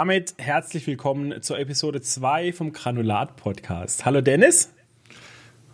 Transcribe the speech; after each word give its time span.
Damit 0.00 0.32
herzlich 0.38 0.86
willkommen 0.86 1.42
zur 1.42 1.58
Episode 1.58 2.00
2 2.00 2.54
vom 2.54 2.72
Granulat 2.72 3.36
Podcast. 3.36 4.06
Hallo 4.06 4.22
Dennis. 4.22 4.72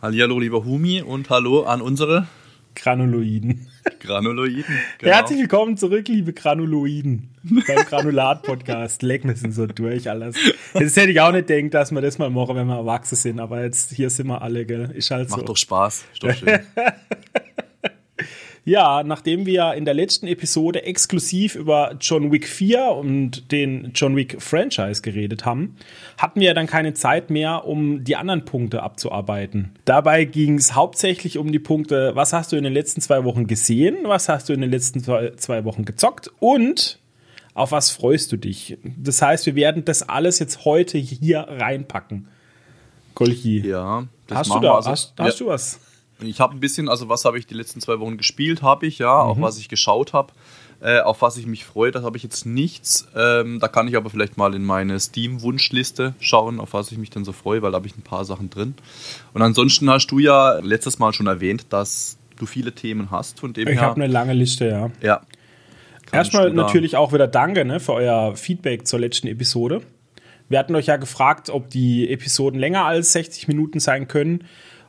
Hallo 0.03 0.41
lieber 0.41 0.65
Humi 0.65 1.01
und 1.01 1.31
hallo 1.31 1.63
an 1.63 1.81
unsere 1.81 2.27
Granuloiden. 2.75 3.69
Granuloiden. 4.01 4.65
Genau. 4.99 5.15
Herzlich 5.15 5.39
willkommen 5.39 5.77
zurück, 5.77 6.09
liebe 6.09 6.33
Granuloiden, 6.33 7.29
beim 7.45 7.77
Granulat-Podcast. 7.89 9.03
Leck, 9.03 9.23
wir 9.23 9.37
sind 9.37 9.53
so 9.53 9.69
durch 9.69 10.11
alles. 10.11 10.35
Jetzt 10.75 10.97
hätte 10.97 11.13
ich 11.13 11.21
auch 11.21 11.31
nicht 11.31 11.47
gedacht, 11.47 11.75
dass 11.75 11.93
wir 11.93 12.01
das 12.01 12.19
mal 12.19 12.29
machen, 12.29 12.57
wenn 12.57 12.67
wir 12.67 12.79
erwachsen 12.79 13.15
sind, 13.15 13.39
aber 13.39 13.63
jetzt 13.63 13.93
hier 13.93 14.11
sind 14.11 14.27
wir 14.27 14.43
alle, 14.43 14.67
gell? 14.67 14.91
Ist 14.93 15.13
halt 15.13 15.31
Macht 15.31 15.39
so. 15.39 15.47
doch 15.47 15.57
Spaß. 15.57 16.05
Ist 16.13 16.25
doch 16.25 16.35
schön. 16.35 16.59
Ja, 18.67 19.05
nachdem 19.05 19.47
wir 19.47 19.75
in 19.75 19.85
der 19.85 19.95
letzten 19.95 20.27
Episode 20.27 20.83
exklusiv 20.83 21.55
über 21.55 21.95
John 22.01 22.33
Wick 22.33 22.49
4 22.49 22.87
und 22.87 23.53
den 23.53 23.93
John 23.95 24.17
Wick 24.17 24.43
Franchise 24.43 25.03
geredet 25.03 25.45
haben, 25.45 25.77
hatten 26.19 26.41
wir 26.41 26.53
dann 26.53 26.67
keine 26.67 26.93
Zeit 26.93 27.31
mehr, 27.31 27.65
um 27.65 28.03
die 28.03 28.17
anderen 28.17 28.45
Punkte 28.45 28.83
abzuarbeiten. 28.83 29.71
Dabei 29.85 30.25
ging 30.25 30.59
es 30.59 30.75
hauptsächlich 30.75 31.39
um 31.39 31.53
die 31.53 31.61
Punkte, 31.61 32.17
was 32.17 32.33
hast 32.33 32.51
du 32.51 32.57
in 32.57 32.65
den 32.65 32.73
letzten 32.73 33.01
zwei 33.01 33.23
Wochen 33.23 33.47
gesehen, 33.47 33.99
was 34.03 34.29
hast 34.29 34.49
du 34.49 34.53
in 34.53 34.63
den 34.63 34.73
letzten 34.73 35.01
zwei 35.01 35.65
Wochen 35.65 35.85
gezockt 35.85 36.33
und 36.41 36.99
auf 37.55 37.71
was 37.71 37.93
freust 37.93 38.33
du 38.33 38.37
dich. 38.37 38.79
Das 38.97 39.23
heißt, 39.23 39.47
wir 39.47 39.55
werden 39.55 39.85
das 39.85 40.09
alles 40.09 40.41
jetzt 40.41 40.65
heute 40.65 40.99
hier 40.99 41.47
reinpacken. 41.49 42.27
Kolchi. 43.15 43.61
Ja, 43.61 44.09
das 44.27 44.39
hast 44.39 44.55
du 44.55 44.59
da, 44.59 44.75
also, 44.75 44.91
hast, 44.91 45.15
hast 45.17 45.39
ja. 45.39 45.47
du 45.47 45.51
was? 45.53 45.79
Ich 46.21 46.41
habe 46.41 46.55
ein 46.55 46.61
bisschen, 46.61 46.89
also 46.89 47.09
was 47.09 47.25
habe 47.25 47.39
ich 47.39 47.47
die 47.47 47.55
letzten 47.55 47.81
zwei 47.81 48.01
Wochen 48.01 48.17
gespielt, 48.17 48.63
habe 48.63 48.87
ich, 48.87 48.99
ja, 48.99 49.13
mhm. 49.13 49.31
auch 49.31 49.41
was 49.41 49.59
ich 49.59 49.69
geschaut 49.69 50.13
habe. 50.13 50.33
Äh, 50.81 51.01
auf 51.01 51.23
was 51.23 51.39
ich 51.39 51.47
mich 51.47 51.65
freue, 51.65 51.91
das 51.91 52.05
habe 52.05 52.19
ich 52.19 52.23
jetzt 52.23 52.45
nichts. 52.45 53.09
Ähm, 53.17 53.61
da 53.61 53.69
kann 53.69 53.89
ich 53.89 53.97
aber 53.97 54.11
vielleicht 54.11 54.37
mal 54.37 54.55
in 54.55 54.63
meine 54.63 55.01
Steam-Wunschliste 55.01 56.15
schauen, 56.21 56.61
auf 56.61 56.75
was 56.75 56.93
ich 56.93 56.99
mich 56.99 57.09
denn 57.09 57.25
so 57.25 57.33
freue, 57.33 57.63
weil 57.63 57.73
da 57.73 57.77
habe 57.77 57.87
ich 57.87 57.97
ein 57.97 58.03
paar 58.03 58.27
Sachen 58.27 58.51
drin. 58.51 58.75
Und 59.33 59.41
ansonsten 59.41 59.89
hast 59.89 60.09
du 60.09 60.19
ja 60.19 60.59
letztes 60.59 60.99
Mal 60.99 61.15
schon 61.15 61.29
erwähnt, 61.29 61.67
dass 61.71 62.19
du 62.39 62.45
viele 62.45 62.73
Themen 62.73 63.11
hast. 63.11 63.41
Von 63.41 63.55
dem 63.55 63.69
ich 63.69 63.79
habe 63.79 63.97
eine 63.97 64.07
lange 64.07 64.35
Liste, 64.35 64.69
ja. 64.69 64.91
Ja. 65.03 65.23
Erstmal 66.13 66.53
natürlich 66.53 66.97
auch 66.97 67.13
wieder 67.13 67.27
Danke 67.27 67.65
ne, 67.65 67.81
für 67.81 67.95
euer 67.95 68.37
Feedback 68.37 68.87
zur 68.87 69.01
letzten 69.01 69.29
Episode. 69.29 69.81
Wir 70.49 70.59
hatten 70.59 70.75
euch 70.77 70.87
ja 70.87 70.97
gefragt, 70.97 71.51
ob 71.51 71.71
die 71.71 72.11
Episoden 72.11 72.61
länger 72.61 72.85
als 72.85 73.13
60 73.13 73.49
Minuten 73.49 73.81
sein 73.81 74.09
können. 74.09 74.45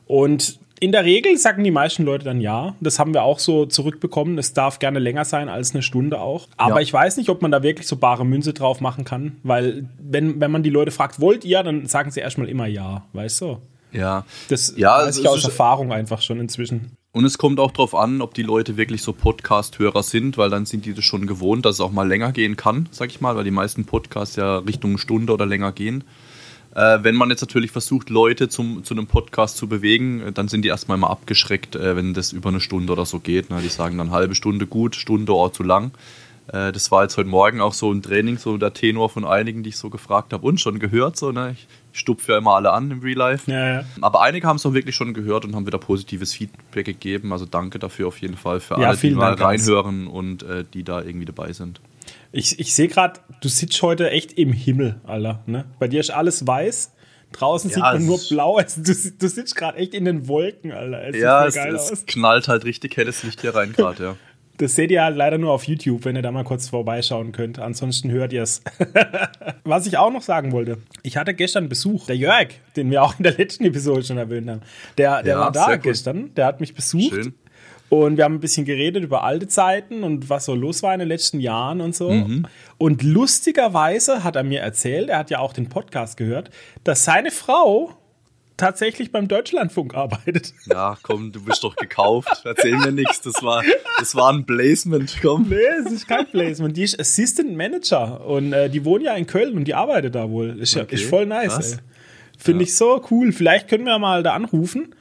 Und 0.06 0.60
in 0.80 0.92
der 0.92 1.04
Regel 1.04 1.36
sagen 1.36 1.64
die 1.64 1.70
meisten 1.70 2.04
Leute 2.04 2.24
dann 2.24 2.40
ja. 2.40 2.74
Das 2.80 2.98
haben 2.98 3.14
wir 3.14 3.22
auch 3.22 3.38
so 3.38 3.66
zurückbekommen. 3.66 4.38
Es 4.38 4.52
darf 4.52 4.78
gerne 4.78 4.98
länger 4.98 5.24
sein 5.24 5.48
als 5.48 5.72
eine 5.74 5.82
Stunde 5.82 6.20
auch. 6.20 6.48
Aber 6.56 6.76
ja. 6.76 6.80
ich 6.80 6.92
weiß 6.92 7.16
nicht, 7.16 7.28
ob 7.28 7.42
man 7.42 7.50
da 7.50 7.62
wirklich 7.62 7.86
so 7.86 7.96
bare 7.96 8.24
Münze 8.24 8.52
drauf 8.52 8.80
machen 8.80 9.04
kann. 9.04 9.36
Weil, 9.42 9.88
wenn, 9.98 10.40
wenn 10.40 10.50
man 10.50 10.62
die 10.62 10.70
Leute 10.70 10.90
fragt, 10.90 11.20
wollt 11.20 11.44
ihr, 11.44 11.62
dann 11.62 11.86
sagen 11.86 12.10
sie 12.10 12.20
erstmal 12.20 12.48
immer 12.48 12.66
ja. 12.66 13.04
Weißt 13.12 13.40
du? 13.40 13.58
Ja. 13.92 14.24
Das 14.48 14.74
ja, 14.76 14.98
weiß 14.98 15.18
ich 15.18 15.28
aus 15.28 15.44
Erfahrung 15.44 15.92
einfach 15.92 16.22
schon 16.22 16.40
inzwischen. 16.40 16.92
Und 17.12 17.24
es 17.24 17.38
kommt 17.38 17.58
auch 17.58 17.70
darauf 17.70 17.94
an, 17.94 18.20
ob 18.20 18.34
die 18.34 18.42
Leute 18.42 18.76
wirklich 18.76 19.02
so 19.02 19.12
Podcast-Hörer 19.12 20.02
sind, 20.02 20.36
weil 20.36 20.50
dann 20.50 20.66
sind 20.66 20.84
die 20.84 20.92
das 20.92 21.04
schon 21.04 21.26
gewohnt, 21.26 21.64
dass 21.64 21.76
es 21.76 21.80
auch 21.80 21.90
mal 21.90 22.06
länger 22.06 22.32
gehen 22.32 22.56
kann, 22.56 22.88
sag 22.92 23.08
ich 23.08 23.20
mal, 23.20 23.34
weil 23.34 23.44
die 23.44 23.50
meisten 23.50 23.86
Podcasts 23.86 24.36
ja 24.36 24.58
Richtung 24.58 24.98
Stunde 24.98 25.32
oder 25.32 25.46
länger 25.46 25.72
gehen. 25.72 26.04
Äh, 26.78 27.02
wenn 27.02 27.16
man 27.16 27.28
jetzt 27.28 27.40
natürlich 27.40 27.72
versucht, 27.72 28.08
Leute 28.08 28.48
zum, 28.48 28.84
zu 28.84 28.94
einem 28.94 29.08
Podcast 29.08 29.56
zu 29.56 29.66
bewegen, 29.66 30.20
äh, 30.20 30.32
dann 30.32 30.46
sind 30.46 30.62
die 30.62 30.68
erstmal 30.68 30.96
immer 30.96 31.10
abgeschreckt, 31.10 31.74
äh, 31.74 31.96
wenn 31.96 32.14
das 32.14 32.32
über 32.32 32.50
eine 32.50 32.60
Stunde 32.60 32.92
oder 32.92 33.04
so 33.04 33.18
geht. 33.18 33.50
Ne? 33.50 33.58
Die 33.60 33.68
sagen 33.68 33.98
dann 33.98 34.12
halbe 34.12 34.36
Stunde 34.36 34.68
gut, 34.68 34.94
Stunde 34.94 35.32
auch 35.32 35.50
zu 35.50 35.64
lang. 35.64 35.90
Äh, 36.46 36.70
das 36.70 36.92
war 36.92 37.02
jetzt 37.02 37.16
heute 37.16 37.28
Morgen 37.28 37.60
auch 37.60 37.74
so 37.74 37.90
ein 37.90 38.00
Training, 38.00 38.38
so 38.38 38.58
der 38.58 38.74
Tenor 38.74 39.10
von 39.10 39.24
einigen, 39.24 39.64
die 39.64 39.70
ich 39.70 39.76
so 39.76 39.90
gefragt 39.90 40.32
habe 40.32 40.46
und 40.46 40.60
schon 40.60 40.78
gehört. 40.78 41.16
So, 41.16 41.32
ne? 41.32 41.56
Ich 41.58 41.66
stupfe 41.98 42.30
ja 42.30 42.38
immer 42.38 42.54
alle 42.54 42.70
an 42.70 42.92
im 42.92 43.00
Real 43.00 43.18
Life. 43.18 43.50
Ja, 43.50 43.74
ja. 43.74 43.84
Aber 44.00 44.22
einige 44.22 44.46
haben 44.46 44.56
es 44.56 44.64
auch 44.64 44.72
wirklich 44.72 44.94
schon 44.94 45.14
gehört 45.14 45.44
und 45.44 45.56
haben 45.56 45.66
wieder 45.66 45.78
positives 45.78 46.32
Feedback 46.32 46.86
gegeben. 46.86 47.32
Also 47.32 47.44
danke 47.44 47.80
dafür 47.80 48.06
auf 48.06 48.18
jeden 48.18 48.36
Fall 48.36 48.60
für 48.60 48.80
ja, 48.80 48.90
alle, 48.90 48.96
die 48.96 49.10
mal 49.10 49.34
reinhören 49.34 50.06
und 50.06 50.44
äh, 50.44 50.64
die 50.72 50.84
da 50.84 51.02
irgendwie 51.02 51.26
dabei 51.26 51.52
sind. 51.52 51.80
Ich, 52.32 52.58
ich 52.58 52.74
sehe 52.74 52.88
gerade, 52.88 53.20
du 53.40 53.48
sitzt 53.48 53.80
heute 53.82 54.10
echt 54.10 54.34
im 54.34 54.52
Himmel, 54.52 55.00
Alter. 55.04 55.42
Ne? 55.46 55.64
Bei 55.78 55.88
dir 55.88 56.00
ist 56.00 56.10
alles 56.10 56.46
weiß. 56.46 56.92
Draußen 57.32 57.70
ja, 57.70 57.74
sieht 57.74 57.82
man 57.82 58.06
nur 58.06 58.18
blau. 58.28 58.56
Also 58.56 58.82
du, 58.82 58.92
du 58.92 59.28
sitzt 59.28 59.54
gerade 59.54 59.78
echt 59.78 59.94
in 59.94 60.04
den 60.04 60.28
Wolken, 60.28 60.72
Alter. 60.72 61.08
Es 61.08 61.16
ja, 61.16 61.46
es, 61.46 61.56
es 61.90 62.06
knallt 62.06 62.48
halt 62.48 62.64
richtig 62.64 62.96
helles 62.96 63.22
Licht 63.22 63.40
hier 63.40 63.54
rein 63.54 63.72
gerade, 63.72 64.02
ja. 64.02 64.16
Das 64.58 64.74
seht 64.74 64.90
ihr 64.90 65.04
halt 65.04 65.16
leider 65.16 65.38
nur 65.38 65.52
auf 65.52 65.68
YouTube, 65.68 66.04
wenn 66.04 66.16
ihr 66.16 66.22
da 66.22 66.32
mal 66.32 66.42
kurz 66.42 66.68
vorbeischauen 66.68 67.30
könnt. 67.30 67.60
Ansonsten 67.60 68.10
hört 68.10 68.32
ihr 68.32 68.42
es. 68.42 68.60
Was 69.64 69.86
ich 69.86 69.98
auch 69.98 70.10
noch 70.10 70.22
sagen 70.22 70.50
wollte. 70.50 70.78
Ich 71.04 71.16
hatte 71.16 71.32
gestern 71.32 71.68
Besuch. 71.68 72.06
Der 72.06 72.16
Jörg, 72.16 72.48
den 72.74 72.90
wir 72.90 73.04
auch 73.04 73.16
in 73.18 73.22
der 73.22 73.34
letzten 73.34 73.66
Episode 73.66 74.02
schon 74.02 74.18
erwähnt 74.18 74.50
haben. 74.50 74.62
Der, 74.98 75.22
der 75.22 75.34
ja, 75.34 75.40
war 75.40 75.52
da 75.52 75.76
gestern. 75.76 76.34
Der 76.34 76.46
hat 76.46 76.58
mich 76.58 76.74
besucht. 76.74 77.14
Schön. 77.14 77.34
Und 77.88 78.18
wir 78.18 78.24
haben 78.24 78.34
ein 78.34 78.40
bisschen 78.40 78.66
geredet 78.66 79.02
über 79.02 79.24
alte 79.24 79.48
Zeiten 79.48 80.02
und 80.02 80.28
was 80.28 80.44
so 80.44 80.54
los 80.54 80.82
war 80.82 80.92
in 80.92 80.98
den 80.98 81.08
letzten 81.08 81.40
Jahren 81.40 81.80
und 81.80 81.94
so. 81.94 82.10
Mhm. 82.10 82.46
Und 82.76 83.02
lustigerweise 83.02 84.24
hat 84.24 84.36
er 84.36 84.42
mir 84.42 84.60
erzählt, 84.60 85.08
er 85.08 85.18
hat 85.18 85.30
ja 85.30 85.38
auch 85.38 85.54
den 85.54 85.68
Podcast 85.68 86.16
gehört, 86.16 86.50
dass 86.84 87.04
seine 87.04 87.30
Frau 87.30 87.94
tatsächlich 88.58 89.10
beim 89.10 89.26
Deutschlandfunk 89.28 89.94
arbeitet. 89.94 90.52
Ja, 90.66 90.98
komm, 91.02 91.32
du 91.32 91.42
bist 91.42 91.64
doch 91.64 91.76
gekauft. 91.76 92.42
Erzähl 92.44 92.76
mir 92.76 92.92
nichts. 92.92 93.22
Das 93.22 93.42
war, 93.42 93.62
das 93.98 94.14
war 94.14 94.32
ein 94.32 94.44
Placement. 94.44 95.16
Komm. 95.22 95.48
Nee, 95.48 95.56
es 95.86 95.90
ist 95.90 96.08
kein 96.08 96.26
Placement. 96.26 96.76
Die 96.76 96.82
ist 96.82 97.00
Assistant 97.00 97.56
Manager 97.56 98.26
und 98.26 98.52
äh, 98.52 98.68
die 98.68 98.84
wohnt 98.84 99.04
ja 99.04 99.14
in 99.14 99.26
Köln 99.26 99.56
und 99.56 99.64
die 99.64 99.74
arbeitet 99.74 100.14
da 100.14 100.28
wohl. 100.28 100.58
Ist, 100.58 100.76
okay, 100.76 100.96
ist 100.96 101.04
voll 101.04 101.24
nice. 101.24 101.78
Finde 102.36 102.64
ja. 102.64 102.68
ich 102.68 102.76
so 102.76 103.02
cool. 103.10 103.32
Vielleicht 103.32 103.68
können 103.68 103.84
wir 103.84 103.98
mal 103.98 104.22
da 104.22 104.34
anrufen 104.34 104.94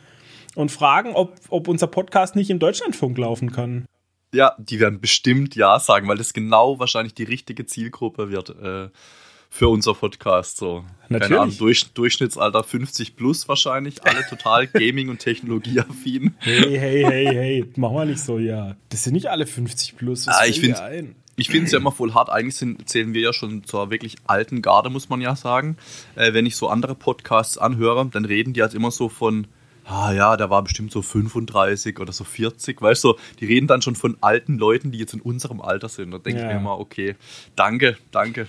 und 0.58 0.72
fragen, 0.72 1.14
ob, 1.14 1.36
ob 1.50 1.68
unser 1.68 1.88
Podcast 1.88 2.36
nicht 2.36 2.50
im 2.50 2.58
Deutschlandfunk 2.58 3.18
laufen 3.18 3.52
kann. 3.52 3.86
Ja, 4.34 4.56
die 4.58 4.80
werden 4.80 5.00
bestimmt 5.00 5.56
ja 5.56 5.80
sagen, 5.80 6.08
weil 6.08 6.18
das 6.18 6.34
genau 6.34 6.80
wahrscheinlich 6.80 7.14
die 7.14 7.24
richtige 7.24 7.66
Zielgruppe 7.66 8.32
wird 8.32 8.50
äh, 8.50 8.90
für 9.50 9.70
unser 9.70 9.94
Podcast. 9.94 10.58
So. 10.58 10.84
Natürlich. 11.10 11.22
Keine 11.30 11.42
Ahnung, 11.42 11.58
Durch, 11.58 11.94
Durchschnittsalter 11.94 12.64
50 12.64 13.16
plus 13.16 13.48
wahrscheinlich, 13.48 14.04
alle 14.04 14.26
total 14.28 14.68
Gaming- 14.74 15.10
und 15.10 15.20
Technologieaffin. 15.20 16.36
Hey, 16.40 16.78
hey, 16.78 17.04
hey, 17.04 17.26
hey, 17.28 17.66
mach 17.76 17.92
mal 17.92 18.08
nicht 18.08 18.20
so, 18.20 18.40
ja. 18.40 18.76
Das 18.90 19.04
sind 19.04 19.14
nicht 19.14 19.28
alle 19.28 19.46
50 19.46 19.96
plus. 19.96 20.28
Ah, 20.28 20.46
ich 20.48 20.60
finde 20.60 21.14
ich 21.40 21.50
finde 21.50 21.68
es 21.68 21.72
ja 21.72 21.78
immer 21.78 21.92
voll 21.92 22.16
hart. 22.16 22.32
Eigentlich 22.32 22.56
sind, 22.56 22.90
zählen 22.90 23.14
wir 23.14 23.22
ja 23.22 23.32
schon 23.32 23.64
zur 23.64 23.92
wirklich 23.92 24.16
alten 24.26 24.64
Garde, 24.64 24.90
muss 24.90 25.08
man 25.08 25.22
ja 25.22 25.36
sagen. 25.36 25.78
Äh, 26.16 26.34
wenn 26.34 26.48
ich 26.48 26.56
so 26.56 26.68
andere 26.68 26.96
Podcasts 26.96 27.60
anhöre, 27.60 28.10
dann 28.12 28.26
reden 28.26 28.54
die 28.54 28.64
halt 28.64 28.74
immer 28.74 28.90
so 28.90 29.08
von 29.08 29.46
ah 29.88 30.12
ja, 30.12 30.38
der 30.38 30.50
war 30.50 30.62
bestimmt 30.64 30.92
so 30.92 31.02
35 31.02 32.00
oder 32.00 32.12
so 32.12 32.24
40, 32.24 32.82
weißt 32.82 33.04
du, 33.04 33.16
die 33.40 33.46
reden 33.46 33.68
dann 33.68 33.82
schon 33.82 33.96
von 33.96 34.18
alten 34.22 34.58
Leuten, 34.58 34.92
die 34.92 35.00
jetzt 35.00 35.14
in 35.14 35.22
unserem 35.22 35.62
Alter 35.62 35.90
sind. 35.90 36.12
Da 36.12 36.18
denke 36.18 36.42
ja. 36.42 36.48
ich 36.48 36.54
mir 36.54 36.60
immer, 36.60 36.80
okay, 36.80 37.16
danke, 37.56 37.98
danke. 38.12 38.48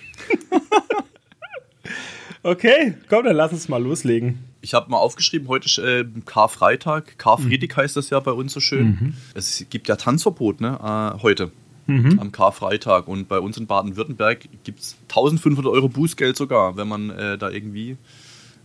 okay, 2.43 2.95
komm, 3.09 3.25
dann 3.25 3.37
lass 3.37 3.53
uns 3.53 3.69
mal 3.69 3.83
loslegen. 3.83 4.45
Ich 4.61 4.75
habe 4.75 4.91
mal 4.91 4.99
aufgeschrieben, 4.99 5.47
heute 5.49 5.67
ist 5.67 5.79
äh, 5.79 6.05
Karfreitag. 6.27 7.17
Karfreitag 7.19 7.77
mhm. 7.77 7.81
heißt 7.83 7.97
das 7.97 8.11
ja 8.11 8.19
bei 8.19 8.33
uns 8.33 8.53
so 8.53 8.61
schön. 8.61 8.87
Mhm. 8.87 9.15
Es 9.35 9.65
gibt 9.71 9.87
ja 9.87 9.95
Tanzverbot, 9.97 10.61
ne, 10.61 11.15
äh, 11.17 11.23
heute. 11.23 11.53
Mhm. 11.87 12.19
Am 12.19 12.33
Karfreitag. 12.33 13.09
Und 13.09 13.29
bei 13.29 13.39
uns 13.39 13.57
in 13.57 13.67
Baden-Württemberg 13.67 14.49
gibt 14.65 14.81
es 14.81 14.97
1500 15.09 15.73
Euro 15.73 15.89
Bußgeld 15.89 16.37
sogar, 16.37 16.77
wenn 16.77 16.87
man 16.87 17.09
äh, 17.09 17.39
da 17.39 17.49
irgendwie 17.49 17.97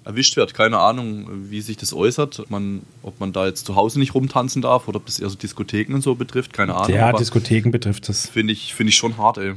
erwischt 0.06 0.36
wird. 0.36 0.54
Keine 0.54 0.80
Ahnung, 0.80 1.50
wie 1.50 1.62
sich 1.62 1.78
das 1.78 1.94
äußert. 1.94 2.40
Ob 2.40 2.50
man, 2.50 2.82
ob 3.02 3.20
man 3.20 3.34
da 3.34 3.46
jetzt 3.46 3.66
zu 3.66 3.76
Hause 3.76 4.00
nicht 4.00 4.14
rumtanzen 4.14 4.62
darf 4.62 4.88
oder 4.88 4.98
ob 4.98 5.06
das 5.06 5.20
eher 5.20 5.30
so 5.30 5.38
Diskotheken 5.38 5.94
und 5.94 6.02
so 6.02 6.16
betrifft. 6.16 6.54
Keine 6.54 6.76
Ahnung. 6.76 6.96
Ja, 6.96 7.14
Diskotheken 7.14 7.72
betrifft 7.72 8.10
das. 8.10 8.30
Finde 8.30 8.54
ich, 8.54 8.74
find 8.74 8.90
ich 8.90 8.96
schon 8.96 9.18
hart, 9.18 9.38
ey. 9.38 9.54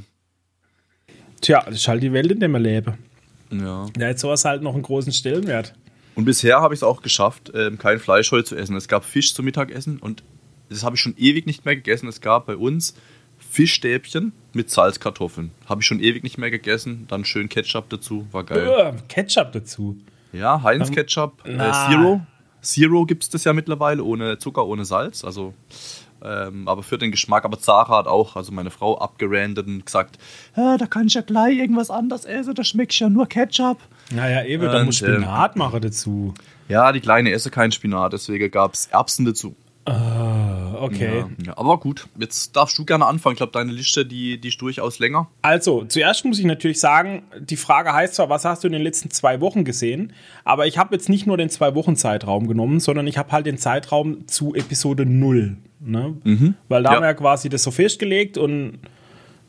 Tja, 1.41 1.63
das 1.65 1.77
ist 1.77 1.89
halt 1.89 2.03
die 2.03 2.13
Welt, 2.13 2.31
in 2.31 2.41
der 2.41 2.49
man 2.49 2.63
lebe. 2.63 2.97
Ja. 3.51 3.87
Da 3.95 4.09
hat 4.09 4.19
sowas 4.19 4.45
halt 4.45 4.63
noch 4.63 4.75
einen 4.75 4.83
großen 4.83 5.13
Stellenwert. 5.13 5.75
Und 6.15 6.25
bisher 6.25 6.61
habe 6.61 6.75
ich 6.75 6.79
es 6.79 6.83
auch 6.83 7.03
geschafft, 7.03 7.53
ähm, 7.55 7.79
kein 7.79 7.99
Fleisch 7.99 8.33
heute 8.33 8.45
zu 8.45 8.57
essen. 8.57 8.75
Es 8.75 8.89
gab 8.89 9.05
Fisch 9.05 9.35
zum 9.35 9.45
Mittagessen 9.45 9.99
und 9.99 10.23
das 10.69 10.83
habe 10.83 10.97
ich 10.97 11.03
schon 11.03 11.15
ewig 11.19 11.47
nicht 11.47 11.65
mehr 11.65 11.77
gegessen. 11.77 12.09
Es 12.09 12.21
gab 12.21 12.47
bei 12.47 12.57
uns 12.57 12.95
Fischstäbchen 13.39 14.33
mit 14.53 14.71
Salzkartoffeln. 14.71 15.51
Habe 15.67 15.83
ich 15.83 15.87
schon 15.87 16.01
ewig 16.01 16.23
nicht 16.23 16.39
mehr 16.39 16.51
gegessen. 16.51 17.05
Dann 17.09 17.25
schön 17.25 17.49
Ketchup 17.49 17.91
dazu, 17.91 18.27
war 18.33 18.45
geil. 18.45 18.95
Uh, 18.95 18.99
Ketchup 19.09 19.53
dazu. 19.53 19.99
Ja, 20.37 20.63
Heinz 20.63 20.91
Ketchup, 20.91 21.47
äh, 21.47 21.59
Zero. 21.89 22.21
Zero 22.63 23.07
gibt 23.07 23.23
es 23.23 23.31
das 23.31 23.45
ja 23.45 23.53
mittlerweile, 23.53 24.03
ohne 24.03 24.39
Zucker, 24.39 24.67
ohne 24.67 24.85
Salz. 24.85 25.25
Also, 25.25 25.55
ähm, 26.23 26.67
aber 26.67 26.83
für 26.83 26.99
den 26.99 27.11
Geschmack. 27.11 27.45
Aber 27.45 27.59
Zara 27.59 27.99
hat 27.99 28.07
auch, 28.07 28.37
also 28.37 28.53
meine 28.53 28.71
Frau, 28.71 28.99
abgerandet 28.99 29.67
und 29.67 29.87
gesagt: 29.87 30.19
ja, 30.57 30.77
Da 30.77 30.87
kann 30.87 31.07
ich 31.07 31.15
ja 31.15 31.21
gleich 31.21 31.59
irgendwas 31.59 31.91
anderes 31.91 32.25
essen, 32.25 32.55
da 32.55 32.65
schmeckt 32.65 32.99
ja 32.99 33.09
nur 33.09 33.27
Ketchup. 33.27 33.79
Naja, 34.11 34.45
eben, 34.45 34.65
da 34.65 34.85
muss 34.85 34.97
Spinat 34.97 35.55
ähm, 35.55 35.59
machen 35.59 35.81
dazu. 35.81 36.35
Ja, 36.69 36.93
die 36.93 37.01
Kleine 37.01 37.31
esse 37.31 37.51
keinen 37.51 37.73
Spinat, 37.73 38.13
deswegen 38.13 38.51
gab 38.51 38.75
es 38.75 38.87
Erbsen 38.87 39.25
dazu. 39.25 39.55
Ah, 39.85 40.46
okay. 40.83 41.19
Ja, 41.21 41.29
ja, 41.47 41.59
aber 41.59 41.79
gut, 41.79 42.07
jetzt 42.19 42.55
darfst 42.57 42.79
du 42.79 42.85
gerne 42.85 43.07
anfangen. 43.07 43.35
Ich 43.35 43.39
glaube, 43.39 43.53
deine 43.53 43.73
Liste, 43.73 44.05
die, 44.07 44.41
die 44.41 44.49
ist 44.49 44.61
durchaus 44.61 44.99
länger. 44.99 45.29
Also, 45.43 45.85
zuerst 45.85 46.25
muss 46.25 46.39
ich 46.39 46.45
natürlich 46.45 46.81
sagen, 46.81 47.23
die 47.41 47.57
Frage 47.57 47.93
heißt 47.93 48.15
zwar, 48.15 48.29
was 48.29 48.45
hast 48.45 48.65
du 48.65 48.69
in 48.69 48.73
den 48.73 48.83
letzten 48.83 49.11
zwei 49.11 49.41
Wochen 49.41 49.65
gesehen? 49.65 50.13
Aber 50.45 50.67
ich 50.67 50.79
habe 50.79 50.95
jetzt 50.95 51.09
nicht 51.09 51.27
nur 51.27 51.37
den 51.37 51.49
zwei 51.51 51.75
Wochen 51.75 51.97
Zeitraum 51.97 52.47
genommen, 52.49 52.81
sondern 52.81 53.07
ich 53.07 53.19
habe 53.19 53.33
halt 53.33 53.47
den 53.47 53.59
Zeitraum 53.59 54.27
zu 54.29 54.55
Episode 54.55 55.07
0. 55.07 55.57
Ne? 55.81 56.17
Weil 56.69 56.83
da 56.83 56.91
Ja. 56.91 56.97
haben 56.97 57.03
wir 57.03 57.09
ja 57.09 57.15
quasi 57.15 57.49
das 57.49 57.63
so 57.63 57.71
festgelegt 57.71 58.39
und 58.39 58.79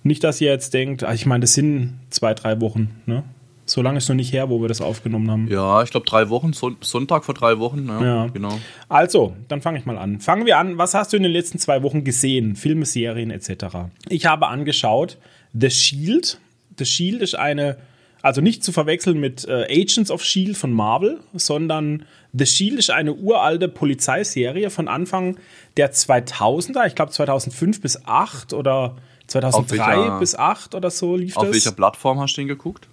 nicht, 0.04 0.24
dass 0.24 0.40
ihr 0.42 0.50
jetzt 0.52 0.74
denkt, 0.74 1.04
ah, 1.04 1.14
ich 1.14 1.26
meine, 1.26 1.42
das 1.42 1.54
sind 1.54 2.00
zwei, 2.10 2.34
drei 2.34 2.60
Wochen. 2.62 2.90
Ne? 3.06 3.24
So 3.70 3.82
lange 3.82 3.98
ist 3.98 4.08
noch 4.08 4.16
nicht 4.16 4.32
her, 4.34 4.50
wo 4.50 4.62
wir 4.62 4.68
das 4.70 4.82
aufgenommen 4.82 5.30
haben. 5.30 5.48
Ja, 5.50 5.84
ich 5.84 5.92
glaube 5.92 6.06
drei 6.06 6.30
Wochen, 6.30 6.54
Son 6.54 6.78
Sonntag 6.82 7.26
vor 7.26 7.34
drei 7.36 7.60
Wochen. 7.60 7.88
Ja, 7.88 8.02
Ja. 8.04 8.28
genau. 8.28 8.58
Also, 8.90 9.36
dann 9.50 9.62
fange 9.62 9.78
ich 9.78 9.86
mal 9.86 9.98
an. 9.98 10.20
Fangen 10.22 10.46
wir 10.46 10.58
an. 10.58 10.78
Was 10.78 10.94
hast 10.94 11.12
du 11.14 11.18
in 11.18 11.24
den 11.24 11.32
letzten 11.34 11.60
zwei 11.60 11.84
Wochen 11.84 12.04
gesehen? 12.06 12.56
Filme, 12.56 12.86
Serien 12.86 13.30
etc. 13.30 13.66
Ich 14.10 14.26
habe 14.26 14.48
angeschaut 14.48 15.18
The 15.54 15.70
Shield. 15.70 16.40
The 16.80 16.86
Shield 16.86 17.22
ist 17.22 17.36
eine, 17.36 17.78
also 18.22 18.40
nicht 18.42 18.64
zu 18.64 18.72
verwechseln 18.72 19.20
mit 19.20 19.46
äh, 19.48 19.66
Agents 19.70 20.12
of 20.12 20.24
Shield 20.24 20.56
von 20.56 20.72
Marvel, 20.72 21.20
sondern 21.34 22.06
The 22.34 22.46
Shield 22.46 22.80
ist 22.80 22.90
eine 22.92 23.14
uralte 23.14 23.68
Polizeiserie 23.68 24.70
von 24.70 24.88
Anfang 24.88 25.38
der 25.76 25.92
2000er. 25.94 26.88
Ich 26.88 26.96
glaube 26.96 27.12
2005 27.12 27.82
bis 27.82 28.06
8 28.06 28.54
oder 28.54 28.96
2003 29.28 29.78
welcher- 29.78 30.20
bis 30.20 30.36
8 30.36 30.76
oder 30.76 30.90
so 30.90 31.18
lief 31.18 31.36
Auf 31.36 31.44
das. 31.46 31.54
welcher 31.54 31.72
Plattform 31.72 32.20
hast 32.20 32.36
du 32.38 32.42
den 32.42 32.48
geguckt? 32.48 32.88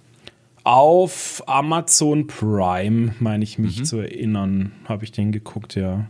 Auf 0.65 1.43
Amazon 1.45 2.25
Prime, 2.25 3.13
meine 3.19 3.43
ich 3.43 3.59
mich 3.59 3.79
Mhm. 3.81 3.85
zu 3.85 3.97
erinnern, 3.99 4.71
habe 4.85 5.03
ich 5.03 5.11
den 5.11 5.31
geguckt, 5.31 5.75
ja. 5.75 6.07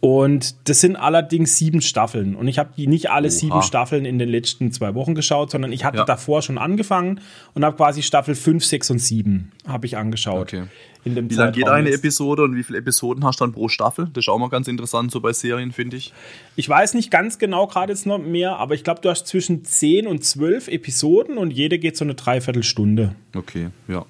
Und 0.00 0.68
das 0.68 0.82
sind 0.82 0.94
allerdings 0.94 1.56
sieben 1.56 1.80
Staffeln. 1.80 2.36
Und 2.36 2.48
ich 2.48 2.58
habe 2.58 2.70
die 2.76 2.86
nicht 2.86 3.10
alle 3.10 3.28
Oha. 3.28 3.34
sieben 3.34 3.62
Staffeln 3.62 4.04
in 4.04 4.18
den 4.18 4.28
letzten 4.28 4.70
zwei 4.70 4.94
Wochen 4.94 5.14
geschaut, 5.14 5.50
sondern 5.50 5.72
ich 5.72 5.84
hatte 5.84 5.98
Ja. 5.98 6.04
davor 6.04 6.42
schon 6.42 6.58
angefangen 6.58 7.20
und 7.54 7.64
habe 7.64 7.76
quasi 7.76 8.02
Staffel 8.02 8.34
5, 8.34 8.64
6 8.64 8.90
und 8.90 8.98
7 8.98 9.50
habe 9.66 9.86
ich 9.86 9.96
angeschaut. 9.96 10.42
Okay. 10.42 10.64
In 11.04 11.14
dem 11.14 11.30
Wie 11.30 11.34
lange 11.34 11.52
geht 11.52 11.68
eine 11.68 11.88
jetzt. 11.88 12.00
Episode 12.00 12.42
und 12.42 12.56
wie 12.56 12.62
viele 12.64 12.78
Episoden 12.78 13.24
hast 13.24 13.40
du 13.40 13.44
dann 13.44 13.52
pro 13.52 13.68
Staffel? 13.68 14.08
Das 14.12 14.24
ist 14.24 14.28
auch 14.28 14.38
mal 14.38 14.48
ganz 14.50 14.68
interessant 14.68 15.10
so 15.12 15.20
bei 15.20 15.32
Serien, 15.32 15.72
finde 15.72 15.96
ich. 15.96 16.12
Ich 16.56 16.68
weiß 16.68 16.94
nicht 16.94 17.10
ganz 17.10 17.38
genau 17.38 17.66
gerade 17.68 17.92
jetzt 17.92 18.06
noch 18.06 18.18
mehr, 18.18 18.56
aber 18.56 18.74
ich 18.74 18.84
glaube, 18.84 19.00
du 19.00 19.08
hast 19.08 19.26
zwischen 19.28 19.64
10 19.64 20.06
und 20.08 20.24
12 20.24 20.68
Episoden 20.68 21.38
und 21.38 21.52
jede 21.52 21.78
geht 21.78 21.96
so 21.96 22.04
eine 22.04 22.14
Dreiviertelstunde 22.16 23.14
Okay, 23.34 23.68
ja. 23.88 24.04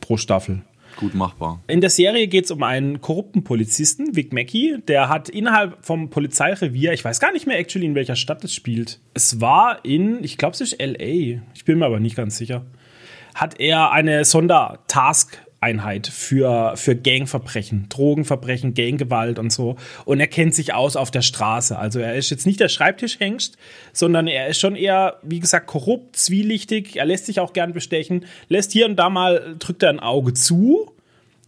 pro 0.00 0.16
Staffel. 0.16 0.62
Gut 1.00 1.14
machbar. 1.14 1.62
In 1.66 1.80
der 1.80 1.88
Serie 1.88 2.28
geht 2.28 2.44
es 2.44 2.50
um 2.50 2.62
einen 2.62 3.00
korrupten 3.00 3.42
Polizisten, 3.42 4.14
Vic 4.14 4.34
Mackey. 4.34 4.76
Der 4.86 5.08
hat 5.08 5.30
innerhalb 5.30 5.82
vom 5.84 6.10
Polizeirevier, 6.10 6.92
ich 6.92 7.02
weiß 7.02 7.20
gar 7.20 7.32
nicht 7.32 7.46
mehr 7.46 7.58
actually, 7.58 7.86
in 7.86 7.94
welcher 7.94 8.16
Stadt 8.16 8.44
es 8.44 8.52
spielt. 8.52 9.00
Es 9.14 9.40
war 9.40 9.82
in, 9.82 10.22
ich 10.22 10.36
glaube, 10.36 10.52
es 10.52 10.60
ist 10.60 10.74
L.A., 10.74 11.40
ich 11.54 11.64
bin 11.64 11.78
mir 11.78 11.86
aber 11.86 12.00
nicht 12.00 12.16
ganz 12.16 12.36
sicher. 12.36 12.66
Hat 13.34 13.58
er 13.58 13.92
eine 13.92 14.26
Sondertask-Einheit 15.60 16.06
für, 16.06 16.76
für 16.76 16.96
Gangverbrechen, 16.96 17.86
Drogenverbrechen, 17.88 18.74
Ganggewalt 18.74 19.38
und 19.38 19.52
so. 19.52 19.76
Und 20.04 20.20
er 20.20 20.26
kennt 20.26 20.54
sich 20.54 20.74
aus 20.74 20.96
auf 20.96 21.10
der 21.10 21.22
Straße. 21.22 21.78
Also 21.78 22.00
er 22.00 22.14
ist 22.14 22.30
jetzt 22.30 22.46
nicht 22.46 22.60
der 22.60 22.68
Schreibtischhengst, 22.68 23.56
sondern 23.92 24.26
er 24.26 24.48
ist 24.48 24.58
schon 24.58 24.76
eher, 24.76 25.18
wie 25.22 25.40
gesagt, 25.40 25.66
korrupt, 25.66 26.16
zwielichtig. 26.16 26.96
Er 26.96 27.04
lässt 27.04 27.26
sich 27.26 27.40
auch 27.40 27.52
gern 27.52 27.72
bestechen, 27.72 28.24
lässt 28.48 28.72
hier 28.72 28.86
und 28.86 28.96
da 28.96 29.10
mal, 29.10 29.56
drückt 29.58 29.82
er 29.82 29.90
ein 29.90 30.00
Auge 30.00 30.34
zu 30.34 30.92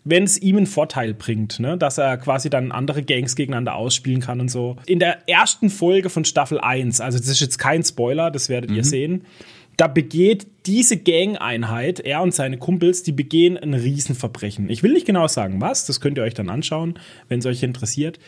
wenn 0.05 0.25
es 0.25 0.37
ihm 0.43 0.57
einen 0.57 0.67
Vorteil 0.67 1.15
bringt, 1.15 1.61
ne? 1.61 1.79
dass 1.79 1.97
er 1.97 2.17
quasi 2.17 2.51
dann 2.51 2.73
andere 2.73 3.05
Gangs 3.05 3.37
gegeneinander 3.37 3.77
ausspielen 3.77 4.21
kann 4.21 4.41
und 4.41 4.49
so. 4.49 4.77
In 4.87 4.99
der 4.99 5.29
ersten 5.29 5.71
Folge 5.71 6.11
von 6.11 6.25
Staffel 6.25 6.59
1, 6.59 7.01
also 7.01 7.19
das 7.19 7.29
ist 7.29 7.41
jetzt 7.41 7.59
kein 7.59 7.85
Spoiler, 7.85 8.33
das 8.33 8.49
werdet 8.49 8.73
ihr 8.73 8.83
sehen, 8.83 9.25
da 9.83 9.89
begeht 9.89 10.47
diese 10.67 10.97
Gang-Einheit, 10.97 11.99
er 11.99 12.23
und 12.23 12.33
seine 12.33 12.57
Kumpels, 12.57 13.03
die 13.03 13.11
begehen 13.11 13.59
ein 13.59 13.75
Riesenverbrechen. 13.75 14.71
Ich 14.71 14.85
will 14.85 14.93
nicht 14.93 15.07
genau 15.07 15.27
sagen, 15.27 15.61
was, 15.61 15.87
das 15.87 16.01
könnt 16.01 16.19
ihr 16.19 16.23
euch 16.23 16.35
dann 16.35 16.51
anschauen, 16.51 17.01
wenn 17.29 17.41
es 17.41 17.47
euch 17.47 17.65
interessiert. 17.65 18.21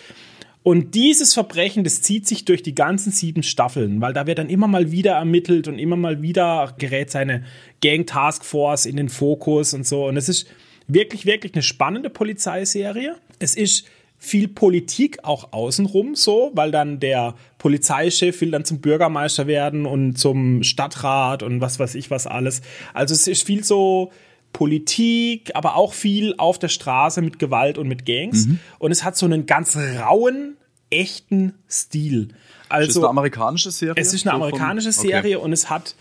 Und 0.65 0.97
dieses 0.97 1.33
Verbrechen, 1.33 1.85
das 1.85 2.03
zieht 2.03 2.27
sich 2.27 2.45
durch 2.45 2.65
die 2.65 2.75
ganzen 2.75 3.12
sieben 3.12 3.45
Staffeln, 3.45 4.01
weil 4.01 4.12
da 4.12 4.27
wird 4.27 4.41
dann 4.41 4.49
immer 4.49 4.67
mal 4.67 4.91
wieder 4.91 5.12
ermittelt 5.12 5.69
und 5.69 5.79
immer 5.79 5.95
mal 5.95 6.23
wieder 6.23 6.75
gerät 6.77 7.12
seine 7.12 7.45
Gang 7.81 8.05
Task 8.05 8.45
Force 8.45 8.85
in 8.85 8.97
den 8.97 9.09
Fokus 9.09 9.75
und 9.75 9.87
so. 9.87 10.09
Und 10.09 10.17
es 10.17 10.29
ist 10.29 10.49
wirklich, 10.89 11.25
wirklich 11.25 11.55
eine 11.55 11.62
spannende 11.62 12.11
Polizeiserie. 12.11 13.15
Es 13.39 13.55
ist 13.55 13.87
viel 14.25 14.49
Politik 14.49 15.19
auch 15.25 15.53
außenrum 15.53 16.15
so, 16.15 16.50
weil 16.55 16.71
dann 16.71 16.99
der 16.99 17.35
Polizeichef 17.59 18.41
will 18.41 18.50
dann 18.50 18.65
zum 18.65 18.81
Bürgermeister 18.81 19.47
werden 19.47 19.85
und 19.87 20.17
zum 20.17 20.62
Stadtrat 20.62 21.43
und 21.43 21.61
was 21.61 21.79
weiß 21.79 21.94
ich 21.94 22.11
was 22.11 22.26
alles. 22.26 22.62
Also 22.94 23.15
es 23.15 23.26
ist 23.26 23.44
viel 23.44 23.62
so 23.65 24.11
Politik, 24.53 25.50
aber 25.55 25.76
auch 25.76 25.93
viel 25.93 26.35
auf 26.38 26.59
der 26.59 26.69
Straße 26.69 27.21
mit 27.23 27.38
Gewalt 27.38 27.76
und 27.76 27.87
mit 27.88 28.06
Gangs. 28.06 28.49
Und 28.79 28.93
es 28.93 29.05
hat 29.05 29.17
so 29.17 29.26
einen 29.26 29.47
ganz 29.47 29.76
rauen, 29.76 30.56
echten 30.91 31.55
Stil. 31.69 32.29
Ist 32.29 32.32
das 32.70 32.70
Also 32.70 33.00
eine 33.00 33.09
amerikanische 33.11 33.70
Serie? 33.70 34.00
es 34.00 34.15
ist 34.15 34.27
eine 34.27 34.38
So 34.38 34.44
amerikanische 34.44 34.88
Okay. 34.91 35.09
Serie 35.09 35.38
und 35.41 35.53
es 35.53 35.69
hat, 35.70 35.97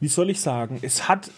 wie 0.00 0.08
soll 0.08 0.30
ich 0.30 0.40
sagen, 0.40 0.78
es 0.82 1.08
hat 1.08 1.30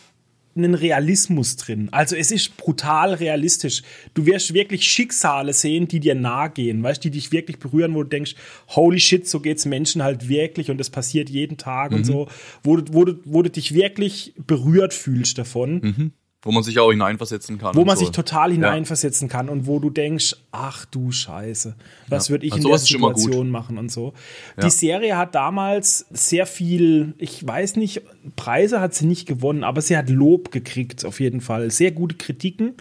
einen 0.57 0.75
Realismus 0.75 1.57
drin. 1.57 1.89
Also 1.93 2.15
es 2.17 2.31
ist 2.31 2.57
brutal 2.57 3.15
realistisch. 3.15 3.83
Du 4.15 4.27
wirst 4.27 4.53
wirklich 4.55 4.83
Schicksale 4.89 5.53
sehen, 5.53 5.89
die 5.89 6.01
dir 6.01 6.15
nahe 6.15 6.51
gehen, 6.51 6.83
weißt, 6.83 7.03
die 7.05 7.11
dich 7.11 7.33
wirklich 7.33 7.59
berühren, 7.59 7.95
wo 7.95 8.03
du 8.03 8.09
denkst, 8.09 8.35
holy 8.69 9.01
shit, 9.01 9.27
so 9.29 9.41
geht's 9.41 9.65
Menschen 9.65 10.03
halt 10.03 10.29
wirklich 10.29 10.71
und 10.71 10.79
das 10.79 10.91
passiert 10.91 11.31
jeden 11.31 11.57
Tag 11.57 11.91
Mhm. 11.93 11.97
und 11.99 12.05
so, 12.05 12.29
wo 12.63 12.77
du, 12.77 12.93
wo, 12.93 13.05
du, 13.05 13.19
wo 13.25 13.43
du 13.43 13.51
dich 13.51 13.75
wirklich 13.75 14.35
berührt 14.47 14.93
fühlst 14.95 15.39
davon 15.39 16.13
Wo 16.45 16.51
man 16.51 16.65
sich 16.65 16.79
auch 16.81 16.91
hineinversetzen 16.91 17.59
kann. 17.59 17.77
wo 17.77 17.85
man 17.85 17.97
so. 17.97 18.05
sich 18.05 18.11
total 18.13 18.51
hineinversetzen 18.51 19.29
kann 19.29 19.49
und 19.49 19.67
wo 19.69 19.79
du 19.79 19.91
denkst, 19.91 20.35
ach 20.51 20.85
du 20.87 21.13
Scheiße, 21.13 21.77
was 22.09 22.27
Ja. 22.29 22.33
würde 22.33 22.47
ich 22.47 22.53
Also 22.53 22.67
in 22.69 22.71
der. 22.73 22.79
Situation 22.79 23.51
machen 23.51 23.79
und 23.79 23.93
so. 23.93 24.13
Ja. 24.57 24.65
Die 24.65 24.71
Serie 24.71 25.17
hat 25.17 25.35
damals 25.37 26.07
sehr 26.11 26.47
viel, 26.47 27.15
ich 27.19 27.47
weiß 27.47 27.77
nicht, 27.77 28.03
Preise 28.35 28.81
hat 28.81 28.93
sie 28.95 29.07
nicht 29.07 29.27
gewonnen, 29.29 29.63
aber 29.63 29.81
sie 29.83 29.97
hat 29.97 30.09
Lob 30.11 30.51
gekriegt 30.51 31.05
auf 31.05 31.21
jeden 31.21 31.41
Fall, 31.41 31.71
sehr 31.71 31.93
gute 31.93 32.17
Kritiken. 32.17 32.75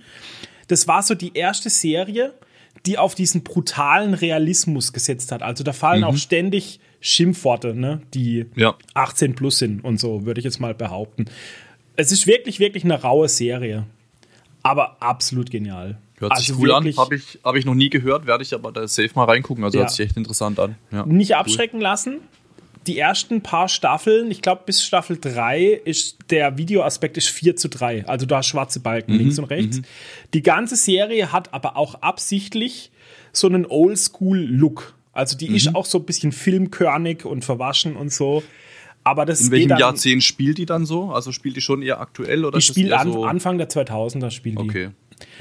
Das 0.67 0.87
war 0.87 1.03
so 1.03 1.13
die 1.13 1.31
erste 1.35 1.69
Serie, 1.69 2.33
die 2.87 2.97
auf 2.97 3.13
diesen 3.13 3.43
brutalen 3.43 4.15
Realismus 4.15 4.91
gesetzt 4.91 5.31
hat. 5.31 5.43
Also 5.43 5.63
da 5.63 5.71
fallen 5.73 6.03
auch 6.03 6.17
ständig 6.17 6.79
Schimpfworte, 6.99 7.75
ne, 7.75 8.01
die 8.13 8.45
Mhm. 8.55 8.59
Ja. 8.61 8.75
18 8.95 9.35
plus 9.35 9.59
sind 9.59 9.83
und 9.83 9.99
so, 9.99 10.25
würde 10.25 10.39
ich 10.39 10.45
jetzt 10.45 10.59
mal 10.59 10.73
behaupten. 10.73 11.25
Es 12.01 12.11
ist 12.11 12.25
wirklich, 12.27 12.59
wirklich 12.59 12.83
eine 12.83 12.99
raue 13.01 13.29
Serie. 13.29 13.85
Aber 14.63 14.97
absolut 15.01 15.51
genial. 15.51 15.97
Hört 16.17 16.37
sich 16.37 16.49
Also 16.49 16.61
cool 16.61 16.71
an. 16.71 16.83
wirklich 16.83 16.97
Habe 16.97 17.15
ich, 17.15 17.39
hab 17.43 17.55
ich 17.55 17.65
noch 17.65 17.73
nie 17.75 17.89
gehört, 17.89 18.25
werde 18.27 18.43
ich 18.43 18.53
aber 18.53 18.71
da 18.71 18.87
safe 18.87 19.09
mal 19.15 19.25
reingucken. 19.25 19.63
Also 19.63 19.77
Ja. 19.77 19.83
hört 19.83 19.91
sich 19.91 20.05
echt 20.05 20.17
interessant 20.17 20.59
an. 20.59 20.75
Ja. 20.91 21.05
Nicht 21.05 21.35
abschrecken 21.35 21.79
lassen. 21.81 22.17
Die 22.87 22.97
ersten 22.97 23.41
paar 23.41 23.69
Staffeln, 23.69 24.31
ich 24.31 24.41
glaube 24.41 24.63
bis 24.65 24.83
Staffel 24.83 25.17
3 25.21 25.65
ist 25.85 26.17
der 26.31 26.57
Videoaspekt 26.57 27.15
ist 27.17 27.29
4 27.29 27.55
zu 27.55 27.69
3. 27.69 28.05
Also 28.07 28.25
du 28.25 28.35
hast 28.35 28.47
schwarze 28.47 28.79
Mhm, 28.79 28.83
Balken 28.83 29.13
links 29.13 29.37
und 29.37 29.45
rechts. 29.45 29.81
Die 30.33 30.41
ganze 30.41 30.75
Serie 30.75 31.31
hat 31.31 31.53
aber 31.53 31.77
auch 31.77 31.95
absichtlich 32.01 32.89
so 33.31 33.45
einen 33.47 33.65
Oldschool-Look. 33.67 34.95
Also 35.13 35.37
die 35.37 35.49
Mhm. 35.49 35.55
ist 35.55 35.75
auch 35.75 35.85
so 35.85 35.99
ein 35.99 36.05
bisschen 36.05 36.31
filmkörnig 36.31 37.25
und 37.25 37.45
verwaschen 37.45 37.95
und 37.95 38.11
so. 38.11 38.41
Aber 39.03 39.25
das 39.25 39.41
In 39.41 39.51
welchem 39.51 39.69
dann, 39.69 39.79
Jahrzehnt 39.79 40.23
spielt 40.23 40.57
die 40.57 40.65
dann 40.65 40.85
so? 40.85 41.11
Also 41.11 41.31
spielt 41.31 41.55
die 41.55 41.61
schon 41.61 41.81
eher 41.81 41.99
aktuell 41.99 42.45
oder 42.45 42.57
Die 42.57 42.63
spielt 42.63 42.93
an, 42.93 43.11
so? 43.11 43.23
Anfang 43.25 43.57
der 43.57 43.69
2000er 43.69 44.29
spielt 44.29 44.59
die. 44.59 44.63
Okay. 44.63 44.89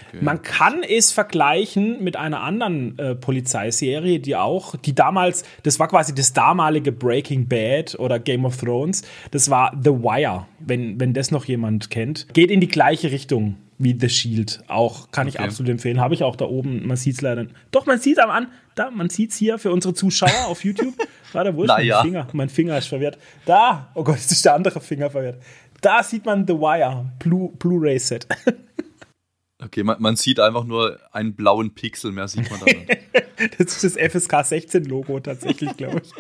okay. 0.09 0.19
Man 0.21 0.41
kann 0.43 0.83
es 0.83 1.13
vergleichen 1.13 2.03
mit 2.03 2.17
einer 2.17 2.41
anderen 2.41 2.99
äh, 2.99 3.15
Polizeiserie, 3.15 4.19
die 4.19 4.37
auch, 4.37 4.77
die 4.77 4.95
damals, 4.95 5.45
das 5.63 5.79
war 5.79 5.89
quasi 5.89 6.15
das 6.15 6.33
damalige 6.33 6.93
Breaking 6.93 7.49
Bad 7.49 7.99
oder 7.99 8.19
Game 8.19 8.45
of 8.45 8.57
Thrones, 8.57 9.03
das 9.31 9.51
war 9.51 9.79
The 9.83 9.91
Wire, 9.91 10.47
wenn, 10.59 10.99
wenn 10.99 11.13
das 11.13 11.31
noch 11.31 11.45
jemand 11.45 11.91
kennt. 11.91 12.29
Geht 12.33 12.51
in 12.51 12.61
die 12.61 12.69
gleiche 12.69 13.11
Richtung 13.11 13.57
wie 13.83 13.97
The 13.99 14.09
Shield. 14.09 14.63
Auch 14.69 15.11
kann 15.11 15.27
ich 15.27 15.37
Okay. 15.37 15.45
absolut 15.45 15.71
empfehlen. 15.71 16.01
Habe 16.01 16.15
ich 16.15 16.23
auch 16.23 16.37
da 16.37 16.45
oben, 16.45 16.87
man 16.87 16.97
sieht 16.97 17.15
es 17.17 17.21
leider. 17.23 17.47
Doch, 17.71 17.87
man 17.87 17.99
sieht 17.99 18.19
es 18.19 18.23
am 18.23 18.31
an, 18.31 18.49
da, 18.75 18.91
man 18.91 19.09
sieht 19.11 19.31
es 19.33 19.37
hier 19.37 19.59
für 19.59 19.73
unsere 19.73 19.95
Zuschauer 19.95 20.47
auf 20.47 20.63
YouTube. 20.65 20.95
Warte, 21.33 21.57
wo 21.57 21.63
ist 21.65 21.69
Na 21.69 21.79
mein. 21.79 22.03
Finger? 22.03 22.29
Mein 22.33 22.49
Finger 22.49 22.79
ist 22.79 22.87
verwirrt. 22.89 23.19
Da, 23.47 23.91
oh 23.95 24.05
Gott, 24.05 24.17
jetzt 24.17 24.33
ist 24.33 24.45
der 24.45 24.55
andere 24.55 24.81
Finger 24.81 25.11
verwirrt. 25.11 25.43
Da 25.81 26.03
sieht 26.03 26.25
man 26.27 26.47
The 26.47 26.55
Wire, 26.55 27.07
Blu- 27.19 27.53
Blu-ray-Set. 27.59 28.27
okay, 29.65 29.83
man, 29.83 29.97
man 30.01 30.17
sieht 30.17 30.41
einfach 30.41 30.65
nur 30.65 30.99
einen 31.13 31.35
blauen 31.35 31.73
Pixel, 31.75 32.13
mehr 32.13 32.29
sieht 32.29 32.51
man 32.51 32.61
da. 32.61 32.67
Das 33.57 33.83
ist 33.83 33.97
das 33.97 34.13
FSK 34.13 34.45
16 34.45 34.85
Logo 34.85 35.19
tatsächlich, 35.19 35.75
glaube 35.79 36.03
ich. 36.05 36.11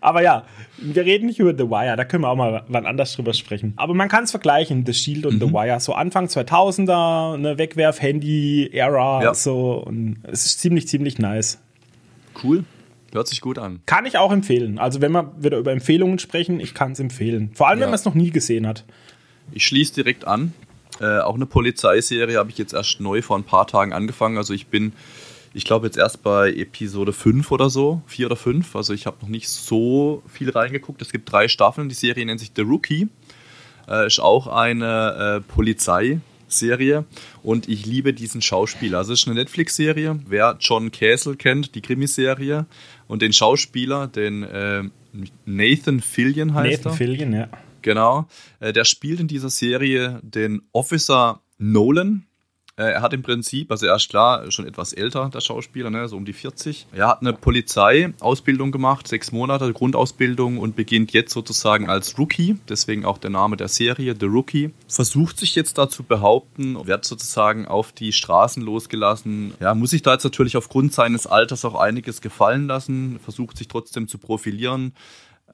Aber 0.00 0.22
ja, 0.22 0.44
wir 0.78 1.04
reden 1.04 1.26
nicht 1.26 1.38
über 1.38 1.52
The 1.56 1.70
Wire, 1.70 1.96
da 1.96 2.04
können 2.04 2.24
wir 2.24 2.28
auch 2.28 2.36
mal 2.36 2.64
wann 2.68 2.86
anders 2.86 3.14
drüber 3.14 3.34
sprechen. 3.34 3.74
Aber 3.76 3.94
man 3.94 4.08
kann 4.08 4.24
es 4.24 4.30
vergleichen, 4.30 4.84
The 4.86 4.94
Shield 4.94 5.26
und 5.26 5.36
mhm. 5.36 5.40
The 5.40 5.52
Wire. 5.52 5.80
So 5.80 5.94
Anfang 5.94 6.26
2000er, 6.26 7.34
eine 7.34 7.58
Wegwerf-Handy-Ära, 7.58 9.22
ja. 9.22 9.34
so. 9.34 9.74
Und 9.74 10.18
es 10.24 10.46
ist 10.46 10.60
ziemlich, 10.60 10.88
ziemlich 10.88 11.18
nice. 11.18 11.58
Cool. 12.42 12.64
Hört 13.12 13.28
sich 13.28 13.42
gut 13.42 13.58
an. 13.58 13.80
Kann 13.84 14.06
ich 14.06 14.16
auch 14.16 14.32
empfehlen. 14.32 14.78
Also, 14.78 15.02
wenn 15.02 15.12
wir 15.12 15.32
wieder 15.38 15.58
über 15.58 15.70
Empfehlungen 15.70 16.18
sprechen, 16.18 16.60
ich 16.60 16.72
kann 16.72 16.92
es 16.92 17.00
empfehlen. 17.00 17.50
Vor 17.54 17.68
allem, 17.68 17.78
ja. 17.78 17.84
wenn 17.84 17.90
man 17.90 17.98
es 17.98 18.06
noch 18.06 18.14
nie 18.14 18.30
gesehen 18.30 18.66
hat. 18.66 18.84
Ich 19.52 19.66
schließe 19.66 19.94
direkt 19.94 20.26
an. 20.26 20.54
Äh, 21.00 21.18
auch 21.18 21.34
eine 21.34 21.46
Polizeiserie 21.46 22.38
habe 22.38 22.50
ich 22.50 22.58
jetzt 22.58 22.72
erst 22.72 23.00
neu 23.00 23.20
vor 23.20 23.36
ein 23.36 23.44
paar 23.44 23.66
Tagen 23.66 23.92
angefangen. 23.92 24.38
Also, 24.38 24.54
ich 24.54 24.68
bin 24.68 24.94
ich 25.54 25.64
glaube 25.64 25.86
jetzt 25.86 25.98
erst 25.98 26.22
bei 26.22 26.52
Episode 26.52 27.12
5 27.12 27.50
oder 27.50 27.68
so, 27.68 28.02
4 28.06 28.26
oder 28.26 28.36
5. 28.36 28.74
Also 28.74 28.94
ich 28.94 29.06
habe 29.06 29.18
noch 29.20 29.28
nicht 29.28 29.48
so 29.48 30.22
viel 30.26 30.50
reingeguckt. 30.50 31.02
Es 31.02 31.12
gibt 31.12 31.30
drei 31.30 31.48
Staffeln. 31.48 31.88
Die 31.88 31.94
Serie 31.94 32.24
nennt 32.24 32.40
sich 32.40 32.52
The 32.54 32.62
Rookie. 32.62 33.08
Äh, 33.88 34.06
ist 34.06 34.20
auch 34.20 34.46
eine 34.46 35.42
äh, 35.46 35.52
Polizeiserie 35.52 37.04
und 37.42 37.68
ich 37.68 37.84
liebe 37.84 38.14
diesen 38.14 38.40
Schauspieler. 38.40 38.98
Also 38.98 39.12
es 39.12 39.20
ist 39.20 39.28
eine 39.28 39.36
Netflix-Serie. 39.36 40.20
Wer 40.26 40.56
John 40.60 40.90
Castle 40.90 41.36
kennt, 41.36 41.74
die 41.74 41.82
Krimiserie 41.82 42.66
und 43.08 43.22
den 43.22 43.32
Schauspieler, 43.32 44.06
den 44.06 44.42
äh, 44.44 44.84
Nathan 45.44 46.00
Fillion 46.00 46.54
heißt 46.54 46.84
Nathan 46.84 46.92
er. 46.92 46.92
Nathan 46.92 46.96
Fillion, 46.96 47.32
ja. 47.32 47.48
Genau. 47.82 48.28
Äh, 48.60 48.72
der 48.72 48.84
spielt 48.84 49.20
in 49.20 49.28
dieser 49.28 49.50
Serie 49.50 50.20
den 50.22 50.62
Officer 50.72 51.42
Nolan 51.58 52.24
er 52.76 53.02
hat 53.02 53.12
im 53.12 53.22
Prinzip, 53.22 53.70
also 53.70 53.86
er 53.86 53.96
ist 53.96 54.08
klar 54.08 54.50
schon 54.50 54.66
etwas 54.66 54.94
älter, 54.94 55.28
der 55.28 55.40
Schauspieler, 55.40 55.90
ne, 55.90 56.08
so 56.08 56.16
um 56.16 56.24
die 56.24 56.32
40. 56.32 56.86
Er 56.92 57.08
hat 57.08 57.20
eine 57.20 57.34
Polizeiausbildung 57.34 58.72
gemacht, 58.72 59.06
sechs 59.06 59.30
Monate 59.30 59.70
Grundausbildung 59.72 60.56
und 60.56 60.74
beginnt 60.74 61.12
jetzt 61.12 61.34
sozusagen 61.34 61.90
als 61.90 62.18
Rookie, 62.18 62.56
deswegen 62.68 63.04
auch 63.04 63.18
der 63.18 63.30
Name 63.30 63.58
der 63.58 63.68
Serie, 63.68 64.14
The 64.18 64.26
Rookie. 64.26 64.72
Versucht 64.88 65.38
sich 65.38 65.54
jetzt 65.54 65.76
da 65.76 65.90
zu 65.90 66.02
behaupten, 66.02 66.86
wird 66.86 67.04
sozusagen 67.04 67.66
auf 67.66 67.92
die 67.92 68.12
Straßen 68.12 68.62
losgelassen. 68.62 69.52
Ja, 69.60 69.74
muss 69.74 69.90
sich 69.90 70.02
da 70.02 70.14
jetzt 70.14 70.24
natürlich 70.24 70.56
aufgrund 70.56 70.94
seines 70.94 71.26
Alters 71.26 71.66
auch 71.66 71.74
einiges 71.74 72.22
gefallen 72.22 72.66
lassen, 72.66 73.20
versucht 73.22 73.58
sich 73.58 73.68
trotzdem 73.68 74.08
zu 74.08 74.16
profilieren. 74.16 74.94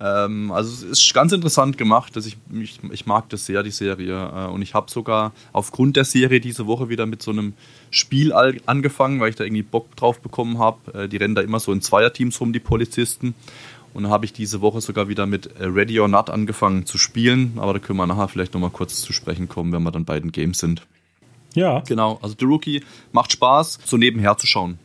Ähm, 0.00 0.52
also 0.52 0.86
es 0.86 1.00
ist 1.00 1.14
ganz 1.14 1.32
interessant 1.32 1.78
gemacht. 1.78 2.16
Dass 2.16 2.26
ich, 2.26 2.36
ich, 2.52 2.80
ich 2.90 3.06
mag 3.06 3.28
das 3.28 3.46
sehr, 3.46 3.62
die 3.62 3.70
Serie. 3.70 4.14
Äh, 4.14 4.50
und 4.50 4.62
ich 4.62 4.74
habe 4.74 4.90
sogar 4.90 5.32
aufgrund 5.52 5.96
der 5.96 6.04
Serie 6.04 6.40
diese 6.40 6.66
Woche 6.66 6.88
wieder 6.88 7.06
mit 7.06 7.22
so 7.22 7.30
einem 7.30 7.54
Spiel 7.90 8.32
angefangen, 8.32 9.20
weil 9.20 9.30
ich 9.30 9.36
da 9.36 9.44
irgendwie 9.44 9.62
Bock 9.62 9.94
drauf 9.96 10.20
bekommen 10.20 10.58
habe. 10.58 11.04
Äh, 11.04 11.08
die 11.08 11.16
rennen 11.16 11.34
da 11.34 11.42
immer 11.42 11.60
so 11.60 11.72
in 11.72 11.80
Zweierteams 11.80 12.40
rum, 12.40 12.52
die 12.52 12.60
Polizisten. 12.60 13.34
Und 13.94 14.04
dann 14.04 14.12
habe 14.12 14.26
ich 14.26 14.32
diese 14.32 14.60
Woche 14.60 14.80
sogar 14.80 15.08
wieder 15.08 15.26
mit 15.26 15.46
äh, 15.58 15.64
Ready 15.64 15.98
or 15.98 16.08
Not 16.08 16.30
angefangen 16.30 16.86
zu 16.86 16.98
spielen. 16.98 17.54
Aber 17.56 17.72
da 17.72 17.78
können 17.78 17.98
wir 17.98 18.06
nachher 18.06 18.28
vielleicht 18.28 18.54
nochmal 18.54 18.70
kurz 18.70 19.00
zu 19.00 19.12
sprechen 19.12 19.48
kommen, 19.48 19.72
wenn 19.72 19.82
wir 19.82 19.90
dann 19.90 20.04
bei 20.04 20.20
den 20.20 20.32
Games 20.32 20.58
sind. 20.58 20.86
Ja. 21.54 21.80
Genau, 21.80 22.18
also 22.22 22.36
The 22.38 22.44
Rookie 22.44 22.84
macht 23.12 23.32
Spaß, 23.32 23.80
so 23.84 23.96
nebenher 23.96 24.36
zu 24.36 24.46
schauen. 24.46 24.78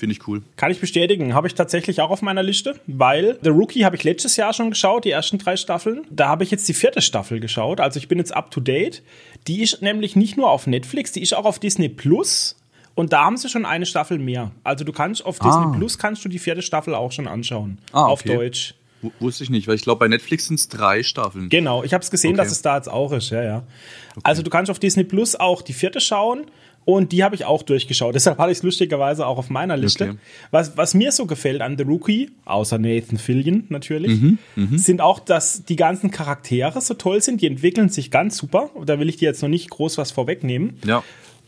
Finde 0.00 0.16
ich 0.16 0.26
cool. 0.26 0.40
Kann 0.56 0.70
ich 0.70 0.80
bestätigen. 0.80 1.34
Habe 1.34 1.46
ich 1.46 1.54
tatsächlich 1.54 2.00
auch 2.00 2.08
auf 2.08 2.22
meiner 2.22 2.42
Liste, 2.42 2.80
weil 2.86 3.38
The 3.42 3.50
Rookie 3.50 3.84
habe 3.84 3.96
ich 3.96 4.02
letztes 4.02 4.38
Jahr 4.38 4.54
schon 4.54 4.70
geschaut, 4.70 5.04
die 5.04 5.10
ersten 5.10 5.36
drei 5.36 5.58
Staffeln. 5.58 6.06
Da 6.08 6.26
habe 6.28 6.42
ich 6.42 6.50
jetzt 6.50 6.66
die 6.70 6.72
vierte 6.72 7.02
Staffel 7.02 7.38
geschaut. 7.38 7.80
Also 7.80 7.98
ich 7.98 8.08
bin 8.08 8.16
jetzt 8.16 8.34
up 8.34 8.50
to 8.50 8.60
date. 8.60 9.02
Die 9.46 9.60
ist 9.60 9.82
nämlich 9.82 10.16
nicht 10.16 10.38
nur 10.38 10.48
auf 10.48 10.66
Netflix, 10.66 11.12
die 11.12 11.20
ist 11.20 11.34
auch 11.34 11.44
auf 11.44 11.58
Disney 11.58 11.90
Plus. 11.90 12.56
Und 12.94 13.12
da 13.12 13.26
haben 13.26 13.36
sie 13.36 13.50
schon 13.50 13.66
eine 13.66 13.84
Staffel 13.84 14.18
mehr. 14.18 14.52
Also 14.64 14.86
du 14.86 14.92
kannst 14.92 15.22
auf 15.22 15.38
Disney 15.38 15.66
ah. 15.66 15.74
Plus 15.76 15.98
kannst 15.98 16.24
du 16.24 16.30
die 16.30 16.38
vierte 16.38 16.62
Staffel 16.62 16.94
auch 16.94 17.12
schon 17.12 17.28
anschauen. 17.28 17.76
Ah, 17.92 18.04
okay. 18.04 18.12
Auf 18.12 18.22
Deutsch. 18.22 18.74
W 19.02 19.10
wusste 19.20 19.44
ich 19.44 19.50
nicht, 19.50 19.68
weil 19.68 19.74
ich 19.74 19.82
glaube, 19.82 19.98
bei 19.98 20.08
Netflix 20.08 20.46
sind 20.46 20.60
es 20.60 20.68
drei 20.70 21.02
Staffeln. 21.02 21.50
Genau, 21.50 21.84
ich 21.84 21.92
habe 21.92 22.02
es 22.02 22.10
gesehen, 22.10 22.30
okay. 22.30 22.38
dass 22.38 22.52
es 22.52 22.62
da 22.62 22.76
jetzt 22.76 22.88
auch 22.88 23.12
ist, 23.12 23.28
ja, 23.30 23.42
ja. 23.42 23.56
Okay. 24.12 24.20
Also 24.24 24.42
du 24.42 24.48
kannst 24.48 24.70
auf 24.70 24.78
Disney 24.78 25.04
Plus 25.04 25.36
auch 25.36 25.60
die 25.60 25.74
vierte 25.74 26.00
schauen 26.00 26.46
und 26.96 27.12
die 27.12 27.24
habe 27.24 27.34
ich 27.34 27.44
auch 27.44 27.62
durchgeschaut. 27.62 28.14
Deshalb 28.14 28.38
hatte 28.38 28.52
ich 28.52 28.58
es 28.58 28.62
lustigerweise 28.62 29.26
auch 29.26 29.38
auf 29.38 29.50
meiner 29.50 29.76
Liste. 29.76 30.04
Okay. 30.04 30.18
Was, 30.50 30.76
was 30.76 30.94
mir 30.94 31.12
so 31.12 31.26
gefällt 31.26 31.60
an 31.60 31.76
The 31.76 31.84
Rookie, 31.84 32.30
außer 32.44 32.78
Nathan 32.78 33.18
Fillion 33.18 33.64
natürlich, 33.68 34.20
mhm, 34.20 34.38
mh. 34.56 34.78
sind 34.78 35.00
auch, 35.00 35.18
dass 35.18 35.64
die 35.64 35.76
ganzen 35.76 36.10
Charaktere 36.10 36.80
so 36.80 36.94
toll 36.94 37.22
sind. 37.22 37.40
Die 37.40 37.46
entwickeln 37.46 37.88
sich 37.88 38.10
ganz 38.10 38.36
super. 38.36 38.70
Da 38.84 38.98
will 38.98 39.08
ich 39.08 39.16
dir 39.16 39.28
jetzt 39.28 39.42
noch 39.42 39.48
nicht 39.48 39.70
groß 39.70 39.98
was 39.98 40.10
vorwegnehmen. 40.10 40.78
Ja. 40.84 41.02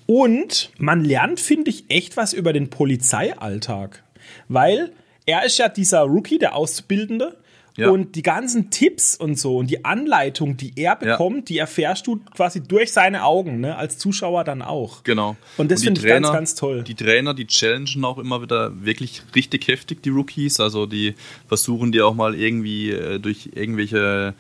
Und 0.07 0.71
man 0.79 1.05
lernt, 1.05 1.41
finde 1.41 1.71
ich, 1.71 1.85
echt 1.89 2.17
was 2.17 2.33
über 2.33 2.53
den 2.53 2.71
Polizeialltag. 2.71 4.03
Weil 4.49 4.93
er 5.27 5.45
ist 5.45 5.59
ja 5.59 5.69
dieser 5.69 6.01
Rookie, 6.03 6.39
der 6.39 6.57
Auszubildende. 6.57 7.37
Ja. 7.77 7.89
Und 7.89 8.17
die 8.17 8.23
ganzen 8.23 8.71
Tipps 8.71 9.17
und 9.17 9.39
so 9.39 9.59
und 9.59 9.69
die 9.69 9.85
Anleitung, 9.85 10.57
die 10.57 10.73
er 10.77 10.97
bekommt, 10.97 11.37
ja. 11.37 11.45
die 11.45 11.59
erfährst 11.59 12.07
du 12.07 12.21
quasi 12.35 12.63
durch 12.63 12.93
seine 12.93 13.25
Augen, 13.25 13.61
ne? 13.61 13.77
als 13.77 13.99
Zuschauer 13.99 14.45
dann 14.45 14.61
auch. 14.61 15.03
Genau. 15.05 15.37
Und 15.57 15.71
das 15.71 15.83
finde 15.83 16.01
ich 16.01 16.07
ganz, 16.07 16.31
ganz 16.31 16.55
toll. 16.55 16.83
Die 16.83 16.95
Trainer, 16.95 17.33
die 17.33 17.47
challengen 17.47 18.05
auch 18.05 18.19
immer 18.19 18.43
wieder 18.43 18.85
wirklich 18.85 19.23
richtig 19.35 19.69
heftig, 19.69 20.03
die 20.03 20.11
Rookies. 20.11 20.61
Also 20.61 20.87
die 20.87 21.15
versuchen 21.49 21.93
dir 21.93 22.07
auch 22.07 22.15
mal 22.15 22.35
irgendwie 22.35 22.91
äh, 22.91 23.19
durch 23.19 23.51
irgendwelche 23.55 24.35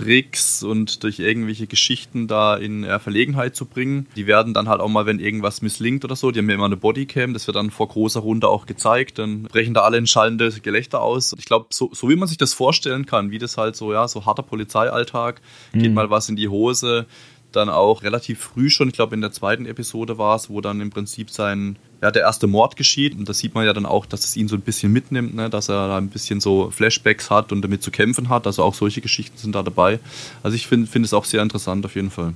Tricks 0.00 0.62
und 0.62 1.02
durch 1.02 1.18
irgendwelche 1.18 1.66
Geschichten 1.66 2.26
da 2.26 2.56
in 2.56 2.84
äh, 2.84 2.98
Verlegenheit 2.98 3.54
zu 3.54 3.66
bringen. 3.66 4.06
Die 4.16 4.26
werden 4.26 4.54
dann 4.54 4.68
halt 4.68 4.80
auch 4.80 4.88
mal, 4.88 5.06
wenn 5.06 5.20
irgendwas 5.20 5.60
misslingt 5.60 6.04
oder 6.04 6.16
so, 6.16 6.30
die 6.30 6.38
haben 6.38 6.48
ja 6.48 6.54
immer 6.54 6.64
eine 6.64 6.76
Bodycam, 6.76 7.34
das 7.34 7.46
wird 7.46 7.56
dann 7.56 7.70
vor 7.70 7.88
großer 7.88 8.20
Runde 8.20 8.48
auch 8.48 8.66
gezeigt, 8.66 9.18
dann 9.18 9.42
brechen 9.42 9.74
da 9.74 9.82
alle 9.82 9.98
in 9.98 10.06
schallende 10.06 10.50
Gelächter 10.50 11.02
aus. 11.02 11.34
Ich 11.38 11.44
glaube, 11.44 11.66
so, 11.70 11.90
so 11.92 12.08
wie 12.08 12.16
man 12.16 12.28
sich 12.28 12.38
das 12.38 12.54
vorstellen 12.54 13.04
kann, 13.04 13.30
wie 13.30 13.38
das 13.38 13.56
halt 13.56 13.76
so, 13.76 13.92
ja, 13.92 14.08
so 14.08 14.24
harter 14.24 14.42
Polizeialltag, 14.42 15.40
mhm. 15.72 15.78
geht 15.78 15.92
mal 15.92 16.10
was 16.10 16.28
in 16.28 16.36
die 16.36 16.48
Hose, 16.48 17.06
dann 17.52 17.68
auch 17.68 18.02
relativ 18.02 18.40
früh 18.40 18.70
schon, 18.70 18.88
ich 18.88 18.94
glaube 18.94 19.14
in 19.14 19.20
der 19.20 19.32
zweiten 19.32 19.66
Episode 19.66 20.18
war 20.18 20.36
es, 20.36 20.50
wo 20.50 20.60
dann 20.60 20.80
im 20.80 20.90
Prinzip 20.90 21.30
sein, 21.30 21.76
ja, 22.02 22.10
der 22.10 22.22
erste 22.22 22.46
Mord 22.46 22.76
geschieht. 22.76 23.16
Und 23.16 23.28
da 23.28 23.32
sieht 23.32 23.54
man 23.54 23.64
ja 23.66 23.72
dann 23.72 23.86
auch, 23.86 24.06
dass 24.06 24.24
es 24.24 24.36
ihn 24.36 24.48
so 24.48 24.56
ein 24.56 24.62
bisschen 24.62 24.92
mitnimmt, 24.92 25.34
ne? 25.34 25.50
dass 25.50 25.68
er 25.68 25.88
da 25.88 25.98
ein 25.98 26.08
bisschen 26.08 26.40
so 26.40 26.70
Flashbacks 26.70 27.30
hat 27.30 27.52
und 27.52 27.62
damit 27.62 27.82
zu 27.82 27.90
kämpfen 27.90 28.28
hat. 28.28 28.46
Also 28.46 28.62
auch 28.62 28.74
solche 28.74 29.00
Geschichten 29.00 29.36
sind 29.36 29.54
da 29.54 29.62
dabei. 29.62 29.98
Also 30.42 30.54
ich 30.54 30.66
finde 30.66 30.86
find 30.86 31.04
es 31.04 31.12
auch 31.12 31.24
sehr 31.24 31.42
interessant 31.42 31.84
auf 31.84 31.94
jeden 31.94 32.10
Fall. 32.10 32.34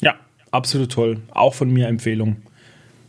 Ja, 0.00 0.14
absolut 0.50 0.92
toll. 0.92 1.18
Auch 1.30 1.54
von 1.54 1.70
mir 1.70 1.88
Empfehlung 1.88 2.36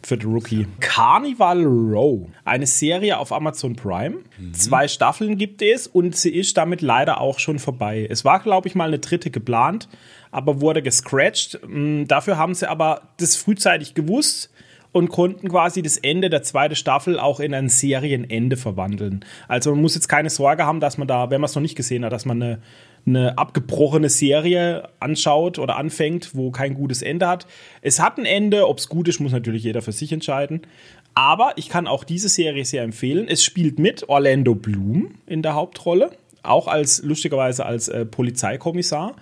für 0.03 0.17
The 0.19 0.25
Rookie. 0.25 0.67
Carnival 0.79 1.63
Row, 1.63 2.27
eine 2.43 2.65
Serie 2.65 3.17
auf 3.17 3.31
Amazon 3.31 3.75
Prime. 3.75 4.17
Mhm. 4.38 4.53
Zwei 4.53 4.88
Staffeln 4.88 5.38
gibt 5.38 5.62
es 5.62 5.88
und 5.88 6.15
sie 6.15 6.31
ist 6.31 6.57
damit 6.57 6.81
leider 6.81 7.21
auch 7.21 7.39
schon 7.39 7.60
vorbei. 7.60 8.07
Es 8.10 8.25
war, 8.25 8.39
glaube 8.39 8.67
ich, 8.67 8.75
mal 8.75 8.88
eine 8.88 9.00
dritte 9.00 9.29
geplant, 9.29 9.88
aber 10.31 10.61
wurde 10.61 10.81
gescratcht. 10.81 11.59
Mm, 11.67 12.05
dafür 12.07 12.38
haben 12.38 12.55
sie 12.55 12.69
aber 12.69 13.01
das 13.17 13.35
frühzeitig 13.35 13.93
gewusst 13.93 14.50
und 14.91 15.09
konnten 15.09 15.50
quasi 15.50 15.81
das 15.81 15.97
Ende 15.97 16.29
der 16.29 16.43
zweiten 16.43 16.75
Staffel 16.75 17.19
auch 17.19 17.39
in 17.39 17.53
ein 17.53 17.69
Serienende 17.69 18.57
verwandeln. 18.57 19.23
Also 19.47 19.71
man 19.71 19.81
muss 19.81 19.95
jetzt 19.95 20.07
keine 20.07 20.29
Sorge 20.29 20.65
haben, 20.65 20.79
dass 20.79 20.97
man 20.97 21.07
da, 21.07 21.29
wenn 21.29 21.41
man 21.41 21.50
es 21.50 21.55
noch 21.55 21.61
nicht 21.61 21.75
gesehen 21.75 22.03
hat, 22.03 22.11
dass 22.11 22.25
man 22.25 22.41
eine, 22.41 22.61
eine 23.05 23.38
abgebrochene 23.38 24.09
Serie 24.09 24.89
anschaut 25.00 25.59
oder 25.59 25.77
anfängt, 25.77 26.35
wo 26.35 26.51
kein 26.51 26.73
gutes 26.73 27.01
Ende 27.01 27.27
hat. 27.27 27.47
Es 27.81 28.00
hat 28.00 28.17
ein 28.17 28.25
Ende, 28.25 28.67
ob 28.67 28.79
es 28.79 28.89
gut 28.89 29.07
ist, 29.07 29.19
muss 29.19 29.31
natürlich 29.31 29.63
jeder 29.63 29.81
für 29.81 29.93
sich 29.93 30.11
entscheiden. 30.11 30.61
Aber 31.13 31.53
ich 31.57 31.69
kann 31.69 31.88
auch 31.88 32.03
diese 32.03 32.29
Serie 32.29 32.63
sehr 32.65 32.83
empfehlen. 32.83 33.27
Es 33.27 33.43
spielt 33.43 33.79
mit 33.79 34.07
Orlando 34.07 34.55
Bloom 34.55 35.15
in 35.25 35.41
der 35.41 35.55
Hauptrolle, 35.55 36.11
auch 36.43 36.67
als 36.67 37.03
lustigerweise 37.03 37.65
als 37.65 37.88
äh, 37.89 38.05
Polizeikommissar 38.05 39.15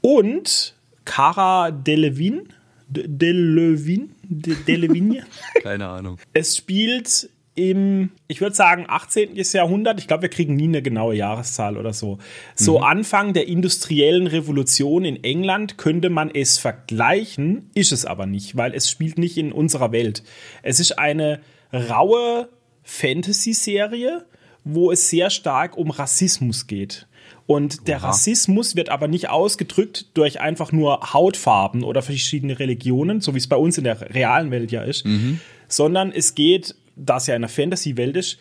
und 0.00 0.74
Cara 1.04 1.70
Delevingne, 1.70 2.44
Delevingne, 2.88 4.08
Delevingne. 4.22 5.24
Keine 5.62 5.88
Ahnung. 5.88 6.18
Es 6.32 6.56
spielt 6.56 7.30
im, 7.58 8.10
ich 8.28 8.40
würde 8.40 8.54
sagen, 8.54 8.84
18. 8.88 9.34
Jahrhundert. 9.34 9.98
Ich 9.98 10.06
glaube, 10.06 10.22
wir 10.22 10.28
kriegen 10.28 10.54
nie 10.54 10.68
eine 10.68 10.80
genaue 10.80 11.16
Jahreszahl 11.16 11.76
oder 11.76 11.92
so. 11.92 12.18
So 12.54 12.78
mhm. 12.78 12.84
Anfang 12.84 13.32
der 13.32 13.48
industriellen 13.48 14.28
Revolution 14.28 15.04
in 15.04 15.24
England 15.24 15.76
könnte 15.76 16.08
man 16.08 16.30
es 16.32 16.58
vergleichen, 16.58 17.68
ist 17.74 17.90
es 17.90 18.04
aber 18.04 18.26
nicht, 18.26 18.56
weil 18.56 18.74
es 18.74 18.88
spielt 18.88 19.18
nicht 19.18 19.36
in 19.36 19.50
unserer 19.50 19.90
Welt. 19.90 20.22
Es 20.62 20.78
ist 20.78 21.00
eine 21.00 21.40
raue 21.72 22.48
Fantasy-Serie, 22.84 24.24
wo 24.62 24.92
es 24.92 25.10
sehr 25.10 25.28
stark 25.30 25.76
um 25.76 25.90
Rassismus 25.90 26.68
geht. 26.68 27.07
Und 27.48 27.88
der 27.88 27.96
Aha. 27.96 28.08
Rassismus 28.08 28.76
wird 28.76 28.90
aber 28.90 29.08
nicht 29.08 29.30
ausgedrückt 29.30 30.04
durch 30.12 30.38
einfach 30.38 30.70
nur 30.70 31.14
Hautfarben 31.14 31.82
oder 31.82 32.02
verschiedene 32.02 32.58
Religionen, 32.58 33.22
so 33.22 33.32
wie 33.32 33.38
es 33.38 33.46
bei 33.46 33.56
uns 33.56 33.78
in 33.78 33.84
der 33.84 34.14
realen 34.14 34.50
Welt 34.50 34.70
ja 34.70 34.82
ist, 34.82 35.06
mhm. 35.06 35.40
sondern 35.66 36.12
es 36.12 36.34
geht, 36.34 36.74
da 36.94 37.16
es 37.16 37.26
ja 37.26 37.34
in 37.34 37.40
der 37.40 37.48
Fantasy-Welt 37.48 38.18
ist, 38.18 38.38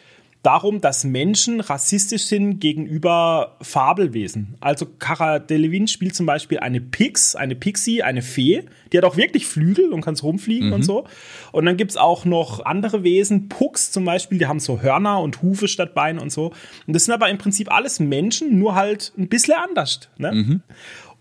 darum, 0.48 0.80
dass 0.80 1.04
Menschen 1.04 1.60
rassistisch 1.60 2.24
sind 2.24 2.60
gegenüber 2.60 3.58
Fabelwesen. 3.62 4.56
Also 4.62 4.86
Cara 4.86 5.40
Delevingne 5.40 5.90
spielt 5.90 6.16
zum 6.16 6.26
Beispiel 6.26 6.60
eine 6.60 6.80
Pix, 6.80 7.36
eine 7.36 7.54
Pixie, 7.54 8.02
eine 8.02 8.22
Fee, 8.22 8.64
die 8.94 8.98
hat 8.98 9.04
auch 9.04 9.18
wirklich 9.18 9.46
Flügel 9.46 9.92
und 9.92 10.00
kann 10.00 10.16
rumfliegen 10.16 10.70
mhm. 10.70 10.74
und 10.74 10.84
so. 10.84 11.06
Und 11.52 11.66
dann 11.66 11.76
gibt 11.76 11.92
es 11.92 11.98
auch 11.98 12.24
noch 12.24 12.64
andere 12.66 13.04
Wesen, 13.04 13.50
Pucks 13.50 13.92
zum 13.92 14.06
Beispiel, 14.06 14.38
die 14.38 14.46
haben 14.46 14.62
so 14.62 14.82
Hörner 14.82 15.20
und 15.20 15.42
Hufe 15.42 15.68
statt 15.68 15.94
Beine 15.94 16.22
und 16.22 16.32
so. 16.32 16.54
Und 16.88 16.96
das 16.96 17.04
sind 17.04 17.14
aber 17.14 17.30
im 17.30 17.38
Prinzip 17.38 17.70
alles 17.70 18.00
Menschen, 18.00 18.58
nur 18.58 18.74
halt 18.74 19.12
ein 19.18 19.28
bisschen 19.28 19.56
anders. 19.56 20.00
Ne? 20.18 20.32
Mhm. 20.32 20.62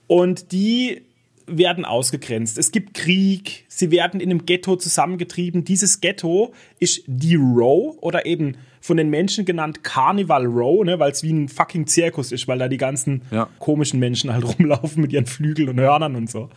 Und 0.07 0.53
die 0.53 1.03
werden 1.49 1.85
ausgegrenzt. 1.85 2.59
Es 2.59 2.71
gibt 2.71 2.95
Krieg, 2.95 3.65
sie 3.67 3.91
werden 3.91 4.21
in 4.21 4.31
einem 4.31 4.47
Ghetto 4.47 4.77
zusammengetrieben. 4.77 5.65
Dieses 5.65 6.01
Ghetto 6.01 6.53
ist 6.79 7.03
die 7.07 7.37
Row 7.37 7.97
oder 8.01 8.27
eben 8.27 8.57
von 8.87 8.97
den 8.97 9.11
Menschen 9.11 9.45
genannt 9.45 9.83
Carnival 9.83 10.47
Row, 10.47 10.85
ne, 10.85 11.01
weil 11.01 11.11
es 11.11 11.25
wie 11.25 11.33
ein 11.33 11.49
fucking 11.49 11.89
Zirkus 11.89 12.31
ist, 12.31 12.47
weil 12.47 12.59
da 12.59 12.69
die 12.69 12.77
ganzen 12.77 13.23
ja. 13.33 13.49
komischen 13.59 13.99
Menschen 13.99 14.33
halt 14.33 14.45
rumlaufen 14.59 15.03
mit 15.03 15.13
ihren 15.13 15.27
Flügeln 15.27 15.69
und 15.69 15.81
Hörnern 15.81 16.15
und 16.15 16.31
so. 16.31 16.51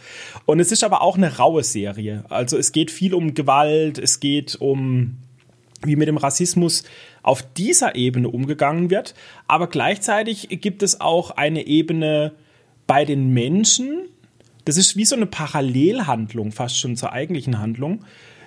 Und 0.45 0.59
es 0.59 0.71
ist 0.71 0.83
aber 0.83 1.01
auch 1.01 1.17
eine 1.17 1.37
raue 1.37 1.63
Serie. 1.63 2.23
Also 2.29 2.57
es 2.57 2.71
geht 2.71 2.91
viel 2.91 3.15
um 3.15 3.33
Gewalt, 3.33 3.97
es 3.97 4.19
geht 4.19 4.55
um 4.61 5.17
wie 5.81 5.95
mit 5.95 6.07
dem 6.07 6.17
Rassismus 6.17 6.83
auf 7.23 7.41
dieser 7.41 7.95
Ebene 7.95 8.27
umgegangen 8.27 8.89
wird, 8.89 9.15
aber 9.47 9.67
gleichzeitig 9.67 10.49
gibt 10.61 10.83
es 10.83 10.99
auch 10.99 11.31
eine 11.31 11.65
Ebene 11.67 12.33
bei 12.85 13.05
den 13.05 13.33
Menschen, 13.33 14.09
das 14.65 14.75
ist 14.77 14.97
wie 14.97 15.05
so 15.05 15.15
eine 15.15 15.25
Parallelhandlung, 15.25 16.51
fast 16.51 16.77
schon 16.77 16.97
zur 16.97 17.13
eigentlichen 17.13 17.59
Handlung. 17.59 18.03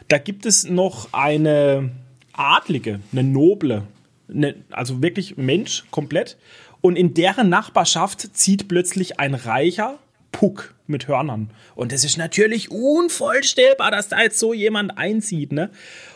Da 0.09 0.19
gibt 0.19 0.45
es 0.45 0.69
noch 0.69 1.09
eine 1.13 1.91
Adlige, 2.33 3.01
eine 3.13 3.23
Noble, 3.23 3.85
eine, 4.29 4.55
also 4.71 5.03
wirklich 5.03 5.37
Mensch 5.37 5.85
komplett. 5.91 6.37
Und 6.81 6.97
in 6.97 7.15
deren 7.15 7.49
Nachbarschaft 7.49 8.37
zieht 8.37 8.69
plötzlich 8.69 9.21
ein 9.21 9.35
reicher 9.35 9.99
Puck 10.33 10.75
mit 10.87 11.07
Hörnern. 11.07 11.51
Und 11.75 11.93
das 11.93 12.05
ist 12.05 12.17
natürlich 12.17 12.71
unvorstellbar, 12.71 13.91
dass 13.91 14.09
da 14.09 14.21
jetzt 14.21 14.39
so 14.39 14.53
jemand 14.53 14.99
einzieht. 14.99 15.53
Ne? 15.53 15.71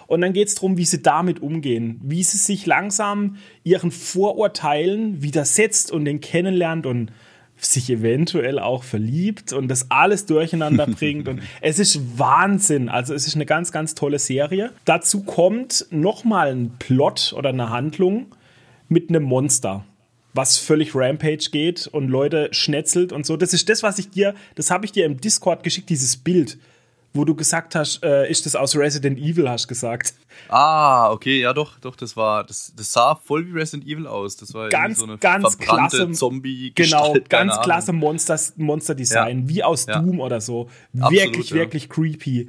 Und 0.07 0.23
dann 0.23 0.33
geht 0.33 0.49
es 0.49 0.55
darum, 0.55 0.77
wie 0.77 0.85
sie 0.85 1.03
damit 1.03 1.41
umgehen, 1.41 2.01
wie 2.03 2.23
sie 2.23 2.39
sich 2.39 2.67
langsam 2.67 3.37
ihren 3.63 3.91
Vorurteilen 3.91 5.23
widersetzt 5.23 5.93
und 5.93 6.05
den 6.05 6.21
kennenlernt 6.21 6.87
und 6.87 7.13
sich 7.59 7.91
eventuell 7.91 8.59
auch 8.59 8.85
verliebt 8.85 9.53
und 9.53 9.69
das 9.69 9.91
alles 9.91 10.27
durcheinander 10.27 10.87
bringt. 10.99 11.29
Und 11.29 11.41
es 11.61 11.79
ist 11.79 12.19
Wahnsinn. 12.19 12.89
Also 12.89 13.15
es 13.15 13.27
ist 13.27 13.35
eine 13.35 13.47
ganz, 13.47 13.73
ganz 13.73 13.95
tolle 13.95 14.19
Serie. 14.19 14.73
Dazu 14.85 15.23
kommt 15.23 15.87
nochmal 15.91 16.53
ein 16.53 16.73
Plot 16.79 17.35
oder 17.37 17.51
eine 17.51 17.71
Handlung 17.71 18.27
mit 18.89 19.09
einem 19.09 19.25
Monster 19.25 19.85
was 20.37 20.59
völlig 20.59 20.95
Rampage 20.95 21.49
geht 21.51 21.87
und 21.87 22.09
Leute 22.09 22.49
schnetzelt 22.53 23.13
und 23.13 23.25
so. 23.25 23.37
Das 23.37 23.55
ist 23.55 23.69
das, 23.69 23.83
was 23.83 23.99
ich 23.99 24.11
dir, 24.11 24.35
das 24.55 24.71
habe 24.71 24.85
ich 24.85 24.93
dir 24.93 25.07
im 25.07 25.19
Discord 25.19 25.63
geschickt, 25.63 25.89
dieses 25.89 26.19
Bild 26.19 26.59
wo 27.17 27.25
du 27.25 27.35
gesagt 27.35 27.75
hast, 27.75 28.03
äh, 28.03 28.31
ist 28.31 28.47
das 28.47 28.55
aus 28.55 28.77
Resident 28.77 29.19
Evil, 29.19 29.49
hast 29.49 29.69
gesagt. 29.69 30.15
Ah, 30.49 31.11
okay, 31.11 31.41
ja 31.41 31.53
doch, 31.53 31.79
doch, 31.81 31.97
das 31.97 32.17
war, 32.17 32.45
das, 32.45 32.73
das 32.77 32.93
sah 32.93 33.15
voll 33.17 33.47
wie 33.47 33.53
Resident 33.53 33.89
Evil 33.89 34.07
aus. 34.07 34.37
Das 34.37 34.55
war 34.55 34.69
ganz, 34.69 34.99
so 34.99 35.07
eine 35.07 35.19
ganz 35.19 35.59
klasse 35.59 36.11
Zombie. 36.13 36.73
Genau, 36.75 37.17
ganz 37.29 37.61
klasse 37.61 37.93
Monster, 37.93 38.39
Monster 38.57 38.95
Design, 38.95 39.43
ja. 39.43 39.49
wie 39.49 39.65
aus 39.65 39.87
ja. 39.87 39.99
Doom 39.99 40.21
oder 40.21 40.41
so. 40.41 40.69
Absolut, 40.95 41.13
wirklich, 41.13 41.51
ja. 41.51 41.57
wirklich 41.57 41.89
creepy. 41.89 42.49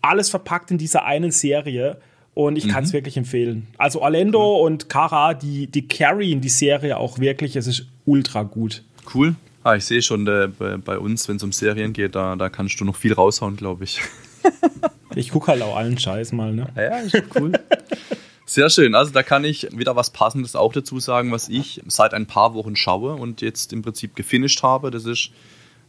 Alles 0.00 0.30
verpackt 0.30 0.70
in 0.70 0.78
dieser 0.78 1.04
einen 1.04 1.30
Serie. 1.30 1.98
Und 2.32 2.56
ich 2.56 2.66
mhm. 2.66 2.70
kann 2.70 2.84
es 2.84 2.92
wirklich 2.92 3.16
empfehlen. 3.16 3.66
Also 3.76 4.00
Orlando 4.02 4.38
cool. 4.38 4.66
und 4.66 4.88
Kara, 4.88 5.34
die, 5.34 5.66
die 5.66 5.88
carryen 5.88 6.40
die 6.40 6.48
Serie 6.48 6.96
auch 6.96 7.18
wirklich. 7.18 7.56
Es 7.56 7.66
ist 7.66 7.86
ultra 8.06 8.44
gut. 8.44 8.84
Cool. 9.12 9.34
Ah, 9.62 9.76
ich 9.76 9.84
sehe 9.84 10.00
schon, 10.00 10.24
der, 10.24 10.48
bei, 10.48 10.98
uns, 10.98 11.28
wenn 11.28 11.36
es 11.36 11.42
um 11.42 11.52
Serien 11.52 11.92
geht, 11.92 12.14
da, 12.14 12.34
da 12.36 12.48
kannst 12.48 12.80
du 12.80 12.84
noch 12.84 12.96
viel 12.96 13.12
raushauen, 13.12 13.56
glaube 13.56 13.84
ich. 13.84 14.00
ich 15.14 15.30
gucke 15.30 15.48
halt 15.48 15.62
auch 15.62 15.76
allen 15.76 15.98
Scheiß 15.98 16.32
mal, 16.32 16.52
ne? 16.52 16.68
Ja, 16.76 16.98
ist 16.98 17.22
cool. 17.34 17.52
Sehr 18.46 18.70
schön. 18.70 18.94
Also 18.94 19.12
da 19.12 19.22
kann 19.22 19.44
ich 19.44 19.68
wieder 19.70 19.94
was 19.94 20.10
Passendes 20.10 20.56
auch 20.56 20.72
dazu 20.72 20.98
sagen, 20.98 21.30
was 21.30 21.48
ich 21.48 21.82
seit 21.86 22.14
ein 22.14 22.26
paar 22.26 22.54
Wochen 22.54 22.74
schaue 22.74 23.14
und 23.14 23.42
jetzt 23.42 23.72
im 23.72 23.82
Prinzip 23.82 24.16
gefinisht 24.16 24.62
habe. 24.62 24.90
Das 24.90 25.04
ist 25.04 25.30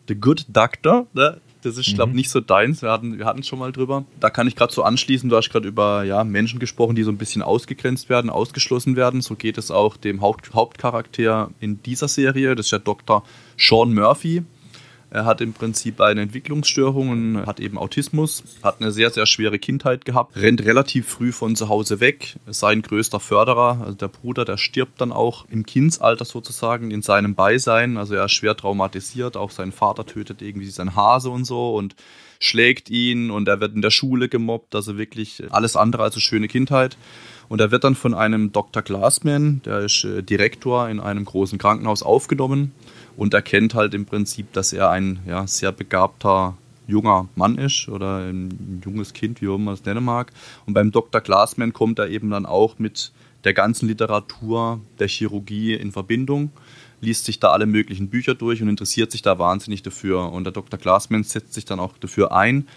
The 0.07 0.15
Good 0.15 0.45
Doctor. 0.49 1.07
Ne? 1.13 1.39
Das 1.61 1.77
ist, 1.77 1.91
mhm. 1.91 1.95
glaube 1.95 2.11
ich, 2.11 2.15
nicht 2.15 2.29
so 2.29 2.39
deins. 2.39 2.81
Wir 2.81 2.91
hatten 2.91 3.17
wir 3.17 3.25
hatten 3.25 3.43
schon 3.43 3.59
mal 3.59 3.71
drüber. 3.71 4.05
Da 4.19 4.29
kann 4.29 4.47
ich 4.47 4.55
gerade 4.55 4.73
so 4.73 4.83
anschließen. 4.83 5.29
Du 5.29 5.35
hast 5.35 5.49
gerade 5.49 5.67
über 5.67 6.03
ja, 6.03 6.23
Menschen 6.23 6.59
gesprochen, 6.59 6.95
die 6.95 7.03
so 7.03 7.11
ein 7.11 7.17
bisschen 7.17 7.41
ausgegrenzt 7.41 8.09
werden, 8.09 8.29
ausgeschlossen 8.29 8.95
werden. 8.95 9.21
So 9.21 9.35
geht 9.35 9.57
es 9.57 9.71
auch 9.71 9.97
dem 9.97 10.21
Haupt 10.21 10.53
Hauptcharakter 10.53 11.51
in 11.59 11.81
dieser 11.83 12.07
Serie. 12.07 12.55
Das 12.55 12.67
ist 12.67 12.71
der 12.71 12.79
Dr. 12.79 13.23
Sean 13.57 13.93
Murphy. 13.93 14.43
Er 15.13 15.25
hat 15.25 15.41
im 15.41 15.51
Prinzip 15.51 15.99
eine 15.99 16.21
Entwicklungsstörung 16.21 17.09
und 17.09 17.45
hat 17.45 17.59
eben 17.59 17.77
Autismus, 17.77 18.43
hat 18.63 18.79
eine 18.79 18.93
sehr, 18.93 19.09
sehr 19.09 19.25
schwere 19.25 19.59
Kindheit 19.59 20.05
gehabt, 20.05 20.37
rennt 20.37 20.63
relativ 20.63 21.05
früh 21.05 21.33
von 21.33 21.57
zu 21.57 21.67
Hause 21.67 21.99
weg. 21.99 22.37
Sein 22.47 22.81
größter 22.81 23.19
Förderer, 23.19 23.81
also 23.81 23.93
der 23.93 24.07
Bruder, 24.07 24.45
der 24.45 24.57
stirbt 24.57 25.01
dann 25.01 25.11
auch 25.11 25.45
im 25.49 25.65
Kindsalter 25.65 26.23
sozusagen 26.23 26.91
in 26.91 27.01
seinem 27.01 27.35
Beisein. 27.35 27.97
Also 27.97 28.15
er 28.15 28.25
ist 28.25 28.31
schwer 28.31 28.55
traumatisiert, 28.55 29.35
auch 29.35 29.51
sein 29.51 29.73
Vater 29.73 30.05
tötet 30.05 30.41
irgendwie 30.41 30.69
sein 30.69 30.95
Hase 30.95 31.29
und 31.29 31.43
so 31.43 31.75
und 31.75 31.93
schlägt 32.39 32.89
ihn 32.89 33.31
und 33.31 33.49
er 33.49 33.59
wird 33.59 33.75
in 33.75 33.81
der 33.81 33.91
Schule 33.91 34.29
gemobbt, 34.29 34.73
also 34.75 34.97
wirklich 34.97 35.43
alles 35.49 35.75
andere 35.75 36.03
als 36.03 36.15
eine 36.15 36.21
schöne 36.21 36.47
Kindheit. 36.47 36.97
Und 37.49 37.59
er 37.59 37.69
wird 37.69 37.83
dann 37.83 37.95
von 37.95 38.13
einem 38.13 38.53
Dr. 38.53 38.81
Glassman, 38.81 39.61
der 39.65 39.79
ist 39.79 40.05
äh, 40.05 40.23
Direktor 40.23 40.87
in 40.87 41.01
einem 41.01 41.25
großen 41.25 41.57
Krankenhaus, 41.57 42.01
aufgenommen 42.01 42.71
und 43.17 43.33
erkennt 43.33 43.75
halt 43.75 43.93
im 43.93 44.05
Prinzip, 44.05 44.51
dass 44.53 44.73
er 44.73 44.89
ein 44.89 45.19
ja, 45.25 45.47
sehr 45.47 45.71
begabter 45.71 46.57
junger 46.87 47.29
Mann 47.35 47.57
ist 47.57 47.87
oder 47.87 48.29
ein 48.29 48.81
junges 48.83 49.13
Kind, 49.13 49.41
wie 49.41 49.47
man 49.47 49.73
es 49.73 49.85
nennen 49.85 50.03
mag. 50.03 50.31
Und 50.65 50.73
beim 50.73 50.91
Dr. 50.91 51.21
Glassman 51.21 51.73
kommt 51.73 51.99
er 51.99 52.09
eben 52.09 52.29
dann 52.29 52.45
auch 52.45 52.79
mit 52.79 53.11
der 53.43 53.53
ganzen 53.53 53.87
Literatur 53.87 54.81
der 54.99 55.07
Chirurgie 55.07 55.73
in 55.73 55.91
Verbindung, 55.91 56.51
liest 56.99 57.25
sich 57.25 57.39
da 57.39 57.49
alle 57.49 57.65
möglichen 57.65 58.09
Bücher 58.09 58.35
durch 58.35 58.61
und 58.61 58.69
interessiert 58.69 59.11
sich 59.11 59.21
da 59.21 59.39
wahnsinnig 59.39 59.81
dafür. 59.81 60.31
Und 60.31 60.43
der 60.43 60.53
Dr. 60.53 60.79
Glassman 60.79 61.23
setzt 61.23 61.53
sich 61.53 61.65
dann 61.65 61.79
auch 61.79 61.97
dafür 61.97 62.31
ein, 62.31 62.67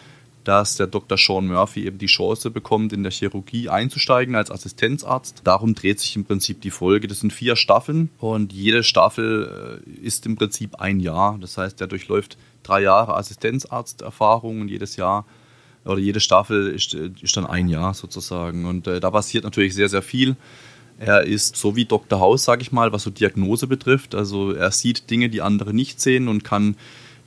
dass 0.45 0.77
der 0.77 0.87
Dr. 0.87 1.17
Sean 1.19 1.47
Murphy 1.47 1.87
eben 1.87 1.99
die 1.99 2.07
Chance 2.07 2.51
bekommt, 2.51 2.93
in 2.93 3.03
der 3.03 3.13
Chirurgie 3.13 3.69
einzusteigen 3.71 4.35
als 4.35 4.51
Assistenzarzt. 4.51 5.41
Darum 5.45 5.75
dreht 5.75 6.01
sich 6.01 6.15
im 6.17 6.25
Prinzip 6.25 6.61
die 6.61 6.71
Folge. 6.71 7.09
Das 7.09 7.21
sind 7.21 7.33
vier 7.33 7.57
Staffeln 7.57 8.11
und 8.19 8.53
jede 8.53 8.83
Staffel 8.83 9.83
äh, 9.87 10.07
ist 10.07 10.27
im 10.27 10.37
Prinzip 10.37 10.77
ein 10.77 11.01
Jahr. 11.01 11.39
Das 11.41 11.57
heißt, 11.57 11.81
er 11.81 11.87
durchläuft 11.87 12.37
drei 12.63 12.83
Jahre 12.83 13.17
Assistenzarzterfahrung 13.17 14.61
und 14.61 14.69
jedes 14.69 14.97
Jahr 14.97 15.25
oder 15.85 15.99
jede 15.99 16.21
Staffel 16.21 16.69
ist, 16.69 16.95
äh, 16.95 17.11
ist 17.21 17.37
dann 17.37 17.47
ein 17.47 17.69
Jahr 17.69 17.95
sozusagen. 17.95 18.67
Und 18.67 18.87
äh, 18.87 19.01
da 19.01 19.11
passiert 19.11 19.45
natürlich 19.45 19.75
sehr, 19.75 19.89
sehr 19.89 20.03
viel. 20.03 20.37
Er 20.99 21.25
ist 21.25 21.57
so 21.57 21.75
wie 21.75 21.87
Dr. 21.87 22.21
House, 22.21 22.45
sage 22.45 22.63
ich 22.63 22.71
mal, 22.71 22.93
was 22.93 23.03
so 23.03 23.11
Diagnose 23.11 23.67
betrifft. 23.67 24.15
Also 24.15 24.53
er 24.53 24.71
sieht 24.71 25.11
Dinge, 25.11 25.29
die 25.29 25.43
andere 25.43 25.75
nicht 25.75 26.01
sehen 26.01 26.29
und 26.29 26.45
kann 26.45 26.77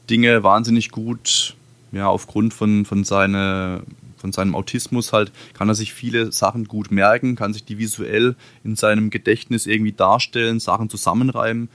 Dinge 0.09 0.43
wahnsinnig 0.43 0.91
gut 0.91 1.56
ja, 1.97 2.07
aufgrund 2.07 2.53
von, 2.53 2.85
von, 2.85 3.03
seine, 3.03 3.83
von 4.17 4.31
seinem 4.31 4.55
Autismus 4.55 5.13
halt, 5.13 5.31
kann 5.53 5.67
er 5.67 5.75
sich 5.75 5.93
viele 5.93 6.31
Sachen 6.31 6.65
gut 6.65 6.91
merken, 6.91 7.35
kann 7.35 7.53
sich 7.53 7.65
die 7.65 7.77
visuell 7.77 8.35
in 8.63 8.75
seinem 8.75 9.09
Gedächtnis 9.09 9.65
irgendwie 9.65 9.93
darstellen, 9.93 10.59
Sachen 10.59 10.89
zusammenreimen, 10.89 11.69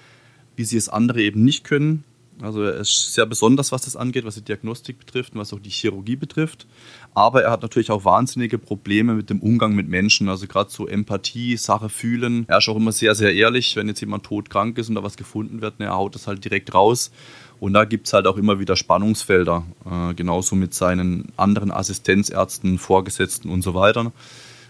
wie 0.57 0.65
sie 0.65 0.77
es 0.77 0.89
andere 0.89 1.23
eben 1.23 1.45
nicht 1.45 1.65
können. 1.65 2.05
Also 2.41 2.63
er 2.63 2.75
ist 2.77 3.15
sehr 3.15 3.27
besonders, 3.27 3.73
was 3.73 3.83
das 3.83 3.95
angeht, 3.95 4.25
was 4.25 4.35
die 4.35 4.43
Diagnostik 4.43 4.99
betrifft 4.99 5.35
und 5.35 5.41
was 5.41 5.53
auch 5.53 5.61
die 5.61 5.71
Chirurgie 5.71 6.17
betrifft. 6.17 6.67
Aber 7.15 7.43
er 7.43 7.51
hat 7.51 7.63
natürlich 7.63 7.91
auch 7.91 8.05
wahnsinnige 8.05 8.59
Probleme 8.59 9.15
mit 9.15 9.31
dem 9.31 9.41
Umgang 9.41 9.75
mit 9.75 9.89
Menschen. 9.89 10.29
Also 10.29 10.47
gerade 10.47 10.71
so 10.71 10.89
Empathie, 10.89 11.57
Sache 11.57 11.89
fühlen. 11.89 12.45
Er 12.49 12.59
ist 12.59 12.69
auch 12.69 12.77
immer 12.77 12.93
sehr, 12.93 13.15
sehr 13.15 13.35
ehrlich, 13.35 13.77
wenn 13.77 13.87
jetzt 13.87 14.01
jemand 14.01 14.25
todkrank 14.25 14.79
ist 14.79 14.89
und 14.89 14.95
da 14.95 15.03
was 15.03 15.17
gefunden 15.17 15.61
wird, 15.61 15.79
ne, 15.79 15.87
er 15.87 15.97
haut 15.97 16.15
das 16.15 16.27
halt 16.27 16.45
direkt 16.45 16.75
raus. 16.75 17.13
Und 17.63 17.75
da 17.75 17.85
gibt 17.85 18.09
es 18.09 18.13
halt 18.13 18.27
auch 18.27 18.39
immer 18.39 18.59
wieder 18.59 18.75
Spannungsfelder, 18.75 19.65
äh, 19.89 20.15
genauso 20.15 20.57
mit 20.57 20.75
seinen 20.75 21.31
anderen 21.37 21.71
Assistenzärzten, 21.71 22.77
Vorgesetzten 22.77 23.49
und 23.51 23.63
so 23.63 23.73
weiter. 23.73 24.11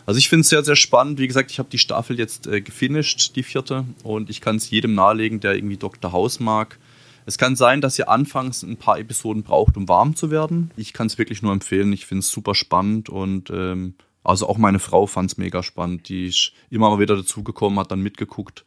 Also 0.05 0.19
ich 0.19 0.29
finde 0.29 0.43
es 0.43 0.51
sehr, 0.51 0.63
sehr 0.63 0.77
spannend. 0.77 1.19
Wie 1.19 1.27
gesagt, 1.27 1.51
ich 1.51 1.59
habe 1.59 1.71
die 1.71 1.79
Staffel 1.79 2.19
jetzt 2.19 2.47
äh, 2.49 2.61
gefinisht, 2.61 3.35
die 3.35 3.45
vierte, 3.45 3.87
und 4.03 4.29
ich 4.29 4.43
kann 4.43 4.57
es 4.57 4.69
jedem 4.69 4.95
nahelegen, 4.95 5.41
der 5.41 5.55
irgendwie 5.55 5.79
Dr. 5.79 6.13
House 6.13 6.39
mag. 6.39 6.79
Es 7.25 7.39
kann 7.39 7.57
sein, 7.57 7.81
dass 7.81 7.99
ihr 7.99 8.11
anfangs 8.11 8.63
ein 8.63 8.77
paar 8.77 8.99
Episoden 8.99 9.43
braucht, 9.43 9.79
um 9.79 9.89
warm 9.89 10.15
zu 10.15 10.31
werden. 10.31 10.71
Ich 10.77 10.93
kann 10.93 11.07
es 11.07 11.17
wirklich 11.17 11.41
nur 11.41 11.55
empfehlen. 11.55 11.95
Ich 11.95 12.05
finde 12.05 12.21
es 12.21 12.31
super 12.31 12.55
spannend 12.55 13.09
und 13.09 13.49
ähm, 13.49 13.95
also 14.23 14.47
auch 14.47 14.59
meine 14.59 14.81
Frau 14.81 15.07
fand 15.07 15.31
es 15.31 15.39
mega 15.39 15.63
spannend. 15.63 16.11
Die 16.11 16.27
ist 16.27 16.53
immer 16.69 16.91
mal 16.91 17.01
wieder 17.01 17.17
dazugekommen, 17.17 17.79
hat 17.79 17.91
dann 17.91 18.03
mitgeguckt. 18.03 18.67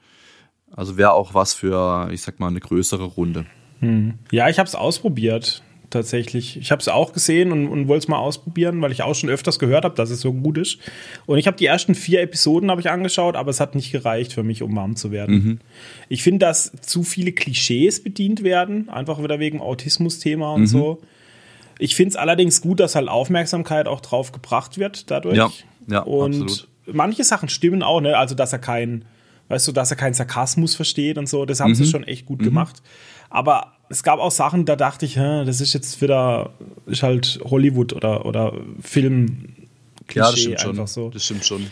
Also 0.72 0.98
wäre 0.98 1.14
auch 1.14 1.36
was 1.36 1.54
für, 1.54 2.10
ich 2.12 2.24
sag 2.24 2.40
mal, 2.40 2.48
eine 2.48 2.60
größere 2.60 3.04
Runde. 3.04 3.46
Hm. 3.80 4.16
Ja, 4.32 4.50
ich 4.50 4.60
habe 4.60 4.68
es 4.68 4.76
ausprobiert. 4.76 5.62
tatsächlich. 5.90 6.58
Ich 6.58 6.72
habe 6.72 6.82
es 6.82 6.88
auch 6.88 7.14
gesehen 7.14 7.52
und, 7.52 7.68
und 7.68 7.88
wollte 7.88 8.04
es 8.04 8.08
mal 8.08 8.18
ausprobieren, 8.18 8.82
weil 8.82 8.92
ich 8.92 9.02
auch 9.04 9.16
schon 9.16 9.30
öfters 9.30 9.60
gehört 9.60 9.86
habe, 9.86 9.96
dass 9.96 10.10
es 10.10 10.22
so 10.22 10.34
gut 10.34 10.58
ist. 10.58 10.78
Und 11.26 11.38
ich 11.38 11.48
habe 11.48 11.58
die 11.58 11.66
ersten 11.66 11.96
vier 11.96 12.22
Episoden 12.22 12.70
habe 12.70 12.82
ich 12.82 12.90
angeschaut, 12.90 13.36
aber 13.36 13.50
es 13.50 13.60
hat 13.60 13.76
nicht 13.76 13.92
gereicht 13.92 14.34
für 14.34 14.44
mich, 14.44 14.62
um 14.62 14.76
warm 14.76 14.96
zu 14.96 15.12
werden. 15.12 15.36
Mhm. 15.36 15.60
Ich 16.10 16.24
finde, 16.24 16.40
dass 16.40 16.72
zu 16.82 17.04
viele 17.04 17.32
Klischees 17.32 18.04
bedient 18.04 18.44
werden, 18.44 18.90
einfach 18.90 19.24
wieder 19.24 19.40
wegen 19.40 19.62
Autismus-Thema 19.62 20.54
und 20.54 20.62
mhm. 20.62 20.68
so. 20.68 21.02
Ich 21.80 21.96
finde 21.96 22.10
es 22.10 22.16
allerdings 22.16 22.62
gut, 22.62 22.80
dass 22.80 22.96
halt 22.96 23.08
Aufmerksamkeit 23.10 23.88
auch 23.88 24.02
drauf 24.02 24.32
gebracht 24.32 24.78
wird 24.78 25.12
dadurch. 25.12 25.38
Ja, 25.38 25.52
ja 25.88 26.00
und 26.00 26.44
absolut. 26.44 26.68
manche 26.88 27.24
Sachen 27.24 27.50
stimmen 27.50 27.84
auch, 27.84 28.02
ne? 28.02 28.18
Also, 28.18 28.34
dass 28.36 28.54
er 28.54 28.60
kein, 28.60 29.06
weißt 29.50 29.68
du, 29.68 29.72
dass 29.72 29.92
er 29.92 29.98
keinen 29.98 30.14
Sarkasmus 30.14 30.76
versteht 30.76 31.18
und 31.18 31.28
so, 31.28 31.46
das 31.46 31.60
haben 31.60 31.72
mhm. 31.72 31.76
sie 31.76 31.86
schon 31.86 32.04
echt 32.04 32.26
gut 32.26 32.42
mhm. 32.42 32.46
gemacht. 32.46 32.82
Aber 33.30 33.74
es 33.90 34.04
gab 34.04 34.20
auch 34.20 34.32
Sachen, 34.32 34.66
da 34.66 34.76
dachte 34.76 35.06
ich, 35.06 35.16
das 35.16 35.62
ist 35.62 35.74
jetzt 35.74 36.02
wieder, 36.02 36.52
ist 36.86 37.04
halt 37.04 37.40
Hollywood 37.44 37.94
oder, 37.94 38.26
oder 38.26 38.54
Film. 38.82 39.56
Ja, 40.14 40.32
das 40.32 40.40
stimmt 40.40 40.62
schon. 40.62 40.88
So. 40.88 41.10
Das 41.10 41.26
stimmt 41.26 41.46
schon. 41.46 41.68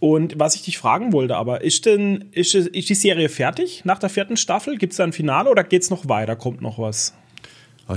Und 0.00 0.38
was 0.38 0.54
ich 0.54 0.62
dich 0.62 0.78
fragen 0.78 1.12
wollte, 1.12 1.36
aber 1.36 1.62
ist 1.62 1.84
denn, 1.84 2.26
ist, 2.30 2.54
ist 2.54 2.88
die 2.88 2.94
Serie 2.94 3.28
fertig 3.28 3.84
nach 3.84 3.98
der 3.98 4.08
vierten 4.08 4.36
Staffel? 4.36 4.78
Gibt 4.78 4.92
es 4.92 4.98
da 4.98 5.04
ein 5.04 5.12
Finale 5.12 5.50
oder 5.50 5.64
geht 5.64 5.82
es 5.82 5.90
noch 5.90 6.08
weiter? 6.08 6.36
Kommt 6.36 6.62
noch 6.62 6.78
was? 6.78 7.14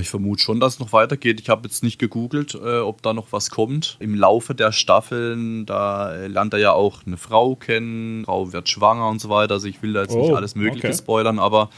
Ich 0.00 0.08
vermute 0.08 0.42
schon, 0.42 0.58
dass 0.58 0.74
es 0.74 0.80
noch 0.80 0.92
weitergeht. 0.94 1.38
Ich 1.40 1.50
habe 1.50 1.68
jetzt 1.68 1.82
nicht 1.82 1.98
gegoogelt, 1.98 2.54
äh, 2.54 2.78
ob 2.78 3.02
da 3.02 3.12
noch 3.12 3.26
was 3.30 3.50
kommt. 3.50 3.98
Im 4.00 4.14
Laufe 4.14 4.54
der 4.54 4.72
Staffeln, 4.72 5.66
da 5.66 6.14
äh, 6.14 6.28
lernt 6.28 6.54
er 6.54 6.60
ja 6.60 6.72
auch 6.72 7.06
eine 7.06 7.18
Frau 7.18 7.56
kennen, 7.56 8.24
Frau 8.24 8.52
wird 8.52 8.70
schwanger 8.70 9.08
und 9.08 9.20
so 9.20 9.28
weiter. 9.28 9.54
Also 9.54 9.68
ich 9.68 9.82
will 9.82 9.92
da 9.92 10.02
jetzt 10.02 10.14
oh, 10.14 10.22
nicht 10.22 10.32
alles 10.32 10.54
Mögliche 10.54 10.86
okay. 10.86 10.96
spoilern, 10.96 11.38
aber 11.38 11.68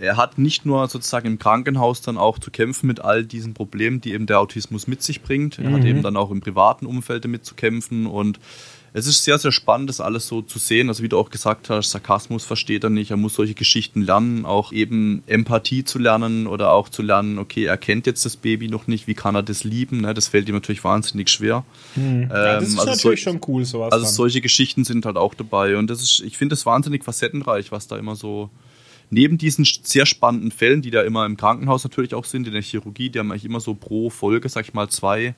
er 0.00 0.16
hat 0.16 0.38
nicht 0.38 0.66
nur 0.66 0.88
sozusagen 0.88 1.26
im 1.26 1.38
Krankenhaus 1.38 2.00
dann 2.00 2.18
auch 2.18 2.38
zu 2.38 2.50
kämpfen 2.50 2.86
mit 2.86 3.00
all 3.00 3.24
diesen 3.24 3.54
Problemen, 3.54 4.00
die 4.00 4.12
eben 4.12 4.26
der 4.26 4.40
Autismus 4.40 4.86
mit 4.86 5.02
sich 5.02 5.22
bringt. 5.22 5.58
Er 5.58 5.70
mhm. 5.70 5.74
hat 5.74 5.84
eben 5.84 6.02
dann 6.02 6.16
auch 6.16 6.30
im 6.30 6.40
privaten 6.40 6.86
Umfeld 6.86 7.24
damit 7.24 7.44
zu 7.44 7.54
kämpfen 7.54 8.06
und 8.06 8.40
es 8.92 9.06
ist 9.06 9.22
sehr, 9.22 9.38
sehr 9.38 9.52
spannend, 9.52 9.88
das 9.88 10.00
alles 10.00 10.26
so 10.26 10.42
zu 10.42 10.58
sehen. 10.58 10.88
Also 10.88 11.04
wie 11.04 11.08
du 11.08 11.16
auch 11.16 11.30
gesagt 11.30 11.70
hast, 11.70 11.90
Sarkasmus 11.90 12.44
versteht 12.44 12.82
er 12.82 12.90
nicht. 12.90 13.12
Er 13.12 13.16
muss 13.16 13.34
solche 13.34 13.54
Geschichten 13.54 14.02
lernen, 14.02 14.44
auch 14.44 14.72
eben 14.72 15.22
Empathie 15.26 15.84
zu 15.84 16.00
lernen 16.00 16.48
oder 16.48 16.72
auch 16.72 16.88
zu 16.88 17.02
lernen, 17.02 17.38
okay, 17.38 17.66
er 17.66 17.76
kennt 17.76 18.06
jetzt 18.06 18.24
das 18.24 18.36
Baby 18.36 18.68
noch 18.68 18.88
nicht, 18.88 19.06
wie 19.06 19.14
kann 19.14 19.36
er 19.36 19.44
das 19.44 19.62
lieben? 19.62 20.00
Ne? 20.00 20.12
Das 20.12 20.26
fällt 20.26 20.48
ihm 20.48 20.56
natürlich 20.56 20.82
wahnsinnig 20.82 21.28
schwer. 21.28 21.64
Hm. 21.94 22.22
Ähm, 22.22 22.28
ja, 22.30 22.54
das 22.58 22.70
ist 22.70 22.78
also 22.80 22.90
natürlich 22.90 23.22
so, 23.22 23.30
schon 23.30 23.40
cool, 23.46 23.64
sowas. 23.64 23.92
Also 23.92 24.06
dann. 24.06 24.12
solche 24.12 24.40
Geschichten 24.40 24.82
sind 24.84 25.06
halt 25.06 25.16
auch 25.16 25.34
dabei. 25.34 25.76
Und 25.76 25.88
das 25.88 26.02
ist, 26.02 26.20
ich 26.26 26.36
finde 26.36 26.54
es 26.54 26.66
wahnsinnig 26.66 27.04
facettenreich, 27.04 27.70
was 27.70 27.86
da 27.86 27.96
immer 27.96 28.16
so 28.16 28.50
neben 29.10 29.38
diesen 29.38 29.64
sehr 29.64 30.06
spannenden 30.06 30.50
Fällen, 30.50 30.82
die 30.82 30.90
da 30.90 31.02
immer 31.02 31.26
im 31.26 31.36
Krankenhaus 31.36 31.84
natürlich 31.84 32.14
auch 32.14 32.24
sind, 32.24 32.46
in 32.46 32.52
der 32.52 32.62
Chirurgie, 32.62 33.10
die 33.10 33.18
haben 33.18 33.30
eigentlich 33.30 33.44
immer 33.44 33.60
so 33.60 33.74
pro 33.74 34.08
Folge, 34.08 34.48
sag 34.48 34.64
ich 34.64 34.74
mal, 34.74 34.88
zwei, 34.88 35.34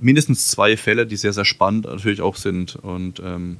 mindestens 0.00 0.48
zwei 0.48 0.76
Fälle, 0.76 1.06
die 1.06 1.16
sehr, 1.16 1.32
sehr 1.32 1.44
spannend 1.44 1.86
natürlich 1.86 2.20
auch 2.20 2.36
sind. 2.36 2.76
Und 2.76 3.20
ähm, 3.24 3.56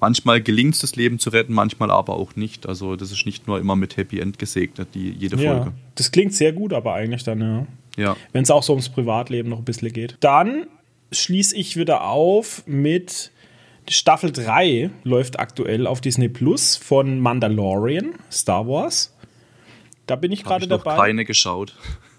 manchmal 0.00 0.40
gelingt 0.42 0.74
es, 0.74 0.80
das 0.80 0.96
Leben 0.96 1.18
zu 1.18 1.30
retten, 1.30 1.52
manchmal 1.52 1.90
aber 1.90 2.14
auch 2.16 2.34
nicht. 2.36 2.66
Also 2.66 2.96
das 2.96 3.12
ist 3.12 3.24
nicht 3.24 3.46
nur 3.46 3.58
immer 3.60 3.76
mit 3.76 3.96
Happy 3.96 4.18
End 4.18 4.38
gesegnet, 4.38 4.88
die, 4.94 5.10
jede 5.10 5.36
Folge. 5.36 5.66
Ja, 5.66 5.72
das 5.94 6.10
klingt 6.10 6.34
sehr 6.34 6.52
gut, 6.52 6.72
aber 6.72 6.94
eigentlich 6.94 7.22
dann, 7.22 7.40
ja. 7.40 7.66
Ja. 7.96 8.16
Wenn 8.32 8.42
es 8.42 8.50
auch 8.50 8.62
so 8.62 8.72
ums 8.72 8.88
Privatleben 8.88 9.50
noch 9.50 9.58
ein 9.58 9.64
bisschen 9.64 9.92
geht. 9.92 10.16
Dann 10.20 10.66
schließe 11.12 11.56
ich 11.56 11.76
wieder 11.76 12.04
auf 12.04 12.62
mit 12.66 13.32
Staffel 13.88 14.32
3 14.32 14.90
läuft 15.04 15.38
aktuell 15.38 15.86
auf 15.86 16.00
Disney 16.00 16.28
Plus 16.28 16.76
von 16.76 17.20
Mandalorian, 17.20 18.14
Star 18.30 18.66
Wars. 18.66 19.16
Da 20.06 20.16
bin 20.16 20.32
ich 20.32 20.44
gerade 20.44 20.66
dabei. 20.66 20.96
Noch 20.96 21.02
keine 21.02 21.24
geschaut. 21.24 21.74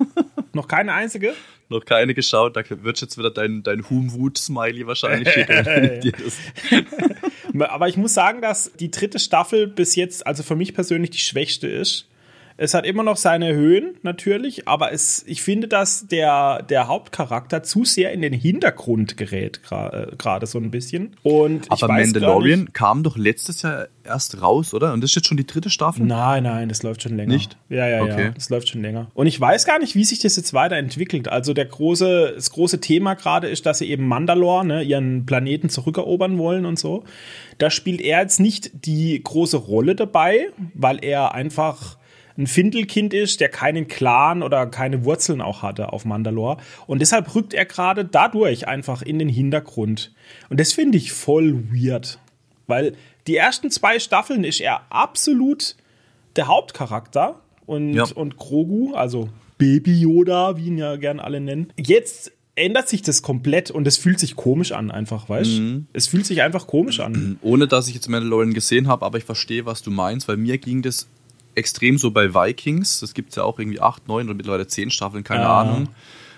noch 0.54 0.67
keine 0.67 0.93
einzige? 0.93 1.34
noch 1.71 1.86
keine 1.86 2.13
geschaut. 2.13 2.56
Da 2.56 2.63
wird 2.69 3.02
jetzt 3.02 3.17
wieder 3.17 3.32
dein, 3.32 3.63
dein 3.63 3.89
Humwut-Smiley 3.89 4.86
wahrscheinlich 4.86 5.30
Aber 7.60 7.88
ich 7.88 7.97
muss 7.97 8.13
sagen, 8.13 8.41
dass 8.41 8.71
die 8.74 8.91
dritte 8.91 9.17
Staffel 9.17 9.67
bis 9.67 9.95
jetzt, 9.95 10.28
also 10.28 10.43
für 10.43 10.56
mich 10.56 10.76
persönlich, 10.76 11.10
die 11.10 11.19
schwächste 11.19 11.67
ist. 11.67 12.08
Es 12.58 12.74
hat 12.74 12.86
immer 12.86 13.04
noch 13.04 13.18
seine 13.18 13.54
Höhen, 13.54 13.96
natürlich, 14.04 14.68
aber 14.68 14.92
es, 14.92 15.24
ich 15.28 15.42
finde, 15.42 15.68
dass 15.68 16.08
der, 16.08 16.64
der 16.64 16.88
Hauptcharakter 16.88 17.64
zu 17.64 17.86
sehr 17.86 18.12
in 18.12 18.22
den 18.22 18.34
Hintergrund 18.34 19.18
gerät, 19.18 19.64
gerade 19.64 20.14
gra 20.18 20.46
so 20.46 20.58
ein 20.58 20.72
bisschen. 20.72 21.16
Und 21.24 21.72
aber 21.72 21.88
Mandalorian 21.88 22.74
kam 22.74 23.04
doch 23.04 23.18
letztes 23.18 23.62
Jahr 23.62 23.88
erst 24.04 24.42
raus, 24.42 24.74
oder? 24.74 24.94
Und 24.94 25.02
das 25.02 25.12
ist 25.12 25.16
jetzt 25.16 25.28
schon 25.28 25.38
die 25.38 25.46
dritte 25.46 25.70
Staffel? 25.70 26.06
Nein, 26.06 26.44
nein, 26.44 26.70
das 26.70 26.84
läuft 26.84 27.04
schon 27.04 27.16
länger. 27.16 27.34
Nicht? 27.34 27.58
Ja, 27.70 27.88
ja, 27.88 28.02
okay. 28.02 28.26
ja. 28.26 28.32
Das 28.32 28.50
läuft 28.50 28.70
schon 28.70 28.82
länger. 28.82 29.12
Und 29.14 29.28
ich 29.28 29.40
weiß 29.40 29.66
gar 29.66 29.80
nicht, 29.80 29.96
wie 29.96 30.04
sich 30.04 30.20
das 30.20 30.36
jetzt 30.36 30.54
weiterentwickelt. 30.54 31.28
Also 31.28 31.54
der 31.54 31.66
große, 31.66 32.34
das 32.36 32.52
große 32.52 32.80
Thema 32.80 33.16
gerade 33.16 33.48
ist, 33.48 33.66
dass 33.66 33.80
sie 33.80 33.90
eben 33.90 34.08
Mandalore, 34.08 34.66
ne, 34.66 34.84
ihren 34.84 35.26
Planeten 35.26 35.70
zurückerobern 35.70 36.38
wollen 36.38 36.66
und 36.66 36.80
so. 36.80 37.04
Da 37.58 37.70
spielt 37.70 38.02
er 38.02 38.22
jetzt 38.22 38.40
nicht 38.40 38.72
die 38.86 39.22
große 39.24 39.58
Rolle 39.58 39.96
dabei, 39.96 40.48
weil 40.74 41.04
er 41.04 41.34
einfach 41.34 41.98
ein 42.38 42.48
Findelkind 42.48 43.13
ist, 43.13 43.39
der 43.39 43.50
keinen 43.50 43.88
Clan 43.88 44.44
oder 44.44 44.65
keine 44.67 45.06
Wurzeln 45.06 45.41
auch 45.41 45.62
hatte 45.62 45.94
auf 45.94 46.06
Mandalore. 46.06 46.58
Und 46.88 47.00
deshalb 47.00 47.34
rückt 47.36 47.54
er 47.54 47.65
gerade 47.65 48.06
dadurch 48.06 48.67
einfach 48.67 49.02
in 49.02 49.20
den 49.20 49.30
Hintergrund. 49.30 50.13
Und 50.50 50.60
das 50.60 50.74
finde 50.74 50.98
ich 50.98 51.12
voll 51.12 51.63
weird. 51.72 52.20
Weil 52.67 52.96
die 53.28 53.36
ersten 53.36 53.70
zwei 53.70 54.00
Staffeln 54.00 54.44
ist 54.44 54.62
er 54.62 54.82
absolut 54.89 55.76
der 56.36 56.48
Hauptcharakter. 56.48 57.41
Und, 57.65 57.94
ja. 57.94 58.06
und 58.15 58.38
Grogu, 58.38 58.94
also 58.96 59.30
Baby 59.58 60.02
Yoda, 60.02 60.58
wie 60.58 60.67
ihn 60.67 60.78
ja 60.78 60.96
gern 60.96 61.20
alle 61.20 61.39
nennen. 61.39 61.72
Jetzt 61.78 62.32
ändert 62.56 62.89
sich 62.89 63.02
das 63.02 63.22
komplett 63.22 63.72
und 63.72 63.88
es 63.88 63.98
fühlt 63.98 64.20
sich 64.20 64.36
komisch 64.36 64.72
an, 64.72 64.91
einfach, 64.91 65.30
weißt 65.30 65.58
du? 65.58 65.62
Mhm. 65.62 65.88
Es 65.94 66.08
fühlt 66.08 66.26
sich 66.26 66.41
einfach 66.41 66.67
komisch 66.67 67.00
an. 67.00 67.38
Ohne 67.41 67.67
dass 67.67 67.88
ich 67.88 67.96
jetzt 67.96 68.10
Mandalorian 68.10 68.54
gesehen 68.54 68.88
habe, 68.88 69.06
aber 69.06 69.17
ich 69.17 69.24
verstehe, 69.24 69.65
was 69.65 69.82
du 69.82 69.91
meinst, 69.91 70.28
weil 70.28 70.38
mir 70.38 70.58
ging 70.58 70.82
das 70.82 71.08
extrem 71.56 71.98
so 71.98 72.12
bei 72.12 72.34
Vikings. 72.34 73.00
Das 73.00 73.14
gibt 73.14 73.30
es 73.30 73.36
ja 73.36 73.44
auch 73.44 73.60
irgendwie 73.60 73.80
acht, 73.80 74.08
neun 74.08 74.28
oder 74.28 74.36
mittlerweile 74.36 74.68
zehn 74.68 74.92
Staffeln, 74.92 75.24
keine 75.24 75.44
ja. 75.44 75.62
Ahnung. 75.62 75.90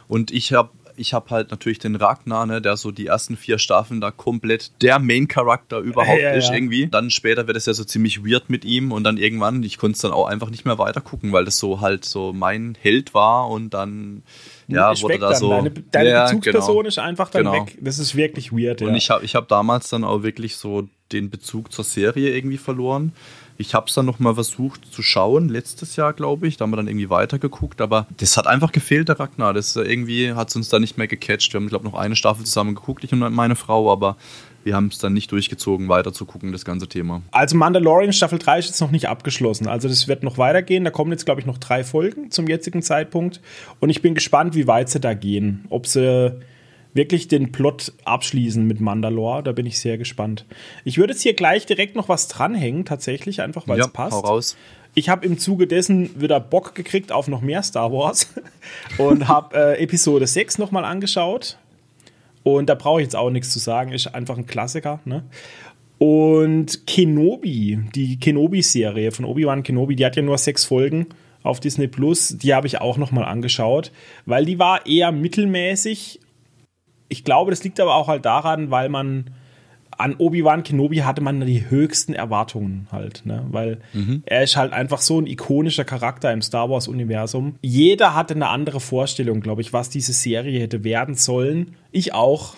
Und 0.07 0.31
ich 0.31 0.53
habe 0.53 0.69
ich 0.95 1.13
habe 1.13 1.29
halt 1.29 1.51
natürlich 1.51 1.79
den 1.79 1.95
Ragnar, 1.95 2.45
ne, 2.45 2.61
der 2.61 2.77
so 2.77 2.91
die 2.91 3.07
ersten 3.07 3.37
vier 3.37 3.57
Staffeln 3.57 4.01
da 4.01 4.11
komplett 4.11 4.71
der 4.81 4.99
Main-Charakter 4.99 5.79
überhaupt 5.79 6.19
ja, 6.19 6.31
ja, 6.31 6.35
ist 6.35 6.51
irgendwie. 6.51 6.87
Dann 6.87 7.09
später 7.09 7.47
wird 7.47 7.57
es 7.57 7.65
ja 7.65 7.73
so 7.73 7.83
ziemlich 7.83 8.25
weird 8.25 8.49
mit 8.49 8.65
ihm 8.65 8.91
und 8.91 9.03
dann 9.03 9.17
irgendwann, 9.17 9.63
ich 9.63 9.77
konnte 9.77 9.95
es 9.95 10.01
dann 10.01 10.11
auch 10.11 10.27
einfach 10.27 10.49
nicht 10.49 10.65
mehr 10.65 10.77
weiter 10.77 11.01
gucken, 11.01 11.31
weil 11.31 11.45
das 11.45 11.57
so 11.57 11.81
halt 11.81 12.05
so 12.05 12.33
mein 12.33 12.77
Held 12.79 13.13
war 13.13 13.49
und 13.49 13.73
dann 13.73 14.23
ja, 14.67 14.93
wurde 15.01 15.19
da 15.19 15.35
so. 15.35 15.49
Deine, 15.49 15.71
deine 15.71 16.09
ja, 16.09 16.25
Bezugsperson 16.25 16.75
genau, 16.77 16.87
ist 16.87 16.99
einfach 16.99 17.29
dann 17.29 17.45
genau. 17.45 17.65
weg. 17.65 17.77
Das 17.81 17.99
ist 17.99 18.15
wirklich 18.15 18.51
weird. 18.51 18.81
Und 18.81 18.95
ich 18.95 19.09
habe 19.09 19.25
ich 19.25 19.35
hab 19.35 19.47
damals 19.47 19.89
dann 19.89 20.03
auch 20.03 20.23
wirklich 20.23 20.55
so 20.55 20.87
den 21.11 21.29
Bezug 21.29 21.71
zur 21.71 21.83
Serie 21.83 22.35
irgendwie 22.35 22.57
verloren. 22.57 23.13
Ich 23.57 23.73
habe 23.73 23.87
es 23.87 23.93
dann 23.93 24.05
nochmal 24.05 24.33
versucht 24.33 24.91
zu 24.91 25.01
schauen, 25.03 25.47
letztes 25.47 25.95
Jahr, 25.95 26.13
glaube 26.13 26.47
ich. 26.47 26.57
Da 26.57 26.63
haben 26.63 26.71
wir 26.71 26.77
dann 26.77 26.87
irgendwie 26.87 27.09
weitergeguckt, 27.09 27.81
aber 27.81 28.07
das 28.17 28.35
hat 28.37 28.47
einfach 28.47 28.71
gefehlt, 28.71 29.09
der 29.09 29.19
Ragnar. 29.19 29.53
Das 29.53 29.75
äh, 29.75 29.81
irgendwie 29.81 30.33
hat 30.33 30.49
es 30.49 30.55
uns 30.55 30.69
da 30.69 30.79
nicht 30.79 30.97
mehr 30.97 31.07
gecatcht. 31.07 31.53
Wir 31.53 31.59
haben, 31.59 31.67
glaube 31.67 31.85
ich, 31.85 31.91
noch 31.93 31.99
eine 31.99 32.15
Staffel 32.15 32.45
zusammen 32.45 32.75
geguckt, 32.75 33.03
ich 33.03 33.11
und 33.11 33.19
meine 33.19 33.55
Frau, 33.55 33.91
aber 33.91 34.17
wir 34.63 34.75
haben 34.75 34.87
es 34.87 34.97
dann 34.97 35.13
nicht 35.13 35.31
durchgezogen, 35.31 35.89
weiter 35.89 36.13
zu 36.13 36.25
gucken, 36.25 36.51
das 36.51 36.65
ganze 36.65 36.87
Thema. 36.87 37.21
Also 37.31 37.57
Mandalorian 37.57 38.13
Staffel 38.13 38.39
3 38.39 38.59
ist 38.59 38.67
jetzt 38.67 38.81
noch 38.81 38.91
nicht 38.91 39.09
abgeschlossen. 39.09 39.67
Also 39.67 39.87
das 39.87 40.07
wird 40.07 40.23
noch 40.23 40.37
weitergehen. 40.37 40.83
Da 40.85 40.91
kommen 40.91 41.11
jetzt, 41.11 41.25
glaube 41.25 41.41
ich, 41.41 41.45
noch 41.47 41.57
drei 41.57 41.83
Folgen 41.83 42.31
zum 42.31 42.47
jetzigen 42.47 42.81
Zeitpunkt. 42.81 43.41
Und 43.79 43.89
ich 43.89 44.01
bin 44.01 44.15
gespannt, 44.15 44.55
wie 44.55 44.67
weit 44.67 44.89
sie 44.89 44.99
da 44.99 45.13
gehen. 45.13 45.65
Ob 45.69 45.85
sie 45.85 46.39
wirklich 46.93 47.27
den 47.27 47.51
Plot 47.51 47.93
abschließen 48.05 48.65
mit 48.65 48.79
Mandalore. 48.79 49.43
Da 49.43 49.51
bin 49.51 49.65
ich 49.65 49.79
sehr 49.79 49.97
gespannt. 49.97 50.45
Ich 50.83 50.97
würde 50.97 51.13
jetzt 51.13 51.23
hier 51.23 51.33
gleich 51.33 51.65
direkt 51.65 51.95
noch 51.95 52.09
was 52.09 52.27
dranhängen, 52.27 52.85
tatsächlich, 52.85 53.41
einfach 53.41 53.67
weil 53.67 53.79
es 53.79 53.85
ja, 53.85 53.91
passt. 53.91 54.15
Hau 54.15 54.19
raus. 54.19 54.57
Ich 54.95 55.09
habe 55.09 55.25
im 55.25 55.39
Zuge 55.39 55.65
dessen 55.65 56.21
wieder 56.21 56.39
Bock 56.39 56.75
gekriegt 56.75 57.11
auf 57.11 57.27
noch 57.27 57.41
mehr 57.41 57.63
Star 57.63 57.91
Wars 57.91 58.31
und 58.97 59.27
habe 59.27 59.55
äh, 59.55 59.83
Episode 59.83 60.27
6 60.27 60.59
nochmal 60.59 60.85
angeschaut. 60.85 61.57
Und 62.43 62.69
da 62.69 62.75
brauche 62.75 63.01
ich 63.01 63.05
jetzt 63.05 63.15
auch 63.15 63.29
nichts 63.29 63.51
zu 63.51 63.59
sagen, 63.59 63.91
ist 63.91 64.13
einfach 64.13 64.37
ein 64.37 64.45
Klassiker. 64.45 64.99
Ne? 65.05 65.23
Und 65.97 66.85
Kenobi, 66.85 67.79
die 67.95 68.19
Kenobi-Serie 68.19 69.11
von 69.11 69.25
Obi-Wan 69.25 69.63
Kenobi, 69.63 69.95
die 69.95 70.05
hat 70.05 70.15
ja 70.15 70.21
nur 70.21 70.37
sechs 70.37 70.65
Folgen 70.65 71.07
auf 71.41 71.59
Disney 71.59 71.87
Plus. 71.87 72.37
Die 72.37 72.53
habe 72.53 72.67
ich 72.67 72.81
auch 72.81 72.97
nochmal 72.97 73.25
angeschaut, 73.25 73.91
weil 74.25 74.45
die 74.45 74.59
war 74.59 74.85
eher 74.85 75.11
mittelmäßig 75.11 76.19
ich 77.09 77.23
glaube, 77.23 77.51
das 77.51 77.63
liegt 77.63 77.79
aber 77.79 77.95
auch 77.95 78.07
halt 78.07 78.25
daran, 78.25 78.71
weil 78.71 78.89
man 78.89 79.31
an 79.97 80.15
Obi-Wan 80.17 80.63
Kenobi 80.63 80.97
hatte 80.97 81.21
man 81.21 81.41
die 81.45 81.69
höchsten 81.69 82.13
Erwartungen 82.13 82.87
halt, 82.91 83.25
ne? 83.25 83.45
weil 83.49 83.79
mhm. 83.93 84.23
er 84.25 84.43
ist 84.43 84.55
halt 84.55 84.73
einfach 84.73 85.01
so 85.01 85.19
ein 85.19 85.27
ikonischer 85.27 85.85
Charakter 85.85 86.31
im 86.31 86.41
Star 86.41 86.69
Wars 86.69 86.87
Universum. 86.87 87.55
Jeder 87.61 88.15
hatte 88.15 88.33
eine 88.33 88.49
andere 88.49 88.79
Vorstellung, 88.79 89.41
glaube 89.41 89.61
ich, 89.61 89.73
was 89.73 89.89
diese 89.89 90.13
Serie 90.13 90.59
hätte 90.59 90.83
werden 90.83 91.15
sollen. 91.15 91.75
Ich 91.91 92.13
auch. 92.13 92.55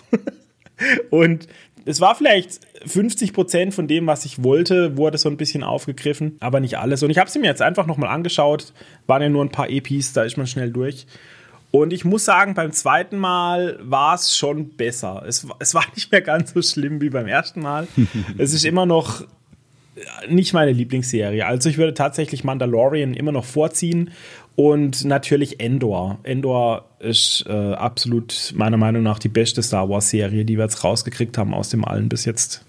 Und 1.10 1.46
es 1.84 2.00
war 2.00 2.14
vielleicht 2.14 2.60
50 2.84 3.32
Prozent 3.32 3.74
von 3.74 3.86
dem, 3.86 4.06
was 4.06 4.24
ich 4.24 4.42
wollte, 4.42 4.96
wurde 4.96 5.18
so 5.18 5.28
ein 5.28 5.36
bisschen 5.36 5.62
aufgegriffen, 5.62 6.36
aber 6.40 6.60
nicht 6.60 6.78
alles. 6.78 7.02
Und 7.02 7.10
ich 7.10 7.18
habe 7.18 7.30
sie 7.30 7.38
mir 7.38 7.46
jetzt 7.46 7.62
einfach 7.62 7.86
nochmal 7.86 8.10
angeschaut. 8.10 8.72
Waren 9.06 9.22
ja 9.22 9.28
nur 9.28 9.44
ein 9.44 9.52
paar 9.52 9.70
EPs, 9.70 10.12
da 10.12 10.24
ist 10.24 10.36
man 10.36 10.46
schnell 10.46 10.70
durch. 10.70 11.06
Und 11.70 11.92
ich 11.92 12.04
muss 12.04 12.24
sagen, 12.24 12.54
beim 12.54 12.72
zweiten 12.72 13.18
Mal 13.18 13.78
war 13.82 14.14
es 14.14 14.36
schon 14.36 14.70
besser. 14.70 15.24
Es, 15.26 15.46
es 15.58 15.74
war 15.74 15.84
nicht 15.94 16.10
mehr 16.10 16.22
ganz 16.22 16.52
so 16.52 16.62
schlimm 16.62 17.00
wie 17.00 17.10
beim 17.10 17.26
ersten 17.26 17.60
Mal. 17.60 17.86
es 18.38 18.52
ist 18.52 18.64
immer 18.64 18.86
noch 18.86 19.24
nicht 20.28 20.52
meine 20.52 20.72
Lieblingsserie. 20.72 21.46
Also 21.46 21.68
ich 21.68 21.78
würde 21.78 21.94
tatsächlich 21.94 22.44
Mandalorian 22.44 23.14
immer 23.14 23.32
noch 23.32 23.44
vorziehen 23.44 24.10
und 24.54 25.04
natürlich 25.04 25.60
Endor. 25.60 26.18
Endor 26.22 26.84
ist 26.98 27.44
äh, 27.46 27.52
absolut 27.52 28.52
meiner 28.54 28.76
Meinung 28.76 29.02
nach 29.02 29.18
die 29.18 29.28
beste 29.28 29.62
Star 29.62 29.88
Wars 29.88 30.10
Serie, 30.10 30.44
die 30.44 30.56
wir 30.56 30.64
jetzt 30.64 30.84
rausgekriegt 30.84 31.36
haben 31.38 31.54
aus 31.54 31.68
dem 31.68 31.84
allen 31.84 32.08
bis 32.08 32.24
jetzt. 32.24 32.64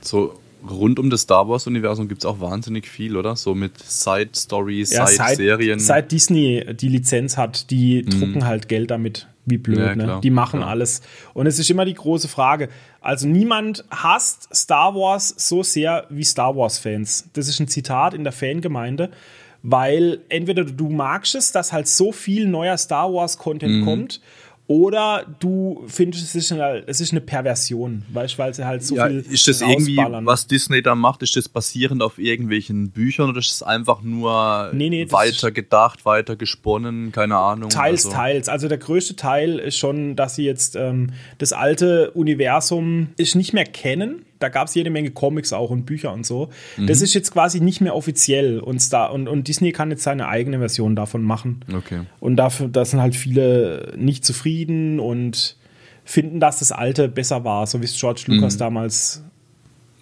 So 0.00 0.39
rund 0.68 0.98
um 0.98 1.10
das 1.10 1.22
Star 1.22 1.48
Wars 1.48 1.66
Universum 1.66 2.08
gibt 2.08 2.22
es 2.22 2.26
auch 2.26 2.40
wahnsinnig 2.40 2.86
viel, 2.86 3.16
oder? 3.16 3.36
So 3.36 3.54
mit 3.54 3.78
Side 3.78 4.30
Stories, 4.36 4.92
ja, 4.92 5.06
Side 5.06 5.36
Serien. 5.36 5.78
Seit, 5.78 6.04
seit 6.04 6.12
Disney 6.12 6.66
die 6.74 6.88
Lizenz 6.88 7.36
hat, 7.36 7.70
die 7.70 8.02
mhm. 8.02 8.10
drucken 8.10 8.46
halt 8.46 8.68
Geld 8.68 8.90
damit. 8.90 9.26
Wie 9.46 9.58
blöd, 9.58 9.78
ja, 9.78 9.94
ne? 9.96 10.20
Die 10.22 10.30
machen 10.30 10.60
ja. 10.60 10.66
alles. 10.66 11.00
Und 11.32 11.46
es 11.46 11.58
ist 11.58 11.70
immer 11.70 11.84
die 11.84 11.94
große 11.94 12.28
Frage. 12.28 12.68
Also 13.00 13.26
niemand 13.26 13.84
hasst 13.90 14.48
Star 14.54 14.94
Wars 14.94 15.34
so 15.36 15.62
sehr 15.62 16.06
wie 16.10 16.24
Star 16.24 16.54
Wars-Fans. 16.54 17.30
Das 17.32 17.48
ist 17.48 17.58
ein 17.58 17.66
Zitat 17.66 18.12
in 18.14 18.22
der 18.22 18.32
Fangemeinde, 18.32 19.10
weil 19.62 20.20
entweder 20.28 20.64
du 20.64 20.90
magst 20.90 21.34
es, 21.34 21.52
dass 21.52 21.72
halt 21.72 21.88
so 21.88 22.12
viel 22.12 22.46
neuer 22.46 22.76
Star 22.76 23.12
Wars-Content 23.12 23.80
mhm. 23.80 23.84
kommt 23.84 24.20
oder 24.70 25.26
du 25.40 25.82
findest, 25.88 26.22
es 26.22 26.34
ist 26.36 26.52
eine, 26.52 26.84
es 26.86 27.00
ist 27.00 27.10
eine 27.10 27.20
Perversion, 27.20 28.04
weißt, 28.12 28.38
weil 28.38 28.54
sie 28.54 28.64
halt 28.64 28.84
so 28.84 28.94
ja, 28.94 29.08
viel. 29.08 29.18
Ist 29.28 29.48
das 29.48 29.62
irgendwie, 29.62 29.96
was 29.96 30.46
Disney 30.46 30.80
da 30.80 30.94
macht, 30.94 31.24
ist 31.24 31.34
das 31.34 31.48
basierend 31.48 32.04
auf 32.04 32.18
irgendwelchen 32.18 32.92
Büchern 32.92 33.30
oder 33.30 33.40
ist 33.40 33.50
es 33.50 33.64
einfach 33.64 34.02
nur 34.02 34.70
nee, 34.72 34.88
nee, 34.88 35.10
weiter 35.10 35.50
gedacht, 35.50 36.06
weiter 36.06 36.36
gesponnen, 36.36 37.10
keine 37.10 37.36
Ahnung? 37.36 37.70
Teils, 37.70 38.06
also. 38.06 38.16
teils. 38.16 38.48
Also 38.48 38.68
der 38.68 38.78
größte 38.78 39.16
Teil 39.16 39.58
ist 39.58 39.76
schon, 39.76 40.14
dass 40.14 40.36
sie 40.36 40.44
jetzt 40.44 40.76
ähm, 40.76 41.14
das 41.38 41.52
alte 41.52 42.12
Universum 42.12 43.08
ist 43.16 43.34
nicht 43.34 43.52
mehr 43.52 43.66
kennen 43.66 44.24
da 44.40 44.48
gab 44.48 44.66
es 44.68 44.74
jede 44.74 44.90
Menge 44.90 45.10
Comics 45.10 45.52
auch 45.52 45.70
und 45.70 45.84
Bücher 45.84 46.12
und 46.12 46.26
so. 46.26 46.50
Mhm. 46.76 46.86
Das 46.88 47.02
ist 47.02 47.14
jetzt 47.14 47.30
quasi 47.30 47.60
nicht 47.60 47.80
mehr 47.80 47.94
offiziell 47.94 48.58
und, 48.58 48.80
Star 48.80 49.12
und, 49.12 49.28
und 49.28 49.46
Disney 49.46 49.70
kann 49.70 49.90
jetzt 49.90 50.02
seine 50.02 50.26
eigene 50.26 50.58
Version 50.58 50.96
davon 50.96 51.22
machen. 51.22 51.64
Okay. 51.72 52.00
Und 52.18 52.36
dafür, 52.36 52.68
da 52.68 52.84
sind 52.84 53.00
halt 53.00 53.14
viele 53.14 53.92
nicht 53.96 54.24
zufrieden 54.24 54.98
und 54.98 55.56
finden, 56.04 56.40
dass 56.40 56.58
das 56.58 56.72
alte 56.72 57.08
besser 57.08 57.44
war, 57.44 57.66
so 57.66 57.80
wie 57.80 57.84
es 57.84 57.98
George 57.98 58.24
Lucas 58.26 58.54
mhm. 58.54 58.58
damals 58.58 59.22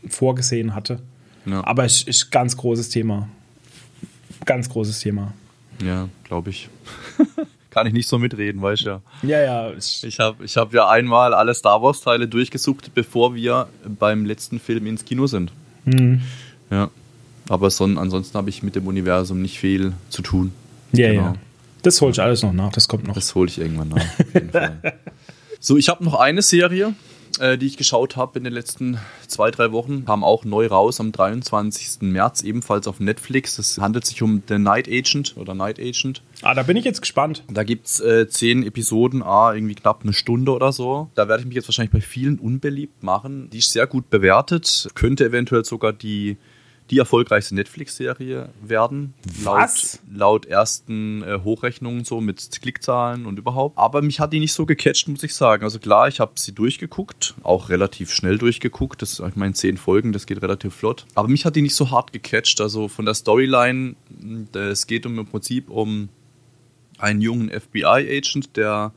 vorgesehen 0.09 0.75
hatte. 0.75 1.01
Ja. 1.45 1.67
Aber 1.67 1.85
es 1.85 2.03
ist 2.03 2.31
ganz 2.31 2.57
großes 2.57 2.91
Thema. 2.91 3.29
Ganz 4.45 4.69
großes 4.69 5.01
Thema. 5.01 5.35
Ja, 5.83 6.09
glaube 6.25 6.51
ich. 6.51 6.69
kann 7.71 7.87
ich 7.87 7.93
nicht 7.93 8.09
so 8.09 8.19
mitreden, 8.19 8.63
weißt 8.63 8.87
du 8.87 8.89
ja. 8.89 9.01
Ja, 9.23 9.41
ja. 9.41 9.73
Ich 9.77 10.19
habe 10.19 10.45
ich 10.45 10.57
hab 10.57 10.73
ja 10.73 10.89
einmal 10.89 11.35
alle 11.35 11.55
Star 11.55 11.83
Wars-Teile 11.83 12.29
durchgesucht, 12.29 12.93
bevor 12.95 13.35
wir 13.35 13.69
beim 13.87 14.25
letzten 14.25 14.61
Film 14.61 14.87
ins 14.87 15.05
Kino 15.05 15.27
sind. 15.27 15.53
Mhm. 15.85 16.23
Ja. 16.71 16.91
Aber 17.49 17.71
son, 17.71 17.99
ansonsten 17.99 18.37
habe 18.37 18.51
ich 18.51 18.63
mit 18.63 18.77
dem 18.77 18.87
Universum 18.87 19.41
nicht 19.41 19.59
viel 19.59 19.93
zu 20.11 20.23
tun. 20.23 20.53
Ja, 20.93 21.13
genau. 21.13 21.23
ja. 21.23 21.35
Das 21.83 22.01
hole 22.01 22.11
ich 22.11 22.21
alles 22.21 22.43
noch 22.43 22.53
nach, 22.53 22.73
das 22.73 22.89
kommt 22.89 23.07
noch. 23.07 23.15
Das 23.15 23.35
hole 23.35 23.49
ich 23.49 23.59
irgendwann 23.59 23.89
nach. 23.89 24.83
So, 25.61 25.77
ich 25.77 25.89
habe 25.89 26.05
noch 26.05 26.15
eine 26.15 26.43
Serie, 26.43 26.95
äh, 27.39 27.59
die 27.59 27.67
ich 27.67 27.77
geschaut 27.77 28.17
habe 28.17 28.39
in 28.39 28.45
den 28.45 28.53
letzten 28.53 28.99
zwei, 29.27 29.51
drei 29.51 29.73
Wochen, 29.73 30.05
kam 30.05 30.25
auch 30.25 30.45
neu 30.45 30.67
raus 30.67 31.01
am 31.01 31.13
23. 31.13 32.03
März, 32.03 32.43
ebenfalls 32.43 32.87
auf 32.87 33.01
Netflix. 33.01 33.59
Es 33.59 33.79
handelt 33.79 34.07
sich 34.07 34.23
um 34.23 34.43
The 34.49 34.59
Night 34.59 34.89
Agent 34.89 35.37
oder 35.37 35.55
Night 35.55 35.79
Agent. 35.79 36.23
Ah, 36.43 36.55
da 36.55 36.63
bin 36.63 36.77
ich 36.77 36.85
jetzt 36.85 37.01
gespannt. 37.01 37.45
Da 37.49 37.65
gibt 37.65 37.87
es 37.87 38.01
äh, 38.01 38.29
zehn 38.29 38.63
Episoden, 38.63 39.23
ah, 39.23 39.53
irgendwie 39.55 39.75
knapp 39.75 40.03
eine 40.03 40.13
Stunde 40.13 40.53
oder 40.53 40.73
so. 40.73 41.11
Da 41.15 41.29
werde 41.29 41.43
ich 41.43 41.47
mich 41.47 41.57
jetzt 41.57 41.69
wahrscheinlich 41.69 41.93
bei 41.93 42.01
vielen 42.01 42.39
unbeliebt 42.39 43.03
machen. 43.03 43.51
Die 43.51 43.59
ist 43.59 43.73
sehr 43.73 43.87
gut 43.87 44.11
bewertet, 44.11 44.89
könnte 44.95 45.25
eventuell 45.25 45.65
sogar 45.65 45.93
die 45.93 46.37
die 46.91 46.99
erfolgreichste 46.99 47.55
Netflix-Serie 47.55 48.49
werden. 48.63 49.15
Was? 49.43 50.01
Laut, 50.09 50.19
laut 50.19 50.47
ersten 50.47 51.23
äh, 51.23 51.41
Hochrechnungen 51.45 52.05
so 52.05 52.21
mit 52.21 52.61
Klickzahlen 52.61 53.27
und 53.27 53.39
überhaupt. 53.39 53.77
Aber 53.77 54.03
mich 54.03 54.21
hat 54.21 54.33
die 54.33 54.41
nicht 54.41 54.53
so 54.53 54.67
gecatcht, 54.67 55.09
muss 55.09 55.23
ich 55.23 55.35
sagen. 55.35 55.65
Also 55.65 55.79
klar, 55.79 56.09
ich 56.09 56.21
habe 56.21 56.33
sie 56.37 56.53
durchgeguckt, 56.53 57.35
auch 57.43 57.69
relativ 57.69 58.13
schnell 58.13 58.39
durchgeguckt. 58.39 59.03
Das, 59.03 59.21
ich 59.21 59.37
meine, 59.37 59.55
zehn 59.55 59.77
Folgen, 59.77 60.13
das 60.13 60.27
geht 60.27 60.43
relativ 60.43 60.75
flott. 60.75 61.07
Aber 61.15 61.29
mich 61.29 61.45
hat 61.45 61.57
die 61.57 61.63
nicht 61.63 61.75
so 61.75 61.91
hart 61.91 62.13
gecatcht. 62.13 62.61
Also 62.61 62.89
von 62.89 63.05
der 63.05 63.15
Storyline, 63.15 63.97
es 64.55 64.87
geht 64.87 65.07
um, 65.07 65.19
im 65.19 65.27
Prinzip 65.27 65.71
um 65.71 66.09
einen 66.99 67.21
jungen 67.21 67.51
FBI-Agent, 67.51 68.57
der 68.57 68.93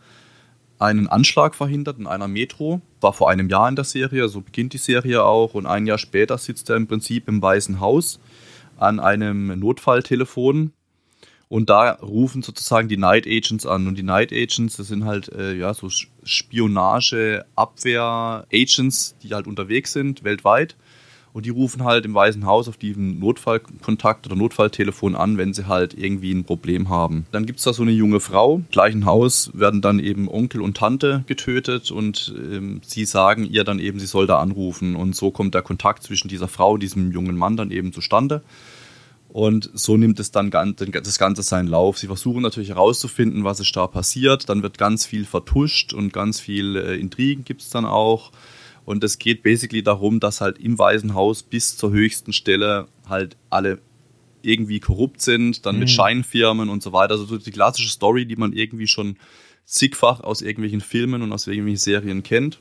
einen 0.82 1.08
Anschlag 1.08 1.56
verhindert 1.56 2.00
in 2.00 2.08
einer 2.08 2.28
Metro. 2.28 2.82
War 3.00 3.14
vor 3.14 3.30
einem 3.30 3.48
Jahr 3.50 3.70
in 3.70 3.76
der 3.76 3.86
Serie, 3.86 4.28
so 4.28 4.42
beginnt 4.42 4.74
die 4.74 4.80
Serie 4.80 5.24
auch. 5.24 5.54
Und 5.54 5.68
ein 5.68 5.86
Jahr 5.86 6.00
später 6.00 6.38
sitzt 6.38 6.70
er 6.70 6.76
im 6.76 6.88
Prinzip 6.88 7.28
im 7.28 7.42
Weißen 7.42 7.80
Haus 7.80 8.20
an 8.78 9.00
einem 9.00 9.60
Notfalltelefon. 9.60 10.74
Und 11.50 11.70
da 11.70 11.92
rufen 11.92 12.42
sozusagen 12.42 12.88
die 12.88 12.98
Night 12.98 13.28
Agents 13.28 13.66
an. 13.66 13.88
Und 13.88 13.98
die 13.98 14.04
Night 14.04 14.32
Agents, 14.32 14.78
das 14.78 14.88
sind 14.88 15.04
halt 15.06 15.28
äh, 15.30 15.54
ja, 15.54 15.74
so 15.74 15.90
Spionage-Abwehr-Agents, 16.24 19.16
die 19.22 19.34
halt 19.34 19.48
unterwegs 19.48 19.92
sind 19.94 20.24
weltweit 20.24 20.76
und 21.34 21.46
die 21.46 21.50
rufen 21.50 21.84
halt 21.84 22.06
im 22.06 22.14
Weißen 22.14 22.46
Haus 22.46 22.68
auf 22.68 22.78
diesem 22.78 23.20
Notfallkontakt 23.20 24.26
oder 24.26 24.36
Notfalltelefon 24.36 25.16
an, 25.16 25.38
wenn 25.38 25.54
sie 25.54 25.68
halt 25.68 25.94
irgendwie 25.94 26.34
ein 26.34 26.44
Problem 26.44 26.90
haben. 26.90 27.26
Dann 27.32 27.46
gibt 27.46 27.60
es 27.60 27.66
da 27.66 27.74
so 27.74 27.84
eine 27.84 27.92
junge 27.92 28.20
Frau. 28.20 28.58
Im 28.58 28.66
gleichen 28.72 29.06
Haus 29.06 29.52
werden 29.54 29.82
dann 29.82 30.00
eben 30.00 30.28
Onkel 30.28 30.62
und 30.62 30.78
Tante 30.78 31.24
getötet 31.28 31.92
und 31.92 32.34
ähm, 32.38 32.82
sie 32.86 33.06
sagen 33.06 33.46
ihr 33.46 33.64
dann 33.64 33.80
eben, 33.80 34.00
sie 34.00 34.08
soll 34.08 34.28
da 34.28 34.40
anrufen. 34.40 34.96
Und 34.96 35.16
so 35.16 35.32
kommt 35.32 35.56
der 35.56 35.62
Kontakt 35.62 36.04
zwischen 36.04 36.28
dieser 36.28 36.48
Frau 36.48 36.74
und 36.74 36.84
diesem 36.84 37.12
jungen 37.12 37.38
Mann 37.38 37.56
dann 37.56 37.72
eben 37.72 37.94
zustande. 37.94 38.42
Und 39.30 39.70
so 39.74 39.96
nimmt 39.96 40.20
es 40.20 40.32
dann 40.32 40.52
das 40.52 41.18
Ganze 41.18 41.42
seinen 41.42 41.68
Lauf. 41.68 41.98
Sie 41.98 42.08
versuchen 42.08 42.42
natürlich 42.42 42.70
herauszufinden, 42.70 43.46
was 43.46 43.62
ist 43.62 43.74
da 43.74 43.88
passiert. 43.88 44.50
Dann 44.50 44.62
wird 44.62 44.78
ganz 44.78 45.06
viel 45.06 45.24
vertuscht 45.24 45.94
und 45.94 46.12
ganz 46.12 46.42
viel 46.42 46.76
äh, 46.76 46.96
Intrigen 46.98 47.46
gibt 47.46 47.62
es 47.62 47.70
dann 47.70 47.86
auch. 47.86 48.32
Und 48.86 49.04
es 49.04 49.20
geht 49.20 49.44
basically 49.44 49.84
darum, 49.84 50.20
dass 50.20 50.42
halt 50.42 50.58
im 50.58 50.78
Weißen 50.78 51.14
Haus 51.14 51.44
bis 51.44 51.78
zur 51.78 51.92
höchsten 51.92 52.34
Stelle 52.34 52.88
halt 53.08 53.38
alle 53.50 53.80
irgendwie 54.42 54.80
korrupt 54.80 55.22
sind, 55.22 55.66
dann 55.66 55.76
mhm. 55.76 55.82
mit 55.82 55.90
Scheinfirmen 55.90 56.70
und 56.70 56.82
so 56.82 56.94
weiter. 56.94 57.14
Also 57.14 57.26
so 57.26 57.38
die 57.38 57.52
klassische 57.52 57.90
Story, 57.90 58.26
die 58.26 58.36
man 58.36 58.54
irgendwie 58.54 58.88
schon 58.88 59.18
zigfach 59.66 60.22
aus 60.22 60.42
irgendwelchen 60.42 60.82
Filmen 60.82 61.22
und 61.22 61.32
aus 61.32 61.48
irgendwelchen 61.48 61.78
Serien 61.78 62.24
kennt. 62.24 62.60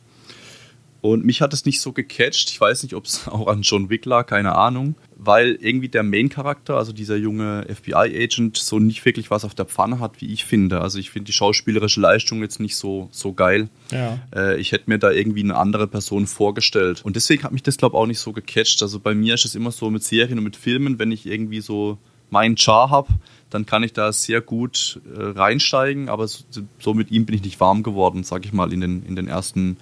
Und 1.01 1.25
mich 1.25 1.41
hat 1.41 1.55
es 1.55 1.65
nicht 1.65 1.81
so 1.81 1.93
gecatcht. 1.93 2.51
Ich 2.51 2.61
weiß 2.61 2.83
nicht, 2.83 2.95
ob 2.95 3.07
es 3.07 3.27
auch 3.29 3.47
an 3.47 3.63
John 3.63 3.89
Wick 3.89 4.05
lag, 4.05 4.27
keine 4.27 4.55
Ahnung. 4.55 4.95
Weil 5.17 5.59
irgendwie 5.61 5.89
der 5.89 6.03
Main-Charakter, 6.03 6.77
also 6.77 6.93
dieser 6.93 7.17
junge 7.17 7.67
FBI-Agent, 7.69 8.57
so 8.57 8.79
nicht 8.79 9.05
wirklich 9.05 9.31
was 9.31 9.45
auf 9.45 9.55
der 9.55 9.67
Pfanne 9.67 10.01
hat, 10.01 10.21
wie 10.21 10.33
ich 10.33 10.45
finde. 10.45 10.81
Also 10.81 10.99
ich 10.99 11.11
finde 11.11 11.27
die 11.27 11.33
schauspielerische 11.33 12.01
Leistung 12.01 12.41
jetzt 12.41 12.61
nicht 12.61 12.77
so, 12.77 13.09
so 13.13 13.33
geil. 13.33 13.69
Ja. 13.91 14.19
Äh, 14.35 14.61
ich 14.61 14.73
hätte 14.73 14.89
mir 14.89 14.99
da 14.99 15.11
irgendwie 15.11 15.43
eine 15.43 15.57
andere 15.57 15.87
Person 15.87 16.27
vorgestellt. 16.27 17.03
Und 17.05 17.17
deswegen 17.17 17.43
hat 17.43 17.53
mich 17.53 17.63
das, 17.63 17.77
glaube 17.77 17.97
ich, 17.97 18.01
auch 18.01 18.07
nicht 18.07 18.21
so 18.21 18.33
gecatcht. 18.33 18.83
Also 18.83 18.99
bei 18.99 19.15
mir 19.15 19.35
ist 19.35 19.45
es 19.45 19.55
immer 19.55 19.73
so 19.73 19.91
mit 19.91 20.03
Serien 20.03 20.39
und 20.39 20.45
mit 20.45 20.57
Filmen, 20.57 20.99
wenn 20.99 21.13
ich 21.13 21.27
irgendwie 21.27 21.61
so 21.61 21.99
meinen 22.31 22.57
Char 22.57 22.91
habe, 22.91 23.09
dann 23.51 23.67
kann 23.67 23.83
ich 23.83 23.93
da 23.93 24.13
sehr 24.13 24.41
gut 24.41 25.01
äh, 25.15 25.21
reinsteigen. 25.21 26.09
Aber 26.09 26.27
so, 26.29 26.45
so, 26.79 26.95
mit 26.95 27.11
ihm 27.11 27.27
bin 27.27 27.35
ich 27.35 27.43
nicht 27.43 27.61
warm 27.61 27.83
geworden, 27.83 28.23
sag 28.23 28.45
ich 28.45 28.53
mal, 28.53 28.73
in 28.73 28.81
den, 28.81 29.03
in 29.05 29.17
den 29.17 29.29
ersten 29.29 29.77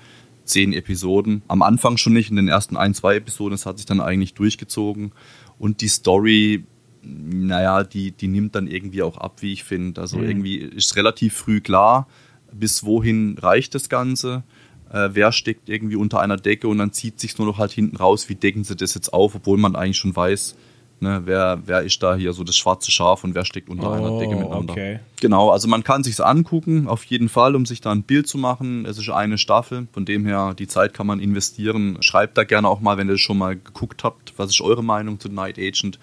zehn 0.49 0.73
Episoden. 0.73 1.43
Am 1.49 1.63
Anfang 1.63 1.97
schon 1.97 2.13
nicht, 2.13 2.31
in 2.31 2.37
den 2.37 2.49
ersten 2.49 2.77
ein, 2.77 2.95
zwei 2.95 3.17
Episoden, 3.17 3.55
es 3.55 3.67
hat 3.67 3.79
sich 3.79 3.87
dann 3.87 4.01
eigentlich 4.01 4.35
durchgezogen. 4.35 5.13
Und 5.59 5.81
die 5.81 5.89
Story, 5.89 6.65
naja, 7.03 7.85
die, 7.85 8.13
die 8.13 8.29
nimmt 8.29 8.55
dann 8.55 8.67
irgendwie 8.67 9.03
auch 9.03 9.19
ab, 9.19 9.37
wie 9.41 9.53
ich 9.53 9.65
finde. 9.65 10.01
Also 10.01 10.19
mhm. 10.19 10.25
irgendwie 10.25 10.57
ist 10.57 10.97
relativ 10.97 11.35
früh 11.35 11.61
klar, 11.61 12.09
bis 12.53 12.85
wohin 12.85 13.37
reicht 13.39 13.75
das 13.75 13.89
Ganze. 13.89 14.43
Äh, 14.91 15.11
wer 15.13 15.33
steckt 15.33 15.69
irgendwie 15.69 15.97
unter 15.97 16.21
einer 16.21 16.37
Decke 16.37 16.69
und 16.69 16.79
dann 16.79 16.93
zieht 16.93 17.21
sich 17.21 17.39
nur 17.39 17.47
noch 17.47 17.59
halt 17.59 17.73
hinten 17.73 17.97
raus, 17.97 18.29
wie 18.29 18.35
decken 18.35 18.65
sie 18.65 18.77
das 18.77 18.95
jetzt 18.95 19.13
auf, 19.13 19.35
obwohl 19.35 19.59
man 19.59 19.77
eigentlich 19.77 19.99
schon 19.99 20.17
weiß, 20.17 20.57
Ne, 21.01 21.23
wer, 21.25 21.63
wer 21.65 21.83
ist 21.83 22.03
da 22.03 22.17
hier 22.17 22.33
so 22.33 22.43
das 22.43 22.57
schwarze 22.57 22.91
Schaf 22.91 23.23
und 23.23 23.35
wer 23.35 23.45
steckt 23.45 23.69
unter 23.69 23.91
oh, 23.91 23.93
einer 23.93 24.19
Decke 24.19 24.35
miteinander? 24.35 24.73
Okay. 24.73 25.01
Genau, 25.21 25.51
also 25.51 25.69
man 25.69 25.85
kann 25.85 26.03
sich 26.03 26.19
angucken, 26.25 26.89
auf 26.89 27.05
jeden 27.05 27.29
Fall, 27.29 27.55
um 27.55 27.67
sich 27.67 27.81
da 27.81 27.93
ein 27.93 28.03
Bild 28.03 28.27
zu 28.27 28.37
machen. 28.37 28.85
Es 28.85 28.99
ist 28.99 29.09
eine 29.09 29.39
Staffel, 29.39 29.87
von 29.93 30.05
dem 30.05 30.27
her 30.27 30.55
die 30.59 30.67
Zeit 30.67 30.95
kann 30.95 31.07
man 31.07 31.21
investieren. 31.21 31.99
Schreibt 32.01 32.37
da 32.37 32.43
gerne 32.43 32.69
auch 32.69 32.81
mal, 32.81 32.97
wenn 32.97 33.09
ihr 33.09 33.19
schon 33.19 33.39
mal 33.39 33.55
geguckt 33.55 34.03
habt, 34.03 34.35
was 34.37 34.51
ist 34.51 34.61
eure 34.61 34.83
Meinung 34.83 35.21
zu 35.21 35.29
Night 35.29 35.59
Agent? 35.59 36.01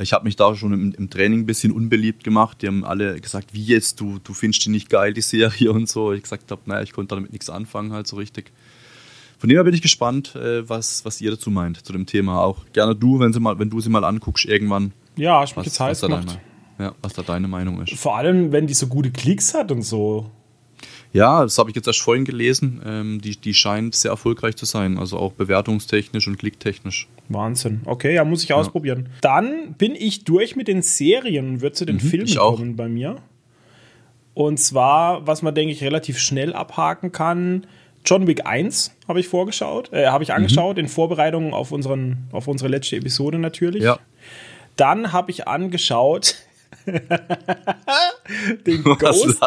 Ich 0.00 0.12
habe 0.12 0.24
mich 0.24 0.36
da 0.36 0.54
schon 0.54 0.72
im, 0.72 0.92
im, 0.92 1.10
Training 1.10 1.40
ein 1.40 1.46
bisschen 1.46 1.72
unbeliebt 1.72 2.22
gemacht. 2.22 2.62
Die 2.62 2.66
haben 2.66 2.84
alle 2.84 3.20
gesagt, 3.20 3.54
wie 3.54 3.64
jetzt, 3.64 3.98
du, 4.00 4.18
du 4.22 4.34
findest 4.34 4.64
die 4.64 4.70
nicht 4.70 4.90
geil, 4.90 5.12
die 5.12 5.22
Serie 5.22 5.72
und 5.72 5.88
so. 5.88 6.12
Ich 6.12 6.22
gesagt 6.22 6.50
habe, 6.50 6.60
naja, 6.66 6.82
ich 6.82 6.92
konnte 6.92 7.14
damit 7.14 7.32
nichts 7.32 7.50
anfangen, 7.50 7.92
halt 7.92 8.06
so 8.06 8.16
richtig. 8.16 8.52
Von 9.38 9.48
dem 9.48 9.56
her 9.56 9.64
bin 9.64 9.74
ich 9.74 9.82
gespannt, 9.82 10.34
äh, 10.34 10.68
was, 10.68 11.04
was 11.04 11.20
ihr 11.20 11.30
dazu 11.30 11.50
meint, 11.50 11.84
zu 11.86 11.92
dem 11.92 12.06
Thema. 12.06 12.42
Auch 12.42 12.66
gerne 12.72 12.94
du, 12.94 13.20
wenn, 13.20 13.32
sie 13.32 13.40
mal, 13.40 13.58
wenn 13.58 13.70
du 13.70 13.80
sie 13.80 13.88
mal 13.90 14.04
anguckst, 14.04 14.44
irgendwann. 14.44 14.92
Ja, 15.16 15.42
ich 15.44 15.56
Was, 15.56 15.66
jetzt 15.66 15.80
heiß 15.80 16.00
da 16.00 16.06
gemacht. 16.08 16.38
deine, 16.78 16.88
ja, 16.90 16.94
was 17.02 17.12
da 17.12 17.22
deine 17.22 17.48
Meinung 17.48 17.80
ist. 17.82 17.94
Vor 17.94 18.16
allem, 18.16 18.50
wenn 18.52 18.66
die 18.66 18.74
so 18.74 18.86
gute 18.88 19.10
Klicks 19.10 19.54
hat 19.54 19.70
und 19.72 19.82
so. 19.82 20.30
Ja, 21.12 21.42
das 21.42 21.56
habe 21.58 21.70
ich 21.70 21.76
jetzt 21.76 21.86
erst 21.86 22.02
vorhin 22.02 22.24
gelesen. 22.24 22.82
Ähm, 22.84 23.20
die, 23.20 23.36
die 23.36 23.54
scheint 23.54 23.94
sehr 23.94 24.10
erfolgreich 24.10 24.56
zu 24.56 24.66
sein. 24.66 24.98
Also 24.98 25.16
auch 25.18 25.32
bewertungstechnisch 25.32 26.28
und 26.28 26.36
klicktechnisch. 26.38 27.08
Wahnsinn. 27.28 27.80
Okay, 27.86 28.14
ja, 28.14 28.24
muss 28.24 28.44
ich 28.44 28.52
ausprobieren. 28.52 29.08
Dann 29.22 29.72
bin 29.74 29.94
ich 29.94 30.24
durch 30.24 30.54
mit 30.54 30.68
den 30.68 30.82
Serien 30.82 31.48
und 31.48 31.60
wird 31.62 31.76
zu 31.76 31.86
den 31.86 31.98
Filmen 31.98 32.30
Mhm, 32.30 32.38
auch. 32.38 32.56
kommen 32.56 32.76
bei 32.76 32.88
mir. 32.88 33.16
Und 34.34 34.58
zwar, 34.60 35.26
was 35.26 35.42
man, 35.42 35.54
denke 35.54 35.72
ich, 35.72 35.82
relativ 35.82 36.18
schnell 36.18 36.52
abhaken 36.52 37.10
kann. 37.10 37.66
John 38.08 38.26
Wick 38.26 38.46
1 38.46 38.96
habe 39.06 39.20
ich 39.20 39.28
vorgeschaut, 39.28 39.92
äh, 39.92 40.06
habe 40.06 40.24
ich 40.24 40.32
angeschaut, 40.32 40.78
in 40.78 40.88
Vorbereitung 40.88 41.52
auf, 41.52 41.72
unseren, 41.72 42.26
auf 42.32 42.48
unsere 42.48 42.70
letzte 42.70 42.96
Episode 42.96 43.38
natürlich. 43.38 43.82
Ja. 43.82 43.98
Dann 44.76 45.12
habe 45.12 45.30
ich 45.30 45.46
angeschaut 45.46 46.36
den, 48.66 48.82
Ghost, 48.82 49.40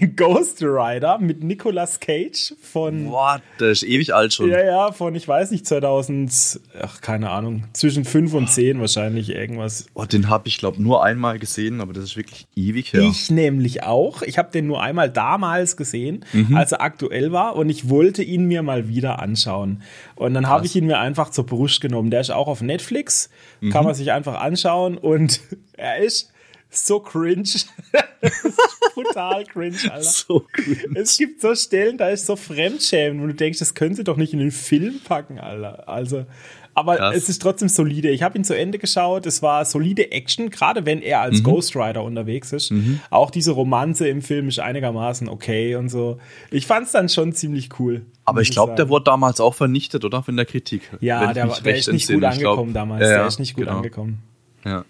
den 0.00 0.16
Ghost 0.16 0.62
Rider 0.62 1.18
mit 1.18 1.42
Nicolas 1.42 2.00
Cage 2.00 2.54
von 2.60 3.06
Boah, 3.06 3.40
das 3.58 3.82
ist 3.82 3.88
ewig 3.88 4.14
alt 4.14 4.34
schon. 4.34 4.50
ja, 4.50 4.64
ja, 4.64 4.92
von, 4.92 5.14
ich 5.14 5.26
weiß 5.26 5.50
nicht, 5.50 5.66
2000, 5.66 6.60
ach, 6.80 7.00
keine 7.00 7.30
Ahnung, 7.30 7.64
zwischen 7.72 8.04
5 8.04 8.34
und 8.34 8.50
10 8.50 8.80
wahrscheinlich 8.80 9.30
irgendwas. 9.30 9.86
Boah, 9.94 10.06
den 10.06 10.28
habe 10.28 10.48
ich, 10.48 10.58
glaube 10.58 10.82
nur 10.82 11.04
einmal 11.04 11.38
gesehen, 11.38 11.80
aber 11.80 11.92
das 11.92 12.04
ist 12.04 12.16
wirklich 12.16 12.46
ewig 12.56 12.92
her. 12.92 13.02
Ich 13.02 13.30
nämlich 13.30 13.82
auch. 13.82 14.22
Ich 14.22 14.38
habe 14.38 14.50
den 14.50 14.66
nur 14.66 14.82
einmal 14.82 15.10
damals 15.10 15.76
gesehen, 15.76 16.24
als 16.54 16.72
er 16.72 16.80
aktuell 16.80 17.32
war 17.32 17.56
und 17.56 17.68
ich 17.68 17.88
wollte 17.88 18.22
ihn 18.22 18.46
mir 18.46 18.62
mal 18.62 18.88
wieder 18.88 19.20
anschauen. 19.20 19.82
Und 20.14 20.34
dann 20.34 20.48
habe 20.48 20.66
ich 20.66 20.74
ihn 20.76 20.86
mir 20.86 20.98
einfach 20.98 21.30
zur 21.30 21.46
Brust 21.46 21.80
genommen. 21.80 22.10
Der 22.10 22.20
ist 22.20 22.30
auch 22.30 22.48
auf 22.48 22.60
Netflix, 22.60 23.30
kann 23.70 23.84
man 23.84 23.94
sich 23.94 24.12
einfach 24.12 24.40
anschauen 24.40 24.98
und 24.98 25.40
er 25.76 25.98
ist 25.98 26.32
so 26.70 27.00
cringe. 27.00 27.44
brutal 28.94 29.44
cringe, 29.44 29.76
Alter. 29.90 30.02
so 30.02 30.44
cool. 30.66 30.76
Es 30.94 31.16
gibt 31.18 31.40
so 31.40 31.54
Stellen, 31.54 31.98
da 31.98 32.08
ist 32.08 32.26
so 32.26 32.36
Fremdschämen, 32.36 33.22
wo 33.22 33.26
du 33.26 33.34
denkst, 33.34 33.58
das 33.58 33.74
können 33.74 33.94
sie 33.94 34.04
doch 34.04 34.16
nicht 34.16 34.32
in 34.32 34.38
den 34.38 34.50
Film 34.50 35.00
packen, 35.04 35.38
Alter. 35.38 35.88
Also, 35.88 36.26
aber 36.74 36.96
Krass. 36.96 37.16
es 37.16 37.28
ist 37.28 37.42
trotzdem 37.42 37.68
solide. 37.68 38.10
Ich 38.10 38.22
habe 38.22 38.38
ihn 38.38 38.44
zu 38.44 38.56
Ende 38.56 38.78
geschaut. 38.78 39.26
Es 39.26 39.42
war 39.42 39.64
solide 39.64 40.12
Action, 40.12 40.50
gerade 40.50 40.86
wenn 40.86 41.02
er 41.02 41.18
Mhm. 41.18 41.24
als 41.24 41.42
Ghost 41.42 41.74
Rider 41.74 42.04
unterwegs 42.04 42.52
ist. 42.52 42.72
Auch 43.10 43.30
diese 43.30 43.50
Romanze 43.52 44.08
im 44.08 44.22
Film 44.22 44.48
ist 44.48 44.60
einigermaßen 44.60 45.28
okay 45.28 45.74
und 45.74 45.88
so. 45.88 46.18
Ich 46.50 46.66
fand 46.66 46.86
es 46.86 46.92
dann 46.92 47.08
schon 47.08 47.32
ziemlich 47.32 47.70
cool. 47.80 48.02
Aber 48.24 48.42
ich 48.42 48.50
glaube, 48.50 48.74
der 48.76 48.88
wurde 48.88 49.04
damals 49.06 49.40
auch 49.40 49.54
vernichtet, 49.54 50.04
oder? 50.04 50.22
Von 50.22 50.36
der 50.36 50.44
Kritik. 50.44 50.82
Ja, 51.00 51.32
der, 51.32 51.46
der 51.48 51.76
ist 51.76 51.90
nicht 51.90 52.06
gut 52.08 52.18
glaub- 52.18 52.32
angekommen 52.32 52.74
damals. 52.74 53.02
Ja, 53.02 53.08
der 53.18 53.26
ist 53.26 53.38
nicht 53.40 53.54
gut 53.54 53.64
genau. 53.64 53.78
angekommen. 53.78 54.18
Ja. 54.64 54.84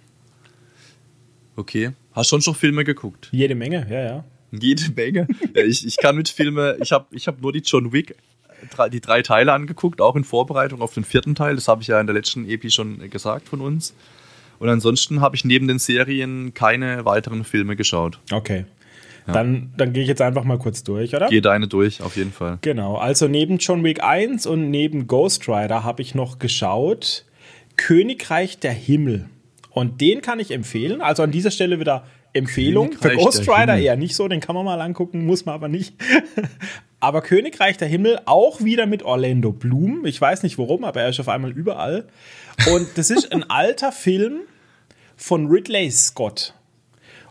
Okay. 1.58 1.90
Hast 2.12 2.30
schon 2.30 2.40
schon 2.40 2.54
Filme 2.54 2.84
geguckt? 2.84 3.28
Jede 3.32 3.56
Menge, 3.56 3.84
ja, 3.90 4.00
ja. 4.00 4.24
Jede 4.52 4.92
Menge. 4.94 5.26
ja, 5.56 5.62
ich, 5.64 5.84
ich 5.84 5.96
kann 5.96 6.14
mit 6.14 6.28
Filme, 6.28 6.76
ich 6.80 6.92
habe 6.92 7.06
ich 7.10 7.26
hab 7.26 7.42
nur 7.42 7.52
die 7.52 7.62
John 7.64 7.92
Wick, 7.92 8.14
die 8.92 9.00
drei 9.00 9.22
Teile 9.22 9.52
angeguckt, 9.52 10.00
auch 10.00 10.14
in 10.14 10.22
Vorbereitung 10.22 10.80
auf 10.80 10.94
den 10.94 11.02
vierten 11.02 11.34
Teil. 11.34 11.56
Das 11.56 11.66
habe 11.66 11.82
ich 11.82 11.88
ja 11.88 12.00
in 12.00 12.06
der 12.06 12.14
letzten 12.14 12.48
EP 12.48 12.70
schon 12.70 13.10
gesagt 13.10 13.48
von 13.48 13.60
uns. 13.60 13.92
Und 14.60 14.68
ansonsten 14.68 15.20
habe 15.20 15.34
ich 15.34 15.44
neben 15.44 15.66
den 15.66 15.80
Serien 15.80 16.54
keine 16.54 17.04
weiteren 17.04 17.42
Filme 17.42 17.74
geschaut. 17.74 18.20
Okay. 18.32 18.64
Dann, 19.26 19.72
dann 19.76 19.92
gehe 19.92 20.02
ich 20.02 20.08
jetzt 20.08 20.22
einfach 20.22 20.44
mal 20.44 20.58
kurz 20.58 20.84
durch, 20.84 21.14
oder? 21.14 21.28
Gehe 21.28 21.42
deine 21.42 21.68
durch, 21.68 22.00
auf 22.00 22.16
jeden 22.16 22.32
Fall. 22.32 22.58
Genau, 22.62 22.96
also 22.96 23.28
neben 23.28 23.58
John 23.58 23.84
Wick 23.84 24.02
1 24.02 24.46
und 24.46 24.70
neben 24.70 25.06
Ghost 25.06 25.48
Rider 25.48 25.84
habe 25.84 26.00
ich 26.00 26.14
noch 26.14 26.38
geschaut 26.38 27.26
Königreich 27.76 28.58
der 28.58 28.72
Himmel. 28.72 29.28
Und 29.78 30.00
den 30.00 30.22
kann 30.22 30.40
ich 30.40 30.50
empfehlen. 30.50 31.00
Also 31.00 31.22
an 31.22 31.30
dieser 31.30 31.52
Stelle 31.52 31.78
wieder 31.78 32.04
Empfehlung. 32.32 32.90
Für 33.00 33.14
Ghost 33.14 33.46
der 33.46 33.56
Rider 33.56 33.78
eher 33.78 33.96
nicht 33.96 34.16
so, 34.16 34.26
den 34.26 34.40
kann 34.40 34.56
man 34.56 34.64
mal 34.64 34.80
angucken, 34.80 35.24
muss 35.24 35.46
man 35.46 35.54
aber 35.54 35.68
nicht. 35.68 35.94
aber 37.00 37.22
Königreich 37.22 37.76
der 37.76 37.86
Himmel 37.86 38.18
auch 38.24 38.60
wieder 38.60 38.86
mit 38.86 39.04
Orlando 39.04 39.52
Bloom. 39.52 40.04
Ich 40.04 40.20
weiß 40.20 40.42
nicht 40.42 40.58
warum, 40.58 40.82
aber 40.82 41.02
er 41.02 41.10
ist 41.10 41.20
auf 41.20 41.28
einmal 41.28 41.52
überall. 41.52 42.08
Und 42.74 42.88
das 42.96 43.10
ist 43.10 43.30
ein 43.30 43.48
alter 43.48 43.92
Film 43.92 44.40
von 45.16 45.46
Ridley 45.46 45.92
Scott. 45.92 46.54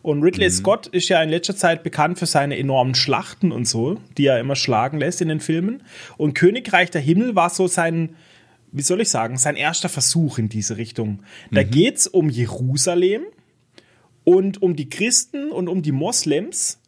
Und 0.01 0.23
Ridley 0.23 0.49
Scott 0.49 0.87
ist 0.87 1.09
ja 1.09 1.21
in 1.21 1.27
letzter 1.27 1.57
Zeit 1.57 1.83
bekannt 1.83 2.17
für 2.17 2.27
seine 2.27 2.57
enormen 2.57 2.95
Schlachten 2.95 3.51
und 3.51 3.67
so, 3.67 3.97
die 4.17 4.25
er 4.25 4.39
immer 4.39 4.55
schlagen 4.55 4.99
lässt 4.99 5.19
in 5.19 5.27
den 5.27 5.41
Filmen. 5.41 5.83
Und 6.15 6.33
Königreich 6.33 6.91
der 6.91 7.01
Himmel 7.01 7.35
war 7.35 7.49
so 7.49 7.67
sein, 7.67 8.15
wie 8.71 8.81
soll 8.81 9.01
ich 9.01 9.09
sagen, 9.09 9.37
sein 9.37 9.55
erster 9.55 9.89
Versuch 9.89 10.37
in 10.37 10.49
diese 10.49 10.77
Richtung. 10.77 11.23
Da 11.51 11.63
geht's 11.63 12.07
um 12.07 12.29
Jerusalem 12.29 13.23
und 14.23 14.61
um 14.61 14.75
die 14.75 14.89
Christen 14.89 15.51
und 15.51 15.67
um 15.67 15.81
die 15.81 15.91
Moslems 15.91 16.79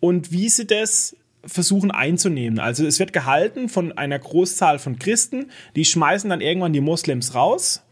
und 0.00 0.32
wie 0.32 0.48
sie 0.48 0.66
das 0.66 1.16
versuchen 1.44 1.90
einzunehmen. 1.90 2.58
Also 2.58 2.86
es 2.86 2.98
wird 2.98 3.12
gehalten 3.12 3.68
von 3.68 3.92
einer 3.92 4.18
Großzahl 4.18 4.78
von 4.78 4.98
Christen, 4.98 5.50
die 5.76 5.84
schmeißen 5.84 6.30
dann 6.30 6.40
irgendwann 6.40 6.72
die 6.72 6.80
Moslems 6.80 7.34
raus. 7.34 7.82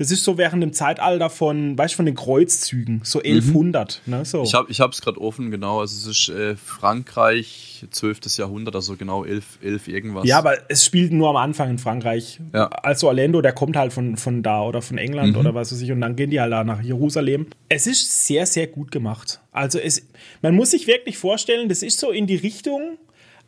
Das 0.00 0.10
ist 0.10 0.24
so 0.24 0.38
während 0.38 0.62
dem 0.62 0.72
Zeitalter 0.72 1.28
von, 1.28 1.76
weißt 1.76 1.92
du, 1.92 1.96
von 1.96 2.06
den 2.06 2.14
Kreuzzügen, 2.14 3.02
so 3.04 3.18
1100. 3.18 4.00
Ne, 4.06 4.24
so. 4.24 4.44
Ich 4.44 4.54
habe 4.54 4.92
es 4.92 5.02
gerade 5.02 5.20
offen, 5.20 5.50
genau. 5.50 5.80
Also 5.80 6.10
es 6.10 6.18
ist 6.18 6.28
äh, 6.30 6.56
Frankreich, 6.56 7.84
12. 7.90 8.20
Jahrhundert, 8.38 8.74
also 8.74 8.96
genau 8.96 9.26
11, 9.26 9.58
11 9.62 9.88
irgendwas. 9.88 10.24
ja, 10.26 10.38
aber 10.38 10.56
es 10.70 10.86
spielt 10.86 11.12
nur 11.12 11.28
am 11.28 11.36
Anfang 11.36 11.68
in 11.68 11.78
Frankreich. 11.78 12.40
Ja. 12.54 12.68
Also 12.68 13.08
Orlando, 13.08 13.42
der 13.42 13.52
kommt 13.52 13.76
halt 13.76 13.92
von, 13.92 14.16
von 14.16 14.42
da 14.42 14.62
oder 14.62 14.80
von 14.80 14.96
England 14.96 15.36
oder 15.36 15.54
was 15.54 15.70
weiß 15.70 15.82
ich 15.82 15.92
und 15.92 16.00
dann 16.00 16.16
gehen 16.16 16.30
die 16.30 16.40
halt 16.40 16.52
da 16.52 16.64
nach 16.64 16.80
Jerusalem. 16.80 17.48
Es 17.68 17.86
ist 17.86 18.26
sehr, 18.26 18.46
sehr 18.46 18.68
gut 18.68 18.90
gemacht. 18.92 19.42
Also 19.52 19.78
es, 19.78 20.06
man 20.40 20.54
muss 20.54 20.70
sich 20.70 20.86
wirklich 20.86 21.18
vorstellen, 21.18 21.68
das 21.68 21.82
ist 21.82 22.00
so 22.00 22.10
in 22.10 22.26
die 22.26 22.36
Richtung, 22.36 22.96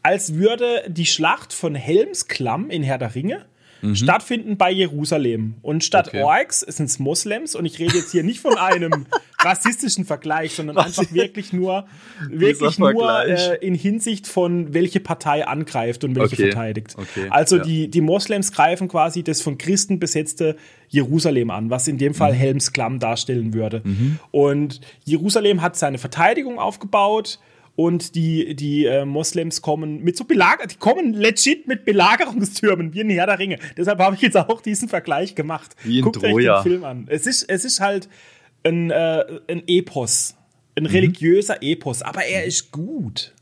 als 0.02 0.34
würde 0.34 0.84
die 0.86 1.06
Schlacht 1.06 1.54
von 1.54 1.74
Helmsklamm 1.74 2.68
in 2.68 2.82
Herr 2.82 2.98
der 2.98 3.14
Ringe 3.14 3.46
stattfinden 3.94 4.56
bei 4.56 4.70
Jerusalem. 4.70 5.54
Und 5.62 5.82
statt 5.84 6.08
Okay. 6.08 6.22
Orks 6.22 6.60
sind 6.60 6.86
es 6.86 6.98
Moslems. 6.98 7.54
Und 7.54 7.64
ich 7.66 7.78
rede 7.78 7.96
jetzt 7.96 8.12
hier 8.12 8.22
nicht 8.22 8.40
von 8.40 8.56
einem 8.56 9.06
rassistischen 9.40 10.04
Vergleich, 10.04 10.54
sondern 10.54 10.76
einfach 10.78 11.12
wirklich 11.12 11.52
nur, 11.52 11.86
wirklich 12.28 12.78
nur 12.78 13.24
äh, 13.26 13.56
in 13.66 13.74
Hinsicht 13.74 14.26
von, 14.26 14.72
welche 14.72 15.00
Partei 15.00 15.46
angreift 15.46 16.04
und 16.04 16.14
welche 16.14 16.34
Okay. 16.34 16.50
verteidigt. 16.52 16.94
Okay, 16.96 17.26
Also 17.30 17.56
ja. 17.56 17.62
die, 17.64 17.88
die 17.88 18.00
Moslems 18.00 18.52
greifen 18.52 18.88
quasi 18.88 19.22
das 19.24 19.42
von 19.42 19.58
Christen 19.58 19.98
besetzte 19.98 20.56
Jerusalem 20.88 21.50
an, 21.50 21.70
was 21.70 21.88
in 21.88 21.98
dem 21.98 22.12
Mhm. 22.12 22.16
Fall 22.16 22.32
Helmsklamm 22.34 22.98
darstellen 23.00 23.52
würde. 23.54 23.82
Und 24.30 24.80
Jerusalem 25.04 25.60
hat 25.62 25.76
seine 25.76 25.98
Verteidigung 25.98 26.58
aufgebaut. 26.58 27.38
Und 27.74 28.14
die, 28.14 28.54
die 28.54 28.84
äh, 28.84 29.04
Moslems 29.06 29.62
kommen 29.62 30.02
mit 30.04 30.16
so 30.16 30.24
Belager, 30.24 30.66
die 30.66 30.76
kommen 30.76 31.14
legit 31.14 31.66
mit 31.66 31.84
Belagerungstürmen, 31.86 32.92
wie 32.92 33.00
in 33.00 33.08
Herr 33.10 33.26
der 33.26 33.38
Ringe. 33.38 33.58
Deshalb 33.76 33.98
habe 33.98 34.14
ich 34.14 34.20
jetzt 34.22 34.36
auch 34.36 34.60
diesen 34.60 34.88
Vergleich 34.90 35.34
gemacht. 35.34 35.74
Wie 35.82 35.98
in 35.98 36.04
Guckt 36.04 36.18
euch 36.22 36.30
Troja. 36.32 36.58
den 36.58 36.62
Film 36.70 36.84
an. 36.84 37.06
Es 37.08 37.26
ist, 37.26 37.44
es 37.48 37.64
ist 37.64 37.80
halt 37.80 38.08
ein, 38.62 38.90
äh, 38.90 39.24
ein 39.48 39.62
Epos, 39.66 40.34
ein 40.76 40.84
Mhm. 40.84 40.90
religiöser 40.90 41.62
Epos, 41.62 42.02
aber 42.02 42.24
er 42.24 42.44
ist 42.44 42.70
gut. 42.72 43.32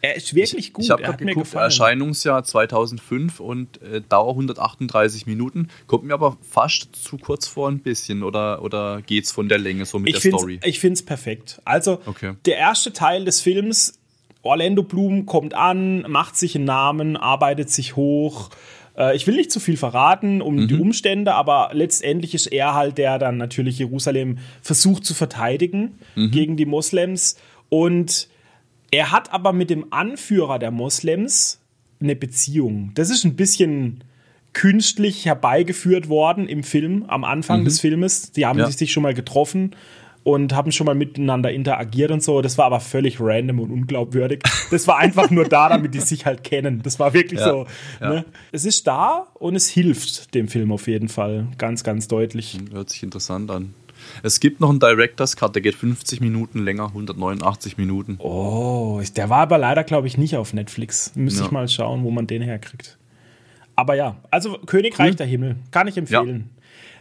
Er 0.00 0.14
ist 0.16 0.32
wirklich 0.34 0.72
gut. 0.72 0.84
Ich 0.84 0.90
habe 0.90 1.02
er 1.02 1.08
hat 1.12 1.20
mir 1.20 1.26
geguckt, 1.26 1.46
gefallen. 1.46 1.64
Erscheinungsjahr 1.64 2.44
2005 2.44 3.40
und 3.40 3.82
äh, 3.82 4.00
Dauer 4.08 4.30
138 4.30 5.26
Minuten. 5.26 5.68
Kommt 5.88 6.04
mir 6.04 6.14
aber 6.14 6.36
fast 6.48 6.94
zu 6.94 7.16
kurz 7.18 7.48
vor 7.48 7.68
ein 7.68 7.80
bisschen 7.80 8.22
oder, 8.22 8.62
oder 8.62 9.02
geht's 9.02 9.32
von 9.32 9.48
der 9.48 9.58
Länge 9.58 9.86
so 9.86 9.98
mit 9.98 10.14
ich 10.14 10.22
der 10.22 10.30
Story? 10.32 10.60
Ich 10.64 10.78
finde 10.78 10.94
es 10.94 11.02
perfekt. 11.04 11.60
Also, 11.64 12.00
Okay. 12.06 12.34
der 12.46 12.56
erste 12.58 12.92
Teil 12.92 13.24
des 13.24 13.40
Films, 13.40 13.98
Orlando 14.42 14.84
Bloom 14.84 15.26
kommt 15.26 15.54
an, 15.54 16.02
macht 16.02 16.36
sich 16.36 16.54
einen 16.54 16.64
Namen, 16.64 17.16
arbeitet 17.16 17.70
sich 17.70 17.96
hoch. 17.96 18.50
Äh, 18.96 19.16
Ich 19.16 19.26
will 19.26 19.34
nicht 19.34 19.50
zu 19.50 19.58
viel 19.58 19.76
verraten 19.76 20.40
um 20.42 20.68
die 20.68 20.74
Mhm. 20.74 20.80
Umstände, 20.82 21.34
aber 21.34 21.70
letztendlich 21.72 22.34
ist 22.34 22.46
er 22.46 22.74
halt, 22.74 22.98
der 22.98 23.18
dann 23.18 23.36
natürlich 23.36 23.78
Jerusalem 23.80 24.38
versucht 24.62 25.04
zu 25.04 25.12
verteidigen 25.14 25.98
Mhm. 26.14 26.30
gegen 26.30 26.56
die 26.56 26.66
Moslems. 26.66 27.36
Und 27.68 28.28
er 28.90 29.12
hat 29.12 29.32
aber 29.32 29.52
mit 29.52 29.70
dem 29.70 29.92
Anführer 29.92 30.58
der 30.58 30.70
Moslems 30.70 31.60
eine 32.00 32.16
Beziehung. 32.16 32.92
Das 32.94 33.10
ist 33.10 33.24
ein 33.24 33.36
bisschen 33.36 34.04
künstlich 34.52 35.26
herbeigeführt 35.26 36.08
worden 36.08 36.48
im 36.48 36.62
Film, 36.62 37.04
am 37.08 37.24
Anfang 37.24 37.64
des 37.64 37.80
Filmes. 37.80 38.32
Die 38.32 38.46
haben 38.46 38.56
Mhm. 38.56 38.64
Ja. 38.64 38.70
sich 38.70 38.92
schon 38.92 39.02
mal 39.02 39.14
getroffen 39.14 39.76
und 40.24 40.54
haben 40.54 40.72
schon 40.72 40.84
mal 40.86 40.94
miteinander 40.94 41.52
interagiert 41.52 42.10
und 42.10 42.22
so. 42.22 42.40
Das 42.42 42.58
war 42.58 42.66
aber 42.66 42.80
völlig 42.80 43.18
random 43.20 43.60
und 43.60 43.70
unglaubwürdig. 43.70 44.42
Das 44.70 44.86
war 44.88 44.98
einfach 44.98 45.30
nur 45.30 45.44
da, 45.44 45.68
damit 45.68 45.94
die 45.94 46.00
sich 46.00 46.26
halt 46.26 46.44
kennen. 46.44 46.80
Das 46.82 46.98
war 46.98 47.14
wirklich 47.14 47.40
Ja. 47.40 47.48
so. 47.50 47.66
Ja. 48.00 48.08
Ne? 48.10 48.24
Es 48.52 48.64
ist 48.64 48.86
da 48.86 49.26
und 49.34 49.54
es 49.54 49.68
hilft 49.68 50.34
dem 50.34 50.48
Film 50.48 50.72
auf 50.72 50.86
jeden 50.88 51.08
Fall. 51.08 51.46
Ganz, 51.58 51.84
ganz 51.84 52.08
deutlich. 52.08 52.58
Hört 52.72 52.90
sich 52.90 53.02
interessant 53.02 53.50
an. 53.50 53.74
Es 54.22 54.40
gibt 54.40 54.60
noch 54.60 54.70
einen 54.70 54.80
Director's 54.80 55.36
Cut, 55.36 55.54
der 55.54 55.62
geht 55.62 55.74
50 55.74 56.20
Minuten 56.20 56.64
länger, 56.64 56.86
189 56.88 57.76
Minuten. 57.76 58.16
Oh, 58.20 59.00
der 59.16 59.28
war 59.30 59.38
aber 59.38 59.58
leider, 59.58 59.84
glaube 59.84 60.06
ich, 60.06 60.18
nicht 60.18 60.36
auf 60.36 60.52
Netflix. 60.54 61.12
Müsste 61.14 61.40
Ja. 61.40 61.46
ich 61.46 61.52
mal 61.52 61.68
schauen, 61.68 62.04
wo 62.04 62.10
man 62.10 62.26
den 62.26 62.42
herkriegt. 62.42 62.98
Aber 63.76 63.94
ja, 63.94 64.16
also 64.30 64.58
Königreich 64.66 65.16
der 65.16 65.26
Himmel, 65.26 65.56
kann 65.70 65.86
ich 65.88 65.96
empfehlen. 65.96 66.50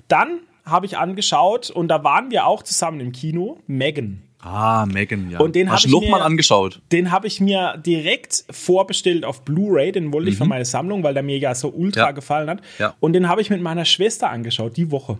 Dann 0.08 0.40
habe 0.66 0.86
ich 0.86 0.98
angeschaut 0.98 1.70
und 1.70 1.88
da 1.88 2.04
waren 2.04 2.30
wir 2.30 2.46
auch 2.46 2.62
zusammen 2.64 3.00
im 3.00 3.12
Kino, 3.12 3.60
Megan. 3.68 4.22
Ah, 4.40 4.86
Megan, 4.86 5.32
ja. 5.32 5.40
Und 5.40 5.56
den 5.56 5.72
Hast 5.72 5.86
hab 5.86 5.92
du 5.92 5.98
ich 5.98 6.04
noch 6.04 6.10
mal 6.12 6.20
mir- 6.20 6.26
angeschaut? 6.26 6.82
Den 6.92 7.12
habe 7.12 7.26
ich 7.28 7.42
mir 7.42 7.78
direkt 7.86 8.46
vorbestellt 8.52 9.26
auf 9.26 9.44
Blu-ray, 9.44 9.92
den 9.92 10.14
wollte 10.14 10.30
ich 10.30 10.38
für 10.38 10.46
meine 10.46 10.64
Sammlung, 10.66 11.04
weil 11.04 11.14
der 11.16 11.24
mir 11.24 11.38
ja 11.40 11.56
so 11.56 11.70
ultra 11.70 12.02
Mhm. 12.02 12.06
Ja. 12.08 12.12
gefallen 12.12 12.50
hat. 12.50 12.62
Ja. 12.78 12.94
Und 13.00 13.14
den 13.14 13.28
habe 13.28 13.42
ich 13.42 13.50
mit 13.50 13.62
meiner 13.62 13.84
Schwester 13.84 14.30
angeschaut, 14.30 14.78
die 14.78 14.92
Woche. 14.92 15.18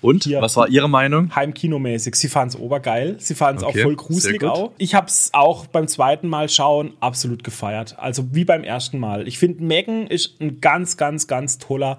Und? 0.00 0.24
Hier. 0.24 0.40
Was 0.40 0.56
war 0.56 0.68
ihre 0.68 0.88
Meinung? 0.88 1.34
Heimkinomäßig. 1.34 2.14
Sie 2.14 2.28
fand 2.28 2.54
es 2.54 2.60
obergeil. 2.60 3.16
Sie 3.18 3.34
fand 3.34 3.58
es 3.58 3.64
Okay, 3.64 3.80
auch 3.80 3.82
voll 3.82 3.96
gruselig 3.96 4.44
auch. 4.44 4.70
Ich 4.78 4.94
habe 4.94 5.08
es 5.08 5.30
auch 5.32 5.66
beim 5.66 5.88
zweiten 5.88 6.28
Mal 6.28 6.48
schauen 6.48 6.92
absolut 7.00 7.42
gefeiert. 7.42 7.96
Also 7.98 8.32
wie 8.32 8.44
beim 8.44 8.62
ersten 8.62 8.98
Mal. 9.00 9.26
Ich 9.26 9.38
finde, 9.38 9.64
Megan 9.64 10.06
ist 10.06 10.40
ein 10.40 10.60
ganz, 10.60 10.96
ganz, 10.96 11.26
ganz 11.26 11.58
toller 11.58 11.98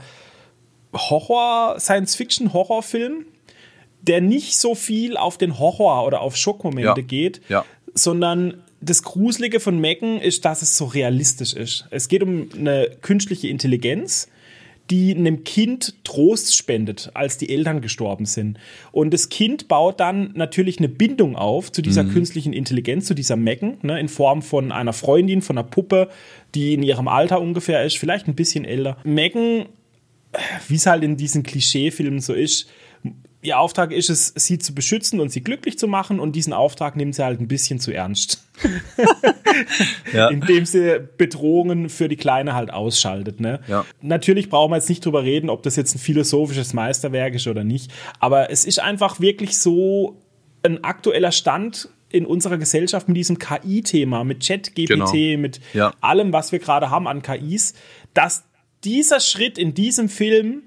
Horror, 0.93 1.75
Science-Fiction-Horrorfilm, 1.79 3.25
der 4.01 4.21
nicht 4.21 4.57
so 4.57 4.75
viel 4.75 5.17
auf 5.17 5.37
den 5.37 5.59
Horror 5.59 6.05
oder 6.05 6.21
auf 6.21 6.35
Schockmomente 6.37 7.01
Ja. 7.01 7.05
geht, 7.05 7.41
Ja. 7.49 7.65
sondern 7.93 8.63
das 8.81 9.03
Gruselige 9.03 9.59
von 9.59 9.77
Megan 9.79 10.19
ist, 10.21 10.45
dass 10.45 10.61
es 10.61 10.77
so 10.77 10.85
realistisch 10.85 11.53
ist. 11.53 11.85
Es 11.91 12.07
geht 12.07 12.23
um 12.23 12.47
eine 12.57 12.89
künstliche 13.01 13.49
Intelligenz, 13.49 14.29
die 14.89 15.15
einem 15.15 15.43
Kind 15.43 15.95
Trost 16.03 16.55
spendet, 16.55 17.11
als 17.13 17.37
die 17.37 17.49
Eltern 17.49 17.81
gestorben 17.81 18.25
sind. 18.25 18.57
Und 18.91 19.13
das 19.13 19.29
Kind 19.29 19.67
baut 19.67 19.99
dann 19.99 20.31
natürlich 20.33 20.79
eine 20.79 20.89
Bindung 20.89 21.35
auf 21.35 21.71
zu 21.71 21.81
dieser 21.81 22.03
künstlichen 22.05 22.53
Intelligenz, 22.53 23.05
zu 23.05 23.13
dieser 23.13 23.35
Megan, 23.35 23.77
ne, 23.81 23.99
in 23.99 24.09
Form 24.09 24.41
von 24.41 24.71
einer 24.71 24.93
Freundin, 24.93 25.41
von 25.41 25.57
einer 25.57 25.67
Puppe, 25.67 26.09
die 26.55 26.73
in 26.73 26.83
ihrem 26.83 27.07
Alter 27.07 27.41
ungefähr 27.41 27.85
ist, 27.85 27.97
vielleicht 27.97 28.27
ein 28.27 28.35
bisschen 28.35 28.65
älter. 28.65 28.97
Megan, 29.03 29.65
wie 30.67 30.75
es 30.75 30.85
halt 30.85 31.03
in 31.03 31.17
diesen 31.17 31.43
Klischeefilmen 31.43 32.19
so 32.19 32.33
ist, 32.33 32.69
ihr 33.41 33.57
Auftrag 33.59 33.91
ist 33.91 34.09
es, 34.09 34.33
sie 34.35 34.59
zu 34.59 34.73
beschützen 34.75 35.19
und 35.19 35.29
sie 35.29 35.41
glücklich 35.41 35.77
zu 35.79 35.87
machen 35.87 36.19
und 36.19 36.35
diesen 36.35 36.51
Auftrag 36.53 36.95
nimmt 36.95 37.15
sie 37.15 37.23
halt 37.23 37.39
ein 37.39 37.47
bisschen 37.47 37.79
zu 37.79 37.91
ernst. 37.91 38.43
Ja. 40.13 40.29
Indem 40.29 40.65
sie 40.65 40.99
Bedrohungen 41.17 41.89
für 41.89 42.07
die 42.07 42.15
Kleine 42.15 42.53
halt 42.53 42.71
ausschaltet. 42.71 43.39
Ne? 43.39 43.59
Ja. 43.67 43.85
Natürlich 44.01 44.49
brauchen 44.49 44.71
wir 44.71 44.77
jetzt 44.77 44.89
nicht 44.89 45.05
drüber 45.05 45.23
reden, 45.23 45.49
ob 45.49 45.63
das 45.63 45.75
jetzt 45.75 45.95
ein 45.95 45.99
philosophisches 45.99 46.73
Meisterwerk 46.73 47.35
ist 47.35 47.47
oder 47.47 47.63
nicht, 47.63 47.91
aber 48.19 48.49
es 48.51 48.65
ist 48.65 48.79
einfach 48.79 49.19
wirklich 49.19 49.57
so 49.57 50.17
ein 50.63 50.83
aktueller 50.83 51.31
Stand 51.31 51.89
in 52.11 52.25
unserer 52.25 52.57
Gesellschaft 52.57 53.07
mit 53.07 53.17
diesem 53.17 53.37
KI-Thema, 53.37 54.23
mit 54.23 54.45
ChatGPT, 54.45 54.87
Genau. 54.87 55.11
mit 55.37 55.59
Ja. 55.73 55.93
allem, 56.01 56.33
was 56.33 56.51
wir 56.51 56.59
gerade 56.59 56.89
haben 56.89 57.07
an 57.07 57.21
KIs, 57.21 57.73
dass 58.13 58.43
dieser 58.83 59.19
Schritt 59.19 59.57
in 59.57 59.73
diesem 59.73 60.09
Film, 60.09 60.63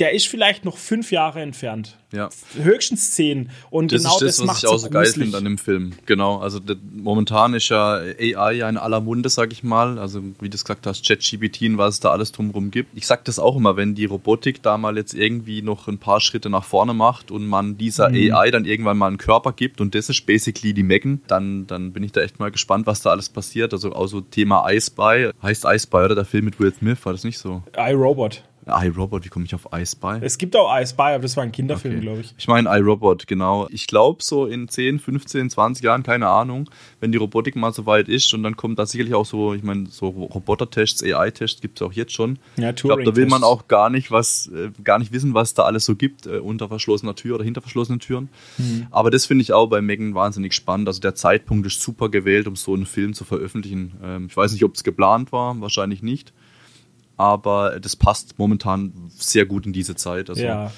der 0.00 0.12
ist 0.12 0.26
vielleicht 0.26 0.64
noch 0.64 0.76
fünf 0.76 1.12
Jahre 1.12 1.40
entfernt. 1.40 1.96
Ja. 2.12 2.28
Höchstens 2.60 3.12
zehn. 3.12 3.50
Und 3.70 3.92
Das 3.92 4.02
genau 4.02 4.14
ist 4.16 4.22
das, 4.22 4.36
das 4.36 4.40
was 4.40 4.46
macht 4.46 4.64
ich 4.64 4.68
auch 4.68 4.78
so 4.78 4.90
geil 4.90 5.06
finde 5.06 5.36
an 5.36 5.44
dem 5.44 5.58
Film. 5.58 5.92
Genau, 6.06 6.38
also 6.38 6.60
das, 6.60 6.76
momentan 6.92 7.54
ist 7.54 7.68
ja 7.68 7.94
AI 7.94 8.52
ja 8.52 8.68
in 8.68 8.76
aller 8.76 9.00
Munde, 9.00 9.28
sag 9.28 9.52
ich 9.52 9.62
mal. 9.62 9.98
Also 9.98 10.22
wie 10.40 10.48
du 10.48 10.54
es 10.54 10.64
gesagt 10.64 10.86
hast, 10.86 11.06
ChatGPT 11.06 11.62
und 11.62 11.78
was 11.78 11.94
es 11.94 12.00
da 12.00 12.10
alles 12.10 12.32
drumherum 12.32 12.70
gibt. 12.70 12.96
Ich 12.96 13.06
sag 13.06 13.24
das 13.24 13.38
auch 13.38 13.56
immer, 13.56 13.76
wenn 13.76 13.94
die 13.94 14.04
Robotik 14.04 14.62
da 14.62 14.78
mal 14.78 14.96
jetzt 14.96 15.14
irgendwie 15.14 15.62
noch 15.62 15.88
ein 15.88 15.98
paar 15.98 16.20
Schritte 16.20 16.50
nach 16.50 16.64
vorne 16.64 16.94
macht 16.94 17.30
und 17.30 17.46
man 17.46 17.78
dieser 17.78 18.10
Mhm. 18.10 18.32
AI 18.32 18.50
dann 18.50 18.64
irgendwann 18.64 18.96
mal 18.98 19.08
einen 19.08 19.18
Körper 19.18 19.52
gibt 19.52 19.80
und 19.80 19.94
das 19.94 20.08
ist 20.08 20.24
basically 20.26 20.72
die 20.74 20.82
Megan, 20.84 21.20
dann, 21.26 21.66
dann 21.66 21.92
bin 21.92 22.02
ich 22.02 22.12
da 22.12 22.20
echt 22.20 22.38
mal 22.38 22.50
gespannt, 22.52 22.86
was 22.86 23.00
da 23.02 23.10
alles 23.10 23.28
passiert. 23.28 23.72
Also 23.72 23.92
auch 23.92 24.06
so 24.06 24.20
Thema 24.20 24.70
I 24.70 24.80
Spy. 24.80 25.30
Heißt 25.42 25.64
I 25.66 25.78
Spy, 25.78 25.96
oder? 25.98 26.14
Der 26.14 26.24
Film 26.24 26.44
mit 26.44 26.60
Will 26.60 26.72
Smith, 26.74 26.98
war 27.04 27.12
das 27.12 27.24
nicht 27.24 27.38
so? 27.38 27.62
iRobot. 27.76 28.42
iRobot, 28.66 29.24
wie 29.24 29.28
komme 29.28 29.44
ich 29.44 29.54
auf 29.54 29.68
I 29.74 29.84
Spy? 29.84 30.18
Es 30.20 30.38
gibt 30.38 30.56
auch 30.56 30.74
I 30.74 30.86
Spy, 30.86 31.02
aber 31.02 31.20
das 31.20 31.36
war 31.36 31.44
ein 31.44 31.52
Kinderfilm, 31.52 31.94
Okay. 31.94 32.02
glaube 32.02 32.20
ich. 32.20 32.34
Ich 32.38 32.48
meine 32.48 32.68
iRobot, 32.68 33.26
genau. 33.26 33.68
Ich 33.70 33.86
glaube, 33.86 34.22
so 34.22 34.46
in 34.46 34.68
10, 34.68 34.98
15, 34.98 35.50
20 35.50 35.84
Jahren, 35.84 36.02
keine 36.02 36.28
Ahnung, 36.28 36.70
wenn 37.00 37.12
die 37.12 37.18
Robotik 37.18 37.56
mal 37.56 37.72
so 37.72 37.86
weit 37.86 38.08
ist 38.08 38.32
und 38.34 38.42
dann 38.42 38.56
kommt 38.56 38.78
da 38.78 38.86
sicherlich 38.86 39.14
auch 39.14 39.26
so, 39.26 39.54
ich 39.54 39.62
meine, 39.62 39.86
so 39.90 40.08
Roboter-Tests, 40.08 41.02
AI-Tests 41.02 41.60
gibt 41.60 41.80
es 41.80 41.86
auch 41.86 41.92
jetzt 41.92 42.12
schon. 42.12 42.38
Ja, 42.56 42.70
ich 42.70 42.76
glaube, 42.76 43.04
da 43.04 43.14
will 43.16 43.26
man 43.26 43.44
auch 43.44 43.68
gar 43.68 43.90
nicht 43.90 44.10
was, 44.10 44.48
äh, 44.48 44.70
gar 44.82 44.98
nicht 44.98 45.12
wissen, 45.12 45.34
was 45.34 45.54
da 45.54 45.64
alles 45.64 45.84
so 45.84 45.94
gibt, 45.96 46.26
äh, 46.26 46.38
unter 46.38 46.68
verschlossener 46.68 47.14
Tür 47.14 47.36
oder 47.36 47.44
hinter 47.44 47.60
verschlossenen 47.60 48.00
Türen. 48.00 48.28
Mhm. 48.58 48.86
Aber 48.90 49.10
das 49.10 49.26
finde 49.26 49.42
ich 49.42 49.52
auch 49.52 49.66
bei 49.66 49.80
Megan 49.82 50.14
wahnsinnig 50.14 50.54
spannend. 50.54 50.88
Also 50.88 51.00
der 51.00 51.14
Zeitpunkt 51.14 51.66
ist 51.66 51.80
super 51.82 52.08
gewählt, 52.08 52.46
um 52.46 52.56
so 52.56 52.74
einen 52.74 52.86
Film 52.86 53.14
zu 53.14 53.24
veröffentlichen. 53.24 53.92
Ähm, 54.02 54.26
ich 54.30 54.36
weiß 54.36 54.52
nicht, 54.52 54.64
ob 54.64 54.74
es 54.74 54.84
geplant 54.84 55.32
war, 55.32 55.60
wahrscheinlich 55.60 56.02
nicht. 56.02 56.32
Aber 57.16 57.78
das 57.80 57.96
passt 57.96 58.38
momentan 58.38 58.92
sehr 59.08 59.46
gut 59.46 59.66
in 59.66 59.72
diese 59.72 59.94
Zeit. 59.94 60.28
Also, 60.30 60.42
Ja. 60.42 60.72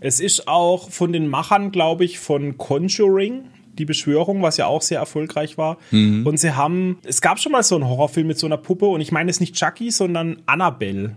Es 0.00 0.20
ist 0.20 0.48
auch 0.48 0.90
von 0.90 1.14
den 1.14 1.28
Machern, 1.28 1.72
glaube 1.72 2.04
ich, 2.04 2.18
von 2.18 2.58
Conjuring, 2.58 3.44
die 3.78 3.86
Beschwörung, 3.86 4.42
was 4.42 4.58
ja 4.58 4.66
auch 4.66 4.82
sehr 4.82 4.98
erfolgreich 4.98 5.56
war. 5.56 5.78
Mhm. 5.90 6.26
Und 6.26 6.38
sie 6.38 6.54
haben, 6.54 6.98
es 7.04 7.20
gab 7.20 7.40
schon 7.40 7.52
mal 7.52 7.62
so 7.62 7.74
einen 7.74 7.88
Horrorfilm 7.88 8.26
mit 8.26 8.38
so 8.38 8.46
einer 8.46 8.56
Puppe 8.56 8.86
und 8.86 9.00
ich 9.00 9.12
meine 9.12 9.30
es 9.30 9.40
nicht 9.40 9.54
Chucky, 9.54 9.90
sondern 9.90 10.42
Annabelle. 10.46 11.16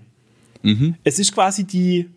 Mhm. 0.64 0.96
Es 1.04 1.20
ist 1.20 1.34
quasi 1.34 1.66
die, 1.66 2.10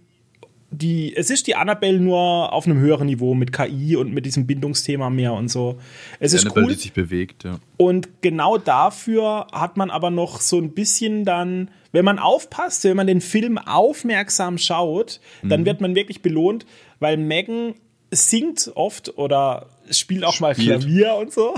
die, 0.71 1.15
es 1.17 1.31
ist 1.31 1.47
die 1.47 1.57
Annabelle 1.57 1.99
nur 1.99 2.53
auf 2.53 2.67
einem 2.67 2.79
höheren 2.79 3.07
Niveau 3.07 3.35
mit 3.35 3.53
KI 3.53 3.97
und 3.97 4.13
mit 4.13 4.25
diesem 4.25 4.47
Bindungsthema 4.47 5.11
mehr 5.11 5.33
und 5.33 5.49
so. 5.49 5.79
Es 6.21 6.33
ist 6.33 6.45
Annabelle, 6.45 6.67
cool. 6.67 6.73
die 6.75 6.79
sich 6.81 6.93
bewegt, 6.93 7.45
ja. 7.45 7.59
Und 7.77 8.23
genau 8.23 8.59
dafür 8.59 9.49
hat 9.53 9.77
man 9.77 9.91
aber 9.91 10.11
noch 10.11 10.41
so 10.41 10.59
ein 10.59 10.73
bisschen 10.73 11.25
dann, 11.25 11.71
wenn 11.93 12.05
man 12.05 12.19
aufpasst, 12.19 12.85
wenn 12.85 12.97
man 12.97 13.07
den 13.07 13.21
Film 13.21 13.59
aufmerksam 13.59 14.59
schaut, 14.59 15.21
dann 15.43 15.65
wird 15.67 15.81
man 15.81 15.95
wirklich 15.95 16.23
belohnt, 16.23 16.67
weil 17.01 17.17
Megan 17.17 17.75
singt 18.13 18.73
oft 18.75 19.17
oder 19.19 19.69
spielt 19.91 20.25
auch 20.25 20.41
mal 20.41 20.55
Spielt. 20.55 20.81
Klavier 20.81 21.15
und 21.15 21.33
so. 21.33 21.55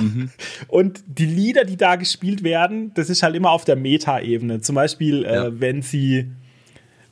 Und 0.68 1.02
die 1.06 1.24
Lieder, 1.26 1.64
die 1.64 1.76
da 1.76 1.96
gespielt 1.96 2.42
werden, 2.44 2.92
das 2.94 3.08
ist 3.10 3.22
halt 3.22 3.34
immer 3.36 3.50
auf 3.50 3.64
der 3.64 3.76
Meta-Ebene. 3.76 4.60
Zum 4.60 4.74
Beispiel, 4.74 5.22
Ja. 5.22 5.46
äh, 5.46 5.60
wenn 5.60 5.80
sie 5.82 6.30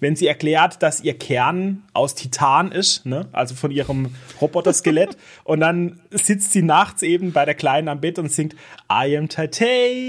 wenn 0.00 0.16
sie 0.16 0.26
erklärt, 0.26 0.82
dass 0.82 1.02
ihr 1.02 1.14
Kern 1.16 1.82
aus 1.92 2.14
Titan 2.14 2.72
ist, 2.72 3.04
ne? 3.06 3.28
also 3.32 3.54
von 3.54 3.70
ihrem 3.70 4.14
Roboterskelett, 4.40 5.16
und 5.44 5.60
dann 5.60 6.00
sitzt 6.10 6.52
sie 6.52 6.62
nachts 6.62 7.02
eben 7.02 7.32
bei 7.32 7.44
der 7.44 7.54
Kleinen 7.54 7.88
am 7.88 8.00
Bett 8.00 8.18
und 8.18 8.32
singt 8.32 8.54
I 8.90 9.16
am 9.16 9.28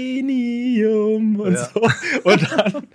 Titanium 0.02 1.40
und 1.40 1.54
Ja. 1.54 1.68
so. 1.72 1.82
Und 2.24 2.42
dann 2.52 2.86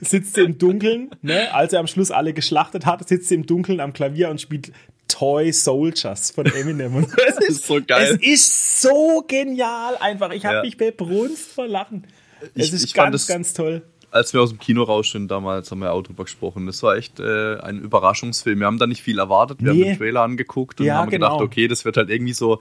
sitzt 0.00 0.34
sie 0.34 0.42
im 0.42 0.58
Dunkeln, 0.58 1.10
ne? 1.22 1.52
als 1.54 1.72
er 1.72 1.80
am 1.80 1.86
Schluss 1.86 2.10
alle 2.10 2.32
geschlachtet 2.32 2.86
hat, 2.86 3.06
sitzt 3.08 3.28
sie 3.28 3.34
im 3.34 3.46
Dunkeln 3.46 3.80
am 3.80 3.92
Klavier 3.92 4.30
und 4.30 4.40
spielt 4.40 4.72
Toy 5.08 5.52
Soldiers 5.52 6.30
von 6.30 6.46
Eminem. 6.46 6.94
Und 6.96 7.08
es 7.28 7.36
ist 7.48 7.66
so 7.66 7.78
geil. 7.86 8.18
Es 8.22 8.26
ist 8.26 8.80
so 8.82 9.22
genial 9.28 9.96
einfach. 10.00 10.32
Ich 10.32 10.44
habe 10.44 10.56
Ja. 10.56 10.62
mich 10.62 10.76
bebrunst 10.76 11.52
vor 11.52 11.66
Lachen. 11.68 12.06
Es 12.54 12.68
Ich- 12.68 12.72
ist 12.74 12.84
ich 12.84 12.94
ganz, 12.94 13.12
das- 13.12 13.26
ganz 13.26 13.52
toll. 13.54 13.82
Als 14.14 14.32
wir 14.32 14.40
aus 14.40 14.50
dem 14.50 14.58
Kino 14.60 14.84
raus 14.84 15.10
sind, 15.10 15.28
damals 15.28 15.70
haben 15.70 15.80
wir 15.80 15.92
auch 15.92 16.02
drüber 16.02 16.24
gesprochen. 16.24 16.66
Das 16.66 16.82
war 16.82 16.96
echt 16.96 17.18
äh, 17.18 17.56
ein 17.58 17.80
Überraschungsfilm. 17.80 18.60
Wir 18.60 18.66
haben 18.66 18.78
da 18.78 18.86
nicht 18.86 19.02
viel 19.02 19.18
erwartet. 19.18 19.58
Wir 19.60 19.72
Nee. 19.72 19.80
haben 19.82 19.88
den 19.90 19.98
Trailer 19.98 20.22
angeguckt 20.22 20.80
und 20.80 20.86
Ja, 20.86 20.96
haben 20.98 21.10
gedacht, 21.10 21.32
genau. 21.32 21.44
okay, 21.44 21.66
das 21.68 21.84
wird 21.84 21.96
halt 21.96 22.10
irgendwie 22.10 22.32
so, 22.32 22.60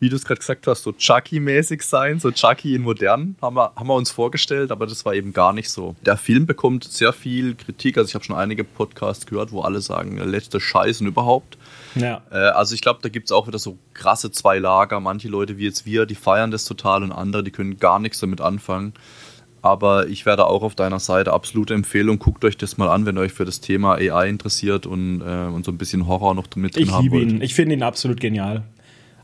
wie 0.00 0.08
du 0.08 0.16
es 0.16 0.24
gerade 0.24 0.38
gesagt 0.38 0.66
hast, 0.66 0.82
so 0.84 0.92
Chucky-mäßig 0.92 1.82
sein, 1.82 2.20
so 2.20 2.30
Chucky 2.30 2.74
in 2.74 2.82
modern, 2.82 3.36
haben 3.42 3.56
wir, 3.56 3.72
haben 3.74 3.86
wir 3.88 3.94
uns 3.94 4.10
vorgestellt, 4.10 4.70
aber 4.70 4.86
das 4.86 5.04
war 5.04 5.14
eben 5.14 5.32
gar 5.32 5.52
nicht 5.52 5.70
so. 5.70 5.96
Der 6.06 6.16
Film 6.16 6.46
bekommt 6.46 6.84
sehr 6.84 7.12
viel 7.12 7.54
Kritik. 7.56 7.98
Also 7.98 8.08
ich 8.08 8.14
habe 8.14 8.24
schon 8.24 8.36
einige 8.36 8.62
Podcasts 8.64 9.26
gehört, 9.26 9.50
wo 9.52 9.62
alle 9.62 9.80
sagen, 9.80 10.18
letzte 10.18 10.60
Scheiß 10.60 11.00
und 11.00 11.06
überhaupt. 11.08 11.58
Ja. 11.96 12.22
Äh, 12.30 12.36
also 12.36 12.74
ich 12.74 12.82
glaube, 12.82 13.00
da 13.02 13.08
gibt 13.08 13.26
es 13.26 13.32
auch 13.32 13.46
wieder 13.48 13.58
so 13.58 13.78
krasse 13.94 14.30
zwei 14.30 14.58
Lager. 14.58 15.00
Manche 15.00 15.28
Leute 15.28 15.58
wie 15.58 15.64
jetzt 15.64 15.86
wir, 15.86 16.06
die 16.06 16.14
feiern 16.16 16.50
das 16.52 16.64
total 16.64 17.02
und 17.02 17.12
andere, 17.12 17.42
die 17.42 17.50
können 17.50 17.78
gar 17.78 17.98
nichts 17.98 18.20
damit 18.20 18.40
anfangen. 18.40 18.92
Aber 19.64 20.08
ich 20.08 20.26
werde 20.26 20.44
auch 20.46 20.62
auf 20.62 20.74
deiner 20.74 21.00
Seite 21.00 21.32
absolute 21.32 21.72
Empfehlung. 21.72 22.18
Guckt 22.18 22.44
euch 22.44 22.58
das 22.58 22.76
mal 22.76 22.88
an, 22.90 23.06
wenn 23.06 23.16
ihr 23.16 23.22
euch 23.22 23.32
für 23.32 23.46
das 23.46 23.60
Thema 23.62 23.94
AI 23.94 24.28
interessiert 24.28 24.84
und, 24.84 25.22
äh, 25.22 25.24
und 25.24 25.64
so 25.64 25.72
ein 25.72 25.78
bisschen 25.78 26.06
Horror 26.06 26.34
noch 26.34 26.46
mit 26.56 26.76
drin 26.76 26.82
Ich 26.82 26.90
haben 26.92 27.02
liebe 27.04 27.16
wollt. 27.16 27.30
ihn. 27.32 27.40
Ich 27.40 27.54
finde 27.54 27.74
ihn 27.74 27.82
absolut 27.82 28.20
genial. 28.20 28.64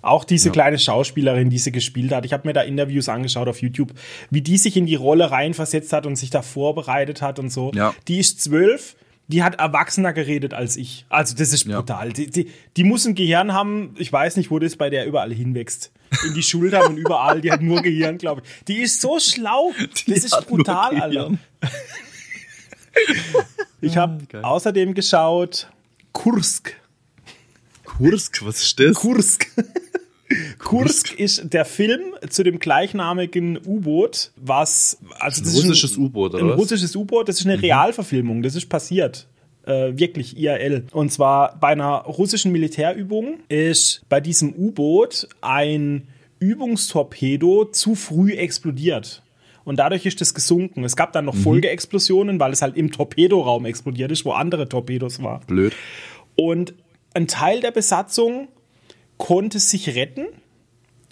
Auch 0.01 0.25
diese 0.25 0.49
Ja. 0.49 0.53
kleine 0.53 0.79
Schauspielerin, 0.79 1.51
die 1.51 1.59
sie 1.59 1.73
gespielt 1.73 2.11
hat. 2.13 2.25
Ich 2.25 2.33
habe 2.33 2.49
mir 2.49 2.55
da 2.55 2.63
Interviews 2.63 3.11
angeschaut 3.11 3.49
auf 3.49 3.61
YouTube, 3.61 3.93
wie 4.31 4.41
die 4.41 4.57
sich 4.57 4.79
in 4.79 4.87
die 4.87 4.95
Rolle 4.95 5.31
reinversetzt 5.31 5.93
hat 5.93 6.07
und 6.07 6.17
sich 6.17 6.31
da 6.31 6.41
vorbereitet 6.41 7.21
hat 7.21 7.39
und 7.39 7.51
so. 7.51 7.71
Ja. 7.75 7.95
Die 8.09 8.19
ist 8.19 8.41
zwölf, 8.43 8.97
die 9.29 9.43
hat 9.43 9.57
erwachsener 9.57 10.15
geredet 10.15 10.55
als 10.55 10.79
ich. 10.79 11.05
Also 11.11 11.37
das 11.37 11.53
ist 11.53 11.67
Ja. 11.67 11.81
brutal. 11.81 12.15
Die, 12.15 12.31
die, 12.31 12.49
die 12.79 12.85
muss 12.85 13.05
ein 13.07 13.15
Gehirn 13.15 13.53
haben, 13.53 13.95
ich 13.99 14.11
weiß 14.11 14.39
nicht, 14.39 14.51
wo 14.51 14.59
das 14.59 14.77
bei 14.77 14.89
der 14.89 15.05
überall 15.07 15.35
hinwächst. 15.35 15.93
In 16.27 16.35
die 16.35 16.43
Schultern 16.43 16.87
und 16.89 16.97
überall. 16.97 17.41
Die 17.41 17.51
hat 17.53 17.63
nur 17.63 17.83
Gehirn, 17.83 18.19
glaube 18.19 18.43
ich. 18.45 18.65
Die 18.65 18.79
ist 18.83 19.01
so 19.01 19.19
schlau. 19.21 19.73
Die 20.07 20.13
Das 20.15 20.25
ist 20.25 20.47
brutal, 20.47 21.01
Alter. 21.01 21.33
Ich 23.81 23.97
habe 23.97 24.19
Ah, 24.35 24.49
außerdem 24.51 24.95
geschaut 24.95 25.69
Kursk. 26.13 26.77
Kursk, 27.85 28.45
was 28.45 28.63
ist 28.63 28.79
das? 28.81 28.95
Kursk. 28.97 29.47
Kursk 30.59 31.13
ist 31.15 31.53
der 31.53 31.65
Film 31.65 32.01
zu 32.29 32.43
dem 32.45 32.59
gleichnamigen 32.59 33.59
U-Boot, 33.67 34.31
was 34.37 34.99
also 35.19 35.43
das 35.43 35.55
ein 35.55 35.57
russisches 35.57 35.97
U-Boot, 35.97 36.35
oder? 36.35 36.43
Ein 36.45 36.51
was? 36.51 36.59
russisches 36.59 36.95
U-Boot, 36.95 37.29
das 37.29 37.41
ist 37.41 37.47
eine 37.47 37.57
mhm. 37.57 37.63
Realverfilmung, 37.63 38.43
das 38.43 38.55
ist 38.55 38.69
passiert. 38.69 39.27
Äh, 39.71 39.97
wirklich 39.97 40.37
IRL. 40.37 40.87
Und 40.91 41.13
zwar 41.13 41.57
bei 41.61 41.69
einer 41.69 41.99
russischen 41.99 42.51
Militärübung 42.51 43.39
ist 43.49 44.03
bei 44.09 44.21
diesem 44.21 44.53
U-Boot 44.53 45.29
ein 45.43 46.09
Übungstorpedo 46.41 47.67
zu 47.67 47.95
früh 47.95 48.33
explodiert. 48.33 49.23
Und 49.63 49.77
dadurch 49.77 50.07
ist 50.07 50.21
es 50.21 50.35
gesunken. 50.35 50.83
Es 50.83 50.97
gab 50.97 51.13
dann 51.13 51.27
noch 51.27 51.35
mhm. 51.35 51.43
Folgeexplosionen, 51.43 52.41
weil 52.41 52.53
es 52.53 52.63
halt 52.63 52.77
im 52.77 52.91
Torpedoraum 52.91 53.65
explodiert 53.65 54.11
ist, 54.11 54.25
wo 54.25 54.33
andere 54.33 54.69
Torpedos 54.69 55.23
waren. 55.23 55.47
Blöd. 55.47 55.73
Und 56.35 56.75
ein 57.15 57.29
Teil 57.29 57.61
der 57.61 57.71
Besatzung 57.71 58.49
konnte 59.19 59.61
sich 59.61 59.95
retten. 59.95 60.27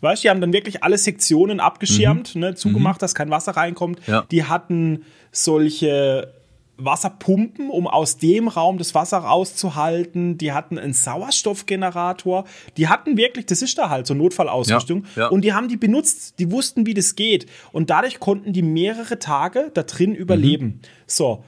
Weißt 0.01 0.23
du, 0.23 0.27
die 0.27 0.31
haben 0.31 0.41
dann 0.41 0.53
wirklich 0.53 0.83
alle 0.83 0.99
Sektionen 0.99 1.61
abgeschirmt, 1.61 2.35
mhm. 2.35 2.41
ne, 2.41 2.55
zugemacht, 2.57 3.01
mhm. 3.01 3.03
dass 3.03 3.15
kein 3.15 3.31
Wasser 3.31 3.53
reinkommt. 3.53 4.01
Ja. 4.09 4.27
Die 4.33 4.43
hatten 4.43 5.05
solche 5.31 6.33
Wasserpumpen, 6.79 7.71
um 7.71 7.87
aus 7.87 8.17
dem 8.19 8.49
Raum 8.49 8.79
das 8.79 8.95
Wasser 8.95 9.19
rauszuhalten. 9.19 10.39
Die 10.39 10.53
hatten 10.53 10.79
einen 10.79 10.93
Sauerstoffgenerator. 10.93 12.45
Die 12.77 12.89
hatten 12.89 13.17
wirklich, 13.17 13.47
das 13.47 13.63
ist 13.63 13.77
da 13.79 13.91
halt 13.91 14.07
so 14.07 14.15
Notfallausrüstung. 14.15 15.05
Ja, 15.17 15.23
ja. 15.23 15.29
Und 15.29 15.43
die 15.43 15.53
haben 15.53 15.69
die 15.69 15.77
benutzt. 15.77 16.39
Die 16.39 16.51
wussten, 16.53 16.87
wie 16.87 16.95
das 16.95 17.17
geht. 17.17 17.47
Und 17.73 17.91
dadurch 17.91 18.21
konnten 18.21 18.53
die 18.53 18.63
mehrere 18.63 19.19
Tage 19.19 19.71
da 19.75 19.83
drin 19.83 20.15
überleben. 20.15 20.67
Mhm. 20.67 20.81
So, 21.07 21.45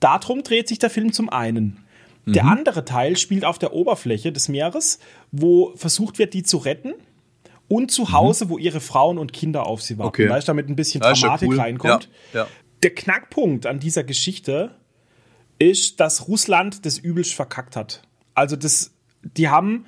darum 0.00 0.42
dreht 0.42 0.68
sich 0.68 0.78
der 0.78 0.90
Film 0.90 1.12
zum 1.12 1.30
einen. 1.30 1.78
Der 2.26 2.44
mhm. 2.44 2.50
andere 2.50 2.84
Teil 2.84 3.16
spielt 3.16 3.44
auf 3.44 3.58
der 3.58 3.72
Oberfläche 3.72 4.32
des 4.32 4.48
Meeres, 4.48 4.98
wo 5.30 5.72
versucht 5.76 6.18
wird, 6.18 6.34
die 6.34 6.42
zu 6.42 6.58
retten. 6.58 6.94
Und 7.66 7.90
zu 7.90 8.12
Hause, 8.12 8.44
mhm. 8.44 8.50
wo 8.50 8.58
ihre 8.58 8.80
Frauen 8.80 9.16
und 9.16 9.32
Kinder 9.32 9.66
auf 9.66 9.80
sie 9.80 9.96
warten. 9.96 10.08
Okay. 10.08 10.28
Weil 10.28 10.42
damit 10.42 10.68
ein 10.68 10.76
bisschen 10.76 11.00
Dramatik 11.00 11.48
ja 11.48 11.54
cool. 11.54 11.58
reinkommt. 11.58 12.10
Ja, 12.34 12.46
der 12.84 12.94
Knackpunkt 12.94 13.66
an 13.66 13.80
dieser 13.80 14.04
Geschichte 14.04 14.76
ist, 15.58 16.00
dass 16.00 16.28
Russland 16.28 16.84
das 16.86 16.98
übelst 16.98 17.34
verkackt 17.34 17.76
hat. 17.76 18.02
Also 18.34 18.56
das, 18.56 18.92
die 19.22 19.48
haben 19.48 19.86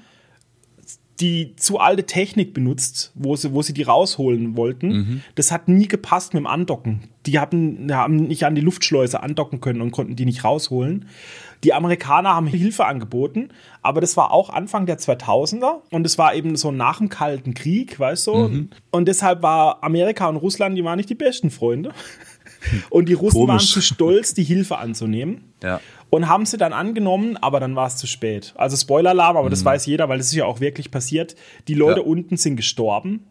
die 1.21 1.57
zu 1.57 1.79
alte 1.79 2.05
Technik 2.05 2.53
benutzt, 2.53 3.13
wo 3.15 3.37
sie, 3.37 3.53
wo 3.53 3.63
sie 3.63 3.73
die 3.73 3.83
rausholen 3.83 4.57
wollten. 4.57 4.89
Mhm. 4.89 5.23
Das 5.35 5.51
hat 5.51 5.69
nie 5.69 5.89
gepasst 5.89 6.35
mit 6.35 6.43
dem 6.43 6.47
Andocken. 6.47 7.09
Die 7.25 7.39
hatten, 7.39 7.93
haben 7.93 8.17
nicht 8.17 8.45
an 8.45 8.55
die 8.55 8.61
Luftschleuse 8.61 9.23
andocken 9.23 9.61
können 9.61 9.81
und 9.81 9.93
konnten 9.93 10.15
die 10.15 10.27
nicht 10.27 10.45
rausholen. 10.45 11.07
Die 11.65 11.73
Amerikaner 11.73 12.35
haben 12.35 12.47
Hilfe 12.47 12.85
angeboten, 12.85 13.49
aber 13.81 14.03
das 14.03 14.17
war 14.19 14.31
auch 14.31 14.51
Anfang 14.51 14.85
der 14.85 14.99
2000er 14.99 15.81
und 15.91 16.07
es 16.07 16.19
war 16.19 16.35
eben 16.35 16.55
so 16.57 16.71
nach 16.71 16.99
dem 16.99 17.09
Kalten 17.09 17.55
Krieg, 17.55 17.99
weißt 17.99 18.27
du? 18.27 18.35
Mhm. 18.35 18.71
Und 18.91 19.09
deshalb 19.09 19.43
war 19.43 19.83
Amerika 19.83 20.29
und 20.29 20.37
Russland, 20.37 20.77
die 20.77 20.85
waren 20.85 20.99
nicht 20.99 21.09
die 21.09 21.15
besten 21.15 21.51
Freunde. 21.51 21.93
Und 22.91 23.09
die 23.09 23.15
Russen 23.15 23.41
Komisch. 23.41 23.49
waren 23.49 23.61
zu 23.61 23.81
stolz, 23.81 24.35
die 24.35 24.45
Hilfe 24.45 24.79
anzunehmen. 24.79 25.53
Ja. 25.63 25.81
Und 26.11 26.29
haben 26.29 26.47
sie 26.47 26.57
dann 26.57 26.73
angenommen, 26.73 27.37
aber 27.37 27.61
dann 27.61 27.75
war 27.75 27.87
es 27.87 27.97
zu 27.97 28.07
spät. 28.07 28.55
Also 28.57 28.77
Spoiler-Alarm, 28.77 29.37
aber 29.37 29.47
mhm. 29.47 29.51
das 29.51 29.65
weiß 29.65 29.87
jeder, 29.87 30.09
weil 30.09 30.19
das 30.19 30.29
ist 30.29 30.35
ja 30.35 30.45
auch 30.45 30.61
wirklich 30.61 30.91
passiert. 30.91 31.35
Die 31.69 31.75
Leute 31.75 32.01
ja. 32.01 32.07
unten 32.07 32.37
sind 32.37 32.57
gestorben. 32.57 33.27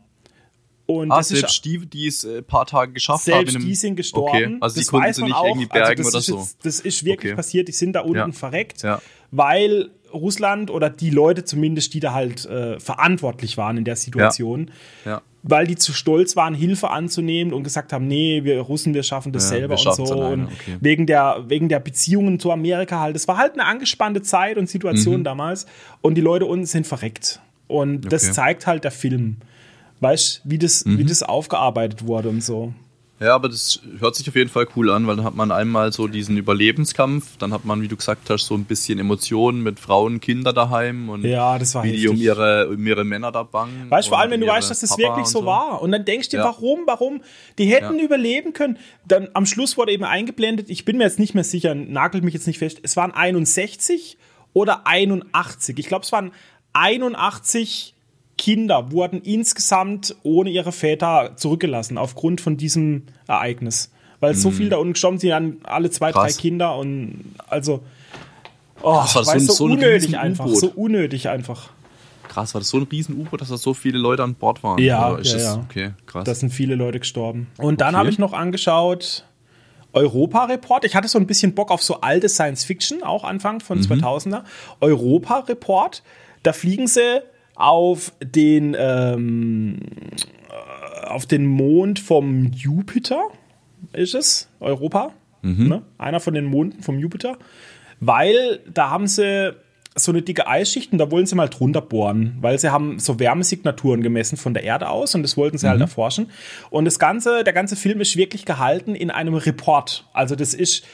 Und 0.88 1.12
ah, 1.12 1.24
selbst 1.24 1.56
ist, 1.56 1.66
die, 1.66 1.86
die 1.86 2.08
es 2.08 2.24
ein 2.26 2.38
äh, 2.38 2.42
paar 2.44 2.66
Tage 2.66 2.94
geschafft 2.94 3.24
selbst 3.24 3.40
haben. 3.40 3.52
Selbst 3.52 3.68
die 3.68 3.76
sind 3.76 3.96
gestorben. 3.96 4.30
Okay. 4.30 4.58
Also 4.62 4.76
das 4.76 4.86
die 4.86 4.92
konnten 4.92 5.14
sie 5.14 5.24
nicht 5.24 5.36
auch. 5.36 5.46
irgendwie 5.46 5.66
bergen 5.66 6.06
also 6.06 6.10
oder 6.10 6.22
so. 6.22 6.38
Jetzt, 6.38 6.66
das 6.66 6.80
ist 6.80 7.04
wirklich 7.06 7.32
okay. 7.32 7.36
passiert. 7.36 7.68
Die 7.68 7.72
sind 7.72 7.94
da 7.94 8.02
unten 8.02 8.18
ja. 8.18 8.32
verreckt, 8.32 8.84
ja. 8.84 9.02
weil 9.32 9.90
Russland 10.14 10.70
oder 10.70 10.90
die 10.90 11.10
Leute 11.10 11.44
zumindest, 11.44 11.94
die 11.94 12.00
da 12.00 12.14
halt 12.14 12.46
äh, 12.46 12.80
verantwortlich 12.80 13.58
waren 13.58 13.78
in 13.78 13.84
der 13.84 13.96
Situation, 13.96 14.72
ja 15.06 15.22
weil 15.48 15.68
die 15.68 15.76
zu 15.76 15.94
stolz 15.94 16.36
waren, 16.36 16.56
Hilfe 16.56 16.90
anzunehmen 16.90 17.54
und 17.54 17.64
gesagt 17.64 17.94
haben, 17.94 18.08
nee, 18.08 18.44
wir 18.44 18.60
Russen, 18.62 18.96
wir 18.96 19.04
schaffen 19.04 19.32
das 19.32 19.44
ja, 19.44 19.60
selber 19.60 19.76
und 19.76 20.08
so. 20.08 20.16
Und 20.16 20.46
okay. 20.46 20.78
wegen, 20.82 21.06
der, 21.06 21.44
wegen 21.48 21.70
der 21.70 21.80
Beziehungen 21.80 22.40
zu 22.40 22.52
Amerika 22.52 23.00
halt. 23.00 23.16
Es 23.16 23.28
war 23.28 23.38
halt 23.38 23.54
eine 23.54 23.66
angespannte 23.66 24.24
Zeit 24.24 24.58
und 24.58 24.68
Situation 24.68 25.20
mhm. 25.20 25.24
damals. 25.24 25.68
Und 26.02 26.16
die 26.16 26.22
Leute 26.22 26.48
unten 26.48 26.66
sind 26.66 26.88
verreckt. 26.88 27.42
Und 27.68 28.00
okay. 28.00 28.10
das 28.10 28.34
zeigt 28.34 28.66
halt 28.66 28.84
der 28.84 28.92
Film. 28.92 29.38
Weißt 30.00 30.42
wie 30.46 30.58
das, 30.58 30.84
mhm. 30.84 30.98
wie 30.98 31.06
das 31.06 31.22
aufgearbeitet 31.22 32.08
wurde 32.08 32.30
und 32.30 32.44
so. 32.44 32.74
Ja, 33.20 33.34
aber 33.34 33.48
das 33.48 33.80
hört 34.00 34.16
sich 34.16 34.28
auf 34.28 34.36
jeden 34.36 34.50
Fall 34.50 34.68
cool 34.76 34.90
an, 34.90 35.08
weil 35.08 35.16
dann 35.16 35.24
hat 35.24 35.36
man 35.36 35.50
einmal 35.50 35.94
so 35.94 36.08
diesen 36.08 36.36
Überlebenskampf, 36.36 37.38
dann 37.38 37.54
hat 37.54 37.64
man, 37.64 37.82
wie 37.82 37.88
du 37.88 37.96
gesagt 37.96 38.30
hast, 38.30 38.46
so 38.46 38.56
ein 38.56 38.66
bisschen 38.66 39.00
Emotionen 39.00 39.64
mit 39.64 39.80
Frauen, 39.80 40.20
Kinder 40.20 40.52
daheim 40.52 41.08
und 41.08 41.24
ja, 41.24 41.58
das 41.58 41.76
war 41.76 41.86
wie 41.86 41.94
die 41.94 42.10
um 42.10 42.18
ihre, 42.18 42.68
um 42.68 42.86
ihre 42.86 43.06
Männer 43.06 43.32
da 43.32 43.44
bangen. 43.44 43.90
Weißt 43.90 44.08
du, 44.08 44.10
vor 44.10 44.20
allem, 44.20 44.32
wenn 44.32 44.42
du 44.42 44.48
weißt, 44.48 44.70
dass 44.70 44.82
das 44.82 44.90
Papa 44.90 45.02
wirklich 45.02 45.28
so, 45.28 45.40
so, 45.40 45.46
war. 45.46 45.82
Und 45.82 45.94
dann 45.94 46.04
denkst 46.04 46.28
du 46.30 46.38
dir, 46.38 46.44
ja. 46.44 46.50
warum, 46.50 46.82
warum? 46.88 47.22
Die 47.58 47.68
hätten 47.68 48.00
ja. 48.00 48.04
überleben 48.04 48.52
können. 48.52 48.78
Dann 49.08 49.30
am 49.34 49.46
Schluss 49.46 49.78
wurde 49.78 49.94
eben 49.94 50.04
eingeblendet, 50.04 50.70
ich 50.70 50.84
bin 50.84 50.98
mir 50.98 51.06
jetzt 51.06 51.20
nicht 51.20 51.34
mehr 51.34 51.46
sicher, 51.46 51.74
nagelt 51.74 52.26
mich 52.26 52.34
jetzt 52.34 52.48
nicht 52.48 52.60
fest, 52.60 52.80
es 52.84 52.98
waren 52.98 53.12
61 53.12 54.18
oder 54.52 54.88
81. 54.88 55.80
Ich 55.80 55.88
glaube, 55.88 56.04
es 56.04 56.12
waren 56.12 56.32
81 56.74 57.95
Kinder 58.38 58.92
wurden 58.92 59.22
insgesamt 59.22 60.16
ohne 60.24 60.50
ihre 60.50 60.72
Väter 60.72 61.34
zurückgelassen 61.36 61.98
aufgrund 61.98 62.42
von 62.42 62.58
diesem 62.58 63.04
Ereignis. 63.28 63.92
Weil 64.20 64.34
mhm. 64.34 64.38
so 64.38 64.52
viel 64.52 64.70
da 64.70 64.78
unten 64.78 64.94
gestorben 64.94 65.20
sind, 65.20 65.30
dann 65.30 65.58
alle 65.64 65.90
zwei, 65.90 66.12
Krass. 66.12 66.36
drei 66.36 66.42
Kinder 66.42 66.78
und 66.78 67.36
also 67.48 67.82
oh, 68.82 68.94
Krass, 68.94 69.16
war 69.16 69.22
das 69.24 69.36
weißt, 69.36 69.48
so, 69.48 69.54
so, 69.54 69.66
unnötig 69.66 70.18
einfach, 70.18 70.48
so 70.48 70.72
unnötig 70.76 71.30
einfach. 71.30 71.70
Krass, 72.28 72.54
war 72.54 72.60
das 72.62 72.70
so 72.70 72.78
ein 72.78 72.84
riesen 72.84 73.18
U-Boot, 73.20 73.42
dass 73.42 73.50
da 73.50 73.58
so 73.58 73.74
viele 73.74 73.98
Leute 73.98 74.24
an 74.24 74.36
Bord 74.36 74.64
waren? 74.64 74.80
Ja, 74.80 75.12
ja, 75.12 75.18
das, 75.18 75.34
ja. 75.34 75.56
Okay, 75.56 75.92
krass. 76.06 76.26
Da 76.26 76.36
sind 76.36 76.52
viele 76.52 76.76
Leute 76.76 77.00
gestorben. 77.00 77.48
Und 77.58 77.82
dann 77.82 77.90
okay. 77.90 77.98
habe 77.98 78.10
ich 78.10 78.20
noch 78.20 78.34
angeschaut 78.34 79.26
Europa-Report. 79.94 80.84
Ich 80.84 80.96
hatte 80.96 81.08
so 81.08 81.18
ein 81.18 81.26
bisschen 81.26 81.56
Bock 81.56 81.72
auf 81.72 81.82
so 81.82 82.02
alte 82.02 82.28
Science-Fiction, 82.28 83.04
auch 83.04 83.24
Anfang 83.24 83.62
von 83.62 83.80
mhm. 83.80 83.84
2000er. 83.84 84.44
Europa-Report. 84.82 86.04
Da 86.44 86.52
fliegen 86.54 86.88
sie 86.88 87.22
auf 87.56 88.14
den, 88.22 88.76
ähm, 88.78 89.80
auf 91.08 91.26
den 91.26 91.46
Mond 91.46 92.00
vom 92.00 92.52
Jupiter, 92.52 93.30
ist 93.94 94.14
es, 94.14 94.50
Europa, 94.60 95.12
mhm. 95.42 95.68
ne? 95.68 95.82
einer 95.98 96.20
von 96.20 96.34
den 96.34 96.46
Monden 96.46 96.84
vom 96.84 97.00
Jupiter, 97.00 97.38
weil 98.00 98.60
da 98.72 98.90
haben 98.90 99.08
sie 99.08 99.56
so 99.98 100.12
eine 100.12 100.22
dicke 100.22 100.46
Eisschicht 100.46 100.92
und 100.92 100.98
da 100.98 101.10
wollen 101.10 101.26
sie 101.26 101.36
mal 101.36 101.48
drunter 101.48 101.82
bohren, 101.82 102.38
weil 102.42 102.60
sie 102.60 102.70
haben 102.70 103.00
so 103.00 103.18
Wärmesignaturen 103.18 104.02
gemessen 104.04 104.36
von 104.36 104.54
der 104.54 104.64
Erde 104.64 104.90
aus 104.90 105.16
und 105.16 105.24
das 105.24 105.38
wollten 105.38 105.58
sie 105.58 105.68
halt 105.68 105.78
mhm. 105.78 105.84
halt 105.84 105.90
erforschen. 105.90 106.32
Und 106.70 106.84
das 106.84 107.00
ganze, 107.00 107.46
der 107.46 107.54
ganze 107.54 107.78
Film 107.78 108.02
ist 108.02 108.18
wirklich 108.18 108.44
gehalten 108.44 108.94
in 108.94 109.10
einem 109.10 109.36
Report. 109.36 110.06
Also 110.12 110.36
das 110.36 110.54
ist 110.54 110.86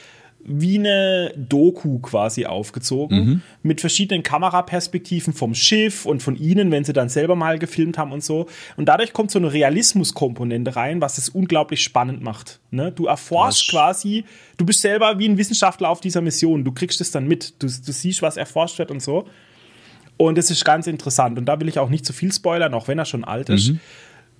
wie 0.44 0.78
eine 0.78 1.32
Doku 1.36 2.00
quasi 2.00 2.46
aufgezogen 2.46 3.16
mhm. 3.16 3.42
mit 3.62 3.80
verschiedenen 3.80 4.22
Kameraperspektiven 4.22 5.32
vom 5.32 5.54
Schiff 5.54 6.04
und 6.04 6.22
von 6.22 6.36
ihnen, 6.36 6.70
wenn 6.70 6.84
sie 6.84 6.92
dann 6.92 7.08
selber 7.08 7.36
mal 7.36 7.58
gefilmt 7.58 7.96
haben 7.96 8.12
und 8.12 8.24
so. 8.24 8.46
Und 8.76 8.86
dadurch 8.86 9.12
kommt 9.12 9.30
so 9.30 9.38
eine 9.38 9.52
Realismuskomponente 9.52 10.74
rein, 10.74 11.00
was 11.00 11.18
es 11.18 11.28
unglaublich 11.28 11.82
spannend 11.82 12.22
macht. 12.22 12.60
Ne? 12.70 12.90
Du 12.90 13.06
erforschst 13.06 13.70
quasi, 13.70 14.24
du 14.56 14.66
bist 14.66 14.80
selber 14.80 15.18
wie 15.18 15.28
ein 15.28 15.38
Wissenschaftler 15.38 15.88
auf 15.88 16.00
dieser 16.00 16.20
Mission. 16.20 16.64
Du 16.64 16.72
kriegst 16.72 17.00
es 17.00 17.10
dann 17.10 17.28
mit. 17.28 17.62
Du, 17.62 17.66
du 17.66 17.92
siehst, 17.92 18.22
was 18.22 18.36
erforscht 18.36 18.78
wird 18.78 18.90
und 18.90 19.00
so. 19.00 19.26
Und 20.16 20.38
das 20.38 20.50
ist 20.50 20.64
ganz 20.64 20.86
interessant. 20.86 21.38
Und 21.38 21.46
da 21.46 21.60
will 21.60 21.68
ich 21.68 21.78
auch 21.78 21.88
nicht 21.88 22.04
zu 22.04 22.12
viel 22.12 22.32
spoilern, 22.32 22.74
auch 22.74 22.88
wenn 22.88 22.98
er 22.98 23.04
schon 23.04 23.24
alt 23.24 23.48
ist. 23.48 23.70
Mhm. 23.70 23.80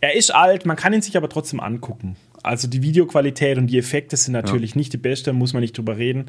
Er 0.00 0.16
ist 0.16 0.34
alt, 0.34 0.66
man 0.66 0.76
kann 0.76 0.92
ihn 0.92 1.00
sich 1.00 1.16
aber 1.16 1.28
trotzdem 1.28 1.60
angucken. 1.60 2.16
Also 2.42 2.68
die 2.68 2.82
Videoqualität 2.82 3.58
und 3.58 3.68
die 3.68 3.78
Effekte 3.78 4.16
sind 4.16 4.32
natürlich 4.32 4.72
ja. 4.72 4.78
nicht 4.78 4.92
die 4.92 4.98
beste, 4.98 5.32
muss 5.32 5.52
man 5.52 5.60
nicht 5.60 5.76
drüber 5.76 5.96
reden. 5.96 6.26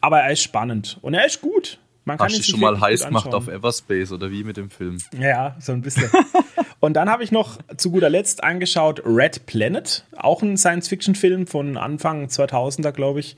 Aber 0.00 0.20
er 0.20 0.32
ist 0.32 0.42
spannend 0.42 0.98
und 1.02 1.14
er 1.14 1.26
ist 1.26 1.40
gut. 1.40 1.78
Man 2.04 2.18
kann 2.18 2.28
Hast 2.28 2.38
du 2.38 2.42
schon 2.44 2.60
mal 2.60 2.80
heiß 2.80 3.06
gemacht 3.06 3.34
auf 3.34 3.48
Everspace 3.48 4.12
oder 4.12 4.30
wie 4.30 4.44
mit 4.44 4.56
dem 4.56 4.70
Film? 4.70 4.98
Ja, 5.18 5.56
so 5.58 5.72
ein 5.72 5.82
bisschen. 5.82 6.08
und 6.80 6.94
dann 6.94 7.10
habe 7.10 7.24
ich 7.24 7.32
noch 7.32 7.58
zu 7.76 7.90
guter 7.90 8.08
Letzt 8.08 8.44
angeschaut 8.44 9.02
Red 9.04 9.46
Planet, 9.46 10.04
auch 10.16 10.40
ein 10.40 10.56
Science-Fiction-Film 10.56 11.48
von 11.48 11.76
Anfang 11.76 12.26
2000er, 12.26 12.92
glaube 12.92 13.18
ich, 13.18 13.36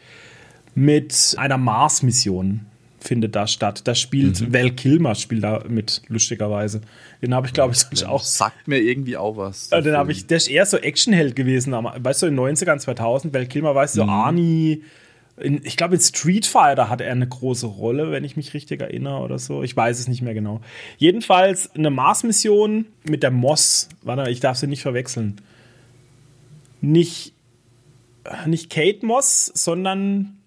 mit 0.75 1.35
einer 1.39 1.57
Mars-Mission 1.57 2.67
findet 3.01 3.36
da 3.36 3.46
statt. 3.46 3.82
Da 3.86 3.94
spielt 3.94 4.40
mhm. 4.40 4.53
Val 4.53 4.70
Kilmer 4.70 5.14
spielt 5.14 5.44
da 5.44 5.62
mit, 5.68 6.03
lustigerweise. 6.09 6.80
Den 7.22 7.34
habe 7.34 7.46
ich, 7.46 7.53
glaube 7.53 7.72
ich, 7.72 7.78
sonst 7.78 8.05
auch. 8.05 8.22
Sagt 8.22 8.68
mir 8.68 8.78
irgendwie 8.78 9.16
auch 9.16 9.36
was. 9.36 9.70
Den 9.70 9.96
habe 9.96 10.12
ich, 10.12 10.26
der 10.26 10.38
ist 10.38 10.49
eher 10.49 10.66
so 10.66 10.76
Actionheld 10.76 11.36
gewesen. 11.36 11.72
Weißt 11.72 12.22
du, 12.22 12.26
in 12.26 12.36
den 12.36 12.57
90ern, 12.57 12.78
2000, 12.78 13.32
Val 13.32 13.46
Kilmer, 13.46 13.74
weißt 13.74 13.96
du, 13.96 14.05
mhm. 14.05 14.11
Arnie. 14.11 14.82
In, 15.36 15.61
ich 15.64 15.76
glaube, 15.76 15.94
in 15.94 16.01
Street 16.01 16.46
Fighter 16.46 16.88
hat 16.88 17.01
er 17.01 17.12
eine 17.12 17.28
große 17.28 17.66
Rolle, 17.66 18.11
wenn 18.11 18.24
ich 18.24 18.36
mich 18.36 18.55
richtig 18.55 18.80
erinnere 18.80 19.20
oder 19.20 19.38
so. 19.38 19.62
Ich 19.62 19.76
weiß 19.76 20.01
es 20.01 20.09
nicht 20.09 20.22
mehr 20.22 20.34
genau. 20.34 20.61
Jedenfalls 20.96 21.74
eine 21.74 21.90
Mars-Mission 21.90 22.86
mit 23.05 23.22
der 23.22 23.30
Moss. 23.30 23.88
Warte, 24.03 24.30
ich 24.30 24.40
darf 24.40 24.57
sie 24.57 24.66
nicht 24.66 24.82
verwechseln. 24.82 25.40
Nicht, 26.80 27.34
nicht 28.46 28.70
Kate 28.70 29.07
Moss, 29.07 29.46
sondern 29.55 30.38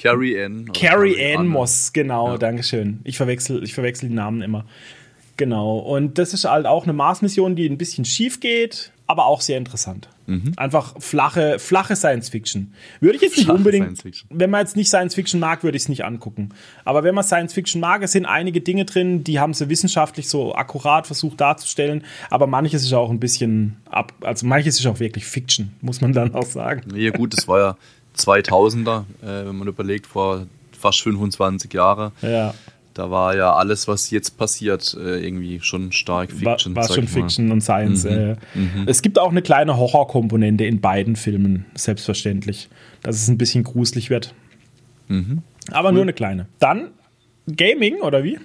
Carrie 0.00 0.42
Ann. 0.42 0.72
Carrie 0.72 1.34
Ann 1.34 1.46
Moss, 1.46 1.92
genau, 1.92 2.32
ja. 2.32 2.38
Dankeschön. 2.38 3.00
Ich 3.04 3.16
verwechsel, 3.16 3.62
ich 3.62 3.74
verwechsel 3.74 4.08
die 4.08 4.14
Namen 4.14 4.42
immer. 4.42 4.64
Genau. 5.36 5.78
Und 5.78 6.18
das 6.18 6.34
ist 6.34 6.44
halt 6.44 6.66
auch 6.66 6.84
eine 6.84 6.92
Mars-Mission, 6.92 7.56
die 7.56 7.66
ein 7.66 7.78
bisschen 7.78 8.04
schief 8.04 8.40
geht, 8.40 8.92
aber 9.06 9.26
auch 9.26 9.40
sehr 9.40 9.58
interessant. 9.58 10.08
Mhm. 10.26 10.52
Einfach 10.56 10.94
flache, 11.00 11.58
flache 11.58 11.96
Science 11.96 12.28
Fiction. 12.28 12.74
Würde 13.00 13.16
ich 13.16 13.22
jetzt 13.22 13.36
nicht 13.36 13.50
unbedingt, 13.50 14.04
wenn 14.30 14.50
man 14.50 14.60
jetzt 14.60 14.76
nicht 14.76 14.88
Science 14.88 15.14
Fiction 15.14 15.40
mag, 15.40 15.64
würde 15.64 15.76
ich 15.76 15.84
es 15.84 15.88
nicht 15.88 16.04
angucken. 16.04 16.50
Aber 16.84 17.02
wenn 17.04 17.14
man 17.14 17.24
Science 17.24 17.52
Fiction 17.52 17.80
mag, 17.80 18.02
es 18.02 18.12
sind 18.12 18.26
einige 18.26 18.60
Dinge 18.60 18.84
drin, 18.84 19.24
die 19.24 19.40
haben 19.40 19.52
sie 19.52 19.68
wissenschaftlich 19.68 20.28
so 20.28 20.54
akkurat 20.54 21.06
versucht 21.06 21.40
darzustellen, 21.40 22.04
aber 22.28 22.46
manches 22.46 22.84
ist 22.84 22.92
auch 22.92 23.10
ein 23.10 23.18
bisschen 23.18 23.78
ab, 23.90 24.12
also 24.20 24.46
manches 24.46 24.78
ist 24.78 24.86
auch 24.86 25.00
wirklich 25.00 25.24
Fiction, 25.24 25.72
muss 25.80 26.00
man 26.00 26.12
dann 26.12 26.34
auch 26.34 26.46
sagen. 26.46 26.94
Ja, 26.94 27.10
gut, 27.10 27.32
das 27.32 27.48
war 27.48 27.58
ja 27.58 27.76
2000er, 28.16 29.04
äh, 29.22 29.46
wenn 29.46 29.56
man 29.56 29.68
überlegt, 29.68 30.06
vor 30.06 30.46
fast 30.72 31.02
25 31.02 31.72
Jahren. 31.72 32.12
Ja. 32.22 32.54
Da 32.94 33.10
war 33.10 33.36
ja 33.36 33.54
alles, 33.54 33.86
was 33.86 34.10
jetzt 34.10 34.36
passiert, 34.36 34.96
äh, 34.98 35.24
irgendwie 35.24 35.60
schon 35.60 35.92
stark 35.92 36.32
Fiction. 36.32 36.74
War, 36.74 36.88
war 36.88 36.94
schon 36.94 37.06
Fiction 37.06 37.52
und 37.52 37.60
Science. 37.60 38.04
Mhm. 38.04 38.10
Äh. 38.10 38.36
Mhm. 38.54 38.84
Es 38.86 39.00
gibt 39.02 39.18
auch 39.18 39.30
eine 39.30 39.42
kleine 39.42 39.76
Horrorkomponente 39.76 40.64
in 40.64 40.80
beiden 40.80 41.16
Filmen, 41.16 41.66
selbstverständlich. 41.74 42.68
Dass 43.02 43.16
es 43.16 43.28
ein 43.28 43.38
bisschen 43.38 43.64
gruselig 43.64 44.10
wird. 44.10 44.34
Mhm. 45.08 45.42
Aber 45.70 45.88
cool. 45.88 45.94
nur 45.94 46.02
eine 46.02 46.12
kleine. 46.12 46.46
Dann 46.58 46.88
Gaming, 47.56 48.00
oder 48.00 48.24
wie? 48.24 48.38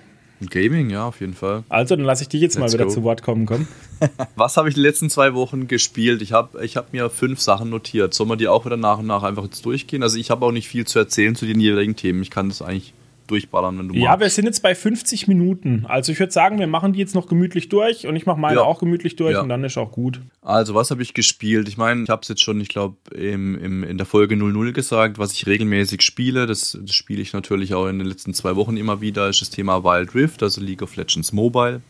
Gaming, 0.49 0.89
ja, 0.89 1.07
auf 1.07 1.21
jeden 1.21 1.33
Fall. 1.33 1.63
Also, 1.69 1.95
dann 1.95 2.05
lasse 2.05 2.23
ich 2.23 2.29
dich 2.29 2.41
jetzt 2.41 2.55
Let's 2.55 2.71
mal 2.71 2.73
wieder 2.73 2.85
go. 2.85 2.91
zu 2.91 3.03
Wort 3.03 3.23
kommen. 3.23 3.45
Komm. 3.45 3.67
Was 4.35 4.57
habe 4.57 4.69
ich 4.69 4.75
die 4.75 4.81
letzten 4.81 5.09
zwei 5.09 5.33
Wochen 5.33 5.67
gespielt? 5.67 6.21
Ich 6.21 6.33
habe 6.33 6.63
ich 6.63 6.77
hab 6.77 6.91
mir 6.93 7.09
fünf 7.09 7.39
Sachen 7.39 7.69
notiert. 7.69 8.13
Sollen 8.13 8.29
wir 8.29 8.35
die 8.35 8.47
auch 8.47 8.65
wieder 8.65 8.77
nach 8.77 8.99
und 8.99 9.07
nach 9.07 9.23
einfach 9.23 9.45
jetzt 9.45 9.65
durchgehen? 9.65 10.03
Also, 10.03 10.17
ich 10.17 10.31
habe 10.31 10.45
auch 10.45 10.51
nicht 10.51 10.67
viel 10.67 10.85
zu 10.85 10.99
erzählen 10.99 11.35
zu 11.35 11.45
den 11.45 11.59
jeweiligen 11.59 11.95
Themen. 11.95 12.21
Ich 12.21 12.29
kann 12.29 12.49
das 12.49 12.61
eigentlich 12.61 12.93
durchballern, 13.27 13.77
wenn 13.79 13.87
du 13.89 13.95
Ja, 13.95 14.09
magst. 14.09 14.21
wir 14.21 14.29
sind 14.29 14.45
jetzt 14.45 14.61
bei 14.61 14.75
50 14.75 15.27
Minuten. 15.27 15.85
Also 15.87 16.11
ich 16.11 16.19
würde 16.19 16.31
sagen, 16.31 16.59
wir 16.59 16.67
machen 16.67 16.93
die 16.93 16.99
jetzt 16.99 17.15
noch 17.15 17.27
gemütlich 17.27 17.69
durch 17.69 18.07
und 18.07 18.15
ich 18.15 18.25
mache 18.25 18.39
meine 18.39 18.57
ja. 18.57 18.63
auch 18.63 18.79
gemütlich 18.79 19.15
durch 19.15 19.33
ja. 19.33 19.41
und 19.41 19.49
dann 19.49 19.63
ist 19.63 19.77
auch 19.77 19.91
gut. 19.91 20.21
Also 20.41 20.75
was 20.75 20.91
habe 20.91 21.01
ich 21.01 21.13
gespielt? 21.13 21.67
Ich 21.67 21.77
meine, 21.77 22.03
ich 22.03 22.09
habe 22.09 22.21
es 22.21 22.27
jetzt 22.27 22.43
schon, 22.43 22.59
ich 22.61 22.69
glaube, 22.69 22.95
im, 23.13 23.57
im, 23.57 23.83
in 23.83 23.97
der 23.97 24.05
Folge 24.05 24.35
00 24.35 24.73
gesagt, 24.73 25.17
was 25.19 25.33
ich 25.33 25.47
regelmäßig 25.47 26.01
spiele. 26.01 26.45
Das, 26.45 26.77
das 26.79 26.95
spiele 26.95 27.21
ich 27.21 27.33
natürlich 27.33 27.73
auch 27.73 27.87
in 27.87 27.99
den 27.99 28.07
letzten 28.07 28.33
zwei 28.33 28.55
Wochen 28.55 28.77
immer 28.77 29.01
wieder, 29.01 29.29
ist 29.29 29.41
das 29.41 29.49
Thema 29.49 29.83
Wild 29.83 30.15
Rift, 30.15 30.43
also 30.43 30.61
League 30.61 30.81
of 30.81 30.95
Legends 30.95 31.33
Mobile. 31.33 31.81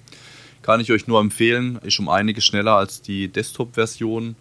Kann 0.62 0.80
ich 0.80 0.92
euch 0.92 1.06
nur 1.08 1.20
empfehlen, 1.20 1.80
ist 1.84 2.00
um 2.00 2.10
einiges 2.10 2.46
schneller 2.46 2.74
als 2.74 3.02
die 3.02 3.28
Desktop-Version 3.28 4.36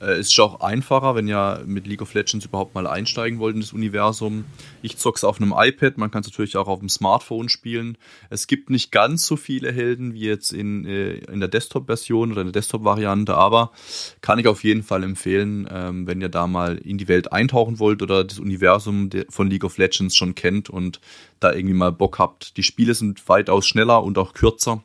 äh, 0.00 0.20
ist 0.20 0.38
auch 0.40 0.60
einfacher, 0.60 1.14
wenn 1.14 1.26
ihr 1.28 1.62
mit 1.66 1.86
League 1.86 2.02
of 2.02 2.14
Legends 2.14 2.44
überhaupt 2.44 2.74
mal 2.74 2.86
einsteigen 2.86 3.38
wollt 3.38 3.54
in 3.54 3.60
das 3.60 3.72
Universum. 3.72 4.44
Ich 4.82 4.98
zock's 4.98 5.24
auf 5.24 5.40
einem 5.40 5.54
iPad, 5.56 5.98
man 5.98 6.10
kann 6.10 6.20
es 6.20 6.28
natürlich 6.28 6.56
auch 6.56 6.68
auf 6.68 6.80
dem 6.80 6.88
Smartphone 6.88 7.48
spielen. 7.48 7.96
Es 8.30 8.46
gibt 8.46 8.70
nicht 8.70 8.92
ganz 8.92 9.26
so 9.26 9.36
viele 9.36 9.72
Helden 9.72 10.14
wie 10.14 10.26
jetzt 10.26 10.52
in, 10.52 10.84
äh, 10.84 11.14
in 11.14 11.40
der 11.40 11.48
Desktop-Version 11.48 12.32
oder 12.32 12.42
in 12.42 12.48
der 12.48 12.52
Desktop-Variante, 12.52 13.34
aber 13.34 13.72
kann 14.20 14.38
ich 14.38 14.48
auf 14.48 14.64
jeden 14.64 14.82
Fall 14.82 15.02
empfehlen, 15.02 15.68
ähm, 15.70 16.06
wenn 16.06 16.20
ihr 16.20 16.28
da 16.28 16.46
mal 16.46 16.76
in 16.78 16.98
die 16.98 17.08
Welt 17.08 17.32
eintauchen 17.32 17.78
wollt 17.78 18.02
oder 18.02 18.24
das 18.24 18.38
Universum 18.38 19.10
von 19.28 19.48
League 19.48 19.64
of 19.64 19.78
Legends 19.78 20.16
schon 20.16 20.34
kennt 20.34 20.70
und 20.70 21.00
da 21.40 21.52
irgendwie 21.52 21.74
mal 21.74 21.92
Bock 21.92 22.18
habt. 22.18 22.56
Die 22.56 22.62
Spiele 22.62 22.94
sind 22.94 23.28
weitaus 23.28 23.66
schneller 23.66 24.02
und 24.02 24.18
auch 24.18 24.34
kürzer. 24.34 24.82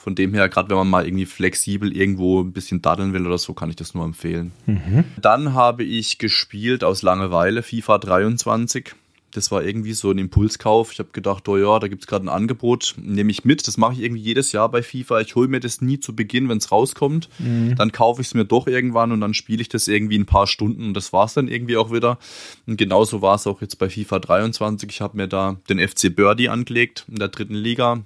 Von 0.00 0.14
dem 0.14 0.32
her, 0.32 0.48
gerade 0.48 0.70
wenn 0.70 0.78
man 0.78 0.88
mal 0.88 1.06
irgendwie 1.06 1.26
flexibel 1.26 1.94
irgendwo 1.94 2.40
ein 2.40 2.54
bisschen 2.54 2.80
daddeln 2.80 3.12
will 3.12 3.26
oder 3.26 3.36
so, 3.36 3.52
kann 3.52 3.68
ich 3.68 3.76
das 3.76 3.92
nur 3.92 4.06
empfehlen. 4.06 4.50
Mhm. 4.64 5.04
Dann 5.20 5.52
habe 5.52 5.84
ich 5.84 6.16
gespielt 6.16 6.84
aus 6.84 7.02
Langeweile 7.02 7.62
FIFA 7.62 7.98
23. 7.98 8.94
Das 9.30 9.50
war 9.50 9.62
irgendwie 9.62 9.92
so 9.92 10.10
ein 10.10 10.16
Impulskauf. 10.16 10.92
Ich 10.92 11.00
habe 11.00 11.10
gedacht, 11.12 11.46
oh 11.50 11.58
ja, 11.58 11.78
da 11.78 11.86
gibt 11.86 12.04
es 12.04 12.06
gerade 12.06 12.24
ein 12.24 12.30
Angebot, 12.30 12.94
nehme 12.98 13.30
ich 13.30 13.44
mit. 13.44 13.68
Das 13.68 13.76
mache 13.76 13.92
ich 13.92 14.00
irgendwie 14.00 14.22
jedes 14.22 14.52
Jahr 14.52 14.70
bei 14.70 14.82
FIFA. 14.82 15.20
Ich 15.20 15.34
hole 15.34 15.48
mir 15.48 15.60
das 15.60 15.82
nie 15.82 16.00
zu 16.00 16.16
Beginn, 16.16 16.48
wenn 16.48 16.56
es 16.56 16.72
rauskommt. 16.72 17.28
Mhm. 17.38 17.74
Dann 17.76 17.92
kaufe 17.92 18.22
ich 18.22 18.28
es 18.28 18.34
mir 18.34 18.46
doch 18.46 18.66
irgendwann 18.66 19.12
und 19.12 19.20
dann 19.20 19.34
spiele 19.34 19.60
ich 19.60 19.68
das 19.68 19.86
irgendwie 19.86 20.18
ein 20.18 20.24
paar 20.24 20.46
Stunden 20.46 20.86
und 20.86 20.94
das 20.94 21.12
war 21.12 21.26
es 21.26 21.34
dann 21.34 21.46
irgendwie 21.46 21.76
auch 21.76 21.92
wieder. 21.92 22.18
Und 22.66 22.78
genauso 22.78 23.20
war 23.20 23.34
es 23.34 23.46
auch 23.46 23.60
jetzt 23.60 23.76
bei 23.76 23.90
FIFA 23.90 24.18
23. 24.18 24.88
Ich 24.88 25.02
habe 25.02 25.18
mir 25.18 25.28
da 25.28 25.58
den 25.68 25.78
FC 25.78 26.16
Birdie 26.16 26.48
angelegt 26.48 27.04
in 27.06 27.16
der 27.16 27.28
dritten 27.28 27.54
Liga 27.54 28.02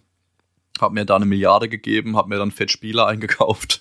habe 0.81 0.95
mir 0.95 1.05
da 1.05 1.17
eine 1.17 1.27
Milliarde 1.27 1.69
gegeben, 1.69 2.17
habe 2.17 2.29
mir 2.29 2.39
dann 2.39 2.51
Fettspieler 2.51 3.07
eingekauft 3.09 3.81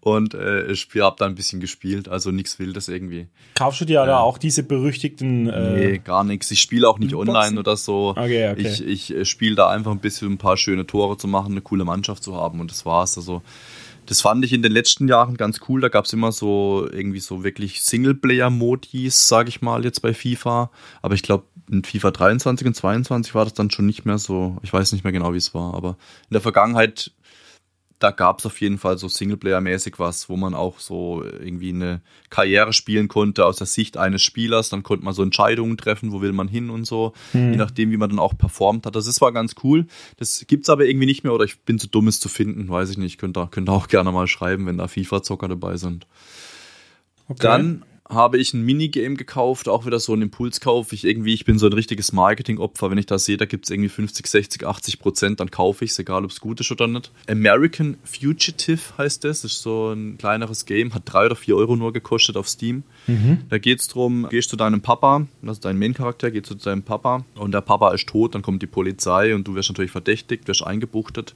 und 0.00 0.34
äh, 0.34 0.70
ich 0.70 0.88
habe 0.96 1.16
da 1.18 1.26
ein 1.26 1.34
bisschen 1.34 1.60
gespielt, 1.60 2.08
also 2.08 2.30
nichts 2.30 2.58
Wildes 2.58 2.88
irgendwie. 2.88 3.28
Kaufst 3.54 3.80
du 3.80 3.84
dir 3.84 3.94
ja. 3.94 4.06
da 4.06 4.18
auch 4.18 4.38
diese 4.38 4.62
berüchtigten? 4.62 5.48
Äh, 5.48 5.72
nee, 5.72 5.98
gar 5.98 6.24
nichts. 6.24 6.50
Ich 6.50 6.60
spiele 6.60 6.88
auch 6.88 6.98
nicht 6.98 7.12
Boxen? 7.12 7.34
online 7.34 7.60
oder 7.60 7.76
so. 7.76 8.10
Okay, 8.10 8.50
okay. 8.50 8.68
Ich, 8.68 8.84
ich 8.84 9.14
äh, 9.14 9.24
spiele 9.24 9.54
da 9.54 9.68
einfach 9.68 9.92
ein 9.92 10.00
bisschen 10.00 10.32
ein 10.32 10.38
paar 10.38 10.56
schöne 10.56 10.86
Tore 10.86 11.16
zu 11.16 11.28
machen, 11.28 11.52
eine 11.52 11.60
coole 11.60 11.84
Mannschaft 11.84 12.22
zu 12.22 12.36
haben 12.36 12.60
und 12.60 12.70
das 12.70 12.84
war's. 12.84 13.16
Also 13.16 13.42
das 14.06 14.20
fand 14.20 14.44
ich 14.44 14.52
in 14.52 14.62
den 14.62 14.72
letzten 14.72 15.06
Jahren 15.06 15.36
ganz 15.36 15.60
cool. 15.68 15.80
Da 15.80 15.88
gab 15.88 16.06
es 16.06 16.12
immer 16.12 16.32
so 16.32 16.88
irgendwie 16.90 17.20
so 17.20 17.44
wirklich 17.44 17.82
Singleplayer-Modis, 17.82 19.28
sage 19.28 19.48
ich 19.48 19.62
mal, 19.62 19.84
jetzt 19.84 20.00
bei 20.00 20.12
FIFA. 20.12 20.70
Aber 21.02 21.14
ich 21.14 21.22
glaube, 21.22 21.44
in 21.70 21.84
FIFA 21.84 22.10
23 22.10 22.66
und 22.66 22.74
22 22.74 23.34
war 23.34 23.44
das 23.44 23.54
dann 23.54 23.70
schon 23.70 23.86
nicht 23.86 24.04
mehr 24.04 24.18
so. 24.18 24.58
Ich 24.62 24.72
weiß 24.72 24.92
nicht 24.92 25.04
mehr 25.04 25.12
genau, 25.12 25.32
wie 25.32 25.38
es 25.38 25.54
war. 25.54 25.74
Aber 25.74 25.96
in 26.28 26.34
der 26.34 26.40
Vergangenheit, 26.40 27.12
da 27.98 28.10
gab 28.10 28.40
es 28.40 28.46
auf 28.46 28.60
jeden 28.60 28.78
Fall 28.78 28.98
so 28.98 29.06
Singleplayer-mäßig 29.06 29.98
was, 29.98 30.28
wo 30.28 30.36
man 30.36 30.54
auch 30.54 30.80
so 30.80 31.22
irgendwie 31.24 31.70
eine 31.70 32.00
Karriere 32.30 32.72
spielen 32.72 33.06
konnte 33.06 33.46
aus 33.46 33.56
der 33.56 33.66
Sicht 33.66 33.96
eines 33.96 34.22
Spielers. 34.22 34.70
Dann 34.70 34.82
konnte 34.82 35.04
man 35.04 35.14
so 35.14 35.22
Entscheidungen 35.22 35.76
treffen, 35.76 36.10
wo 36.12 36.20
will 36.20 36.32
man 36.32 36.48
hin 36.48 36.70
und 36.70 36.84
so. 36.84 37.12
Hm. 37.30 37.52
Je 37.52 37.56
nachdem, 37.56 37.90
wie 37.92 37.96
man 37.96 38.10
dann 38.10 38.18
auch 38.18 38.36
performt 38.36 38.86
hat. 38.86 38.96
Das 38.96 39.06
ist, 39.06 39.20
war 39.20 39.32
ganz 39.32 39.54
cool. 39.62 39.86
Das 40.16 40.44
gibt's 40.48 40.68
aber 40.68 40.84
irgendwie 40.84 41.06
nicht 41.06 41.22
mehr 41.22 41.32
oder 41.32 41.44
ich 41.44 41.60
bin 41.60 41.78
zu 41.78 41.86
dumm, 41.86 42.08
es 42.08 42.18
zu 42.18 42.28
finden. 42.28 42.68
Weiß 42.68 42.90
ich 42.90 42.98
nicht. 42.98 43.18
Könnt 43.18 43.38
ihr, 43.38 43.46
könnt 43.46 43.68
ihr 43.68 43.72
auch 43.72 43.88
gerne 43.88 44.10
mal 44.10 44.26
schreiben, 44.26 44.66
wenn 44.66 44.78
da 44.78 44.88
FIFA-Zocker 44.88 45.48
dabei 45.48 45.76
sind. 45.76 46.06
Okay. 47.28 47.40
Dann 47.40 47.84
habe 48.08 48.38
ich 48.38 48.52
ein 48.52 48.62
Minigame 48.62 49.14
gekauft, 49.14 49.68
auch 49.68 49.86
wieder 49.86 50.00
so 50.00 50.12
ein 50.12 50.22
Impulskauf. 50.22 50.92
Ich 50.92 51.04
irgendwie, 51.04 51.34
ich 51.34 51.44
bin 51.44 51.58
so 51.58 51.66
ein 51.66 51.72
richtiges 51.72 52.12
Marketingopfer. 52.12 52.90
Wenn 52.90 52.98
ich 52.98 53.06
da 53.06 53.18
sehe, 53.18 53.36
da 53.36 53.44
gibt 53.44 53.64
es 53.64 53.70
irgendwie 53.70 53.88
50, 53.88 54.26
60, 54.26 54.66
80 54.66 54.98
Prozent, 54.98 55.40
dann 55.40 55.50
kaufe 55.50 55.84
ich 55.84 55.92
es, 55.92 55.98
egal 55.98 56.24
ob 56.24 56.30
es 56.30 56.40
gut 56.40 56.60
ist 56.60 56.70
oder 56.70 56.88
nicht. 56.88 57.10
American 57.28 57.96
Fugitive 58.04 58.80
heißt 58.98 59.24
das. 59.24 59.42
Das 59.42 59.52
ist 59.52 59.62
so 59.62 59.92
ein 59.92 60.18
kleineres 60.18 60.66
Game, 60.66 60.94
hat 60.94 61.02
drei 61.06 61.26
oder 61.26 61.36
vier 61.36 61.56
Euro 61.56 61.76
nur 61.76 61.92
gekostet 61.92 62.36
auf 62.36 62.48
Steam. 62.48 62.82
Mhm. 63.06 63.38
Da 63.48 63.58
geht 63.58 63.80
es 63.80 63.88
darum, 63.88 64.26
gehst 64.28 64.50
zu 64.50 64.56
deinem 64.56 64.82
Papa, 64.82 65.26
das 65.40 65.58
ist 65.58 65.64
dein 65.64 65.78
Main-Charakter, 65.78 66.30
geht 66.30 66.46
zu 66.46 66.54
deinem 66.54 66.82
Papa 66.82 67.24
und 67.34 67.52
der 67.52 67.60
Papa 67.60 67.92
ist 67.92 68.08
tot, 68.08 68.34
dann 68.34 68.42
kommt 68.42 68.62
die 68.62 68.66
Polizei 68.66 69.34
und 69.34 69.48
du 69.48 69.54
wirst 69.54 69.70
natürlich 69.70 69.90
verdächtigt, 69.90 70.48
wirst 70.48 70.64
eingebuchtet. 70.64 71.34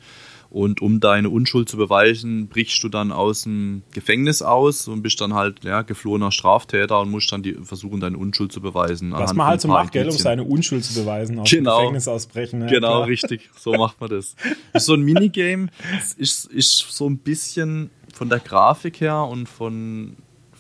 Und 0.57 0.81
um 0.81 1.01
deine 1.01 1.29
Unschuld 1.29 1.69
zu 1.69 1.77
beweisen, 1.77 2.49
brichst 2.49 2.83
du 2.83 2.89
dann 2.89 3.13
aus 3.13 3.43
dem 3.43 3.83
Gefängnis 3.93 4.41
aus 4.41 4.89
und 4.89 5.03
bist 5.03 5.21
dann 5.21 5.35
halt 5.35 5.65
ja, 5.65 5.83
geflohener 5.83 6.33
Straftäter 6.33 6.99
und 6.99 7.11
musst 7.11 7.31
dann 7.31 7.43
die, 7.43 7.53
versuchen, 7.63 8.01
deine 8.01 8.17
Unschuld 8.17 8.53
zu 8.53 8.63
beweisen. 8.63 9.13
Was 9.13 9.35
man 9.35 9.49
halt 9.49 9.61
so 9.61 9.69
macht, 9.69 9.93
gell, 9.93 10.09
um 10.09 10.17
seine 10.17 10.45
Unschuld 10.45 10.83
zu 10.83 10.99
beweisen, 10.99 11.39
aus 11.39 11.51
genau. 11.51 11.77
dem 11.77 11.81
Gefängnis 11.81 12.09
ausbrechen. 12.09 12.63
Ja, 12.63 12.69
genau, 12.69 12.89
klar. 12.89 13.07
richtig. 13.07 13.51
So 13.55 13.75
macht 13.75 14.01
man 14.01 14.09
das. 14.09 14.35
das 14.73 14.85
ist 14.85 14.87
so 14.87 14.95
ein 14.95 15.03
Minigame. 15.03 15.69
ist, 16.17 16.47
ist 16.47 16.87
so 16.89 17.07
ein 17.07 17.19
bisschen 17.19 17.91
von 18.15 18.31
der 18.31 18.39
Grafik 18.39 19.03
her 19.03 19.25
und 19.25 19.51
von 19.51 20.17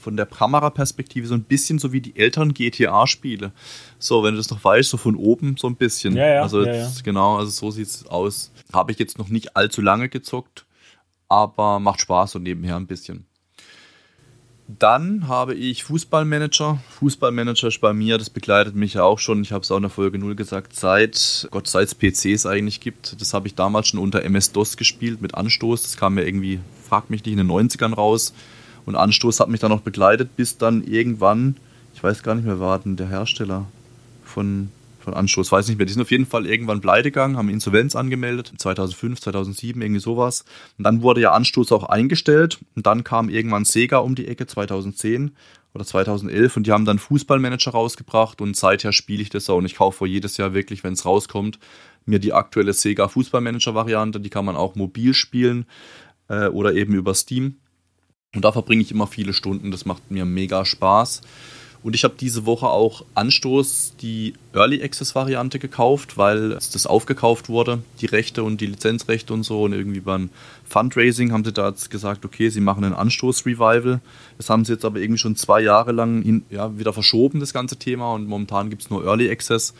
von 0.06 0.16
der 0.16 0.26
Kameraperspektive 0.26 1.26
so 1.26 1.34
ein 1.34 1.42
bisschen 1.42 1.80
so 1.80 1.92
wie 1.92 2.00
die 2.00 2.14
älteren 2.16 2.54
GTA-Spiele. 2.54 3.50
So, 3.98 4.22
wenn 4.22 4.34
du 4.34 4.38
das 4.38 4.50
noch 4.50 4.62
weißt, 4.62 4.90
so 4.90 4.96
von 4.96 5.16
oben 5.16 5.56
so 5.56 5.68
ein 5.68 5.76
bisschen. 5.76 6.16
Ja, 6.16 6.26
ja, 6.26 6.42
also 6.42 6.64
ja, 6.64 6.74
ja. 6.74 6.90
genau, 7.02 7.36
also 7.36 7.50
so 7.50 7.70
sieht 7.70 7.86
es 7.86 8.06
aus. 8.06 8.52
Habe 8.72 8.92
ich 8.92 8.98
jetzt 8.98 9.18
noch 9.18 9.28
nicht 9.28 9.56
allzu 9.56 9.80
lange 9.80 10.08
gezockt, 10.08 10.66
aber 11.28 11.80
macht 11.80 12.00
Spaß 12.00 12.32
so 12.32 12.38
nebenher 12.38 12.76
ein 12.76 12.86
bisschen. 12.86 13.26
Dann 14.68 15.28
habe 15.28 15.54
ich 15.54 15.84
Fußballmanager. 15.84 16.80
Fußballmanager 16.98 17.68
ist 17.68 17.80
bei 17.80 17.92
mir, 17.92 18.18
das 18.18 18.30
begleitet 18.30 18.74
mich 18.74 18.94
ja 18.94 19.04
auch 19.04 19.20
schon. 19.20 19.42
Ich 19.42 19.52
habe 19.52 19.62
es 19.62 19.70
auch 19.70 19.76
in 19.76 19.82
der 19.82 19.90
Folge 19.90 20.18
0 20.18 20.34
gesagt, 20.34 20.74
seit 20.74 21.46
Gott 21.52 21.68
seit 21.68 21.86
es 21.86 21.94
PCs 21.94 22.46
eigentlich 22.46 22.80
gibt. 22.80 23.20
Das 23.20 23.32
habe 23.32 23.46
ich 23.46 23.54
damals 23.54 23.86
schon 23.88 24.00
unter 24.00 24.24
MS-DOS 24.24 24.76
gespielt 24.76 25.22
mit 25.22 25.36
Anstoß. 25.36 25.82
Das 25.82 25.96
kam 25.96 26.14
mir 26.14 26.26
irgendwie, 26.26 26.58
frag 26.82 27.10
mich 27.10 27.24
nicht, 27.24 27.32
in 27.32 27.38
den 27.38 27.50
90ern 27.50 27.94
raus. 27.94 28.34
Und 28.86 28.96
Anstoß 28.96 29.38
hat 29.38 29.48
mich 29.48 29.60
dann 29.60 29.70
noch 29.70 29.82
begleitet, 29.82 30.34
bis 30.34 30.58
dann 30.58 30.82
irgendwann, 30.82 31.56
ich 31.94 32.02
weiß 32.02 32.24
gar 32.24 32.34
nicht 32.34 32.44
mehr, 32.44 32.58
war 32.58 32.80
denn 32.80 32.96
der 32.96 33.08
Hersteller 33.08 33.66
von, 34.36 34.70
von 35.00 35.14
Anstoß, 35.14 35.50
weiß 35.50 35.66
nicht 35.68 35.78
mehr. 35.78 35.86
Die 35.86 35.94
sind 35.94 36.02
auf 36.02 36.10
jeden 36.10 36.26
Fall 36.26 36.44
irgendwann 36.44 36.82
pleite 36.82 37.10
gegangen, 37.10 37.38
haben 37.38 37.48
Insolvenz 37.48 37.96
angemeldet, 37.96 38.52
2005, 38.58 39.18
2007, 39.18 39.80
irgendwie 39.80 40.00
sowas. 40.00 40.44
Und 40.76 40.84
dann 40.84 41.00
wurde 41.00 41.22
ja 41.22 41.32
Anstoß 41.32 41.72
auch 41.72 41.84
eingestellt. 41.84 42.58
Und 42.74 42.84
dann 42.84 43.02
kam 43.02 43.30
irgendwann 43.30 43.64
Sega 43.64 43.96
um 43.96 44.14
die 44.14 44.28
Ecke, 44.28 44.46
2010 44.46 45.30
oder 45.72 45.86
2011 45.86 46.58
und 46.58 46.66
die 46.66 46.72
haben 46.72 46.84
dann 46.84 46.98
Fußballmanager 46.98 47.70
rausgebracht 47.70 48.40
und 48.40 48.56
seither 48.56 48.92
spiele 48.92 49.22
ich 49.22 49.30
das 49.30 49.48
auch 49.50 49.58
und 49.58 49.66
ich 49.66 49.76
kaufe 49.76 50.06
jedes 50.06 50.38
Jahr 50.38 50.54
wirklich, 50.54 50.84
wenn 50.84 50.94
es 50.94 51.04
rauskommt, 51.04 51.58
mir 52.06 52.18
die 52.18 52.32
aktuelle 52.32 52.72
Sega 52.72 53.08
Fußballmanager 53.08 53.74
Variante, 53.74 54.20
die 54.20 54.30
kann 54.30 54.44
man 54.44 54.56
auch 54.56 54.74
mobil 54.74 55.12
spielen 55.12 55.66
äh, 56.28 56.48
oder 56.48 56.74
eben 56.74 56.94
über 56.94 57.14
Steam. 57.14 57.56
Und 58.34 58.44
da 58.44 58.52
verbringe 58.52 58.82
ich 58.82 58.90
immer 58.90 59.06
viele 59.06 59.32
Stunden. 59.32 59.70
Das 59.70 59.86
macht 59.86 60.10
mir 60.10 60.24
mega 60.24 60.64
Spaß. 60.64 61.22
Und 61.82 61.94
ich 61.94 62.04
habe 62.04 62.14
diese 62.18 62.46
Woche 62.46 62.66
auch 62.66 63.04
Anstoß 63.14 63.94
die 64.00 64.34
Early 64.52 64.82
Access 64.82 65.14
Variante 65.14 65.58
gekauft, 65.58 66.18
weil 66.18 66.50
das 66.50 66.86
aufgekauft 66.86 67.48
wurde, 67.48 67.80
die 68.00 68.06
Rechte 68.06 68.42
und 68.42 68.60
die 68.60 68.66
Lizenzrechte 68.66 69.32
und 69.32 69.42
so. 69.44 69.62
Und 69.62 69.72
irgendwie 69.72 70.00
beim 70.00 70.30
Fundraising 70.64 71.32
haben 71.32 71.44
sie 71.44 71.52
da 71.52 71.68
jetzt 71.68 71.90
gesagt, 71.90 72.24
okay, 72.24 72.48
sie 72.48 72.60
machen 72.60 72.84
einen 72.84 72.94
Anstoß-Revival. 72.94 74.00
Das 74.36 74.50
haben 74.50 74.64
sie 74.64 74.72
jetzt 74.72 74.84
aber 74.84 74.98
irgendwie 74.98 75.18
schon 75.18 75.36
zwei 75.36 75.60
Jahre 75.60 75.92
lang 75.92 76.22
hin, 76.22 76.44
ja, 76.50 76.76
wieder 76.78 76.92
verschoben, 76.92 77.40
das 77.40 77.52
ganze 77.52 77.76
Thema. 77.76 78.14
Und 78.14 78.26
momentan 78.26 78.70
gibt 78.70 78.82
es 78.82 78.90
nur 78.90 79.04
Early 79.04 79.30
Access 79.30 79.74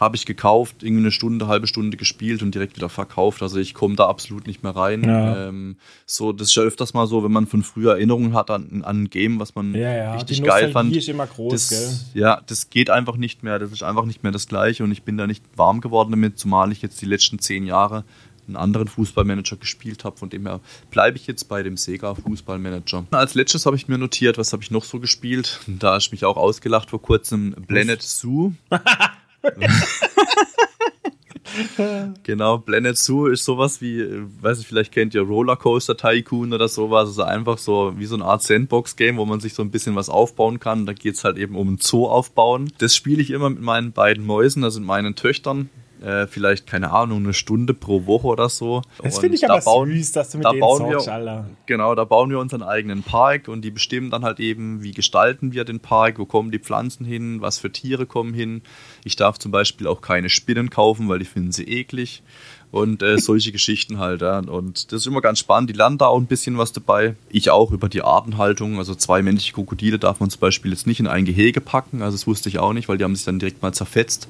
habe 0.00 0.16
ich 0.16 0.24
gekauft, 0.24 0.82
irgendwie 0.82 1.02
eine 1.02 1.10
Stunde, 1.10 1.46
halbe 1.46 1.66
Stunde 1.66 1.98
gespielt 1.98 2.42
und 2.42 2.54
direkt 2.54 2.76
wieder 2.76 2.88
verkauft. 2.88 3.42
Also 3.42 3.58
ich 3.58 3.74
komme 3.74 3.96
da 3.96 4.08
absolut 4.08 4.46
nicht 4.46 4.62
mehr 4.62 4.74
rein. 4.74 5.04
Ja. 5.04 5.48
Ähm, 5.48 5.76
so, 6.06 6.32
das 6.32 6.48
ist 6.48 6.54
ja 6.54 6.62
öfters 6.62 6.94
mal 6.94 7.06
so, 7.06 7.22
wenn 7.22 7.30
man 7.30 7.46
von 7.46 7.62
früher 7.62 7.92
Erinnerungen 7.92 8.32
hat 8.32 8.50
an, 8.50 8.82
an 8.82 9.02
ein 9.02 9.10
Game, 9.10 9.38
was 9.38 9.54
man 9.54 9.74
ja, 9.74 9.94
ja. 9.94 10.14
richtig 10.14 10.42
geil 10.42 10.72
fand. 10.72 10.96
ist 10.96 11.08
immer 11.08 11.26
groß, 11.26 11.52
das, 11.52 11.68
gell? 11.68 12.22
Ja, 12.22 12.40
das 12.46 12.70
geht 12.70 12.88
einfach 12.88 13.16
nicht 13.16 13.42
mehr. 13.42 13.58
Das 13.58 13.72
ist 13.72 13.82
einfach 13.82 14.06
nicht 14.06 14.22
mehr 14.22 14.32
das 14.32 14.48
Gleiche 14.48 14.84
und 14.84 14.90
ich 14.90 15.02
bin 15.02 15.18
da 15.18 15.26
nicht 15.26 15.44
warm 15.54 15.82
geworden 15.82 16.10
damit, 16.12 16.38
zumal 16.38 16.72
ich 16.72 16.80
jetzt 16.80 17.02
die 17.02 17.06
letzten 17.06 17.38
zehn 17.38 17.66
Jahre 17.66 18.04
einen 18.46 18.56
anderen 18.56 18.88
Fußballmanager 18.88 19.56
gespielt 19.56 20.04
habe. 20.04 20.16
Von 20.16 20.30
dem 20.30 20.46
her 20.46 20.60
bleibe 20.90 21.18
ich 21.18 21.26
jetzt 21.26 21.44
bei 21.44 21.62
dem 21.62 21.76
Sega 21.76 22.14
Fußballmanager. 22.14 23.04
Als 23.10 23.34
letztes 23.34 23.66
habe 23.66 23.76
ich 23.76 23.86
mir 23.86 23.98
notiert, 23.98 24.38
was 24.38 24.52
habe 24.54 24.62
ich 24.62 24.70
noch 24.70 24.84
so 24.84 24.98
gespielt. 24.98 25.60
Da 25.66 25.96
ist 25.98 26.10
mich 26.10 26.24
auch 26.24 26.38
ausgelacht 26.38 26.90
vor 26.90 27.02
kurzem. 27.02 27.54
Blended 27.66 28.02
Zoo. 28.02 28.52
genau, 32.22 32.58
Planet 32.58 32.96
Zoo 32.96 33.26
ist 33.26 33.44
sowas 33.44 33.80
wie, 33.80 34.06
weiß 34.40 34.60
ich, 34.60 34.66
vielleicht 34.66 34.92
kennt 34.92 35.14
ihr 35.14 35.22
Rollercoaster 35.22 35.96
Tycoon 35.96 36.52
oder 36.52 36.68
sowas. 36.68 37.08
Also 37.08 37.22
einfach 37.22 37.58
so 37.58 37.94
wie 37.96 38.06
so 38.06 38.14
eine 38.14 38.24
Art 38.24 38.42
Sandbox-Game, 38.42 39.16
wo 39.16 39.24
man 39.24 39.40
sich 39.40 39.54
so 39.54 39.62
ein 39.62 39.70
bisschen 39.70 39.96
was 39.96 40.08
aufbauen 40.08 40.60
kann. 40.60 40.86
Da 40.86 40.92
geht 40.92 41.14
es 41.14 41.24
halt 41.24 41.38
eben 41.38 41.56
um 41.56 41.74
ein 41.74 41.78
Zoo 41.80 42.06
aufbauen. 42.06 42.72
Das 42.78 42.94
spiele 42.94 43.22
ich 43.22 43.30
immer 43.30 43.50
mit 43.50 43.60
meinen 43.60 43.92
beiden 43.92 44.24
Mäusen, 44.24 44.64
also 44.64 44.80
mit 44.80 44.86
meinen 44.86 45.16
Töchtern. 45.16 45.70
Äh, 46.00 46.26
vielleicht, 46.26 46.66
keine 46.66 46.92
Ahnung, 46.92 47.18
eine 47.24 47.34
Stunde 47.34 47.74
pro 47.74 48.06
Woche 48.06 48.26
oder 48.26 48.48
so. 48.48 48.80
Das 49.02 49.18
finde 49.18 49.36
ich 49.36 49.44
aber 49.44 49.58
da 49.58 49.64
bauen, 49.64 49.90
süß, 49.90 50.12
dass 50.12 50.30
du 50.30 50.38
mit 50.38 50.46
da 50.46 50.50
denen 50.50 50.60
bauen 50.60 50.78
zockst, 50.78 51.06
wir, 51.06 51.12
Alter. 51.12 51.46
Genau, 51.66 51.94
da 51.94 52.04
bauen 52.04 52.30
wir 52.30 52.38
unseren 52.38 52.62
eigenen 52.62 53.02
Park 53.02 53.48
und 53.48 53.62
die 53.62 53.70
bestimmen 53.70 54.10
dann 54.10 54.24
halt 54.24 54.40
eben, 54.40 54.82
wie 54.82 54.92
gestalten 54.92 55.52
wir 55.52 55.64
den 55.64 55.80
Park, 55.80 56.18
wo 56.18 56.24
kommen 56.24 56.50
die 56.50 56.58
Pflanzen 56.58 57.04
hin, 57.04 57.42
was 57.42 57.58
für 57.58 57.70
Tiere 57.70 58.06
kommen 58.06 58.32
hin. 58.32 58.62
Ich 59.04 59.16
darf 59.16 59.38
zum 59.38 59.52
Beispiel 59.52 59.86
auch 59.86 60.00
keine 60.00 60.30
Spinnen 60.30 60.70
kaufen, 60.70 61.08
weil 61.10 61.20
ich 61.20 61.28
finde 61.28 61.52
sie 61.52 61.64
eklig 61.64 62.22
und 62.70 63.02
äh, 63.02 63.18
solche 63.18 63.52
Geschichten 63.52 63.98
halt. 63.98 64.22
Ja. 64.22 64.38
Und 64.38 64.92
das 64.92 65.02
ist 65.02 65.06
immer 65.06 65.20
ganz 65.20 65.38
spannend. 65.38 65.70
Die 65.70 65.74
lernen 65.74 65.98
da 65.98 66.06
auch 66.06 66.18
ein 66.18 66.26
bisschen 66.26 66.56
was 66.58 66.72
dabei. 66.72 67.14
Ich 67.28 67.50
auch 67.50 67.72
über 67.72 67.90
die 67.90 68.02
Artenhaltung. 68.02 68.78
Also 68.78 68.94
zwei 68.94 69.22
männliche 69.22 69.52
Krokodile 69.52 69.98
darf 69.98 70.20
man 70.20 70.30
zum 70.30 70.40
Beispiel 70.40 70.70
jetzt 70.70 70.86
nicht 70.86 71.00
in 71.00 71.06
ein 71.06 71.24
Gehege 71.24 71.60
packen. 71.60 72.02
Also 72.02 72.16
das 72.16 72.26
wusste 72.26 72.48
ich 72.48 72.58
auch 72.58 72.72
nicht, 72.72 72.88
weil 72.88 72.98
die 72.98 73.04
haben 73.04 73.16
sich 73.16 73.24
dann 73.24 73.38
direkt 73.38 73.62
mal 73.62 73.72
zerfetzt. 73.72 74.28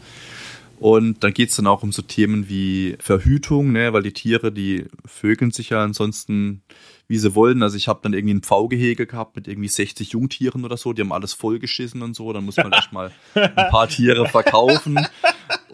Und 0.80 1.22
dann 1.22 1.34
geht 1.34 1.50
es 1.50 1.56
dann 1.56 1.66
auch 1.66 1.82
um 1.82 1.92
so 1.92 2.00
Themen 2.00 2.48
wie 2.48 2.96
Verhütung, 3.00 3.70
ne, 3.70 3.92
weil 3.92 4.02
die 4.02 4.14
Tiere, 4.14 4.50
die 4.50 4.86
vögeln 5.04 5.50
sich 5.50 5.70
ja 5.70 5.84
ansonsten, 5.84 6.62
wie 7.06 7.18
sie 7.18 7.34
wollen. 7.34 7.62
Also 7.62 7.76
ich 7.76 7.86
habe 7.86 8.00
dann 8.02 8.14
irgendwie 8.14 8.32
ein 8.32 8.42
Pfaugehege 8.42 9.06
gehabt 9.06 9.36
mit 9.36 9.46
irgendwie 9.46 9.68
60 9.68 10.12
Jungtieren 10.12 10.64
oder 10.64 10.78
so, 10.78 10.94
die 10.94 11.02
haben 11.02 11.12
alles 11.12 11.34
vollgeschissen 11.34 12.00
und 12.00 12.16
so. 12.16 12.32
Dann 12.32 12.46
muss 12.46 12.56
man 12.56 12.72
erstmal 12.72 13.12
ein 13.34 13.68
paar 13.68 13.88
Tiere 13.88 14.26
verkaufen. 14.26 15.06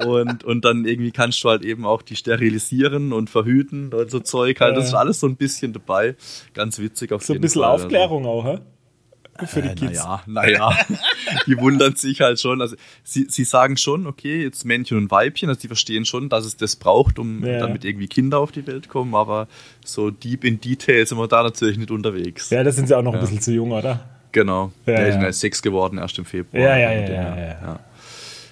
Und, 0.04 0.42
und 0.42 0.64
dann 0.64 0.84
irgendwie 0.84 1.12
kannst 1.12 1.42
du 1.44 1.50
halt 1.50 1.64
eben 1.64 1.86
auch 1.86 2.02
die 2.02 2.16
sterilisieren 2.16 3.12
und 3.12 3.30
verhüten 3.30 3.94
und 3.94 4.10
so 4.10 4.18
Zeug 4.18 4.60
halt. 4.60 4.76
Das 4.76 4.86
ist 4.86 4.94
alles 4.94 5.20
so 5.20 5.28
ein 5.28 5.36
bisschen 5.36 5.72
dabei. 5.72 6.16
Ganz 6.52 6.80
witzig 6.80 7.12
auf 7.12 7.22
so 7.22 7.32
jeden 7.32 7.44
Fall. 7.44 7.50
So 7.50 7.62
ein 7.62 7.72
bisschen 7.72 7.84
Aufklärung 7.84 8.26
also. 8.26 8.40
auch, 8.40 8.44
hä? 8.44 8.58
Für 9.44 9.62
die 9.62 9.68
äh, 9.68 9.74
Kids. 9.74 10.04
Naja, 10.04 10.22
naja. 10.26 10.78
die 11.46 11.58
wundern 11.58 11.96
sich 11.96 12.20
halt 12.20 12.40
schon. 12.40 12.60
Also 12.60 12.76
sie, 13.04 13.26
sie 13.28 13.44
sagen 13.44 13.76
schon, 13.76 14.06
okay, 14.06 14.42
jetzt 14.42 14.64
Männchen 14.64 14.96
und 14.96 15.10
Weibchen, 15.10 15.48
also 15.48 15.60
die 15.60 15.66
verstehen 15.66 16.04
schon, 16.04 16.28
dass 16.28 16.46
es 16.46 16.56
das 16.56 16.76
braucht, 16.76 17.18
um 17.18 17.44
ja. 17.44 17.58
damit 17.58 17.84
irgendwie 17.84 18.08
Kinder 18.08 18.38
auf 18.38 18.52
die 18.52 18.66
Welt 18.66 18.88
kommen, 18.88 19.14
aber 19.14 19.48
so 19.84 20.10
deep 20.10 20.44
in 20.44 20.60
Detail 20.60 21.04
sind 21.06 21.18
wir 21.18 21.28
da 21.28 21.42
natürlich 21.42 21.76
nicht 21.76 21.90
unterwegs. 21.90 22.50
Ja, 22.50 22.64
da 22.64 22.72
sind 22.72 22.88
sie 22.88 22.96
auch 22.96 23.02
noch 23.02 23.12
ja. 23.12 23.18
ein 23.18 23.24
bisschen 23.24 23.40
zu 23.40 23.52
jung, 23.52 23.72
oder? 23.72 24.08
Genau. 24.36 24.70
Ja, 24.84 24.96
Der 24.96 25.08
ist 25.08 25.14
ja 25.14 25.32
sechs 25.32 25.62
geworden, 25.62 25.96
erst 25.96 26.18
im 26.18 26.26
Februar. 26.26 26.62
Ja, 26.62 26.76
ja, 26.76 26.92
ja, 26.92 27.08
ja, 27.08 27.36
ja. 27.36 27.80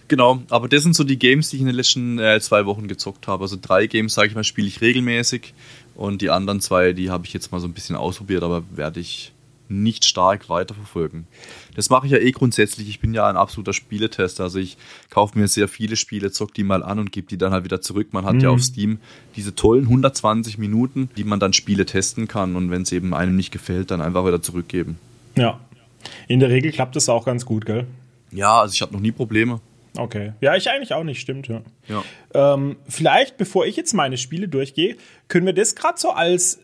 Genau, 0.08 0.42
aber 0.48 0.66
das 0.68 0.82
sind 0.82 0.94
so 0.94 1.04
die 1.04 1.18
Games, 1.18 1.50
die 1.50 1.56
ich 1.56 1.60
in 1.60 1.66
den 1.66 1.76
letzten 1.76 2.18
äh, 2.18 2.40
zwei 2.40 2.64
Wochen 2.64 2.88
gezockt 2.88 3.26
habe. 3.26 3.44
Also 3.44 3.58
drei 3.60 3.86
Games, 3.86 4.14
sage 4.14 4.28
ich 4.28 4.34
mal, 4.34 4.44
spiele 4.44 4.66
ich 4.66 4.80
regelmäßig 4.80 5.52
und 5.94 6.22
die 6.22 6.30
anderen 6.30 6.60
zwei, 6.60 6.94
die 6.94 7.10
habe 7.10 7.26
ich 7.26 7.34
jetzt 7.34 7.52
mal 7.52 7.60
so 7.60 7.66
ein 7.66 7.74
bisschen 7.74 7.96
ausprobiert, 7.96 8.42
aber 8.42 8.62
werde 8.74 9.00
ich 9.00 9.33
nicht 9.68 10.04
stark 10.04 10.48
weiterverfolgen. 10.48 11.26
Das 11.74 11.90
mache 11.90 12.06
ich 12.06 12.12
ja 12.12 12.18
eh 12.18 12.30
grundsätzlich. 12.32 12.88
Ich 12.88 13.00
bin 13.00 13.14
ja 13.14 13.28
ein 13.28 13.36
absoluter 13.36 13.72
Spieletester. 13.72 14.44
Also 14.44 14.58
ich 14.58 14.76
kaufe 15.10 15.38
mir 15.38 15.48
sehr 15.48 15.68
viele 15.68 15.96
Spiele, 15.96 16.30
zock 16.30 16.54
die 16.54 16.64
mal 16.64 16.82
an 16.82 16.98
und 16.98 17.12
gebe 17.12 17.26
die 17.26 17.38
dann 17.38 17.52
halt 17.52 17.64
wieder 17.64 17.80
zurück. 17.80 18.08
Man 18.12 18.24
hat 18.24 18.34
mhm. 18.34 18.40
ja 18.40 18.50
auf 18.50 18.62
Steam 18.62 18.98
diese 19.36 19.54
tollen 19.54 19.84
120 19.84 20.58
Minuten, 20.58 21.08
die 21.16 21.24
man 21.24 21.40
dann 21.40 21.52
Spiele 21.52 21.86
testen 21.86 22.28
kann 22.28 22.56
und 22.56 22.70
wenn 22.70 22.82
es 22.82 22.92
eben 22.92 23.14
einem 23.14 23.36
nicht 23.36 23.50
gefällt, 23.50 23.90
dann 23.90 24.00
einfach 24.00 24.26
wieder 24.26 24.42
zurückgeben. 24.42 24.98
Ja. 25.36 25.60
In 26.28 26.40
der 26.40 26.50
Regel 26.50 26.70
klappt 26.70 26.96
es 26.96 27.08
auch 27.08 27.24
ganz 27.24 27.46
gut, 27.46 27.64
gell? 27.64 27.86
Ja, 28.30 28.60
also 28.60 28.72
ich 28.72 28.82
habe 28.82 28.92
noch 28.92 29.00
nie 29.00 29.12
Probleme. 29.12 29.60
Okay. 29.96 30.32
Ja, 30.40 30.56
ich 30.56 30.68
eigentlich 30.70 30.92
auch 30.92 31.04
nicht, 31.04 31.20
stimmt, 31.20 31.48
ja. 31.48 31.62
ja. 31.88 32.02
Ähm, 32.34 32.76
vielleicht, 32.88 33.36
bevor 33.36 33.64
ich 33.64 33.76
jetzt 33.76 33.94
meine 33.94 34.16
Spiele 34.16 34.48
durchgehe, 34.48 34.96
können 35.28 35.46
wir 35.46 35.52
das 35.52 35.76
gerade 35.76 35.98
so 35.98 36.10
als 36.10 36.58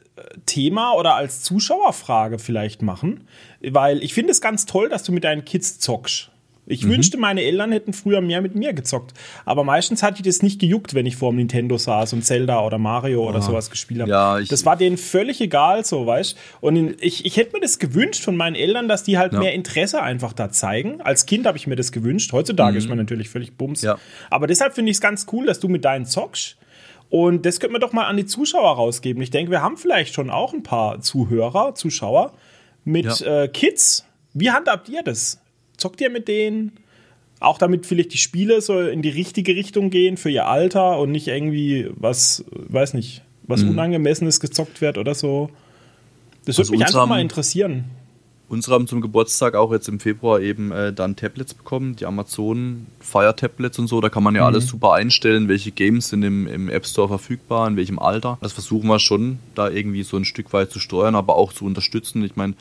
Thema 0.47 0.95
oder 0.95 1.15
als 1.15 1.43
Zuschauerfrage 1.43 2.39
vielleicht 2.39 2.83
machen, 2.83 3.27
weil 3.63 4.03
ich 4.03 4.15
finde 4.15 4.33
es 4.33 4.41
ganz 4.41 4.67
toll, 4.67 4.89
dass 4.89 5.03
du 5.03 5.13
mit 5.13 5.25
deinen 5.25 5.45
Kids 5.45 5.79
zockst. 5.79 6.31
Ich 6.71 6.85
mhm. 6.85 6.91
wünschte, 6.91 7.19
meine 7.19 7.43
Eltern 7.43 7.73
hätten 7.73 7.93
früher 7.93 8.21
mehr 8.21 8.41
mit 8.41 8.55
mir 8.55 8.73
gezockt. 8.73 9.13
Aber 9.45 9.65
meistens 9.65 10.03
hat 10.03 10.19
die 10.19 10.23
das 10.23 10.41
nicht 10.41 10.61
gejuckt, 10.61 10.95
wenn 10.95 11.05
ich 11.05 11.17
vor 11.17 11.33
dem 11.33 11.37
Nintendo 11.37 11.77
saß 11.77 12.13
und 12.13 12.25
Zelda 12.25 12.65
oder 12.65 12.79
Mario 12.79 13.29
oder 13.29 13.43
sowas 13.43 13.71
gespielt 13.71 14.03
habe. 14.03 14.11
Ja, 14.11 14.41
das 14.41 14.65
war 14.65 14.77
denen 14.77 14.97
völlig 14.97 15.41
egal, 15.41 15.85
so, 15.85 16.07
weißt 16.07 16.37
Und 16.61 17.03
ich, 17.03 17.27
ich 17.27 17.37
hätte 17.37 17.55
mir 17.55 17.61
das 17.61 17.81
gewünscht 17.81 18.23
von 18.23 18.37
meinen 18.37 18.55
Eltern, 18.55 18.87
dass 18.87 19.03
die 19.03 19.19
halt 19.19 19.33
ja. 19.33 19.41
mehr 19.41 19.53
Interesse 19.53 20.01
einfach 20.01 20.33
da 20.33 20.51
zeigen. 20.51 21.01
Als 21.01 21.27
Kind 21.27 21.47
habe 21.47 21.59
ich 21.59 21.67
mir 21.67 21.77
das 21.77 21.91
gewünscht. 21.91 22.33
Heutzutage 22.33 22.73
mhm. 22.73 22.79
ist 22.79 22.89
man 22.89 22.99
natürlich 22.99 23.29
völlig 23.29 23.57
bums. 23.57 23.83
Ja. 23.83 23.99
Aber 24.31 24.47
deshalb 24.47 24.75
finde 24.75 24.91
ich 24.91 24.99
es 24.99 25.01
ganz 25.01 25.27
cool, 25.33 25.47
dass 25.47 25.59
du 25.59 25.69
mit 25.69 25.85
deinen 25.85 26.07
zockst. 26.07 26.57
Und 27.11 27.45
das 27.45 27.59
könnten 27.59 27.75
wir 27.75 27.81
doch 27.81 27.93
mal 27.93 28.07
an 28.07 28.17
die 28.17 28.25
Zuschauer 28.25 28.77
rausgeben. 28.77 29.21
Ich 29.23 29.31
denke, 29.31 29.51
wir 29.51 29.63
haben 29.63 29.77
vielleicht 29.77 30.15
schon 30.15 30.31
auch 30.31 30.55
ein 30.55 30.63
paar 30.63 31.01
Zuhörer, 31.01 31.75
Zuschauer 31.75 32.33
mit 32.85 33.21
ja. 33.21 33.43
äh, 33.43 33.49
Kids. 33.49 34.07
Wie 34.33 34.51
handhabt 34.51 34.89
ihr 34.89 35.03
das? 35.03 35.41
Zockt 35.77 36.01
ihr 36.01 36.11
mit 36.11 36.29
denen? 36.29 36.73
Auch 37.41 37.59
damit 37.59 37.87
vielleicht 37.87 38.13
die 38.13 38.19
Spiele 38.19 38.61
so 38.61 38.81
in 38.81 39.03
die 39.03 39.09
richtige 39.09 39.57
Richtung 39.57 39.91
gehen 39.91 40.17
für 40.17 40.31
ihr 40.31 40.47
Alter 40.47 40.99
und 40.99 41.11
nicht 41.11 41.27
irgendwie 41.27 41.91
was, 41.95 42.45
weiß 42.51 42.95
nicht, 42.95 43.23
was 43.43 43.63
mhm. 43.63 43.71
Unangemessenes 43.71 44.39
gezockt 44.39 44.81
wird 44.81 44.97
oder 44.97 45.15
so. 45.15 45.51
Das 46.45 46.59
würde 46.59 46.71
also 46.71 46.73
mich 46.73 46.87
einfach 46.87 47.07
mal 47.07 47.21
interessieren. 47.21 47.87
Unsere 48.51 48.75
haben 48.75 48.89
zum 48.89 49.01
Geburtstag 49.01 49.55
auch 49.55 49.71
jetzt 49.71 49.89
im 49.89 50.01
Februar 50.01 50.41
eben 50.41 50.73
äh, 50.73 50.93
dann 50.93 51.15
Tablets 51.15 51.55
bekommen, 51.55 51.95
die 51.95 52.05
Amazon 52.05 52.87
Fire 52.99 53.37
Tablets 53.37 53.79
und 53.79 53.87
so. 53.87 54.01
Da 54.01 54.09
kann 54.09 54.25
man 54.25 54.35
ja 54.35 54.41
mhm. 54.41 54.49
alles 54.49 54.67
super 54.67 54.93
einstellen, 54.93 55.47
welche 55.47 55.71
Games 55.71 56.09
sind 56.09 56.25
im, 56.25 56.49
im 56.49 56.69
App 56.69 56.85
Store 56.85 57.07
verfügbar, 57.07 57.69
in 57.69 57.77
welchem 57.77 58.01
Alter. 58.01 58.39
Das 58.41 58.53
versuchen 58.53 58.89
wir 58.89 58.99
schon, 58.99 59.39
da 59.55 59.71
irgendwie 59.71 60.03
so 60.03 60.17
ein 60.17 60.25
Stück 60.25 60.53
weit 60.53 60.73
zu 60.73 60.81
steuern, 60.81 61.15
aber 61.15 61.37
auch 61.37 61.53
zu 61.53 61.65
unterstützen. 61.65 62.25
Ich 62.25 62.35
meine, 62.35 62.55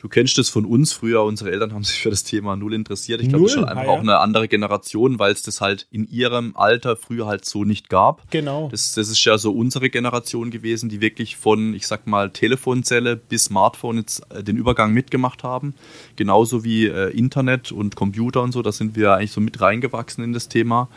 Du 0.00 0.08
kennst 0.08 0.38
es 0.38 0.48
von 0.48 0.64
uns 0.64 0.94
früher, 0.94 1.22
unsere 1.24 1.50
Eltern 1.50 1.74
haben 1.74 1.84
sich 1.84 1.98
für 1.98 2.08
das 2.08 2.24
Thema 2.24 2.56
null 2.56 2.72
interessiert. 2.72 3.20
Ich 3.20 3.28
glaube, 3.28 3.44
das 3.44 3.52
ist 3.52 3.58
halt 3.58 3.68
einfach 3.68 3.82
ah, 3.82 3.86
ja. 3.86 3.92
auch 3.92 4.00
eine 4.00 4.18
andere 4.18 4.48
Generation, 4.48 5.18
weil 5.18 5.30
es 5.30 5.42
das 5.42 5.60
halt 5.60 5.86
in 5.90 6.08
ihrem 6.08 6.56
Alter 6.56 6.96
früher 6.96 7.26
halt 7.26 7.44
so 7.44 7.64
nicht 7.64 7.90
gab. 7.90 8.30
Genau. 8.30 8.70
Das, 8.70 8.94
das 8.94 9.10
ist 9.10 9.22
ja 9.26 9.36
so 9.36 9.52
unsere 9.52 9.90
Generation 9.90 10.50
gewesen, 10.50 10.88
die 10.88 11.02
wirklich 11.02 11.36
von, 11.36 11.74
ich 11.74 11.86
sag 11.86 12.06
mal, 12.06 12.30
Telefonzelle 12.30 13.14
bis 13.14 13.44
Smartphone 13.44 13.98
jetzt 13.98 14.22
äh, 14.30 14.42
den 14.42 14.56
Übergang 14.56 14.94
mitgemacht 14.94 15.44
haben. 15.44 15.74
Genauso 16.16 16.64
wie 16.64 16.86
äh, 16.86 17.10
Internet 17.10 17.70
und 17.70 17.94
Computer 17.94 18.40
und 18.40 18.52
so, 18.52 18.62
da 18.62 18.72
sind 18.72 18.96
wir 18.96 19.12
eigentlich 19.12 19.32
so 19.32 19.42
mit 19.42 19.60
reingewachsen 19.60 20.24
in 20.24 20.32
das 20.32 20.48
Thema. 20.48 20.88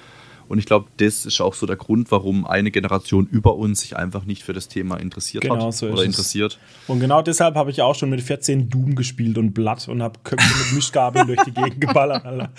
Und 0.47 0.59
ich 0.59 0.65
glaube, 0.65 0.87
das 0.97 1.25
ist 1.25 1.41
auch 1.41 1.53
so 1.53 1.65
der 1.65 1.75
Grund, 1.75 2.11
warum 2.11 2.45
eine 2.45 2.71
Generation 2.71 3.27
über 3.31 3.55
uns 3.55 3.81
sich 3.81 3.95
einfach 3.97 4.25
nicht 4.25 4.43
für 4.43 4.53
das 4.53 4.67
Thema 4.67 4.97
interessiert 4.97 5.43
genau 5.43 5.67
hat 5.67 5.73
so 5.73 5.87
oder 5.87 6.03
interessiert. 6.03 6.59
Es. 6.83 6.89
Und 6.89 6.99
genau 6.99 7.21
deshalb 7.21 7.55
habe 7.55 7.71
ich 7.71 7.81
auch 7.81 7.95
schon 7.95 8.09
mit 8.09 8.21
14 8.21 8.69
Doom 8.69 8.95
gespielt 8.95 9.37
und 9.37 9.53
Blatt 9.53 9.87
und 9.87 10.01
habe 10.03 10.19
Köpfe 10.23 10.47
mit 10.63 10.73
Mischgabeln 10.73 11.27
durch 11.27 11.41
die 11.43 11.51
Gegend 11.51 11.81
geballert. 11.81 12.25
Alter. 12.25 12.51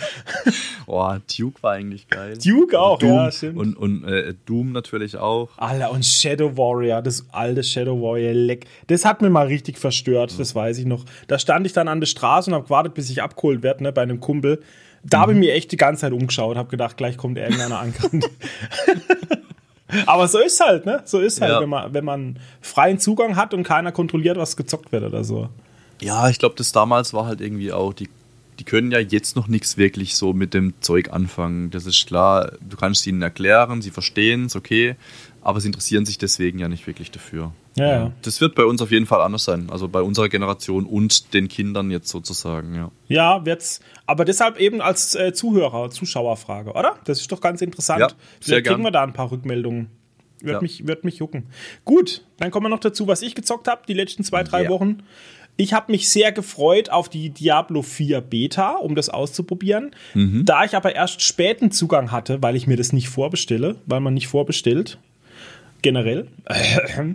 Boah, 0.87 1.20
Duke 1.39 1.62
war 1.62 1.72
eigentlich 1.72 2.09
geil. 2.09 2.37
Duke 2.39 2.78
auch, 2.78 2.99
Doom, 2.99 3.11
ja, 3.11 3.32
stimmt. 3.32 3.59
Und, 3.59 3.76
und 3.76 4.05
äh, 4.05 4.35
Doom 4.47 4.72
natürlich 4.72 5.16
auch. 5.16 5.51
Alter, 5.57 5.91
und 5.91 6.05
Shadow 6.05 6.57
Warrior, 6.57 7.03
das 7.03 7.26
alte 7.32 7.62
Shadow 7.62 8.01
Warrior 8.01 8.32
Leck. 8.35 8.66
Das 8.87 9.05
hat 9.05 9.22
mir 9.22 9.30
mal 9.30 9.47
richtig 9.47 9.78
verstört, 9.78 10.32
ja. 10.32 10.39
das 10.39 10.55
weiß 10.55 10.78
ich 10.78 10.87
noch. 10.87 11.05
Da 11.28 11.39
stand 11.39 11.66
ich 11.66 11.72
dann 11.72 11.89
an 11.89 12.01
der 12.01 12.07
Straße 12.07 12.51
und 12.51 12.55
habe 12.55 12.64
gewartet, 12.64 12.95
bis 12.95 13.11
ich 13.11 13.22
abgeholt 13.22 13.62
werde, 13.62 13.82
ne, 13.82 13.93
bei 13.93 14.03
einem 14.03 14.20
Kumpel 14.20 14.61
da 15.05 15.21
habe 15.21 15.33
ich 15.33 15.39
mir 15.39 15.53
echt 15.55 15.71
die 15.73 15.77
ganze 15.77 16.03
Zeit 16.03 16.13
umgeschaut, 16.13 16.57
habe 16.57 16.69
gedacht, 16.69 16.97
gleich 16.97 17.17
kommt 17.17 17.39
irgendeiner 17.39 17.79
angerannt. 17.79 18.29
Aber 20.07 20.27
so 20.29 20.39
ist 20.39 20.61
halt, 20.61 20.87
ne? 20.87 21.03
So 21.05 21.21
ist 21.21 21.41
halt, 21.41 21.53
ja. 21.53 21.61
wenn, 21.61 21.69
man, 21.69 21.95
wenn 21.95 22.05
man 22.05 22.39
freien 22.61 22.99
Zugang 22.99 23.37
hat 23.37 23.55
und 23.55 23.63
keiner 23.63 23.93
kontrolliert, 23.93 24.37
was 24.37 24.57
gezockt 24.57 24.91
wird 24.93 25.05
oder 25.05 25.23
so. 25.23 25.49
Ja, 26.01 26.29
ich 26.29 26.39
glaube, 26.39 26.57
das 26.57 26.73
damals 26.73 27.13
war 27.13 27.27
halt 27.27 27.41
irgendwie 27.41 27.73
auch 27.73 27.93
die 27.93 28.09
die 28.59 28.65
können 28.65 28.93
ja 28.93 28.99
jetzt 28.99 29.37
noch 29.37 29.49
nichts 29.49 29.77
wirklich 29.77 30.17
so 30.17 30.33
mit 30.33 30.55
dem 30.55 30.75
Zeug 30.81 31.13
anfangen. 31.13 31.71
Das 31.71 31.87
ist 31.87 32.07
klar, 32.07 32.53
du 32.61 32.77
kannst 32.77 33.07
ihnen 33.07 33.23
erklären, 33.23 33.83
sie 33.83 33.91
verstehen 33.91 34.47
es, 34.47 34.57
okay, 34.57 34.97
aber 35.43 35.61
sie 35.61 35.69
interessieren 35.69 36.07
sich 36.07 36.19
deswegen 36.19 36.59
ja 36.59 36.69
nicht 36.69 36.87
wirklich 36.87 37.11
dafür. 37.11 37.53
Ja, 37.77 37.87
ja. 37.87 38.12
Das 38.22 38.41
wird 38.41 38.55
bei 38.55 38.64
uns 38.64 38.81
auf 38.83 38.91
jeden 38.93 39.07
Fall 39.07 39.20
anders 39.20 39.45
sein, 39.45 39.68
also 39.70 39.89
bei 39.89 40.01
unserer 40.01 40.29
Generation 40.29 40.87
und 40.87 41.35
den 41.35 41.49
Kindern 41.49 41.91
jetzt 41.91 42.09
sozusagen, 42.09 42.75
ja. 42.75 42.91
Ja, 43.09 43.45
wird's. 43.45 43.81
Aber 44.07 44.25
deshalb 44.25 44.59
eben 44.61 44.81
als 44.81 45.14
äh, 45.16 45.33
Zuhörer, 45.33 45.91
Zuschauerfrage, 45.91 46.70
oder? 46.72 46.97
Das 47.05 47.20
ist 47.20 47.33
doch 47.33 47.41
ganz 47.41 47.61
interessant. 47.62 48.01
Ja, 48.01 48.09
sehr 48.09 48.16
Vielleicht 48.41 48.66
kriegen 48.66 48.77
gern. 48.83 48.87
wir 48.87 48.91
da 48.93 49.03
ein 49.03 49.12
paar 49.12 49.31
Rückmeldungen. 49.33 49.89
Wird, 50.41 50.55
Ja. 50.57 50.61
mich, 50.61 50.87
wird 50.87 51.05
mich 51.05 51.16
jucken. 51.16 51.47
Gut, 51.85 52.22
dann 52.39 52.51
kommen 52.51 52.66
wir 52.66 52.70
noch 52.70 52.81
dazu, 52.81 53.07
was 53.09 53.22
ich 53.22 53.35
gezockt 53.35 53.66
habe 53.66 53.83
die 53.89 53.95
letzten 53.95 54.25
zwei, 54.25 54.43
drei 54.45 54.64
Ja. 54.64 54.68
Wochen. 54.68 55.03
Ich 55.57 55.72
habe 55.72 55.91
mich 55.93 56.09
sehr 56.09 56.33
gefreut 56.33 56.91
auf 56.91 57.09
die 57.09 57.31
Diablo 57.31 57.81
4 57.83 58.20
Beta, 58.20 58.72
um 58.72 58.95
das 58.97 59.09
auszuprobieren. 59.09 59.93
Mhm. 60.12 60.45
Da 60.45 60.64
ich 60.64 60.75
aber 60.77 60.95
erst 60.95 61.22
späten 61.22 61.70
Zugang 61.70 62.11
hatte, 62.12 62.43
weil 62.43 62.57
ich 62.57 62.66
mir 62.66 62.77
das 62.77 62.93
nicht 62.93 63.09
vorbestelle, 63.09 63.77
weil 63.87 64.01
man 64.01 64.14
nicht 64.14 64.27
vorbestellt, 64.29 64.99
generell, 65.85 66.28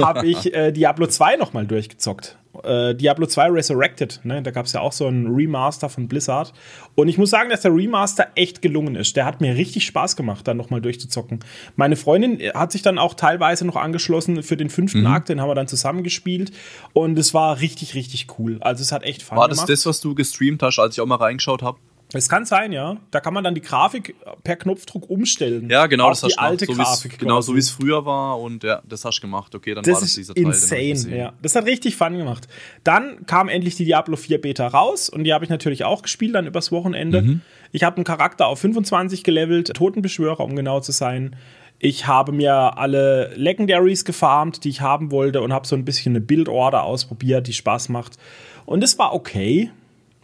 habe 0.00 0.26
ich 0.26 0.54
äh, 0.54 0.72
Diablo 0.72 1.06
2 1.06 1.36
nochmal 1.36 1.66
durchgezockt. 1.66 2.36
Äh, 2.62 2.94
Diablo 2.94 3.26
2 3.26 3.48
Resurrected, 3.48 4.20
ne? 4.24 4.42
da 4.42 4.50
gab 4.50 4.66
es 4.66 4.74
ja 4.74 4.80
auch 4.80 4.92
so 4.92 5.08
ein 5.08 5.26
Remaster 5.26 5.88
von 5.88 6.06
Blizzard. 6.06 6.52
Und 6.96 7.08
ich 7.08 7.16
muss 7.16 7.30
sagen, 7.30 7.48
dass 7.48 7.62
der 7.62 7.74
Remaster 7.74 8.28
echt 8.34 8.60
gelungen 8.60 8.94
ist. 8.94 9.16
Der 9.16 9.24
hat 9.24 9.40
mir 9.40 9.56
richtig 9.56 9.86
Spaß 9.86 10.16
gemacht, 10.16 10.46
dann 10.46 10.58
nochmal 10.58 10.82
durchzuzocken. 10.82 11.40
Meine 11.76 11.96
Freundin 11.96 12.40
hat 12.52 12.72
sich 12.72 12.82
dann 12.82 12.98
auch 12.98 13.14
teilweise 13.14 13.66
noch 13.66 13.76
angeschlossen 13.76 14.42
für 14.42 14.58
den 14.58 14.68
fünften 14.68 15.06
Akt, 15.06 15.30
den 15.30 15.40
haben 15.40 15.48
wir 15.48 15.54
dann 15.54 15.68
zusammengespielt. 15.68 16.52
Und 16.92 17.18
es 17.18 17.32
war 17.32 17.60
richtig, 17.60 17.94
richtig 17.94 18.26
cool. 18.38 18.58
Also 18.60 18.82
es 18.82 18.92
hat 18.92 19.02
echt 19.04 19.22
Fun 19.22 19.38
War 19.38 19.48
das 19.48 19.58
gemacht. 19.58 19.70
das, 19.70 19.86
was 19.86 20.00
du 20.00 20.14
gestreamt 20.14 20.62
hast, 20.62 20.78
als 20.78 20.96
ich 20.96 21.00
auch 21.00 21.06
mal 21.06 21.16
reingeschaut 21.16 21.62
habe? 21.62 21.78
Es 22.12 22.28
kann 22.28 22.44
sein, 22.44 22.72
ja. 22.72 22.96
Da 23.12 23.20
kann 23.20 23.32
man 23.34 23.44
dann 23.44 23.54
die 23.54 23.60
Grafik 23.60 24.16
per 24.42 24.56
Knopfdruck 24.56 25.08
umstellen. 25.08 25.70
Ja, 25.70 25.86
genau, 25.86 26.08
das 26.08 26.22
hast 26.24 26.32
du 26.32 26.36
gemacht. 26.36 26.50
alte 26.50 26.66
so 26.66 26.72
wie's- 26.72 26.78
Grafik. 26.78 27.18
Genau, 27.20 27.40
so 27.40 27.54
wie 27.54 27.58
es 27.60 27.70
früher 27.70 28.04
war 28.04 28.40
und 28.40 28.64
ja, 28.64 28.82
das 28.88 29.04
hast 29.04 29.18
du 29.18 29.20
gemacht. 29.22 29.54
Okay, 29.54 29.74
dann 29.74 29.84
Das 29.84 29.94
war 29.94 30.00
das 30.00 30.14
dieser 30.14 30.34
Teil. 30.34 30.42
insane, 30.44 31.16
ja. 31.16 31.32
Das 31.40 31.54
hat 31.54 31.66
richtig 31.66 31.94
Fun 31.96 32.16
gemacht. 32.16 32.48
Dann 32.82 33.26
kam 33.26 33.48
endlich 33.48 33.76
die 33.76 33.84
Diablo 33.84 34.16
4 34.16 34.40
Beta 34.40 34.66
raus 34.66 35.08
und 35.08 35.22
die 35.24 35.32
habe 35.32 35.44
ich 35.44 35.50
natürlich 35.50 35.84
auch 35.84 36.02
gespielt, 36.02 36.34
dann 36.34 36.46
übers 36.46 36.72
Wochenende. 36.72 37.22
Mhm. 37.22 37.40
Ich 37.70 37.84
habe 37.84 37.96
einen 37.96 38.04
Charakter 38.04 38.48
auf 38.48 38.58
25 38.58 39.22
gelevelt, 39.22 39.72
Totenbeschwörer, 39.74 40.40
um 40.40 40.56
genau 40.56 40.80
zu 40.80 40.90
sein. 40.90 41.36
Ich 41.78 42.06
habe 42.08 42.32
mir 42.32 42.76
alle 42.76 43.32
Legendaries 43.36 44.04
gefarmt, 44.04 44.64
die 44.64 44.68
ich 44.70 44.80
haben 44.80 45.12
wollte 45.12 45.40
und 45.40 45.52
habe 45.52 45.66
so 45.66 45.76
ein 45.76 45.84
bisschen 45.84 46.12
eine 46.12 46.20
Build-Order 46.20 46.82
ausprobiert, 46.82 47.46
die 47.46 47.52
Spaß 47.52 47.88
macht. 47.88 48.18
Und 48.66 48.82
es 48.82 48.98
war 48.98 49.14
okay. 49.14 49.70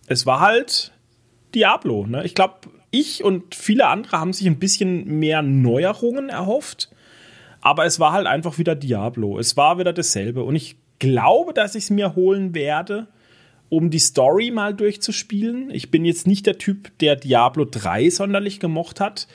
Es 0.09 0.27
war 0.27 0.41
halt 0.41 0.93
Diablo. 1.57 2.07
Ne? 2.07 2.25
Ich 2.25 2.35
glaube, 2.35 2.55
ich 2.91 3.25
und 3.25 3.55
viele 3.55 3.89
andere 3.89 4.21
haben 4.21 4.33
sich 4.33 4.47
ein 4.47 4.59
bisschen 4.59 5.19
mehr 5.19 5.43
Neuerungen 5.43 6.29
erhofft. 6.29 6.91
Aber 7.61 7.85
es 7.85 7.99
war 7.99 8.13
halt 8.13 8.27
einfach 8.27 8.59
wieder 8.59 8.77
Diablo. 8.77 9.39
Es 9.39 9.57
war 9.57 9.79
wieder 9.79 9.93
dasselbe. 9.93 10.45
Und 10.45 10.55
ich 10.55 10.77
glaube, 11.01 11.53
dass 11.53 11.75
ich 11.75 11.85
es 11.85 11.91
mir 11.91 12.15
holen 12.15 12.55
werde, 12.55 13.09
um 13.69 13.91
die 13.91 13.99
Story 13.99 14.51
mal 14.51 14.75
durchzuspielen. 14.75 15.71
Ich 15.71 15.91
bin 15.91 16.05
jetzt 16.05 16.27
nicht 16.27 16.47
der 16.47 16.59
Typ, 16.59 16.97
der 16.99 17.17
Diablo 17.17 17.65
3 17.65 18.11
sonderlich 18.11 18.61
gemocht 18.61 19.01
hat, 19.01 19.27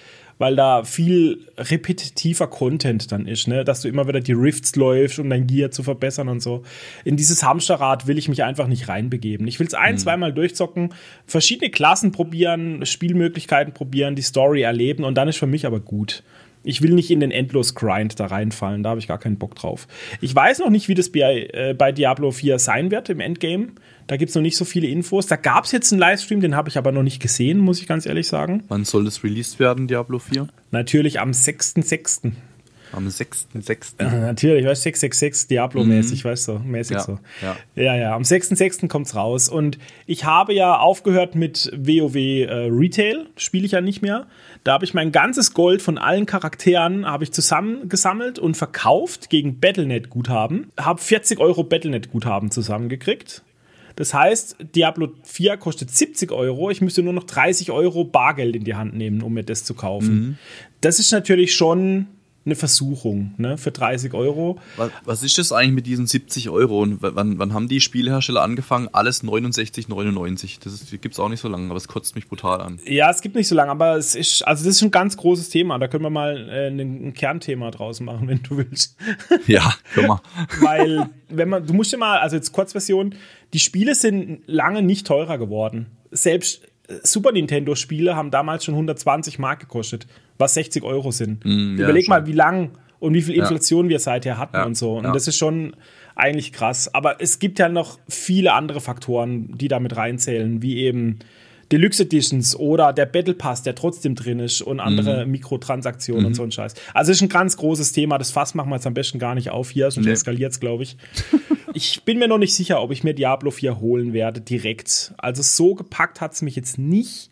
weil 0.42 0.56
da 0.56 0.84
viel 0.84 1.46
repetitiver 1.56 2.48
Content 2.48 3.12
dann 3.12 3.28
ist, 3.28 3.48
ne? 3.48 3.64
dass 3.64 3.82
du 3.82 3.88
immer 3.88 4.08
wieder 4.08 4.22
die 4.22 4.34
Rifts 4.34 4.76
läufst, 4.76 5.20
um 5.20 5.30
dein 5.30 5.46
Gear 5.46 5.70
zu 5.70 5.84
verbessern 5.84 6.30
und 6.30 6.42
so. 6.42 6.64
In 7.06 7.16
dieses 7.16 7.44
Hamsterrad 7.44 8.08
will 8.08 8.18
ich 8.18 8.28
mich 8.28 8.44
einfach 8.44 8.66
nicht 8.66 8.88
reinbegeben. 8.88 9.48
Ich 9.48 9.60
will 9.60 9.68
es 9.68 9.76
ein, 9.76 10.00
zweimal 10.00 10.34
durchzocken, 10.34 10.96
verschiedene 11.28 11.70
Klassen 11.70 12.12
probieren, 12.12 12.84
Spielmöglichkeiten 12.88 13.76
probieren, 13.76 14.16
die 14.16 14.24
Story 14.24 14.64
erleben 14.64 15.04
und 15.04 15.14
dann 15.14 15.28
ist 15.28 15.38
für 15.38 15.46
mich 15.46 15.68
aber 15.68 15.80
gut. 15.80 16.24
Ich 16.64 16.82
will 16.82 16.94
nicht 16.94 17.12
in 17.12 17.20
den 17.20 17.30
Endlos-Grind 17.30 18.20
da 18.20 18.26
reinfallen, 18.26 18.82
da 18.82 18.90
habe 18.90 19.00
ich 19.00 19.08
gar 19.08 19.20
keinen 19.20 19.38
Bock 19.38 19.54
drauf. 19.54 19.88
Ich 20.22 20.36
weiß 20.36 20.58
noch 20.58 20.72
nicht, 20.72 20.88
wie 20.88 20.96
das 20.96 21.12
bei, 21.12 21.50
äh, 21.54 21.76
bei 21.78 21.92
Diablo 21.92 22.32
4 22.32 22.58
sein 22.58 22.90
wird 22.90 23.10
im 23.10 23.20
Endgame. 23.20 23.70
Da 24.08 24.18
gibt 24.18 24.30
es 24.30 24.36
noch 24.36 24.42
nicht 24.42 24.58
so 24.58 24.66
viele 24.66 24.88
Infos. 24.88 25.28
Da 25.28 25.36
gab 25.36 25.66
es 25.66 25.72
jetzt 25.72 25.92
einen 25.92 26.00
Livestream, 26.00 26.42
den 26.42 26.56
habe 26.56 26.70
ich 26.70 26.78
aber 26.78 26.92
noch 26.92 27.04
nicht 27.04 27.22
gesehen, 27.22 27.60
muss 27.60 27.80
ich 27.80 27.88
ganz 27.88 28.06
ehrlich 28.06 28.28
sagen. 28.28 28.64
Wann 28.68 28.86
soll 28.86 29.06
das 29.06 29.24
released 29.24 29.60
werden, 29.60 29.88
Diablo 29.88 30.20
4? 30.20 30.48
Natürlich 30.72 31.20
am 31.20 31.32
6.6. 31.32 32.32
Am 32.94 33.08
6.6. 33.08 34.04
Natürlich, 34.04 34.66
weißt 34.66 34.82
du, 34.82 34.90
666 34.90 35.48
Diablo-mäßig, 35.48 36.26
weißt 36.26 36.48
du, 36.50 36.60
mäßig 36.60 36.98
Ja, 36.98 37.04
so. 37.04 37.20
ja. 37.42 37.56
ja, 37.76 37.96
ja. 37.96 38.16
Am 38.16 38.24
6.6. 38.24 38.90
kommt's 38.90 39.16
raus. 39.16 39.48
Und 39.48 39.78
ich 40.08 40.26
habe 40.26 40.54
ja 40.54 40.78
aufgehört 40.78 41.36
mit 41.36 41.72
WoW 41.74 42.16
äh, 42.16 42.68
Retail, 42.70 43.28
spiele 43.38 43.66
ich 43.66 43.72
ja 43.72 43.82
nicht 43.82 44.02
mehr. 44.02 44.28
Da 44.64 44.74
habe 44.74 44.84
ich 44.86 44.94
mein 44.94 45.12
ganzes 45.12 45.54
Gold 45.54 45.82
von 45.82 45.98
allen 45.98 46.26
Charakteren 46.26 47.06
habe 47.06 47.24
ich 47.24 47.32
zusammengesammelt 47.32 48.40
und 48.40 48.58
verkauft 48.58 49.30
gegen 49.30 49.60
Battlenet-Guthaben. 49.60 50.72
Habe 50.78 51.00
40 51.02 51.40
Euro 51.40 51.64
Battlenet-Guthaben 51.64 52.52
zusammengekriegt. 52.52 53.42
Das 53.96 54.14
heißt, 54.14 54.58
Diablo 54.76 55.10
4 55.24 55.58
kostet 55.58 55.92
70 55.92 56.32
Euro. 56.32 56.70
Ich 56.70 56.82
müsste 56.82 57.04
nur 57.04 57.14
noch 57.14 57.26
30 57.26 57.72
Euro 57.72 58.04
Bargeld 58.04 58.56
in 58.56 58.64
die 58.64 58.76
Hand 58.76 58.96
nehmen, 58.96 59.22
um 59.22 59.34
mir 59.34 59.44
das 59.44 59.64
zu 59.64 59.74
kaufen. 59.74 60.40
Das 60.82 61.00
ist 61.00 61.12
natürlich 61.12 61.56
schon 61.56 62.08
eine 62.44 62.56
Versuchung, 62.56 63.36
ne? 63.38 63.58
Für 63.58 63.72
30 63.72 64.14
Euro. 64.14 64.58
Was, 64.76 64.92
was 65.06 65.24
ist 65.24 65.38
das 65.38 65.52
eigentlich 65.52 65.76
mit 65.76 65.86
diesen 65.86 66.08
70 66.08 66.50
Euro? 66.50 66.82
Und 66.82 66.98
wann, 67.02 67.38
wann 67.38 67.54
haben 67.54 67.68
die 67.68 67.80
Spielehersteller 67.80 68.42
angefangen? 68.42 68.90
Alles 68.92 69.24
69,99. 69.24 70.58
Das 70.64 70.90
gibt 70.90 71.14
es 71.14 71.20
auch 71.20 71.30
nicht 71.30 71.40
so 71.40 71.48
lange, 71.48 71.68
aber 71.68 71.78
es 71.78 71.88
kotzt 71.88 72.16
mich 72.16 72.28
brutal 72.28 72.62
an. 72.62 72.80
Ja, 72.86 73.12
es 73.12 73.22
gibt 73.22 73.36
nicht 73.36 73.48
so 73.48 73.54
lange, 73.54 73.70
aber 73.70 73.96
es 73.96 74.16
ist, 74.16 74.42
also 74.48 74.66
das 74.66 74.76
ist 74.76 74.82
ein 74.82 74.90
ganz 74.90 75.18
großes 75.18 75.50
Thema. 75.50 75.78
Da 75.78 75.88
können 75.88 76.04
wir 76.04 76.10
mal 76.10 76.50
äh, 76.50 76.68
ein, 76.68 76.80
ein 76.80 77.14
Kernthema 77.14 77.70
draus 77.70 78.00
machen, 78.00 78.28
wenn 78.28 78.42
du 78.42 78.58
willst. 78.58 78.98
Ja, 79.46 79.76
guck 79.94 80.08
mal. 80.08 80.22
Weil, 80.62 81.10
wenn 81.30 81.50
man, 81.50 81.68
du 81.68 81.74
musst 81.74 81.94
dir 81.94 81.98
mal, 81.98 82.20
also 82.20 82.36
jetzt 82.36 82.52
Kurzversion, 82.54 83.14
die 83.54 83.60
Spiele 83.60 83.94
sind 83.94 84.42
lange 84.48 84.82
nicht 84.82 85.06
teurer 85.06 85.38
geworden. 85.38 85.88
Selbst 86.10 86.64
äh, 86.88 86.96
Super 87.04 87.34
Nintendo-Spiele 87.34 88.16
haben 88.16 88.32
damals 88.32 88.66
schon 88.66 88.74
120 88.74 89.38
Mark 89.38 89.60
gekostet, 89.60 90.08
was 90.42 90.56
60 90.56 90.84
Euro 90.84 91.12
sind. 91.12 91.46
Mm, 91.46 91.78
ja, 91.78 91.86
Überleg 91.86 92.10
mal, 92.10 92.18
schon. 92.20 92.28
wie 92.28 92.34
lang 92.34 92.72
und 93.00 93.14
wie 93.14 93.22
viel 93.22 93.36
Ja. 93.38 93.44
Inflation 93.44 93.88
wir 93.88 94.00
seither 94.00 94.38
hatten 94.38 94.58
Ja, 94.58 94.66
und 94.66 94.76
so. 94.76 94.98
Und 94.98 95.06
ja. 95.06 95.12
das 95.14 95.28
ist 95.28 95.38
schon 95.38 95.74
eigentlich 96.16 96.52
krass. 96.52 96.94
Aber 96.94 97.22
es 97.22 97.40
gibt 97.40 97.58
ja 97.60 97.70
noch 97.70 97.98
viele 98.10 98.52
andere 98.54 98.82
Faktoren, 98.82 99.58
die 99.58 99.70
damit 99.70 99.96
reinzählen, 99.96 100.62
wie 100.62 100.80
eben 100.80 101.20
Deluxe 101.72 102.04
Editions 102.04 102.54
oder 102.60 102.92
der 102.92 103.06
Battle 103.06 103.34
Pass, 103.34 103.64
der 103.64 103.76
trotzdem 103.76 104.14
drin 104.14 104.40
ist 104.40 104.62
und 104.62 104.82
andere 104.82 105.26
Mhm. 105.26 105.32
Mikrotransaktionen 105.32 106.26
und 106.26 106.34
so 106.34 106.44
ein 106.44 106.52
Scheiß. 106.52 106.74
Also 106.94 107.12
es 107.14 107.20
ist 107.20 107.22
ein 107.22 107.30
ganz 107.30 107.56
großes 107.56 107.94
Thema. 107.94 108.18
Das 108.18 108.30
Fass 108.30 108.56
machen 108.56 108.70
wir 108.70 108.76
jetzt 108.76 108.88
am 108.88 108.94
besten 108.94 109.20
gar 109.20 109.36
nicht 109.36 109.52
auf 109.52 109.70
hier, 109.70 109.90
sonst 109.90 110.06
Nee. 110.06 110.12
eskaliert 110.12 110.52
es, 110.52 110.60
glaube 110.60 110.84
ich. 110.84 110.98
ich 111.74 112.04
bin 112.04 112.20
mir 112.20 112.28
noch 112.28 112.40
nicht 112.40 112.54
sicher, 112.54 112.82
ob 112.82 112.92
ich 112.92 113.06
mir 113.06 113.14
Diablo 113.14 113.52
4 113.52 113.80
holen 113.80 114.12
werde 114.12 114.42
direkt. 114.42 115.14
Also 115.18 115.42
so 115.44 115.74
gepackt 115.74 116.20
hat 116.20 116.34
es 116.34 116.42
mich 116.42 116.58
jetzt 116.58 116.78
nicht. 116.78 117.31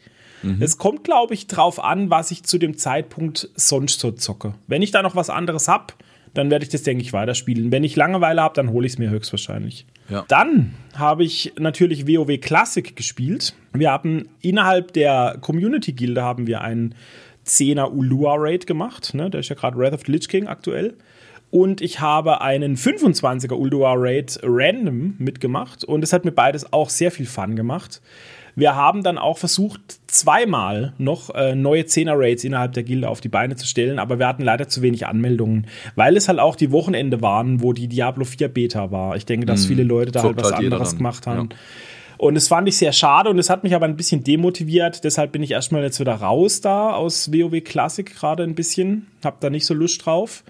Es 0.60 0.78
kommt, 0.78 1.04
glaube 1.04 1.34
ich, 1.34 1.48
drauf 1.48 1.84
an, 1.84 2.10
was 2.10 2.32
ich 2.32 2.44
zu 2.44 2.58
dem 2.58 2.78
Zeitpunkt 2.78 3.50
sonst 3.56 4.00
so 4.00 4.12
zocke. 4.12 4.54
Wenn 4.68 4.82
ich 4.82 4.92
da 4.92 5.02
noch 5.02 5.16
was 5.16 5.30
anderes 5.30 5.68
habe, 5.68 5.94
dann 6.34 6.50
werde 6.52 6.64
ich 6.64 6.70
das, 6.70 6.84
denke 6.84 7.04
ich, 7.04 7.14
weiterspielen. 7.14 7.72
Wenn 7.72 7.84
ich 7.84 7.96
Langeweile 7.96 8.42
habe, 8.42 8.54
dann 8.54 8.70
hole 8.70 8.86
ich 8.86 8.94
es 8.94 9.00
mir 9.00 9.10
höchstwahrscheinlich. 9.10 9.86
Ja. 10.10 10.26
Dann 10.28 10.74
habe 10.96 11.24
ich 11.24 11.54
natürlich 11.58 12.08
WoW 12.08 12.40
Classic 12.40 12.96
gespielt. 12.96 13.54
Wir 13.74 13.92
haben 13.92 14.30
innerhalb 14.42 14.94
der 14.94 15.38
Community-Gilde 15.42 16.22
haben 16.22 16.48
wir 16.48 16.62
einen 16.62 16.96
10er 17.46 17.92
Ulua-Raid 17.92 18.68
gemacht. 18.68 19.14
Ne? 19.14 19.30
Der 19.30 19.40
ist 19.40 19.50
ja 19.50 19.56
gerade 19.56 19.78
Wrath 19.78 19.94
of 19.94 20.02
the 20.06 20.12
Lich 20.12 20.28
King 20.28 20.48
aktuell. 20.48 20.96
Und 21.52 21.82
ich 21.82 22.00
habe 22.00 22.42
einen 22.42 22.78
25er 22.78 23.56
Ulua 23.56 23.94
Raid 23.96 24.40
random 24.44 25.16
mitgemacht. 25.18 25.84
Und 25.84 26.04
es 26.04 26.14
hat 26.14 26.26
mir 26.26 26.32
beides 26.32 26.72
auch 26.72 26.90
sehr 26.90 27.12
viel 27.12 27.26
Fun 27.26 27.56
gemacht. 27.56 28.02
Wir 28.60 28.76
haben 28.76 29.04
dann 29.04 29.18
auch 29.18 29.38
versucht, 29.38 30.00
zweimal 30.08 30.94
noch 30.98 31.34
äh, 31.34 31.56
neue 31.56 31.84
10er 31.84 32.14
Raids 32.16 32.44
innerhalb 32.44 32.74
der 32.74 32.84
Gilde 32.84 33.10
auf 33.10 33.22
die 33.22 33.30
Beine 33.30 33.56
zu 33.56 33.66
stellen, 33.66 34.00
aber 34.00 34.20
wir 34.20 34.28
hatten 34.28 34.44
leider 34.44 34.68
zu 34.68 34.82
wenig 34.82 35.08
Anmeldungen, 35.08 35.68
weil 35.96 36.18
es 36.18 36.28
halt 36.28 36.40
auch 36.40 36.56
die 36.56 36.72
Wochenende 36.72 37.22
waren, 37.22 37.62
wo 37.62 37.74
die 37.74 37.88
Diablo 37.88 38.26
4 38.26 38.50
Beta 38.50 38.92
war. 38.92 39.16
Ich 39.16 39.26
denke, 39.26 39.46
dass 39.46 39.66
viele 39.66 39.84
Leute 39.84 40.12
da 40.12 40.24
halt 40.24 40.32
Zockt 40.32 40.42
was 40.42 40.52
halt 40.54 40.66
anderes 40.66 40.98
gemacht 40.98 41.28
haben. 41.28 41.50
ja. 41.52 41.58
Und 42.20 42.36
das 42.36 42.50
fand 42.50 42.68
ich 42.68 42.76
sehr 42.76 42.92
schade 42.92 43.30
und 43.30 43.40
es 43.40 43.50
hat 43.50 43.64
mich 43.64 43.74
aber 43.74 43.86
ein 43.86 43.96
bisschen 43.96 44.26
demotiviert. 44.26 45.06
Deshalb 45.06 45.32
bin 45.32 45.42
ich 45.42 45.52
erstmal 45.52 45.84
jetzt 45.84 46.02
wieder 46.02 46.16
raus 46.16 46.60
da 46.60 46.92
aus 46.92 47.32
WoW 47.32 47.64
Classic 47.64 48.06
gerade 48.06 48.44
ein 48.44 48.56
bisschen. 48.56 49.08
Hab 49.24 49.40
da 49.40 49.50
nicht 49.50 49.66
so 49.66 49.74
Lust 49.74 50.06
drauf. 50.06 50.44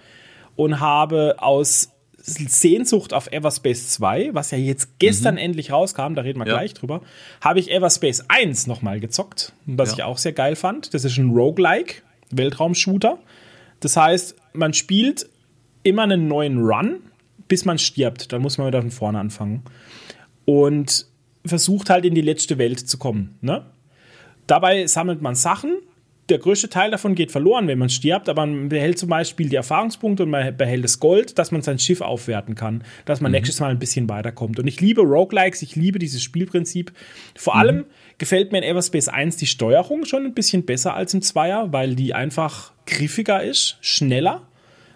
Und 0.56 0.80
habe 0.80 1.36
aus 1.38 1.92
Sehnsucht 2.36 3.14
auf 3.14 3.32
Everspace 3.32 3.90
2, 3.90 4.30
was 4.34 4.52
ja 4.52 4.58
jetzt 4.58 5.00
gestern 5.00 5.38
endlich 5.38 5.72
rauskam, 5.72 6.14
da 6.16 6.22
reden 6.22 6.40
wir 6.40 6.46
Mhm. 6.46 6.52
Ja. 6.52 6.58
gleich 6.58 6.74
drüber, 6.74 7.02
habe 7.42 7.60
ich 7.60 7.72
Everspace 7.72 8.26
1 8.28 8.68
nochmal 8.68 9.00
gezockt, 9.00 9.54
was 9.66 9.90
Ja. 9.90 9.96
ich 9.96 10.04
auch 10.04 10.18
sehr 10.18 10.34
geil 10.34 10.56
fand. 10.56 10.94
Das 10.94 11.04
ist 11.06 11.18
ein 11.18 11.32
Roguelike, 11.32 12.02
Weltraumshooter. 12.32 13.20
Das 13.80 13.96
heißt, 13.98 14.36
man 14.54 14.74
spielt 14.74 15.30
immer 15.84 16.04
einen 16.04 16.28
neuen 16.28 16.60
Run, 16.60 16.98
bis 17.48 17.66
man 17.66 17.78
stirbt. 17.80 18.32
Dann 18.34 18.42
muss 18.42 18.58
man 18.58 18.68
wieder 18.68 18.82
von 18.82 18.92
vorne 18.92 19.20
anfangen. 19.20 19.64
Und 20.46 21.06
versucht 21.46 21.90
halt 21.90 22.06
in 22.06 22.16
die 22.16 22.22
letzte 22.22 22.58
Welt 22.58 22.80
zu 22.80 22.98
kommen. 22.98 23.38
Ne? 23.42 23.66
Dabei 24.48 24.88
sammelt 24.88 25.22
man 25.22 25.36
Sachen. 25.36 25.78
Der 26.30 26.38
größte 26.38 26.70
Teil 26.70 26.92
davon 26.92 27.16
geht 27.16 27.32
verloren, 27.32 27.68
wenn 27.68 27.80
man 27.80 27.90
stirbt, 27.90 28.30
aber 28.30 28.46
man 28.46 28.70
behält 28.70 29.00
zum 29.00 29.10
Beispiel 29.10 29.50
die 29.50 29.56
Erfahrungspunkte 29.56 30.24
und 30.24 30.30
man 30.30 30.56
behält 30.56 30.84
das 30.84 31.00
Gold, 31.00 31.40
dass 31.40 31.52
man 31.52 31.64
sein 31.64 31.80
Schiff 31.80 32.02
aufwerten 32.02 32.54
kann, 32.54 32.84
dass 33.06 33.20
man 33.20 33.32
mhm. 33.32 33.38
nächstes 33.38 33.60
Mal 33.60 33.72
ein 33.72 33.80
bisschen 33.80 34.08
weiterkommt. 34.10 34.60
Und 34.60 34.68
ich 34.68 34.80
liebe 34.80 35.02
Roguelikes, 35.02 35.64
ich 35.64 35.76
liebe 35.76 35.98
dieses 35.98 36.22
Spielprinzip. 36.22 36.92
Vor 37.36 37.56
mhm. 37.56 37.60
allem 37.60 37.86
gefällt 38.20 38.52
mir 38.52 38.60
in 38.60 38.64
Everspace 38.64 39.08
1 39.08 39.38
die 39.38 39.48
Steuerung 39.48 40.06
schon 40.06 40.26
ein 40.26 40.34
bisschen 40.34 40.66
besser 40.66 40.94
als 40.94 41.14
im 41.14 41.22
Zweier, 41.22 41.74
weil 41.74 41.96
die 41.96 42.14
einfach 42.14 42.74
griffiger 42.86 43.44
ist, 43.44 43.78
schneller 43.82 44.44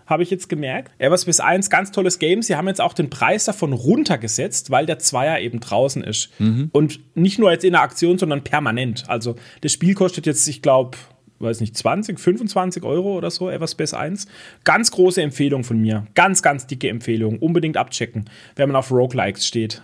habe 0.06 0.24
ich 0.24 0.30
jetzt 0.30 0.50
gemerkt. 0.50 0.92
Everspace 1.00 1.40
1, 1.40 1.70
ganz 1.70 1.92
tolles 1.92 2.20
Game. 2.20 2.42
Sie 2.42 2.56
haben 2.56 2.68
jetzt 2.68 2.82
auch 2.82 2.94
den 2.94 3.10
Preis 3.10 3.46
davon 3.46 3.74
runtergesetzt, 3.74 4.70
weil 4.70 4.86
der 4.86 5.00
Zweier 5.00 5.40
eben 5.40 5.60
draußen 5.60 6.04
ist. 6.04 6.30
Mhm. 6.40 6.70
Und 6.72 7.00
nicht 7.16 7.40
nur 7.40 7.52
jetzt 7.52 7.64
in 7.64 7.74
der 7.74 7.82
Aktion, 7.82 8.18
sondern 8.18 8.44
permanent. 8.44 9.06
Also 9.08 9.36
das 9.62 9.72
Spiel 9.72 9.94
kostet 9.96 10.26
jetzt, 10.26 10.48
ich 10.48 10.62
glaube, 10.62 10.98
weiß 11.40 11.62
nicht, 11.62 11.78
20, 11.78 12.20
25 12.20 12.84
Euro 12.84 13.18
oder 13.18 13.30
so, 13.32 13.50
Everspace 13.50 13.94
1. 13.94 14.28
Ganz 14.64 14.92
große 14.92 15.22
Empfehlung 15.22 15.64
von 15.64 15.80
mir. 15.80 16.08
Ganz, 16.16 16.42
ganz 16.42 16.68
dicke 16.68 16.90
Empfehlung. 16.90 17.40
Unbedingt 17.40 17.78
abchecken, 17.78 18.30
wenn 18.56 18.70
man 18.70 18.76
auf 18.76 18.92
Roguelikes 18.92 19.46
steht. 19.46 19.82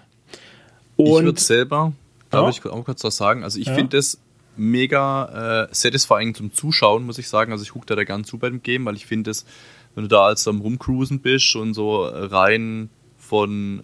Und 0.96 1.08
ich 1.08 1.24
würde 1.24 1.40
selber, 1.40 1.94
darf 2.30 2.44
ja. 2.44 2.50
ich 2.50 2.66
auch 2.66 2.84
kurz 2.84 3.04
was 3.04 3.18
sagen, 3.18 3.44
also 3.44 3.60
ich 3.60 3.68
ja. 3.68 3.74
finde 3.74 3.98
es 3.98 4.20
mega 4.58 5.66
äh, 5.66 5.68
satisfying 5.72 6.36
zum 6.36 6.54
Zuschauen, 6.54 7.06
muss 7.06 7.18
ich 7.18 7.30
sagen. 7.30 7.52
Also 7.52 7.64
ich 7.64 7.72
gucke 7.72 7.86
da, 7.86 7.96
da 7.96 8.04
gern 8.04 8.26
zu 8.26 8.38
beim 8.38 8.62
Game, 8.62 8.86
weil 8.86 8.96
ich 8.96 9.06
finde 9.06 9.32
es 9.32 9.46
wenn 9.96 10.04
du 10.04 10.08
da 10.08 10.26
als 10.26 10.48
am 10.48 10.62
Rumcruisen 10.62 11.20
bist 11.20 11.56
und 11.56 11.74
so 11.74 12.06
rein 12.06 12.90
von 13.18 13.84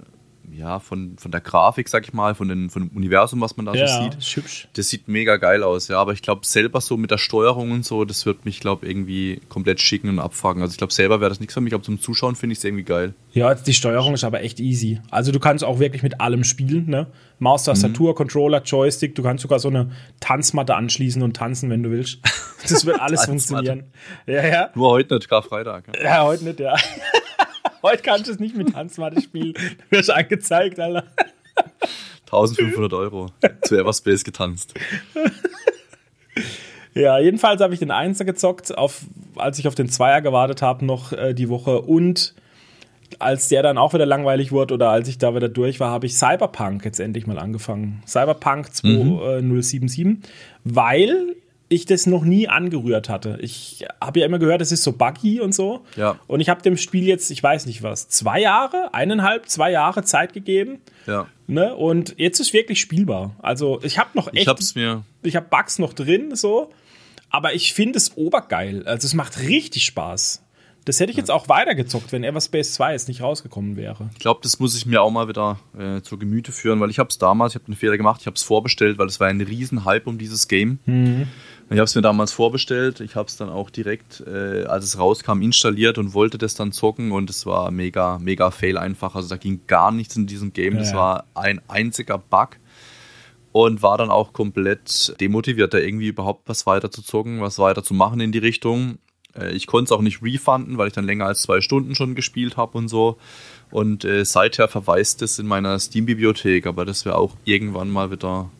ja, 0.51 0.79
von, 0.79 1.17
von 1.17 1.31
der 1.31 1.41
Grafik, 1.41 1.89
sag 1.89 2.03
ich 2.03 2.13
mal, 2.13 2.35
von, 2.35 2.47
den, 2.47 2.69
von 2.69 2.87
dem 2.87 2.97
Universum, 2.97 3.41
was 3.41 3.57
man 3.57 3.65
da 3.65 3.73
ja, 3.73 3.87
so 3.87 4.03
sieht. 4.03 4.15
Ist 4.15 4.35
hübsch. 4.35 4.67
Das 4.73 4.89
sieht 4.89 5.07
mega 5.07 5.37
geil 5.37 5.63
aus, 5.63 5.87
ja. 5.87 5.99
Aber 5.99 6.13
ich 6.13 6.21
glaube, 6.21 6.45
selber 6.45 6.81
so 6.81 6.97
mit 6.97 7.11
der 7.11 7.17
Steuerung 7.17 7.71
und 7.71 7.85
so, 7.85 8.05
das 8.05 8.25
wird 8.25 8.45
mich, 8.45 8.59
glaube 8.59 8.87
irgendwie 8.87 9.41
komplett 9.49 9.81
schicken 9.81 10.09
und 10.09 10.19
abfangen. 10.19 10.61
Also 10.61 10.73
ich 10.73 10.77
glaube, 10.77 10.93
selber 10.93 11.19
wäre 11.19 11.29
das 11.29 11.39
nichts 11.39 11.53
für 11.53 11.61
mich, 11.61 11.73
aber 11.73 11.83
zum 11.83 11.99
Zuschauen 11.99 12.35
finde 12.35 12.53
ich 12.53 12.59
es 12.59 12.63
irgendwie 12.63 12.83
geil. 12.83 13.13
Ja, 13.33 13.53
die 13.53 13.73
Steuerung 13.73 14.13
ist 14.13 14.23
aber 14.23 14.41
echt 14.41 14.59
easy. 14.59 15.01
Also 15.11 15.31
du 15.31 15.39
kannst 15.39 15.63
auch 15.63 15.79
wirklich 15.79 16.03
mit 16.03 16.21
allem 16.21 16.43
spielen, 16.43 16.89
ne? 16.89 17.07
Maus, 17.39 17.63
Tastatur, 17.63 18.11
mhm. 18.11 18.15
Controller, 18.15 18.61
Joystick, 18.63 19.13
du 19.15 19.23
kannst 19.23 19.41
sogar 19.41 19.59
so 19.59 19.67
eine 19.67 19.91
Tanzmatte 20.21 20.75
anschließen 20.75 21.21
und 21.21 21.35
tanzen, 21.35 21.69
wenn 21.69 21.83
du 21.83 21.91
willst. 21.91 22.19
Das 22.67 22.83
wird 22.83 22.99
alles 22.99 23.25
funktionieren. 23.25 23.83
Ja, 24.25 24.43
ja. 24.43 24.69
Nur 24.73 24.89
heute 24.89 25.13
nicht, 25.13 25.29
Karfreitag. 25.29 25.83
Ja, 25.95 26.03
ja 26.03 26.23
heute 26.23 26.45
nicht, 26.45 26.59
ja. 26.59 26.75
Heute 27.85 28.01
kannst 28.01 28.25
du 28.25 28.31
es 28.31 28.39
nicht 28.39 28.55
mit 28.55 28.73
Tanzmatte 28.73 29.21
spielen. 29.21 29.53
Du 29.91 29.97
wirst 29.97 30.09
angezeigt, 30.09 30.79
Alter. 30.79 31.03
1500 32.25 32.91
Euro 32.93 33.27
zu 33.61 33.77
Everspace 33.77 34.23
getanzt. 34.23 34.73
Ja, 36.95 37.19
jedenfalls 37.19 37.61
habe 37.61 37.75
ich 37.75 37.79
den 37.79 37.91
Einser 37.91 38.25
gezockt, 38.25 38.75
auf, 38.75 39.01
als 39.35 39.59
ich 39.59 39.67
auf 39.67 39.75
den 39.75 39.87
Zweier 39.87 40.21
gewartet 40.21 40.63
habe, 40.63 40.83
noch 40.83 41.13
äh, 41.13 41.35
die 41.35 41.47
Woche. 41.47 41.79
Und 41.81 42.33
als 43.19 43.49
der 43.49 43.61
dann 43.61 43.77
auch 43.77 43.93
wieder 43.93 44.07
langweilig 44.07 44.51
wurde 44.51 44.73
oder 44.73 44.89
als 44.89 45.07
ich 45.07 45.19
da 45.19 45.35
wieder 45.35 45.47
durch 45.47 45.79
war, 45.79 45.91
habe 45.91 46.07
ich 46.07 46.15
Cyberpunk 46.15 46.83
jetzt 46.85 46.99
endlich 46.99 47.27
mal 47.27 47.37
angefangen. 47.37 48.01
Cyberpunk 48.07 48.73
2077, 48.73 50.05
mhm. 50.05 50.21
weil 50.63 51.35
ich 51.67 51.85
das 51.85 52.05
noch 52.05 52.23
nie 52.23 52.47
angerührt 52.47 53.09
hatte. 53.09 53.37
Ich 53.41 53.85
habe 53.99 54.19
ja 54.19 54.25
immer 54.25 54.39
gehört, 54.39 54.61
es 54.61 54.71
ist 54.71 54.83
so 54.83 54.93
buggy 54.93 55.39
und 55.39 55.53
so. 55.53 55.83
Ja. 55.95 56.19
Und 56.27 56.39
ich 56.39 56.49
habe 56.49 56.61
dem 56.61 56.77
Spiel 56.77 57.05
jetzt, 57.05 57.31
ich 57.31 57.41
weiß 57.41 57.65
nicht 57.65 57.81
was, 57.81 58.07
zwei 58.07 58.39
Jahre, 58.39 58.93
eineinhalb, 58.93 59.49
zwei 59.49 59.71
Jahre 59.71 60.03
Zeit 60.03 60.33
gegeben. 60.33 60.79
Ja. 61.07 61.27
Ne? 61.47 61.75
Und 61.75 62.15
jetzt 62.17 62.39
ist 62.39 62.53
wirklich 62.53 62.79
spielbar. 62.79 63.35
Also 63.39 63.79
ich 63.83 63.97
habe 63.97 64.09
noch 64.13 64.27
echt. 64.27 64.43
Ich 64.43 64.47
hab's 64.47 64.75
mir. 64.75 65.03
Ich 65.23 65.35
habe 65.35 65.47
Bugs 65.49 65.79
noch 65.79 65.93
drin, 65.93 66.35
so. 66.35 66.71
Aber 67.29 67.53
ich 67.53 67.73
finde 67.73 67.97
es 67.97 68.15
obergeil. 68.15 68.87
Also 68.87 69.07
es 69.07 69.13
macht 69.13 69.39
richtig 69.39 69.85
Spaß. 69.85 70.45
Das 70.85 70.99
hätte 70.99 71.09
ich 71.09 71.17
jetzt 71.17 71.31
auch 71.31 71.49
weitergezockt, 71.49 72.11
wenn 72.11 72.23
Everspace 72.23 72.73
2 72.73 72.91
jetzt 72.91 73.07
nicht 73.07 73.21
rausgekommen 73.21 73.75
wäre. 73.75 74.09
Ich 74.13 74.19
glaube, 74.19 74.41
das 74.43 74.59
muss 74.59 74.77
ich 74.77 74.85
mir 74.85 75.01
auch 75.01 75.09
mal 75.09 75.27
wieder 75.27 75.59
äh, 75.77 76.01
zur 76.01 76.19
Gemüte 76.19 76.51
führen, 76.51 76.79
weil 76.79 76.91
ich 76.91 76.99
habe 76.99 77.09
es 77.09 77.17
damals, 77.17 77.53
ich 77.53 77.55
habe 77.55 77.65
einen 77.65 77.75
Fehler 77.75 77.97
gemacht, 77.97 78.21
ich 78.21 78.27
habe 78.27 78.35
es 78.35 78.43
vorbestellt, 78.43 78.99
weil 78.99 79.07
es 79.07 79.19
war 79.19 79.27
ein 79.27 79.41
riesen 79.41 79.83
Hype 79.83 80.05
um 80.05 80.19
dieses 80.19 80.47
Game. 80.47 80.77
Mhm. 80.85 81.27
Ich 81.69 81.77
habe 81.77 81.85
es 81.85 81.95
mir 81.95 82.03
damals 82.03 82.31
vorbestellt, 82.31 82.99
ich 82.99 83.15
habe 83.15 83.27
es 83.27 83.37
dann 83.37 83.49
auch 83.49 83.71
direkt, 83.71 84.21
äh, 84.27 84.65
als 84.65 84.85
es 84.85 84.99
rauskam, 84.99 85.41
installiert 85.41 85.97
und 85.97 86.13
wollte 86.13 86.37
das 86.37 86.53
dann 86.53 86.71
zocken 86.71 87.11
und 87.11 87.29
es 87.29 87.47
war 87.47 87.71
mega, 87.71 88.19
mega 88.19 88.51
fail 88.51 88.77
einfach. 88.77 89.15
Also 89.15 89.29
da 89.29 89.37
ging 89.37 89.61
gar 89.65 89.91
nichts 89.91 90.15
in 90.15 90.27
diesem 90.27 90.53
Game, 90.53 90.73
ja, 90.73 90.79
das 90.79 90.93
war 90.93 91.25
ein 91.33 91.59
einziger 91.67 92.19
Bug 92.19 92.57
und 93.51 93.81
war 93.81 93.97
dann 93.97 94.11
auch 94.11 94.31
komplett 94.31 95.15
demotiviert, 95.19 95.73
da 95.73 95.79
irgendwie 95.79 96.09
überhaupt 96.09 96.47
was 96.47 96.67
weiter 96.67 96.91
zu 96.91 97.01
zocken, 97.01 97.41
was 97.41 97.57
weiter 97.57 97.83
zu 97.83 97.95
machen 97.95 98.19
in 98.19 98.31
die 98.31 98.37
Richtung. 98.37 98.99
Äh, 99.33 99.51
ich 99.51 99.65
konnte 99.65 99.85
es 99.85 99.91
auch 99.91 100.01
nicht 100.01 100.21
refunden, 100.21 100.77
weil 100.77 100.87
ich 100.87 100.93
dann 100.93 101.05
länger 101.05 101.25
als 101.25 101.41
zwei 101.41 101.61
Stunden 101.61 101.95
schon 101.95 102.13
gespielt 102.13 102.57
habe 102.57 102.77
und 102.77 102.89
so. 102.89 103.17
Und 103.71 104.05
äh, 104.05 104.23
seither 104.23 104.67
verweist 104.67 105.23
es 105.23 105.39
in 105.39 105.47
meiner 105.47 105.79
Steam-Bibliothek, 105.79 106.67
aber 106.67 106.85
das 106.85 107.05
wäre 107.05 107.17
auch 107.17 107.35
irgendwann 107.43 107.89
mal 107.89 108.11
wieder 108.11 108.51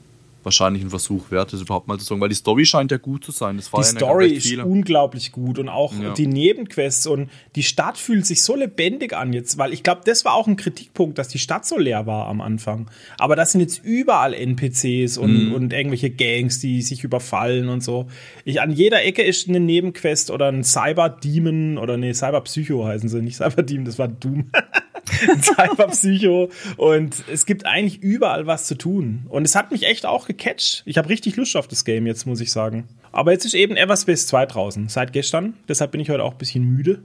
wahrscheinlich 0.45 0.83
ein 0.83 0.89
Versuch 0.89 1.31
wert, 1.31 1.51
das 1.51 1.61
überhaupt 1.61 1.87
mal 1.87 1.97
zu 1.97 2.05
sagen, 2.05 2.21
weil 2.21 2.29
die 2.29 2.35
Story 2.35 2.65
scheint 2.65 2.91
ja 2.91 2.97
gut 2.97 3.25
zu 3.25 3.31
sein. 3.31 3.57
Das 3.57 3.73
war 3.73 3.81
die 3.81 3.87
ja 3.87 3.97
Story 3.97 4.27
ist 4.29 4.47
viele. 4.47 4.65
unglaublich 4.65 5.31
gut 5.31 5.59
und 5.59 5.69
auch 5.69 5.93
ja. 5.99 6.13
die 6.13 6.27
Nebenquests 6.27 7.07
und 7.07 7.29
die 7.55 7.63
Stadt 7.63 7.97
fühlt 7.97 8.25
sich 8.25 8.43
so 8.43 8.55
lebendig 8.55 9.13
an 9.13 9.33
jetzt, 9.33 9.57
weil 9.57 9.73
ich 9.73 9.83
glaube, 9.83 10.01
das 10.05 10.23
war 10.23 10.33
auch 10.33 10.47
ein 10.47 10.55
Kritikpunkt, 10.55 11.17
dass 11.17 11.27
die 11.27 11.39
Stadt 11.39 11.65
so 11.65 11.77
leer 11.77 12.05
war 12.05 12.27
am 12.27 12.41
Anfang. 12.41 12.89
Aber 13.17 13.35
das 13.35 13.51
sind 13.51 13.61
jetzt 13.61 13.83
überall 13.83 14.33
NPCs 14.33 15.17
und, 15.17 15.49
mhm. 15.49 15.53
und 15.53 15.73
irgendwelche 15.73 16.11
Gangs, 16.11 16.59
die 16.59 16.81
sich 16.81 17.03
überfallen 17.03 17.69
und 17.69 17.83
so. 17.83 18.07
Ich, 18.45 18.61
an 18.61 18.71
jeder 18.71 19.03
Ecke 19.03 19.23
ist 19.23 19.49
eine 19.49 19.59
Nebenquest 19.59 20.31
oder 20.31 20.47
ein 20.47 20.63
Cyber-Demon 20.63 21.77
oder 21.77 21.97
nee, 21.97 22.13
Cyber-Psycho 22.13 22.85
heißen 22.85 23.09
sie, 23.09 23.21
nicht 23.21 23.37
Cyber-Demon, 23.37 23.85
das 23.85 23.99
war 23.99 24.07
Doom. 24.07 24.51
Cyberpsycho 25.41 26.49
und 26.77 27.23
es 27.31 27.45
gibt 27.45 27.65
eigentlich 27.65 28.01
überall 28.01 28.47
was 28.47 28.65
zu 28.65 28.75
tun. 28.75 29.25
Und 29.29 29.45
es 29.45 29.55
hat 29.55 29.71
mich 29.71 29.83
echt 29.83 30.05
auch 30.05 30.27
gecatcht. 30.27 30.83
Ich 30.85 30.97
habe 30.97 31.09
richtig 31.09 31.35
Lust 31.35 31.55
auf 31.55 31.67
das 31.67 31.85
Game 31.85 32.07
jetzt, 32.07 32.25
muss 32.25 32.41
ich 32.41 32.51
sagen. 32.51 32.87
Aber 33.11 33.31
jetzt 33.31 33.45
ist 33.45 33.53
eben 33.53 33.77
Everspace 33.77 34.27
2 34.27 34.45
draußen, 34.47 34.89
seit 34.89 35.13
gestern. 35.13 35.53
Deshalb 35.67 35.91
bin 35.91 36.01
ich 36.01 36.09
heute 36.09 36.23
auch 36.23 36.33
ein 36.33 36.37
bisschen 36.37 36.63
müde. 36.63 37.03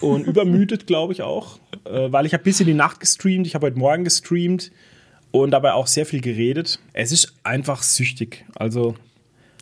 Und 0.00 0.26
übermüdet, 0.26 0.86
glaube 0.86 1.12
ich 1.12 1.22
auch. 1.22 1.58
Äh, 1.84 2.10
weil 2.12 2.26
ich 2.26 2.32
habe 2.32 2.44
bis 2.44 2.60
in 2.60 2.66
die 2.66 2.74
Nacht 2.74 3.00
gestreamt, 3.00 3.46
ich 3.46 3.54
habe 3.54 3.66
heute 3.66 3.78
Morgen 3.78 4.04
gestreamt 4.04 4.70
und 5.30 5.50
dabei 5.50 5.72
auch 5.72 5.86
sehr 5.86 6.06
viel 6.06 6.20
geredet. 6.20 6.78
Es 6.92 7.12
ist 7.12 7.34
einfach 7.42 7.82
süchtig. 7.82 8.44
Also 8.54 8.94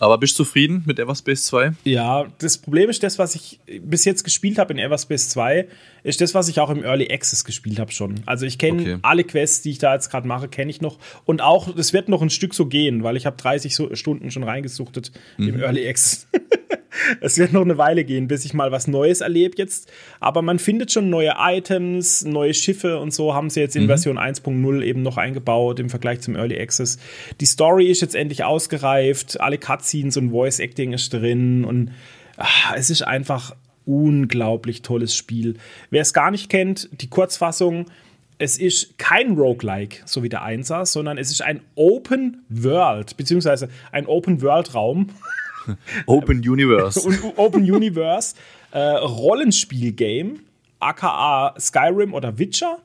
aber 0.01 0.19
bist 0.19 0.39
du 0.39 0.45
zufrieden 0.45 0.83
mit 0.87 0.99
Everspace 0.99 1.43
2? 1.45 1.73
Ja, 1.85 2.27
das 2.39 2.59
Problem 2.59 2.91
ist, 2.91 3.03
das, 3.03 3.19
was 3.19 3.35
ich 3.35 3.61
bis 3.81 4.05
jetzt 4.05 4.25
gespielt 4.25 4.59
habe 4.59 4.73
in 4.73 4.79
Everspace 4.79 5.31
2, 5.31 5.69
ist 6.03 6.21
das, 6.21 6.35
was 6.35 6.49
ich 6.49 6.61
auch 6.61 6.71
im 6.71 6.85
Early 6.85 7.11
Access 7.11 7.45
gespielt 7.45 7.79
habe 7.79 7.93
schon. 7.93 8.21
Also 8.27 8.47
ich 8.47 8.59
kenne 8.59 8.83
okay. 8.83 8.99
alle 9.03 9.25
Quests, 9.25 9.63
die 9.63 9.71
ich 9.71 9.79
da 9.79 9.95
jetzt 9.95 10.11
gerade 10.11 10.29
mache, 10.29 10.49
kenne 10.49 10.71
ich 10.71 10.81
noch. 10.81 10.99
Und 11.25 11.43
auch, 11.43 11.75
das 11.75 11.93
wird 11.93 12.09
noch 12.09 12.23
ein 12.23 12.31
Stück 12.31 12.55
so 12.55 12.67
gehen, 12.67 13.03
weil 13.03 13.17
ich 13.17 13.27
habe 13.27 13.37
30 13.37 13.99
Stunden 13.99 14.31
schon 14.31 14.45
reingesuchtet 14.45 15.13
mhm. 15.37 15.49
im 15.49 15.61
Early 15.61 15.89
Access. 15.89 16.29
es 17.21 17.39
wird 17.39 17.53
noch 17.53 17.63
eine 17.63 17.79
Weile 17.79 18.05
gehen, 18.05 18.29
bis 18.29 18.45
ich 18.45 18.55
mal 18.55 18.73
was 18.73 18.89
Neues 18.89 19.21
erlebe 19.21 19.57
jetzt. 19.57 19.93
Aber 20.21 20.43
man 20.43 20.59
findet 20.59 20.93
schon 20.93 21.11
neue 21.11 21.35
Items, 21.39 22.25
neue 22.25 22.55
Schiffe 22.55 22.99
und 22.99 23.13
so 23.13 23.35
haben 23.35 23.51
sie 23.51 23.61
jetzt 23.61 23.77
in 23.77 23.85
mhm. 23.85 23.89
Version 23.89 24.19
1.0 24.19 24.83
eben 24.83 25.03
noch 25.03 25.17
eingebaut 25.17 25.81
im 25.81 25.91
Vergleich 25.91 26.21
zum 26.21 26.37
Early 26.37 26.59
Access. 26.59 26.99
Die 27.41 27.47
Story 27.47 27.87
ist 27.87 28.01
jetzt 28.01 28.15
endlich 28.15 28.45
ausgereift, 28.45 29.41
alle 29.41 29.59
Cutscenes 29.59 30.17
und 30.17 30.31
Voice 30.31 30.59
Acting 30.59 30.93
ist 30.93 31.13
drin 31.13 31.65
und 31.65 31.93
ach, 32.37 32.75
es 32.77 32.91
ist 32.91 33.03
einfach 33.03 33.55
unglaublich 33.85 34.83
tolles 34.83 35.15
Spiel. 35.15 35.55
Wer 35.91 36.03
es 36.03 36.13
gar 36.13 36.31
nicht 36.31 36.51
kennt, 36.51 36.89
die 37.01 37.09
Kurzfassung, 37.09 37.87
es 38.39 38.59
ist 38.59 38.99
kein 38.99 39.33
Roguelike, 39.33 40.03
so 40.05 40.23
wie 40.23 40.29
der 40.29 40.43
Einser, 40.43 40.85
sondern 40.85 41.17
es 41.17 41.31
ist 41.31 41.41
ein 41.41 41.61
Open 41.75 42.45
World, 42.49 43.17
beziehungsweise 43.17 43.69
ein 43.93 44.07
Open 44.07 44.43
World 44.43 44.75
Raum. 44.75 45.09
Open 46.07 46.39
Universe. 46.39 47.01
Und 47.01 47.21
Open 47.37 47.71
Universe 47.71 48.35
äh, 48.73 48.79
Rollenspiel-Game, 48.79 50.41
aka 50.81 51.55
Skyrim 51.59 52.15
oder 52.15 52.39
Witcher. 52.39 52.79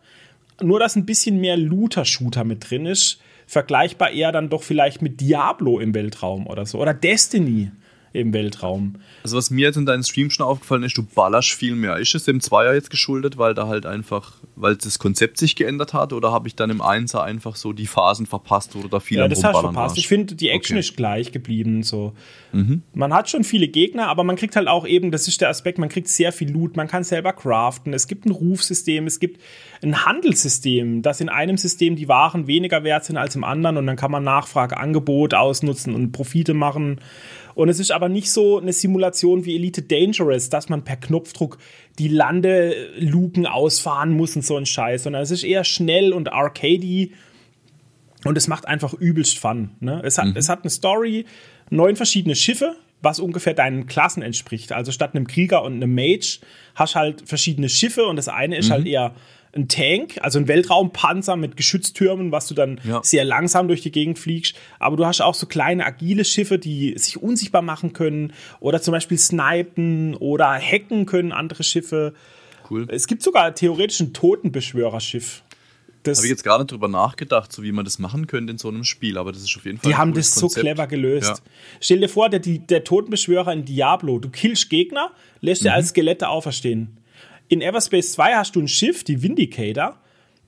Nur, 0.62 0.80
dass 0.80 0.96
ein 0.96 1.06
bisschen 1.06 1.42
mehr 1.42 1.58
Looter-Shooter 1.58 2.44
mit 2.44 2.70
drin 2.70 2.86
ist. 2.86 3.20
Vergleichbar 3.48 4.12
eher 4.12 4.32
dann 4.32 4.50
doch 4.50 4.64
vielleicht 4.64 5.02
mit 5.02 5.20
Diablo 5.20 5.80
im 5.80 5.94
Weltraum 5.94 6.48
oder 6.48 6.66
so. 6.66 6.80
Oder 6.80 6.94
Destiny. 6.94 7.72
Im 8.14 8.34
Weltraum. 8.34 8.96
Also 9.24 9.38
was 9.38 9.50
mir 9.52 9.68
jetzt 9.68 9.78
in 9.78 9.86
deinem 9.86 10.04
Stream 10.04 10.30
schon 10.30 10.46
aufgefallen 10.46 10.84
ist, 10.84 10.98
du 10.98 11.04
ballerst 11.04 11.52
viel 11.52 11.76
mehr. 11.76 11.98
Ist 11.98 12.14
es 12.16 12.26
dem 12.26 12.42
Zweier 12.42 12.74
jetzt 12.74 12.90
geschuldet, 12.90 13.38
weil 13.38 13.54
da 13.54 13.68
halt 13.68 13.86
einfach, 13.86 14.34
weil 14.56 14.76
das 14.76 15.00
Konzept 15.00 15.38
sich 15.38 15.56
geändert 15.56 15.94
hat 15.94 16.12
oder 16.14 16.32
habe 16.32 16.48
ich 16.48 16.56
dann 16.56 16.70
im 16.70 16.82
Einser 16.82 17.24
einfach 17.24 17.56
so 17.56 17.74
die 17.74 17.88
Phasen 17.88 18.26
verpasst 18.26 18.76
oder 18.76 18.90
da 18.90 19.00
viel 19.00 19.18
Ja, 19.18 19.24
am 19.26 19.30
das 19.30 19.44
hast 19.44 19.56
du 19.56 19.62
verpasst. 19.62 19.98
Ich 19.98 20.08
finde, 20.08 20.36
die 20.36 20.50
Action 20.50 20.76
Okay. 20.76 20.80
ist 20.80 20.98
gleich 20.98 21.32
geblieben. 21.32 21.84
So. 21.84 22.14
Man 22.94 23.14
hat 23.14 23.30
schon 23.30 23.44
viele 23.44 23.68
Gegner, 23.68 24.08
aber 24.08 24.24
man 24.24 24.36
kriegt 24.36 24.56
halt 24.56 24.68
auch 24.68 24.86
eben, 24.86 25.12
das 25.12 25.28
ist 25.28 25.40
der 25.40 25.50
Aspekt, 25.50 25.78
man 25.78 25.90
kriegt 25.90 26.08
sehr 26.10 26.34
viel 26.34 26.52
Loot, 26.52 26.76
man 26.76 26.88
kann 26.88 27.04
selber 27.04 27.34
craften, 27.34 27.94
es 27.94 28.08
gibt 28.08 28.26
ein 28.26 28.32
Rufsystem, 28.32 29.08
es 29.08 29.20
gibt 29.20 29.42
ein 29.82 30.06
Handelssystem, 30.06 31.02
dass 31.02 31.22
in 31.22 31.30
einem 31.30 31.58
System 31.58 31.96
die 31.96 32.08
Waren 32.08 32.48
weniger 32.48 32.84
wert 32.84 33.06
sind 33.06 33.18
als 33.18 33.36
im 33.36 33.44
anderen 33.44 33.78
und 33.78 33.88
dann 33.88 33.96
kann 33.96 34.12
man 34.12 34.24
Nachfrage, 34.24 34.78
Angebot 34.78 35.34
ausnutzen 35.34 35.96
und 35.96 36.12
Profite 36.12 36.54
machen. 36.54 37.00
Und 37.56 37.70
es 37.70 37.80
ist 37.80 37.92
aber 37.92 38.10
nicht 38.10 38.32
so 38.32 38.60
eine 38.60 38.74
Simulation 38.74 39.46
wie 39.46 39.56
Elite 39.56 39.82
Dangerous, 39.82 40.50
dass 40.50 40.70
man 40.70 40.84
per 40.84 40.98
Knopfdruck 40.98 41.58
die 42.00 42.08
Landeluken 42.08 43.46
ausfahren 43.46 44.12
muss 44.12 44.36
und 44.36 44.46
so 44.46 44.58
ein 44.58 44.66
Scheiß, 44.66 45.04
sondern 45.04 45.22
es 45.22 45.32
ist 45.32 45.44
eher 45.44 45.64
schnell 45.64 46.14
und 46.14 46.32
arcadey 46.32 47.12
und 48.24 48.38
es 48.38 48.48
macht 48.48 48.68
einfach 48.68 48.94
übelst 48.94 49.40
Fun. 49.40 49.72
Ne? 49.80 50.02
Es, 50.04 50.18
hat, 50.18 50.36
es 50.36 50.50
hat 50.50 50.62
eine 50.64 50.70
Story, 50.70 51.26
neun 51.70 51.96
verschiedene 51.96 52.36
Schiffe, 52.36 52.76
was 53.02 53.20
ungefähr 53.20 53.54
deinen 53.54 53.88
Klassen 53.88 54.22
entspricht. 54.22 54.72
Also 54.72 54.92
statt 54.92 55.16
einem 55.16 55.28
Krieger 55.28 55.64
und 55.64 55.74
einem 55.74 55.94
Mage 55.94 56.40
hast 56.76 56.96
halt 56.96 57.28
verschiedene 57.28 57.68
Schiffe 57.68 58.06
und 58.06 58.16
das 58.16 58.28
eine 58.28 58.58
ist 58.58 58.70
halt 58.70 58.86
eher 58.86 59.16
ein 59.54 59.68
Tank, 59.68 60.18
also 60.22 60.40
ein 60.40 60.48
Weltraumpanzer 60.48 61.36
mit 61.36 61.58
Geschütztürmen, 61.58 62.32
was 62.32 62.48
du 62.48 62.54
dann 62.54 62.80
Ja. 62.84 63.02
sehr 63.04 63.26
langsam 63.26 63.68
durch 63.68 63.82
die 63.82 63.92
Gegend 63.92 64.18
fliegst. 64.18 64.56
Aber 64.80 64.96
du 64.96 65.06
hast 65.06 65.22
auch 65.22 65.36
so 65.36 65.46
kleine 65.46 65.86
agile 65.86 66.24
Schiffe, 66.24 66.58
die 66.58 66.94
sich 66.98 67.22
unsichtbar 67.22 67.62
machen 67.62 67.92
können 67.94 68.32
oder 68.62 68.82
zum 68.82 68.94
Beispiel 68.94 69.18
snipen 69.18 70.16
oder 70.16 70.54
hacken 70.60 71.06
können 71.06 71.32
andere 71.34 71.64
Schiffe. 71.64 72.14
Cool. 72.70 72.86
Es 72.90 73.08
gibt 73.08 73.24
sogar 73.24 73.54
theoretisch 73.54 74.00
ein 74.00 74.14
Totenbeschwörerschiff. 74.14 75.44
Das, 76.04 76.18
Habe 76.18 76.28
ich 76.28 76.32
jetzt 76.32 76.44
gar 76.44 76.58
nicht 76.58 76.72
drüber 76.72 76.88
nachgedacht, 76.88 77.52
so 77.52 77.62
wie 77.62 77.72
man 77.72 77.86
das 77.86 78.00
machen 78.00 78.26
könnte 78.26 78.52
in 78.52 78.58
so 78.58 78.70
einem 78.70 78.84
Spiel, 78.86 79.20
aber 79.20 79.32
das 79.32 79.44
ist 79.44 79.56
auf 79.56 79.66
jeden 79.66 79.78
Fall 79.78 79.92
Die 79.92 79.98
haben 79.98 80.14
das 80.16 80.34
so 80.34 80.48
Konzept. 80.48 80.62
clever 80.66 80.88
gelöst. 80.88 81.28
Ja. 81.28 81.52
Stell 81.80 82.00
dir 82.00 82.10
vor, 82.10 82.30
der, 82.30 82.40
der 82.40 82.84
Totenbeschwörer 82.84 83.54
in 83.54 83.66
Diablo, 83.66 84.18
du 84.18 84.30
killst 84.30 84.70
Gegner, 84.72 85.12
lässt 85.42 85.62
Mhm. 85.62 85.66
sie 85.66 85.70
als 85.70 85.90
Skelette 85.90 86.28
auferstehen. 86.30 86.98
In 87.52 87.62
Everspace 87.62 88.14
2 88.14 88.36
hast 88.36 88.56
du 88.56 88.62
ein 88.62 88.70
Schiff, 88.70 89.04
die 89.04 89.22
Vindicator, 89.22 89.98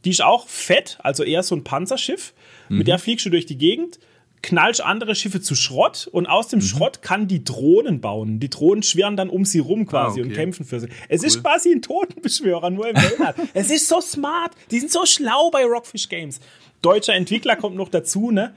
die 0.05 0.11
ist 0.11 0.23
auch 0.23 0.47
fett, 0.47 0.97
also 1.03 1.23
eher 1.23 1.43
so 1.43 1.53
ein 1.53 1.65
Panzerschiff. 1.65 2.33
Mhm. 2.69 2.77
Mit 2.77 2.87
der 2.87 2.97
fliegst 2.97 3.25
du 3.25 3.29
durch 3.29 3.45
die 3.45 3.57
Gegend, 3.57 3.99
knallst 4.41 4.79
andere 4.81 5.13
Schiffe 5.13 5.41
zu 5.41 5.53
Schrott 5.53 6.07
und 6.09 6.27
aus 6.27 6.45
Mhm. 6.47 6.51
dem 6.51 6.61
Schrott 6.61 7.01
kann 7.01 7.27
die 7.27 7.43
Drohnen 7.43 7.99
bauen. 7.99 8.39
Die 8.39 8.49
Drohnen 8.49 8.83
schwirren 8.83 9.17
dann 9.17 9.29
um 9.29 9.43
sie 9.43 9.59
rum 9.59 9.85
quasi 9.85 10.21
Ah, 10.21 10.23
okay. 10.23 10.29
und 10.29 10.33
kämpfen 10.33 10.65
für 10.65 10.79
sie. 10.79 10.87
Es 11.09 11.23
ist 11.23 11.41
quasi 11.43 11.73
ein 11.73 11.81
Totenbeschwörer, 11.81 12.69
nur 12.69 12.87
im 12.87 12.95
Weltall. 12.95 13.35
es 13.53 13.69
ist 13.69 13.89
so 13.89 13.99
smart. 13.99 14.53
Die 14.71 14.79
sind 14.79 14.89
so 14.91 15.05
schlau 15.05 15.49
bei 15.51 15.65
Rockfish 15.65 16.07
Games. 16.07 16.39
Deutscher 16.81 17.15
Entwickler 17.15 17.57
kommt 17.57 17.75
noch 17.75 17.89
dazu, 17.89 18.31
ne? 18.31 18.55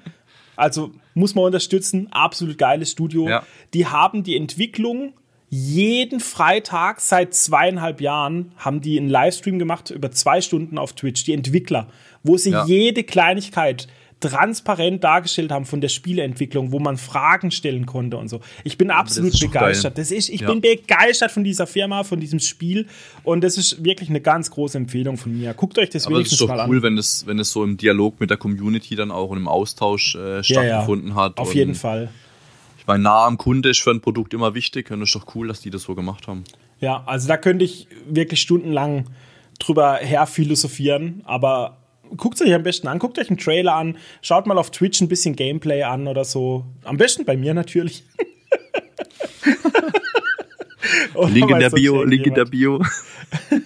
Also 0.54 0.92
muss 1.14 1.34
man 1.34 1.46
unterstützen. 1.46 2.06
Absolut 2.12 2.58
geiles 2.58 2.92
Studio. 2.92 3.28
Ja. 3.28 3.44
Die 3.74 3.86
haben 3.86 4.22
die 4.22 4.36
Entwicklung 4.36 5.14
jeden 5.48 6.20
Freitag 6.20 7.00
seit 7.00 7.34
zweieinhalb 7.34 8.00
Jahren 8.00 8.52
haben 8.56 8.80
die 8.80 8.98
einen 8.98 9.08
Livestream 9.08 9.58
gemacht 9.58 9.90
über 9.90 10.10
zwei 10.10 10.40
Stunden 10.40 10.76
auf 10.78 10.92
Twitch, 10.94 11.24
die 11.24 11.32
Entwickler, 11.32 11.88
wo 12.22 12.36
sie 12.36 12.50
Ja. 12.50 12.66
jede 12.66 13.04
Kleinigkeit 13.04 13.86
transparent 14.18 15.04
dargestellt 15.04 15.52
haben 15.52 15.66
von 15.66 15.82
der 15.82 15.90
Spieleentwicklung, 15.90 16.72
wo 16.72 16.78
man 16.78 16.96
Fragen 16.96 17.50
stellen 17.50 17.84
konnte 17.84 18.16
und 18.16 18.28
so. 18.28 18.40
Ich 18.64 18.78
bin 18.78 18.90
absolut 18.90 19.34
ist 19.34 19.42
doch 19.42 19.48
begeistert. 19.48 19.98
Das 19.98 20.10
ist, 20.10 20.30
ich 20.30 20.40
Ja. 20.40 20.50
bin 20.50 20.62
begeistert 20.62 21.30
von 21.30 21.44
dieser 21.44 21.66
Firma, 21.66 22.02
von 22.02 22.18
diesem 22.18 22.40
Spiel 22.40 22.86
und 23.24 23.44
das 23.44 23.58
ist 23.58 23.84
wirklich 23.84 24.08
eine 24.08 24.22
ganz 24.22 24.50
große 24.50 24.78
Empfehlung 24.78 25.18
von 25.18 25.36
mir. 25.36 25.52
Guckt 25.52 25.78
euch 25.78 25.90
das 25.90 26.06
Aber 26.06 26.14
es 26.14 26.18
wenigstens 26.20 26.40
ist 26.40 26.48
mal 26.48 26.56
doch 26.56 26.64
an. 26.64 26.70
cool, 26.70 26.82
wenn 26.82 26.96
es, 26.96 27.26
wenn 27.26 27.38
es 27.38 27.50
so 27.52 27.62
im 27.62 27.76
Dialog 27.76 28.18
mit 28.18 28.30
der 28.30 28.38
Community 28.38 28.96
dann 28.96 29.10
auch 29.10 29.28
und 29.28 29.36
im 29.36 29.48
Austausch 29.48 30.14
äh, 30.16 30.42
stattgefunden 30.42 31.14
hat. 31.14 31.36
Auf 31.36 31.54
jeden 31.54 31.74
Fall. 31.74 32.08
Meine, 32.86 33.02
nah 33.02 33.26
am 33.26 33.36
Kunde 33.36 33.70
ist 33.70 33.80
für 33.80 33.90
ein 33.90 34.00
Produkt 34.00 34.32
immer 34.34 34.54
wichtig 34.54 34.90
und 34.90 35.02
es 35.02 35.08
ist 35.08 35.14
doch 35.16 35.34
cool, 35.34 35.48
dass 35.48 35.60
die 35.60 35.70
das 35.70 35.82
so 35.82 35.94
gemacht 35.94 36.28
haben. 36.28 36.44
Ja, 36.80 37.02
also 37.06 37.26
da 37.28 37.36
könnte 37.36 37.64
ich 37.64 37.88
wirklich 38.08 38.40
stundenlang 38.40 39.06
drüber 39.58 39.96
her 39.96 40.26
philosophieren, 40.26 41.22
aber 41.24 41.78
guckt 42.16 42.40
euch 42.40 42.54
am 42.54 42.62
besten 42.62 42.88
an, 42.88 42.98
guckt 42.98 43.18
euch 43.18 43.28
einen 43.28 43.38
Trailer 43.38 43.74
an, 43.74 43.96
schaut 44.22 44.46
mal 44.46 44.58
auf 44.58 44.70
Twitch 44.70 45.00
ein 45.00 45.08
bisschen 45.08 45.34
Gameplay 45.34 45.82
an 45.82 46.06
oder 46.06 46.24
so. 46.24 46.64
Am 46.84 46.96
besten 46.96 47.24
bei 47.24 47.36
mir 47.36 47.54
natürlich. 47.54 48.04
Oder 51.14 51.30
Link 51.30 51.50
in 51.50 51.58
der 51.58 51.70
Bio, 51.70 52.04
Link 52.04 52.26
in 52.26 52.34
der. 52.34 52.44
Bio. 52.44 52.82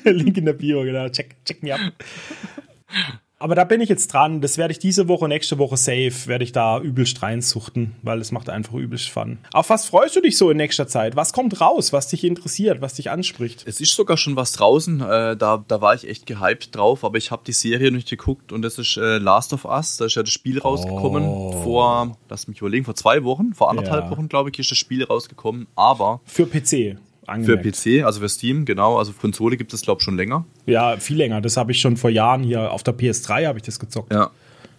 Link 0.05 0.37
in 0.39 0.45
der 0.45 0.53
Bio, 0.53 0.83
genau. 0.83 1.09
Check, 1.09 1.37
check 1.45 1.63
me 1.63 1.75
ab. 1.75 1.81
Aber 3.43 3.55
da 3.55 3.65
bin 3.65 3.81
ich 3.81 3.89
jetzt 3.89 4.09
dran. 4.13 4.43
Das 4.43 4.59
werde 4.59 4.73
ich 4.73 4.79
diese 4.79 5.09
Woche, 5.09 5.27
nächste 5.27 5.57
Woche 5.57 5.79
safe, 5.79 6.27
werde 6.27 6.45
ich 6.45 6.53
da 6.53 6.79
übelst 6.79 7.23
reinsuchten, 7.23 7.95
weil 8.03 8.21
es 8.21 8.33
macht 8.33 8.51
einfach 8.51 8.75
übelst 8.75 9.09
Fun. 9.09 9.39
Auf 9.55 9.71
was 9.71 9.87
freust 9.87 10.15
du 10.15 10.21
dich 10.21 10.37
so 10.37 10.51
in 10.51 10.59
nächster 10.59 10.87
Zeit? 10.87 11.17
Was 11.17 11.33
kommt 11.33 11.59
raus, 11.59 11.91
was 11.95 12.09
dich 12.09 12.23
interessiert, 12.25 12.83
was 12.83 12.93
dich 12.95 13.11
anspricht? 13.11 13.65
Es 13.67 13.81
ist 13.81 13.95
sogar 13.97 14.19
schon 14.19 14.37
was 14.37 14.53
draußen, 14.53 15.01
äh, 15.01 15.37
da, 15.39 15.65
da 15.67 15.81
war 15.81 15.95
ich 15.95 16.07
echt 16.07 16.27
gehypt 16.27 16.77
drauf, 16.77 17.03
aber 17.03 17.17
ich 17.17 17.31
habe 17.31 17.43
die 17.47 17.55
Serie 17.55 17.91
nicht 17.91 18.11
geguckt 18.11 18.53
und 18.53 18.61
das 18.61 18.79
ist 18.79 18.99
äh, 18.99 19.17
Last 19.17 19.55
of 19.55 19.65
Us, 19.65 19.97
da 19.97 20.05
ist 20.05 20.17
ja 20.17 20.23
das 20.23 20.33
Spiel 20.33 20.59
rausgekommen 20.59 21.25
vor, 21.63 22.19
lass 22.29 22.47
mich 22.47 22.59
überlegen, 22.61 22.85
vor 22.85 22.95
zwei 22.95 23.25
Wochen, 23.25 23.55
vor 23.55 23.71
anderthalb 23.71 24.05
Ja. 24.05 24.11
Wochen, 24.11 24.29
glaube 24.29 24.51
ich, 24.51 24.59
ist 24.59 24.71
das 24.71 24.77
Spiel 24.77 25.03
rausgekommen, 25.03 25.67
aber 25.77 26.21
Für 26.27 26.45
PC. 26.47 26.99
Für 27.45 27.53
Angemerkt. 27.53 27.85
PC, 27.85 28.05
also 28.05 28.21
für 28.21 28.29
Steam, 28.29 28.65
genau, 28.65 28.99
also 28.99 29.13
für 29.13 29.21
Konsole 29.21 29.57
gibt 29.57 29.73
es, 29.73 29.83
glaube 29.83 30.01
ich, 30.01 30.05
schon 30.05 30.17
länger. 30.17 30.45
Ja, 30.67 30.97
viel 30.97 31.17
länger. 31.17 31.41
Das 31.41 31.57
habe 31.57 31.73
ich 31.73 31.81
schon 31.81 31.97
vor 31.97 32.11
Jahren 32.11 32.43
hier 32.43 32.73
auf 32.73 32.83
der 32.83 32.97
PS3 32.97 33.47
habe 33.47 33.59
ich 33.59 33.65
das 33.65 33.79
gezockt. 33.79 34.13
Ja. 34.13 34.31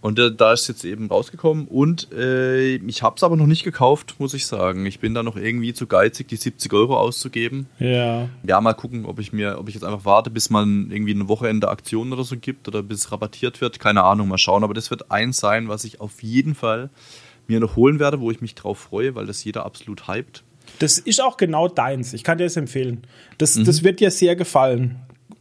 Und 0.02 0.18
äh, 0.18 0.34
da 0.34 0.52
ist 0.52 0.66
jetzt 0.66 0.84
eben 0.84 1.06
rausgekommen 1.06 1.68
und 1.68 2.12
äh, 2.12 2.74
ich 2.74 3.04
habe 3.04 3.14
es 3.16 3.22
aber 3.22 3.36
noch 3.36 3.46
nicht 3.46 3.62
gekauft, 3.62 4.16
muss 4.18 4.34
ich 4.34 4.46
sagen. 4.46 4.84
Ich 4.84 4.98
bin 4.98 5.14
da 5.14 5.22
noch 5.22 5.36
irgendwie 5.36 5.74
zu 5.74 5.86
geizig, 5.86 6.26
die 6.26 6.34
70 6.34 6.72
Euro 6.72 6.98
auszugeben. 6.98 7.66
Ja. 7.78 8.28
Ja, 8.44 8.60
mal 8.60 8.72
gucken, 8.72 9.06
ob 9.06 9.20
ich 9.20 9.32
mir, 9.32 9.58
ob 9.60 9.68
ich 9.68 9.74
jetzt 9.76 9.84
einfach 9.84 10.04
warte, 10.04 10.30
bis 10.30 10.50
man 10.50 10.90
irgendwie 10.90 11.14
eine 11.14 11.28
Wochenende 11.28 11.68
Aktion 11.68 12.12
oder 12.12 12.24
so 12.24 12.36
gibt 12.36 12.66
oder 12.66 12.82
bis 12.82 12.98
es 12.98 13.12
rabattiert 13.12 13.60
wird. 13.60 13.78
Keine 13.78 14.02
Ahnung, 14.02 14.26
mal 14.26 14.38
schauen. 14.38 14.64
Aber 14.64 14.74
das 14.74 14.90
wird 14.90 15.12
eins 15.12 15.38
sein, 15.38 15.68
was 15.68 15.84
ich 15.84 16.00
auf 16.00 16.20
jeden 16.20 16.56
Fall 16.56 16.90
mir 17.46 17.60
noch 17.60 17.76
holen 17.76 18.00
werde, 18.00 18.18
wo 18.18 18.32
ich 18.32 18.40
mich 18.40 18.56
drauf 18.56 18.78
freue, 18.78 19.14
weil 19.14 19.26
das 19.26 19.44
jeder 19.44 19.64
absolut 19.64 20.08
hypt. 20.08 20.42
Das 20.78 20.98
ist 20.98 21.20
auch 21.22 21.36
genau 21.36 21.68
deins. 21.68 22.12
Ich 22.12 22.24
kann 22.24 22.38
dir 22.38 22.44
das 22.44 22.56
empfehlen. 22.56 23.02
Das, 23.38 23.56
Mhm. 23.56 23.64
das 23.64 23.82
wird 23.84 24.00
dir 24.00 24.10
sehr 24.10 24.36
gefallen. 24.36 24.96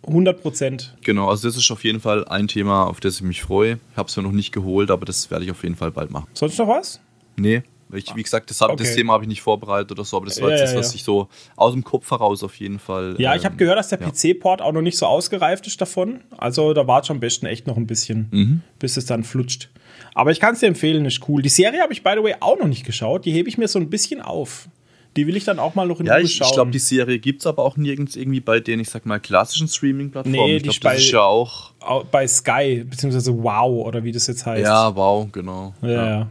100 0.07 0.41
Prozent. 0.41 0.95
Genau, 1.01 1.29
also 1.29 1.47
das 1.47 1.57
ist 1.57 1.69
auf 1.71 1.83
jeden 1.83 1.99
Fall 1.99 2.25
ein 2.27 2.47
Thema, 2.47 2.85
auf 2.85 2.99
das 2.99 3.15
ich 3.17 3.21
mich 3.21 3.41
freue. 3.43 3.79
Ich 3.91 3.97
habe 3.97 4.09
es 4.09 4.17
mir 4.17 4.23
noch 4.23 4.31
nicht 4.31 4.51
geholt, 4.51 4.89
aber 4.89 5.05
das 5.05 5.29
werde 5.29 5.45
ich 5.45 5.51
auf 5.51 5.61
jeden 5.63 5.75
Fall 5.75 5.91
bald 5.91 6.09
machen. 6.09 6.27
Sonst 6.33 6.57
noch 6.57 6.67
was? 6.67 6.99
Nee, 7.35 7.61
ich, 7.93 8.15
wie 8.15 8.23
gesagt, 8.23 8.49
das, 8.49 8.61
hab, 8.61 8.75
das 8.77 8.87
Okay. 8.87 8.95
Thema 8.97 9.13
habe 9.13 9.25
ich 9.25 9.27
nicht 9.27 9.41
vorbereitet 9.41 9.91
oder 9.91 10.03
so, 10.05 10.17
aber 10.17 10.25
das 10.25 10.41
war 10.41 10.49
Ja, 10.49 10.55
jetzt 10.57 10.71
das, 10.71 10.75
was 10.75 10.91
ja. 10.93 10.95
ich 10.95 11.03
so 11.03 11.27
aus 11.55 11.73
dem 11.73 11.83
Kopf 11.83 12.09
heraus 12.09 12.41
auf 12.43 12.55
jeden 12.55 12.79
Fall. 12.79 13.15
Ja, 13.19 13.33
ähm, 13.33 13.39
ich 13.39 13.45
habe 13.45 13.57
gehört, 13.57 13.77
dass 13.77 13.89
der 13.89 13.99
ja. 13.99 14.09
PC-Port 14.09 14.61
auch 14.61 14.71
noch 14.71 14.81
nicht 14.81 14.97
so 14.97 15.05
ausgereift 15.05 15.67
ist 15.67 15.79
davon. 15.81 16.21
Also 16.37 16.73
da 16.73 16.87
war 16.87 17.03
schon 17.03 17.17
am 17.17 17.19
besten 17.19 17.45
echt 17.45 17.67
noch 17.67 17.77
ein 17.77 17.85
bisschen, 17.87 18.27
Mhm. 18.31 18.61
bis 18.79 18.97
es 18.97 19.05
dann 19.05 19.23
flutscht. 19.23 19.69
Aber 20.15 20.31
ich 20.31 20.39
kann 20.39 20.53
es 20.55 20.61
dir 20.61 20.67
empfehlen, 20.67 21.05
ist 21.05 21.27
cool. 21.27 21.41
Die 21.41 21.49
Serie 21.49 21.81
habe 21.81 21.93
ich, 21.93 22.01
by 22.01 22.13
the 22.17 22.23
way, 22.23 22.33
auch 22.39 22.57
noch 22.57 22.67
nicht 22.67 22.85
geschaut. 22.85 23.25
Die 23.25 23.31
hebe 23.33 23.49
ich 23.49 23.57
mir 23.57 23.67
so 23.67 23.77
ein 23.77 23.89
bisschen 23.89 24.21
auf. 24.21 24.67
Die 25.17 25.27
will 25.27 25.35
ich 25.35 25.43
dann 25.43 25.59
auch 25.59 25.75
mal 25.75 25.85
noch 25.87 25.99
in 25.99 26.05
Ja, 26.05 26.13
Ruhe 26.15 26.23
ich, 26.23 26.35
schauen. 26.35 26.47
ich 26.47 26.53
glaube, 26.53 26.71
die 26.71 26.79
Serie 26.79 27.19
gibt 27.19 27.41
es 27.41 27.47
aber 27.47 27.63
auch 27.63 27.75
nirgends 27.75 28.15
irgendwie 28.15 28.39
bei 28.39 28.59
den, 28.61 28.79
ich 28.79 28.89
sag 28.89 29.05
mal, 29.05 29.19
klassischen 29.19 29.67
Streaming-Plattformen. 29.67 30.31
Nee, 30.45 30.55
ich 30.57 30.63
die 30.63 30.69
glaube, 30.69 30.95
das 30.95 31.03
ist 31.03 31.11
ja 31.11 31.21
auch. 31.23 31.71
Au- 31.81 32.03
bei 32.09 32.25
Sky, 32.27 32.85
beziehungsweise 32.89 33.43
Wow 33.43 33.85
oder 33.85 34.03
wie 34.05 34.11
das 34.13 34.27
jetzt 34.27 34.45
heißt. 34.45 34.63
Ja, 34.63 34.95
wow, 34.95 35.27
genau. 35.31 35.73
Ja, 35.81 35.89
ja. 35.89 36.27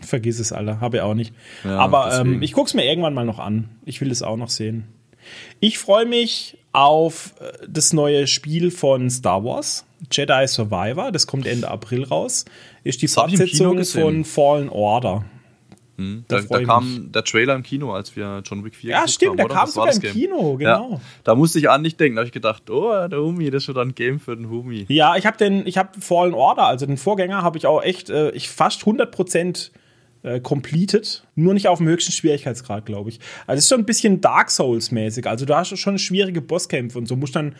Vergiss 0.00 0.38
es 0.40 0.52
alle, 0.52 0.80
habe 0.80 0.98
ich 0.98 1.02
auch 1.02 1.14
nicht. 1.14 1.32
Ja, 1.64 1.78
Aber 1.78 2.20
ähm, 2.20 2.42
ich 2.42 2.52
gucke 2.52 2.68
es 2.68 2.74
mir 2.74 2.84
irgendwann 2.84 3.14
mal 3.14 3.24
noch 3.24 3.38
an. 3.38 3.70
Ich 3.86 4.00
will 4.00 4.10
es 4.10 4.22
auch 4.22 4.36
noch 4.36 4.50
sehen. 4.50 4.84
Ich 5.60 5.78
freue 5.78 6.06
mich 6.06 6.56
auf 6.72 7.34
äh, 7.40 7.66
das 7.68 7.92
neue 7.92 8.26
Spiel 8.26 8.70
von 8.70 9.10
Star 9.10 9.42
Wars, 9.44 9.84
Jedi 10.12 10.46
Survivor. 10.46 11.10
Das 11.12 11.26
kommt 11.26 11.46
Ende 11.46 11.68
April 11.68 12.04
raus. 12.04 12.44
Ist 12.84 13.00
die 13.02 13.06
Das 13.06 13.14
Fortsetzung 13.14 13.84
von 13.84 14.24
Fallen 14.24 14.68
Order. 14.68 15.24
Da, 15.98 16.04
Da 16.28 16.42
da 16.42 16.60
ich 16.60 16.66
kam 16.66 17.10
der 17.12 17.24
Trailer 17.24 17.56
im 17.56 17.64
Kino, 17.64 17.92
als 17.92 18.14
wir 18.14 18.40
John 18.44 18.64
Wick 18.64 18.76
4 18.76 18.90
Ja, 18.90 19.08
stimmt, 19.08 19.40
haben, 19.40 19.46
oder? 19.46 19.54
kam 19.54 19.66
sogar 19.68 19.92
im 19.92 20.00
Game. 20.00 20.12
Kino, 20.12 20.56
genau. 20.56 20.90
Ja, 20.92 21.00
da 21.24 21.34
musste 21.34 21.58
ich 21.58 21.68
an 21.68 21.82
dich 21.82 21.96
denken. 21.96 22.14
Da 22.14 22.20
habe 22.20 22.28
ich 22.28 22.32
gedacht, 22.32 22.70
oh, 22.70 23.08
der 23.08 23.18
Humi, 23.20 23.50
das 23.50 23.62
ist 23.62 23.64
schon 23.64 23.76
ein 23.78 23.96
Game 23.96 24.20
für 24.20 24.36
den 24.36 24.48
Humi. 24.48 24.86
Ja, 24.88 25.16
ich 25.16 25.26
habe 25.26 25.36
den, 25.36 25.66
ich 25.66 25.76
habe 25.76 26.00
Fallen 26.00 26.34
Order, 26.34 26.66
also 26.66 26.86
den 26.86 26.98
Vorgänger, 26.98 27.42
habe 27.42 27.58
ich 27.58 27.66
auch 27.66 27.82
echt, 27.82 28.10
äh, 28.10 28.30
ich 28.30 28.48
fast 28.48 28.82
100% 28.82 29.70
äh, 30.22 30.40
completed, 30.40 31.24
nur 31.34 31.52
nicht 31.52 31.66
auf 31.66 31.78
dem 31.78 31.88
höchsten 31.88 32.12
Schwierigkeitsgrad, 32.12 32.86
glaube 32.86 33.10
ich. 33.10 33.18
Also 33.48 33.58
es 33.58 33.64
ist 33.64 33.68
schon 33.70 33.80
ein 33.80 33.86
bisschen 33.86 34.20
Dark 34.20 34.50
Souls 34.50 34.92
mäßig. 34.92 35.26
Also 35.26 35.46
du 35.46 35.56
hast 35.56 35.76
schon 35.76 35.98
schwierige 35.98 36.40
Bosskämpfe 36.40 36.96
und 36.98 37.06
so 37.06 37.16
musst 37.16 37.34
dann 37.34 37.56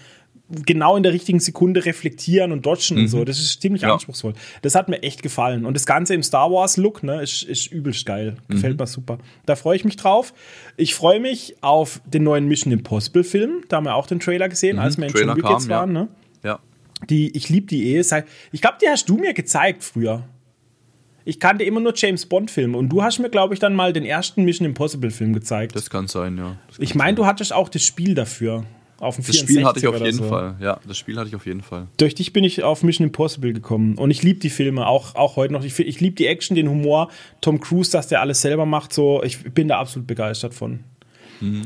genau 0.51 0.97
in 0.97 1.03
der 1.03 1.13
richtigen 1.13 1.41
Sekunde 1.41 1.85
reflektieren 1.85 2.53
und 2.53 2.65
dodgen 2.65 2.97
mhm. 2.97 3.03
und 3.03 3.09
so. 3.09 3.25
Das 3.25 3.39
ist 3.39 3.61
ziemlich 3.61 3.83
ja. 3.83 3.93
anspruchsvoll. 3.93 4.33
Das 4.63 4.75
hat 4.75 4.89
mir 4.89 5.03
echt 5.03 5.23
gefallen. 5.23 5.65
Und 5.65 5.75
das 5.75 5.87
Ganze 5.87 6.15
im 6.15 6.23
Star 6.23 6.51
Wars-Look, 6.51 7.03
ne, 7.03 7.23
ist, 7.23 7.43
ist 7.43 7.71
übelst 7.71 8.07
geil. 8.07 8.37
Gefällt 8.49 8.75
mhm. 8.75 8.83
mir 8.83 8.87
super. 8.87 9.19
Da 9.47 9.57
freue 9.57 9.77
ich 9.77 9.85
mich 9.85 9.97
drauf. 9.97 10.33
Ich 10.77 10.95
freue 10.95 11.21
mich 11.21 11.57
auf 11.61 12.01
den 12.07 12.23
neuen 12.23 12.47
Mission 12.47 12.73
Impossible-Film. 12.73 13.65
Da 13.69 13.77
haben 13.77 13.85
wir 13.85 13.95
auch 13.95 14.07
den 14.07 14.21
Trailer 14.21 14.49
gesehen, 14.49 14.77
mhm. 14.77 14.83
als 14.83 14.97
wir 14.97 15.07
in 15.07 15.13
Trailer 15.13 15.35
John 15.35 15.37
Wick 15.37 15.51
jetzt 15.51 15.69
waren. 15.69 15.95
Ja. 15.95 16.03
Ne? 16.03 16.09
ja. 16.43 16.59
Die, 17.11 17.37
ich 17.37 17.49
liebe 17.49 17.67
die 17.67 17.95
eh. 17.95 18.01
Ich 18.53 18.61
glaube, 18.61 18.79
die 18.83 18.89
hast 18.89 19.09
du 19.09 19.17
mir 19.17 19.35
gezeigt 19.35 19.85
früher. 19.85 20.25
Ich 21.25 21.39
kannte 21.39 21.63
immer 21.63 21.81
nur 21.81 21.93
James 21.95 22.25
Bond-Filme 22.25 22.79
und 22.79 22.89
du 22.89 23.03
hast 23.03 23.19
mir, 23.19 23.29
glaube 23.29 23.53
ich, 23.53 23.61
dann 23.61 23.75
mal 23.75 23.93
den 23.93 24.07
ersten 24.07 24.45
Mission 24.45 24.65
Impossible-Film 24.65 25.35
gezeigt. 25.35 25.77
Das 25.77 25.91
kann 25.91 26.09
sein, 26.09 26.39
ja. 26.39 26.45
Kann 26.45 26.59
ich 26.79 26.95
meine, 26.95 27.17
du 27.17 27.27
hattest 27.27 27.53
auch 27.53 27.69
das 27.69 27.83
Spiel 27.83 28.15
dafür. 28.15 28.65
Auf 29.01 29.15
dem 29.15 29.25
das 29.25 29.37
Spiel 29.37 29.65
hatte 29.65 29.79
ich 29.79 29.87
auf 29.87 30.01
jeden 30.01 30.13
so. 30.13 30.29
Fall. 30.29 30.57
Ja, 30.61 30.81
das 30.87 30.99
Spiel 30.99 31.17
hatte 31.17 31.29
ich 31.29 31.37
auf 31.37 31.47
jeden 31.47 31.63
Fall. 31.63 31.87
Durch 31.99 32.17
dich 32.17 32.33
bin 32.33 32.43
ich 32.43 32.65
auf 32.65 32.83
Mission 32.83 33.07
Impossible 33.07 33.53
gekommen. 33.53 33.97
Und 33.97 34.11
ich 34.11 34.25
liebe 34.25 34.41
die 34.41 34.51
Filme, 34.51 34.87
auch, 34.89 35.15
auch 35.15 35.37
heute 35.37 35.53
noch. 35.53 35.63
Ich, 35.63 35.79
ich 35.79 36.01
liebe 36.01 36.17
die 36.17 36.27
Action, 36.27 36.57
den 36.57 36.69
Humor. 36.69 37.09
Tom 37.41 37.61
Cruise, 37.61 37.93
dass 37.93 38.09
der 38.09 38.21
alles 38.21 38.41
selber 38.41 38.67
macht. 38.67 38.93
So, 38.93 39.23
ich 39.23 39.39
bin 39.55 39.69
da 39.69 39.79
absolut 39.79 40.09
begeistert 40.09 40.53
von. 40.53 40.81
Mhm. 41.41 41.65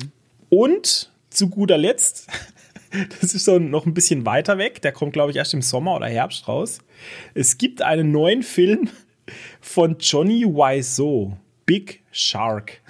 Und 0.51 1.11
zu 1.31 1.49
guter 1.49 1.79
Letzt, 1.79 2.27
das 3.21 3.33
ist 3.33 3.47
so 3.47 3.59
noch 3.59 3.87
ein 3.87 3.95
bisschen 3.95 4.27
weiter 4.27 4.59
weg. 4.59 4.83
Der 4.83 4.93
kommt, 4.93 5.15
glaube 5.15 5.31
ich, 5.31 5.39
erst 5.39 5.55
im 5.55 5.63
Sommer 5.63 5.97
oder 5.97 6.09
Herbst 6.09 6.47
raus. 6.49 6.81
Es 7.33 7.57
gibt 7.57 7.81
einen 7.81 8.13
neuen 8.13 8.43
Film 8.43 8.91
von 9.63 9.97
Johnny 9.99 10.45
Wiseau. 10.45 11.39
Big 11.65 12.03
Shark. 12.11 12.82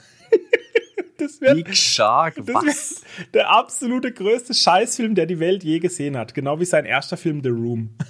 Das 1.23 1.41
wär, 1.41 1.55
Big 1.55 1.77
Shark, 1.77 2.35
was? 2.39 3.03
Der 3.33 3.49
absolute 3.49 4.11
größte 4.13 4.55
Scheißfilm, 4.55 5.15
der 5.15 5.27
die 5.27 5.39
Welt 5.39 5.63
je 5.63 5.79
gesehen 5.79 6.17
hat. 6.17 6.35
Genau 6.35 6.59
wie 6.59 6.65
sein 6.65 6.85
erster 6.85 7.17
Film 7.17 7.43
The 7.43 7.51
Room. 7.51 7.91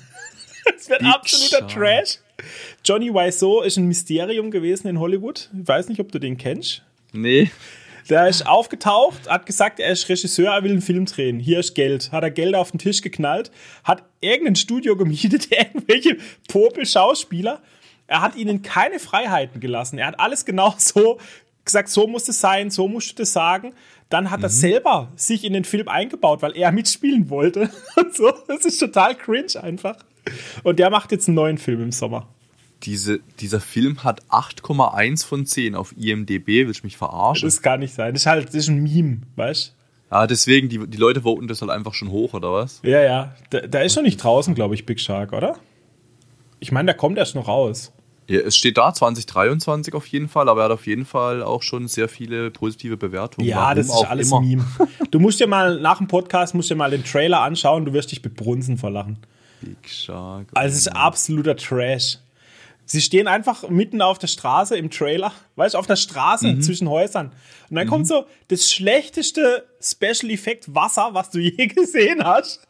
Das 0.65 0.89
wird 0.89 1.03
absoluter 1.03 1.69
Shark. 1.69 1.73
Trash. 1.73 2.19
Johnny 2.85 3.13
Wiseau 3.13 3.63
ist 3.63 3.79
ein 3.79 3.89
Mysterium 3.89 4.53
gewesen 4.53 4.87
in 4.87 5.01
Hollywood. 5.01 5.51
Ich 5.61 5.67
weiß 5.67 5.89
nicht, 5.89 6.01
ob 6.01 6.13
du 6.13 6.21
den 6.21 6.37
kennst. 6.37 6.83
Nee. 7.13 7.51
Der 8.09 8.29
ist 8.29 8.47
aufgetaucht, 8.47 9.29
hat 9.29 9.45
gesagt, 9.47 9.81
er 9.81 9.91
ist 9.91 10.09
Regisseur, 10.09 10.53
er 10.53 10.63
will 10.63 10.71
einen 10.71 10.81
Film 10.81 11.07
drehen. 11.07 11.41
Hier 11.41 11.59
ist 11.59 11.75
Geld. 11.75 12.13
Hat 12.13 12.23
er 12.23 12.31
Geld 12.31 12.55
auf 12.55 12.71
den 12.71 12.79
Tisch 12.79 13.01
geknallt, 13.01 13.51
hat 13.83 14.05
irgendein 14.21 14.55
Studio 14.55 14.97
gemietet, 14.97 15.49
irgendwelche 15.51 16.17
Popel-Schauspieler. 16.47 17.61
Er 18.07 18.21
hat 18.21 18.37
ihnen 18.37 18.63
keine 18.63 18.99
Freiheiten 18.99 19.61
gelassen. 19.61 19.99
Er 19.99 20.07
hat 20.07 20.21
alles 20.21 20.45
genau 20.45 20.75
so 20.79 21.19
gesagt, 21.65 21.89
so 21.89 22.07
muss 22.07 22.29
es 22.29 22.41
sein, 22.41 22.71
so 22.71 22.89
musst 22.89 23.13
du 23.13 23.23
das 23.23 23.33
sagen. 23.33 23.73
Dann 24.09 24.31
hat 24.31 24.41
mhm. 24.41 24.45
er 24.45 24.51
selber 24.51 25.13
sich 25.17 25.45
in 25.45 25.53
den 25.53 25.65
Film 25.65 25.89
eingebaut, 25.89 26.43
weil 26.43 26.57
er 26.57 26.73
mitspielen 26.73 27.31
wollte. 27.31 27.71
Und 27.97 28.15
so, 28.15 28.33
das 28.49 28.65
ist 28.65 28.79
total 28.79 29.15
cringe 29.17 29.63
einfach. 29.63 29.97
Und 30.63 30.79
der 30.79 30.91
macht 30.91 31.13
jetzt 31.13 31.29
einen 31.29 31.37
neuen 31.37 31.59
Film 31.59 31.83
im 31.83 31.93
Sommer. 31.93 32.29
Diese, 32.85 33.21
dieser 33.41 33.61
Film 33.61 34.03
hat 34.03 34.25
8,1 34.27 35.25
von 35.25 35.47
10 35.47 35.75
auf 35.77 35.95
IMDb. 35.97 36.67
Willst 36.67 36.83
du 36.83 36.87
mich 36.87 36.97
verarschen? 36.97 37.47
Das 37.47 37.63
kann 37.63 37.81
nicht 37.81 37.95
sein. 37.95 38.13
Das 38.13 38.23
ist 38.23 38.27
halt 38.27 38.49
das 38.49 38.55
ist 38.55 38.69
ein 38.69 38.83
Meme, 38.83 39.21
weißt 39.37 39.69
du? 39.69 39.83
Ah, 40.15 40.27
deswegen, 40.27 40.69
die, 40.69 40.87
die 40.87 40.99
Leute 40.99 41.23
voten 41.23 41.49
das 41.49 41.63
halt 41.63 41.71
einfach 41.71 41.95
schon 41.95 42.11
hoch, 42.11 42.35
oder 42.35 42.53
was? 42.53 42.81
Ja, 42.83 43.01
ja. 43.01 43.35
Da, 43.49 43.61
da 43.61 43.81
ist 43.81 43.97
noch 43.97 44.03
nicht 44.03 44.23
draußen, 44.23 44.55
glaube 44.55 44.75
ich, 44.75 44.85
Big 44.85 45.01
Shark, 45.01 45.33
oder? 45.33 45.57
Ich 46.61 46.71
meine, 46.71 46.87
der 46.87 46.97
kommt 46.97 47.17
erst 47.17 47.35
noch 47.35 47.49
raus. 47.49 47.93
Ja, 48.29 48.41
es 48.41 48.57
steht 48.57 48.79
da 48.79 48.95
2023 48.95 49.95
auf 49.95 50.07
jeden 50.07 50.29
Fall, 50.29 50.49
aber 50.49 50.63
er 50.63 50.65
hat 50.67 50.73
auf 50.73 50.87
jeden 50.87 51.05
Fall 51.05 51.43
auch 51.43 51.63
schon 51.63 51.89
sehr 51.89 52.09
viele 52.09 52.51
positive 52.51 52.97
Bewertungen. 52.97 53.47
Ja, 53.47 53.57
Warum 53.57 53.77
das 53.77 53.87
ist 53.87 54.05
alles 54.05 54.29
immer. 54.29 54.41
Meme. 54.41 54.65
Du 55.11 55.21
musst 55.21 55.41
dir 55.41 55.47
mal 55.47 55.81
nach 55.81 55.99
dem 55.99 56.09
Podcast 56.09 56.55
musst 56.55 56.71
dir 56.71 56.77
mal 56.77 56.91
den 56.91 57.05
Trailer 57.05 57.41
anschauen, 57.41 57.85
du 57.85 57.93
wirst 57.93 58.13
dich 58.13 58.23
bebrunzen 58.23 58.79
vor 58.79 58.91
Lachen. 58.91 59.19
Big 59.61 59.89
Shark. 59.89 60.49
Also 60.55 60.73
es 60.73 60.87
ist 60.87 60.89
absoluter 60.89 61.57
Trash. 61.57 62.19
Sie 62.85 63.01
stehen 63.01 63.29
einfach 63.29 63.69
mitten 63.69 64.03
auf 64.03 64.19
der 64.19 64.27
Straße 64.27 64.77
im 64.77 64.91
Trailer, 64.91 65.33
weißt 65.57 65.75
du, 65.75 65.79
auf 65.79 65.87
der 65.87 65.97
Straße 65.97 66.49
mhm. 66.49 66.63
zwischen 66.63 66.89
Häusern. 66.89 67.33
Und 67.71 67.77
dann 67.77 67.87
mhm. 67.87 67.91
kommt 67.91 68.07
so 68.07 68.27
das 68.49 68.71
schlechteste 68.71 69.67
Special 69.81 70.31
Effekt 70.31 70.75
Wasser, 70.75 71.11
was 71.13 71.31
du 71.31 71.39
je 71.39 71.67
gesehen 71.69 72.25
hast, 72.25 72.67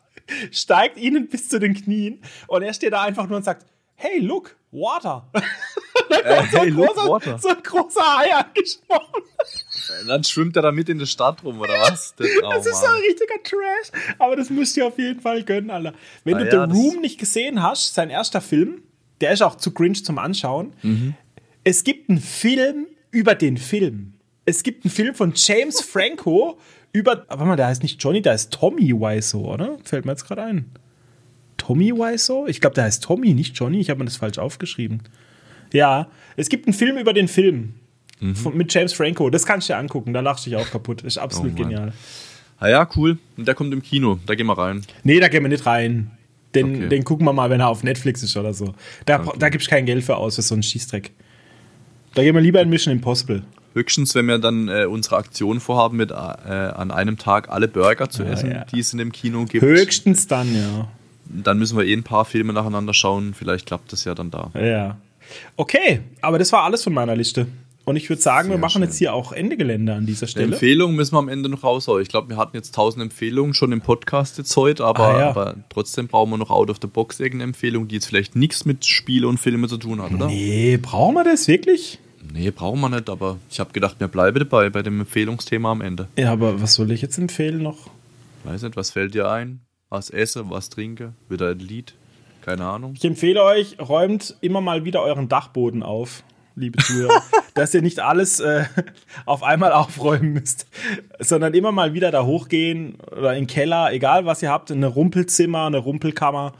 steigt 0.51 0.99
ihnen 0.99 1.29
bis 1.29 1.49
zu 1.49 1.59
den 1.59 1.75
Knien 1.75 2.21
und 2.47 2.63
er 2.63 2.75
steht 2.75 2.93
da 2.93 3.03
einfach 3.03 3.27
nur 3.27 3.39
und 3.39 3.45
sagt, 3.45 3.67
hey, 4.03 4.19
look, 4.19 4.57
Water. 4.73 5.29
äh, 5.35 6.47
so, 6.51 6.59
hey, 6.59 6.69
ein 6.69 6.75
großer, 6.75 7.09
water. 7.09 7.39
so 7.39 7.49
ein 7.49 7.63
großer 7.63 8.01
Hai 8.01 8.35
angesprochen. 8.35 9.23
Dann 10.09 10.25
schwimmt 10.25 10.57
er 10.57 10.63
da 10.63 10.73
mit 10.73 10.89
in 10.89 10.99
der 10.99 11.07
Stadt 11.07 11.45
rum, 11.45 11.61
oder 11.61 11.75
was? 11.75 12.15
Das, 12.23 12.27
oh, 12.43 12.51
das 12.51 12.67
ist 12.67 12.81
so 12.81 12.87
ein 12.87 13.03
richtiger 13.07 13.43
Trash. 13.43 14.15
Aber 14.19 14.35
das 14.35 14.51
musst 14.51 14.77
du 14.77 14.87
auf 14.87 14.99
jeden 14.99 15.21
Fall 15.21 15.43
gönnen, 15.45 15.71
Alter. 15.71 15.93
Wenn 16.25 16.37
ah, 16.37 16.39
du 16.39 16.45
ja, 16.47 16.69
The 16.69 16.73
Room 16.73 17.01
nicht 17.01 17.19
gesehen 17.19 17.63
hast, 17.63 17.95
sein 17.95 18.11
erster 18.11 18.41
Film, 18.41 18.83
der 19.21 19.33
ist 19.33 19.43
auch 19.43 19.57
zu 19.57 19.73
cringe 19.73 20.03
zum 20.03 20.19
Anschauen. 20.19 20.73
Mhm. 20.83 21.15
Es 21.65 21.85
gibt 21.85 22.09
einen 22.09 22.21
Film 22.21 22.87
über 23.11 23.35
den 23.35 23.59
Film. 23.59 24.15
Es 24.47 24.63
gibt 24.63 24.85
einen 24.85 24.91
Film 24.91 25.15
von 25.15 25.35
James 25.37 25.81
Franco 25.81 26.59
über. 26.93 27.27
Warte 27.29 27.45
mal, 27.45 27.57
der 27.57 27.67
heißt 27.67 27.83
nicht 27.83 28.03
Johnny, 28.03 28.23
der 28.23 28.33
heißt 28.33 28.53
Tommy 28.53 28.93
Wiseau, 28.93 29.53
oder? 29.53 29.79
Fällt 29.85 30.07
mir 30.07 30.13
jetzt 30.13 30.27
gerade 30.27 30.43
ein. 30.43 30.71
Tommy 31.63 31.93
Wiseau? 31.93 32.47
Ich 32.49 32.61
glaube, 32.61 32.75
der 32.75 32.85
heißt 32.85 33.05
Tommy, 33.05 33.35
nicht 33.35 33.57
Johnny. 33.57 33.79
Ich 33.79 33.89
habe 33.89 34.01
mir 34.01 34.07
das 34.07 34.17
falsch 34.17 34.39
aufgeschrieben. 34.39 35.03
Ja, 35.73 36.09
es 36.35 36.49
gibt 36.49 36.67
einen 36.67 36.75
Film 36.75 36.99
über 36.99 37.13
den 37.13 37.29
Film 37.29 37.75
mhm. 38.19 38.35
von, 38.35 38.57
mit 38.57 38.75
James 38.75 38.93
Franco. 38.93 39.31
Das 39.31 39.47
kannst 39.47 39.69
du 39.69 39.73
dir 39.73 39.79
angucken. 39.79 40.13
Da 40.13 40.21
lachst 40.21 40.45
du 40.45 40.51
dich 40.51 40.59
auch 40.59 40.69
kaputt. 40.69 41.03
Ist 41.03 41.19
absolut 41.19 41.53
oh 41.53 41.63
genial. 41.63 41.93
Ah 42.59 42.69
ja, 42.69 42.89
cool. 42.97 43.17
Und 43.37 43.47
der 43.47 43.55
kommt 43.55 43.73
im 43.73 43.81
Kino. 43.81 44.19
Da 44.27 44.35
gehen 44.35 44.47
wir 44.47 44.59
rein. 44.59 44.83
Nee, 45.05 45.21
da 45.21 45.29
gehen 45.29 45.43
wir 45.45 45.51
nicht 45.51 45.65
rein. 45.65 46.11
Den, 46.53 46.75
okay. 46.75 46.89
den 46.89 47.05
gucken 47.05 47.25
wir 47.27 47.33
mal, 47.33 47.49
wenn 47.49 47.61
er 47.61 47.69
auf 47.69 47.85
Netflix 47.85 48.25
ist 48.25 48.37
oder 48.37 48.53
so. 48.55 48.75
Da, 49.07 49.21
okay. 49.21 49.37
da 49.39 49.49
gibst 49.49 49.69
kein 49.69 49.87
Geld 49.87 50.03
für 50.03 50.17
aus, 50.17 50.35
für 50.35 50.43
so 50.43 50.57
einen 50.57 50.65
Schießdreck. 50.65 51.13
Da 52.15 52.25
gehen 52.25 52.35
wir 52.35 52.43
lieber 52.43 52.61
in 52.61 52.71
Mission 52.71 52.93
Impossible. 52.93 53.45
Höchstens, 53.75 54.17
wenn 54.17 54.27
wir 54.27 54.39
dann 54.39 54.69
äh, 54.69 54.85
unsere 54.85 55.17
Aktion 55.17 55.61
vorhaben, 55.61 55.97
mit 55.97 56.11
äh, 56.11 56.15
an 56.15 56.91
einem 56.91 57.19
Tag 57.19 57.49
alle 57.51 57.69
Burger 57.69 58.11
zu 58.11 58.25
ah, 58.25 58.31
essen, 58.31 58.51
ja. 58.51 58.65
die 58.65 58.81
es 58.81 58.93
in 58.93 58.99
dem 58.99 59.13
Kino 59.13 59.45
gibt. 59.45 59.65
Höchstens 59.65 60.27
dann, 60.27 60.53
ja 60.55 60.89
dann 61.33 61.59
müssen 61.59 61.77
wir 61.77 61.85
eh 61.85 61.95
ein 61.95 62.03
paar 62.03 62.25
Filme 62.25 62.53
nacheinander 62.53 62.95
schauen. 62.95 63.35
Vielleicht 63.35 63.67
klappt 63.67 63.93
das 63.93 64.05
ja 64.05 64.15
dann 64.15 64.31
da. 64.31 64.51
Ja. 64.55 64.97
Okay, 65.57 66.01
aber 66.21 66.39
das 66.39 66.53
war 66.53 66.65
alles 66.65 66.85
von 66.85 66.93
meiner 66.93 67.17
Liste. 67.17 67.47
Und 67.85 67.97
ich 67.97 68.09
würde 68.09 68.23
sagen, 68.23 68.49
Sehr 68.49 68.57
wir 68.57 68.61
machen 68.61 68.75
schön. 68.75 68.83
jetzt 68.83 68.99
hier 68.99 69.13
auch 69.13 69.33
Ende 69.33 69.57
Gelände 69.57 69.95
an 69.95 70.07
dieser 70.07 70.29
Stelle. 70.29 70.53
Empfehlungen 70.53 70.95
müssen 70.95 71.15
wir 71.15 71.19
am 71.19 71.29
Ende 71.29 71.49
noch 71.49 71.65
raushauen. 71.65 72.01
Ich 72.01 72.09
glaube, 72.09 72.29
wir 72.29 72.37
hatten 72.37 72.57
jetzt 72.57 72.75
tausend 72.75 73.03
Empfehlungen 73.03 73.55
schon 73.55 73.73
im 73.73 73.81
Podcast 73.81 74.39
jetzt 74.39 74.57
heute, 74.57 74.85
aber, 74.85 75.09
ah, 75.09 75.19
ja. 75.19 75.31
aber, 75.31 75.57
trotzdem 75.69 76.07
brauchen 76.07 76.31
wir 76.31 76.39
noch 76.39 76.51
out 76.51 76.71
of 76.71 76.77
the 76.81 76.87
box 76.87 77.19
irgendeine 77.19 77.51
Empfehlung, 77.51 77.89
die 77.89 77.97
jetzt 77.97 78.07
vielleicht 78.07 78.37
nichts 78.37 78.65
mit 78.65 78.87
Spiele 78.87 79.27
und 79.27 79.39
Filme 79.39 79.67
zu 79.67 79.79
tun 79.79 80.01
hat, 80.01 80.13
oder? 80.13 80.27
Nee, 80.27 80.79
brauchen 80.81 81.15
wir 81.15 81.25
das 81.25 81.49
wirklich? 81.49 81.99
Nee, 82.33 82.53
brauchen 82.53 82.81
wir 82.81 82.89
nicht, 82.89 83.11
aber 83.11 83.39
ich 83.51 83.59
habe 83.59 83.73
gedacht, 83.73 83.97
wir 83.99 84.07
bleiben 84.07 84.39
dabei 84.39 84.71
bei 84.71 84.83
dem 84.83 85.01
Empfehlungsthema 85.01 85.73
am 85.73 85.81
Ende. 85.81 86.07
Ja, 86.17 86.33
aber 86.33 86.63
was 86.63 86.75
soll 86.75 86.93
ich 86.93 87.03
jetzt 87.03 87.19
empfehlen 87.19 87.63
noch? 87.63 87.91
Weiß 88.45 88.63
nicht, 88.63 88.77
was 88.77 88.93
fällt 88.93 89.15
dir 89.15 89.29
ein? 89.29 89.61
Was 89.93 90.11
esse, 90.11 90.49
was 90.49 90.71
trinke, 90.71 91.13
wieder 91.29 91.51
ein 91.51 91.59
Lied, 91.59 91.95
keine 92.41 92.65
Ahnung. 92.65 92.95
Ich 92.97 93.05
empfehle 93.05 93.45
euch, 93.45 93.77
räumt 93.79 94.37
immer 94.41 94.63
mal 94.63 94.85
wieder 94.85 95.03
euren 95.03 95.29
Dachboden 95.29 95.83
auf, 95.83 96.25
liebe 96.57 96.83
Zuhörer, 96.83 97.23
dass 97.55 97.75
ihr 97.75 97.83
nicht 97.83 98.01
alles 98.01 98.41
äh, 98.41 98.65
auf 99.27 99.43
einmal 99.43 99.73
aufräumen 99.73 100.33
müsst, 100.33 100.67
sondern 101.21 101.53
immer 101.53 101.73
mal 101.73 101.93
wieder 101.93 102.11
da 102.11 102.25
hochgehen 102.25 102.95
oder 103.11 103.35
in 103.35 103.43
den 103.43 103.47
Keller, 103.47 103.93
egal 103.93 104.25
was 104.25 104.43
ihr 104.43 104.51
habt, 104.51 104.73
eine 104.73 104.87
Rumpelzimmer, 104.87 105.67
eine 105.67 105.79
Rumpelkammer. 105.79 106.55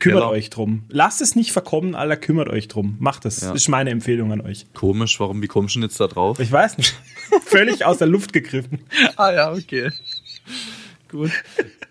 Kümmert 0.00 0.20
Keller. 0.20 0.28
euch 0.28 0.50
drum. 0.50 0.82
Lasst 0.90 1.22
es 1.22 1.34
nicht 1.34 1.50
verkommen, 1.52 1.94
Alter, 1.94 2.18
kümmert 2.18 2.50
euch 2.50 2.68
drum. 2.68 2.96
Macht 2.98 3.24
es. 3.24 3.40
Ja. 3.40 3.52
Das 3.52 3.62
ist 3.62 3.68
meine 3.68 3.88
Empfehlung 3.88 4.30
an 4.32 4.42
euch. 4.42 4.66
Komisch, 4.74 5.18
warum, 5.18 5.40
wie 5.40 5.46
kommst 5.46 5.74
du 5.76 5.80
denn 5.80 5.88
jetzt 5.88 5.98
da 5.98 6.08
drauf? 6.08 6.38
Ich 6.40 6.52
weiß 6.52 6.76
nicht. 6.76 6.94
Völlig 7.46 7.86
aus 7.86 7.96
der 7.96 8.06
Luft 8.06 8.34
gegriffen. 8.34 8.80
ah 9.16 9.32
ja, 9.32 9.50
okay. 9.50 9.90
Gut. 11.10 11.30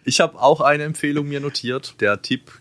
Ich 0.03 0.19
habe 0.19 0.41
auch 0.41 0.61
eine 0.61 0.83
Empfehlung 0.83 1.27
mir 1.27 1.39
notiert. 1.39 1.95
Der 1.99 2.21
Tipp 2.21 2.51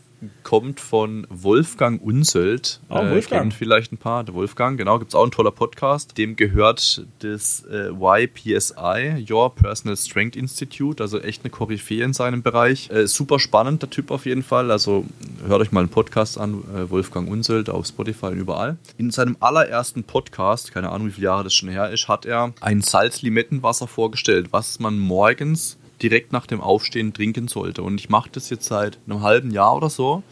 kommt 0.43 0.81
von 0.81 1.27
Wolfgang 1.29 2.03
Unsöld. 2.03 2.81
Oh, 2.89 2.97
Wolfgang. 2.97 3.53
Äh, 3.53 3.55
vielleicht 3.55 3.93
ein 3.93 3.99
paar. 3.99 4.25
Der 4.25 4.35
Wolfgang, 4.35 4.79
genau, 4.79 4.99
gibt 4.99 5.11
es 5.11 5.15
auch 5.15 5.23
einen 5.23 5.31
toller 5.31 5.51
Podcast. 5.51 6.17
Dem 6.17 6.37
gehört 6.37 7.07
das 7.21 7.65
äh, 7.71 7.91
YPSI, 7.91 9.27
Your 9.31 9.55
Personal 9.55 9.97
Strength 9.97 10.37
Institute, 10.37 11.03
also 11.03 11.21
echt 11.21 11.45
eine 11.45 11.51
Koryphäe 11.51 12.03
in 12.03 12.13
seinem 12.13 12.43
Bereich. 12.43 12.91
Äh, 12.91 13.07
super 13.07 13.39
spannend, 13.39 13.83
der 13.83 13.91
Typ 13.91 14.11
auf 14.11 14.27
jeden 14.27 14.43
Fall. 14.43 14.71
Also 14.71 15.05
hört 15.47 15.61
euch 15.61 15.73
mal 15.73 15.81
einen 15.81 15.89
Podcast 15.89 16.39
an, 16.39 16.65
äh, 16.75 16.91
Wolfgang 16.91 17.29
Unsöld 17.29 17.69
auf 17.69 17.87
Spotify 17.87 18.27
und 18.27 18.39
überall. 18.39 18.77
In 18.99 19.11
seinem 19.11 19.37
allerersten 19.41 20.05
Podcast, 20.05 20.73
keine 20.73 20.91
Ahnung, 20.91 21.09
wie 21.09 21.13
viele 21.13 21.27
Jahre 21.27 21.45
das 21.45 21.55
schon 21.55 21.69
her 21.69 21.91
ist, 21.91 22.09
hat 22.09 22.25
er 22.25 22.53
ein 22.61 22.81
Salz-Limettenwasser 22.81 23.87
vorgestellt, 23.87 24.49
was 24.51 24.81
man 24.81 24.99
morgens 24.99 25.77
direkt 26.03 26.33
nach 26.33 26.47
dem 26.47 26.61
Aufstehen 26.61 27.13
trinken 27.13 27.49
sollte. 27.49 27.83
Und 27.83 27.99
ich 27.99 28.09
mache 28.09 28.31
das 28.31 28.51
jetzt 28.51 28.67
seit 28.67 28.99
einem 29.07 29.23
halben 29.23 29.51
Jahr 29.51 29.77
oder 29.77 29.91
so. 29.91 30.23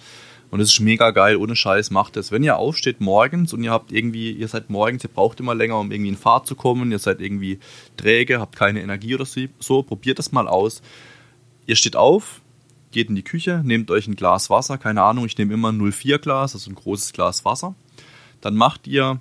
Und 0.50 0.60
es 0.60 0.72
ist 0.72 0.80
mega 0.80 1.10
geil, 1.10 1.36
ohne 1.36 1.56
Scheiß, 1.56 1.90
macht 1.90 2.16
das. 2.16 2.30
Wenn 2.30 2.44
ihr 2.44 2.56
aufsteht 2.56 3.00
morgens 3.00 3.52
und 3.52 3.64
ihr 3.64 3.72
habt 3.72 3.90
irgendwie, 3.90 4.30
ihr 4.30 4.46
seid 4.46 4.70
morgens, 4.70 5.02
ihr 5.02 5.10
braucht 5.10 5.40
immer 5.40 5.54
länger, 5.54 5.80
um 5.80 5.90
irgendwie 5.90 6.10
in 6.10 6.16
Fahrt 6.16 6.46
zu 6.46 6.54
kommen, 6.54 6.92
ihr 6.92 7.00
seid 7.00 7.20
irgendwie 7.20 7.58
träge, 7.96 8.38
habt 8.38 8.54
keine 8.54 8.80
Energie 8.80 9.16
oder 9.16 9.26
so, 9.26 9.82
probiert 9.82 10.20
das 10.20 10.30
mal 10.30 10.46
aus. 10.46 10.80
Ihr 11.66 11.74
steht 11.74 11.96
auf, 11.96 12.40
geht 12.92 13.08
in 13.08 13.16
die 13.16 13.24
Küche, 13.24 13.62
nehmt 13.64 13.90
euch 13.90 14.06
ein 14.06 14.14
Glas 14.14 14.48
Wasser, 14.48 14.78
keine 14.78 15.02
Ahnung, 15.02 15.26
ich 15.26 15.36
nehme 15.36 15.54
immer 15.54 15.72
ein 15.72 15.90
04 15.90 16.20
Glas, 16.20 16.54
also 16.54 16.70
ein 16.70 16.76
großes 16.76 17.12
Glas 17.12 17.44
Wasser. 17.44 17.74
Dann 18.40 18.54
macht 18.54 18.86
ihr 18.86 19.20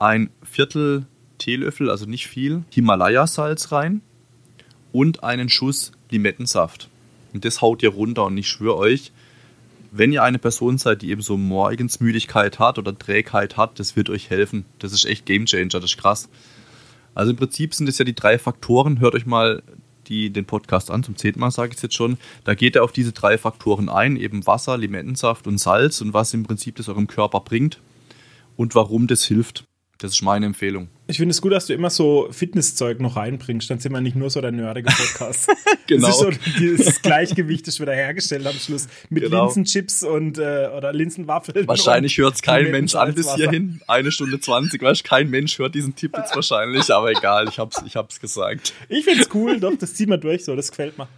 ein 0.00 0.30
Viertel 0.42 1.06
Teelöffel, 1.38 1.88
also 1.88 2.06
nicht 2.06 2.26
viel, 2.26 2.64
Himalaya-Salz 2.70 3.70
rein 3.70 4.02
und 4.92 5.22
einen 5.22 5.48
Schuss 5.48 5.92
Limettensaft. 6.10 6.88
Und 7.32 7.44
das 7.44 7.60
haut 7.60 7.82
ihr 7.82 7.90
runter 7.90 8.26
und 8.26 8.36
ich 8.38 8.48
schwöre 8.48 8.76
euch, 8.76 9.12
wenn 9.90 10.12
ihr 10.12 10.22
eine 10.22 10.38
Person 10.38 10.78
seid, 10.78 11.02
die 11.02 11.10
eben 11.10 11.22
so 11.22 11.36
Morgensmüdigkeit 11.36 12.58
hat 12.58 12.78
oder 12.78 12.96
Trägheit 12.96 13.56
hat, 13.56 13.78
das 13.78 13.96
wird 13.96 14.10
euch 14.10 14.30
helfen. 14.30 14.64
Das 14.78 14.92
ist 14.92 15.06
echt 15.06 15.26
Gamechanger, 15.26 15.68
das 15.68 15.84
ist 15.84 15.98
krass. 15.98 16.28
Also 17.14 17.30
im 17.30 17.36
Prinzip 17.36 17.74
sind 17.74 17.88
es 17.88 17.98
ja 17.98 18.04
die 18.04 18.14
drei 18.14 18.38
Faktoren. 18.38 19.00
Hört 19.00 19.14
euch 19.14 19.26
mal 19.26 19.62
die, 20.08 20.30
den 20.30 20.44
Podcast 20.44 20.90
an, 20.90 21.02
zum 21.02 21.16
zehnten 21.16 21.40
Mal 21.40 21.50
sage 21.50 21.70
ich 21.70 21.76
es 21.76 21.82
jetzt 21.82 21.94
schon. 21.94 22.18
Da 22.44 22.54
geht 22.54 22.76
er 22.76 22.84
auf 22.84 22.92
diese 22.92 23.12
drei 23.12 23.38
Faktoren 23.38 23.88
ein, 23.88 24.16
eben 24.16 24.46
Wasser, 24.46 24.78
Limettensaft 24.78 25.46
und 25.46 25.58
Salz 25.58 26.00
und 26.00 26.12
was 26.14 26.34
im 26.34 26.44
Prinzip 26.44 26.76
das 26.76 26.88
eurem 26.88 27.06
Körper 27.06 27.40
bringt 27.40 27.80
und 28.56 28.74
warum 28.74 29.06
das 29.06 29.24
hilft. 29.24 29.67
Das 30.00 30.12
ist 30.12 30.22
meine 30.22 30.46
Empfehlung. 30.46 30.88
Ich 31.08 31.16
finde 31.16 31.32
es 31.32 31.42
gut, 31.42 31.50
dass 31.50 31.66
du 31.66 31.74
immer 31.74 31.90
so 31.90 32.28
Fitnesszeug 32.30 33.00
noch 33.00 33.16
reinbringst. 33.16 33.68
Dann 33.68 33.80
sind 33.80 33.90
wir 33.90 34.00
nicht 34.00 34.14
nur 34.14 34.30
so 34.30 34.40
der 34.40 34.52
nerdige 34.52 34.88
Podcast. 34.88 35.50
genau. 35.88 36.06
Das, 36.08 36.20
ist 36.22 36.78
so, 36.78 36.84
das 36.84 37.02
Gleichgewicht 37.02 37.66
ist 37.66 37.80
wieder 37.80 37.94
hergestellt 37.94 38.46
am 38.46 38.54
Schluss. 38.54 38.86
Mit 39.10 39.24
genau. 39.24 39.46
Linsenchips 39.46 40.04
und 40.04 40.38
äh, 40.38 40.68
oder 40.76 40.92
Linsenwaffeln. 40.92 41.66
Wahrscheinlich 41.66 42.16
hört 42.18 42.36
es 42.36 42.42
kein 42.42 42.70
Mensch 42.70 42.94
an 42.94 43.12
bis 43.12 43.34
hierhin. 43.34 43.80
Eine 43.88 44.12
Stunde 44.12 44.38
zwanzig, 44.38 44.82
weißt 44.82 45.02
kein 45.02 45.30
Mensch 45.30 45.58
hört 45.58 45.74
diesen 45.74 45.96
Tipp 45.96 46.16
jetzt 46.16 46.34
wahrscheinlich, 46.36 46.88
aber 46.92 47.10
egal, 47.10 47.48
ich 47.48 47.58
hab's, 47.58 47.82
ich 47.84 47.96
hab's 47.96 48.20
gesagt. 48.20 48.72
Ich 48.88 49.04
finde 49.04 49.22
es 49.22 49.34
cool, 49.34 49.58
doch, 49.58 49.76
das 49.76 49.94
ziehen 49.94 50.10
wir 50.10 50.18
durch 50.18 50.44
so, 50.44 50.54
das 50.54 50.70
gefällt 50.70 50.96
mir. 50.96 51.08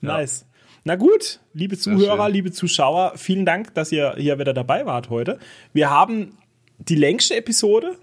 Nice. 0.00 0.42
Ja. 0.42 0.46
Na 0.84 0.96
gut, 0.96 1.40
liebe 1.52 1.76
Zuhörer, 1.76 2.28
liebe 2.28 2.52
Zuschauer, 2.52 3.14
vielen 3.16 3.44
Dank, 3.44 3.74
dass 3.74 3.90
ihr 3.90 4.14
hier 4.16 4.38
wieder 4.38 4.54
dabei 4.54 4.86
wart 4.86 5.10
heute. 5.10 5.38
Wir 5.72 5.90
haben 5.90 6.36
die 6.78 6.94
längste 6.94 7.36
Episode 7.36 7.96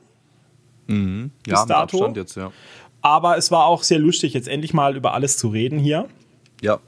Mhm. 0.88 1.32
Ja, 1.46 1.56
bis 1.56 1.66
dato. 1.66 1.98
Abstand 1.98 2.18
jetzt, 2.18 2.36
ja. 2.36 2.52
Aber 3.02 3.38
es 3.38 3.52
war 3.52 3.66
auch 3.66 3.84
sehr 3.84 4.00
lustig, 4.00 4.34
jetzt 4.34 4.48
endlich 4.48 4.74
mal 4.74 4.96
über 4.96 5.14
alles 5.14 5.38
zu 5.38 5.50
reden 5.50 5.80
hier. 5.80 6.08
Ja. 6.62 6.80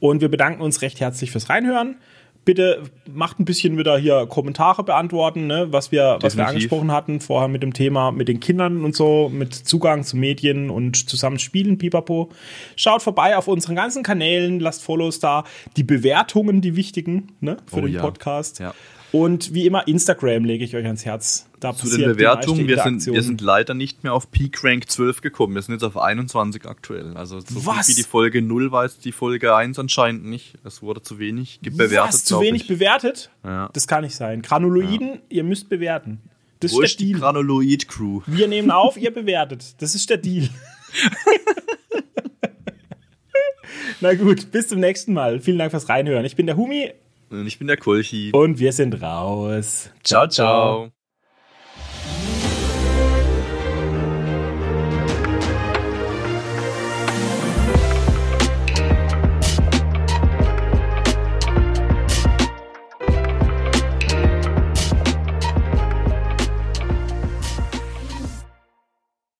Und 0.00 0.20
wir 0.20 0.28
bedanken 0.28 0.62
uns 0.62 0.82
recht 0.82 1.00
herzlich 1.00 1.30
fürs 1.30 1.48
Reinhören. 1.48 1.96
Bitte 2.44 2.82
macht 3.12 3.38
ein 3.38 3.44
bisschen 3.44 3.78
wieder 3.78 3.96
hier 3.96 4.26
Kommentare 4.26 4.82
beantworten, 4.82 5.46
ne, 5.46 5.68
was, 5.70 5.92
wir, 5.92 6.18
was 6.22 6.36
wir 6.36 6.44
angesprochen 6.48 6.90
hatten 6.90 7.20
vorher 7.20 7.46
mit 7.46 7.62
dem 7.62 7.72
Thema 7.72 8.10
mit 8.10 8.26
den 8.26 8.40
Kindern 8.40 8.84
und 8.84 8.96
so, 8.96 9.30
mit 9.32 9.54
Zugang 9.54 10.02
zu 10.02 10.16
Medien 10.16 10.68
und 10.68 11.08
zusammen 11.08 11.38
spielen, 11.38 11.78
pipapo. 11.78 12.30
Schaut 12.74 13.00
vorbei 13.00 13.36
auf 13.36 13.46
unseren 13.46 13.76
ganzen 13.76 14.02
Kanälen, 14.02 14.58
lasst 14.58 14.82
Follows 14.82 15.20
da. 15.20 15.44
Die 15.76 15.84
Bewertungen, 15.84 16.60
die 16.60 16.74
wichtigen 16.74 17.28
ne, 17.40 17.58
für 17.66 17.76
oh, 17.76 17.80
den 17.82 17.92
ja. 17.92 18.00
Podcast. 18.00 18.58
Ja. 18.58 18.74
Und 19.12 19.52
wie 19.52 19.66
immer, 19.66 19.86
Instagram 19.86 20.44
lege 20.44 20.64
ich 20.64 20.74
euch 20.74 20.86
ans 20.86 21.04
Herz. 21.04 21.46
Da 21.60 21.76
Zu 21.76 21.86
den 21.94 22.06
Bewertungen, 22.06 22.66
wir 22.66 22.82
sind, 22.82 23.06
wir 23.06 23.22
sind 23.22 23.42
leider 23.42 23.74
nicht 23.74 24.02
mehr 24.02 24.14
auf 24.14 24.30
Peak 24.30 24.64
Rank 24.64 24.90
12 24.90 25.20
gekommen. 25.20 25.54
Wir 25.54 25.60
sind 25.62 25.74
jetzt 25.74 25.84
auf 25.84 25.98
21 25.98 26.64
aktuell. 26.66 27.14
Also 27.16 27.38
so 27.40 27.66
Was? 27.66 27.88
wie 27.88 27.94
die 27.94 28.02
Folge 28.02 28.40
0 28.40 28.72
war 28.72 28.84
jetzt 28.84 29.04
die 29.04 29.12
Folge 29.12 29.54
1 29.54 29.78
anscheinend 29.78 30.24
nicht. 30.24 30.54
Es 30.64 30.80
wurde 30.82 31.02
zu 31.02 31.18
wenig 31.18 31.60
bewertet. 31.60 32.14
Was? 32.14 32.24
Zu 32.24 32.40
wenig 32.40 32.62
ich. 32.62 32.68
bewertet? 32.68 33.30
Ja. 33.44 33.68
Das 33.74 33.86
kann 33.86 34.02
nicht 34.02 34.16
sein. 34.16 34.40
Granuloiden, 34.40 35.08
ja. 35.08 35.18
ihr 35.28 35.44
müsst 35.44 35.68
bewerten. 35.68 36.22
Das 36.60 36.72
Wo 36.72 36.80
ist 36.80 36.98
der 36.98 37.06
Deal. 37.06 37.20
Granuloid 37.20 37.88
Crew. 37.88 38.22
Wir 38.26 38.48
nehmen 38.48 38.70
auf, 38.72 38.96
ihr 38.96 39.12
bewertet. 39.12 39.74
Das 39.78 39.94
ist 39.94 40.08
der 40.08 40.16
Deal. 40.16 40.48
Na 44.00 44.14
gut, 44.14 44.50
bis 44.50 44.68
zum 44.68 44.80
nächsten 44.80 45.12
Mal. 45.12 45.38
Vielen 45.40 45.58
Dank 45.58 45.70
fürs 45.70 45.88
Reinhören. 45.88 46.24
Ich 46.24 46.34
bin 46.34 46.46
der 46.46 46.56
Humi. 46.56 46.92
Und 47.32 47.46
ich 47.46 47.58
bin 47.58 47.66
der 47.66 47.76
Kulchi. 47.76 48.30
Und 48.32 48.58
wir 48.58 48.72
sind 48.72 49.00
raus. 49.02 49.90
Ciao, 50.02 50.28
ciao. 50.28 50.88
ciao. 50.88 51.01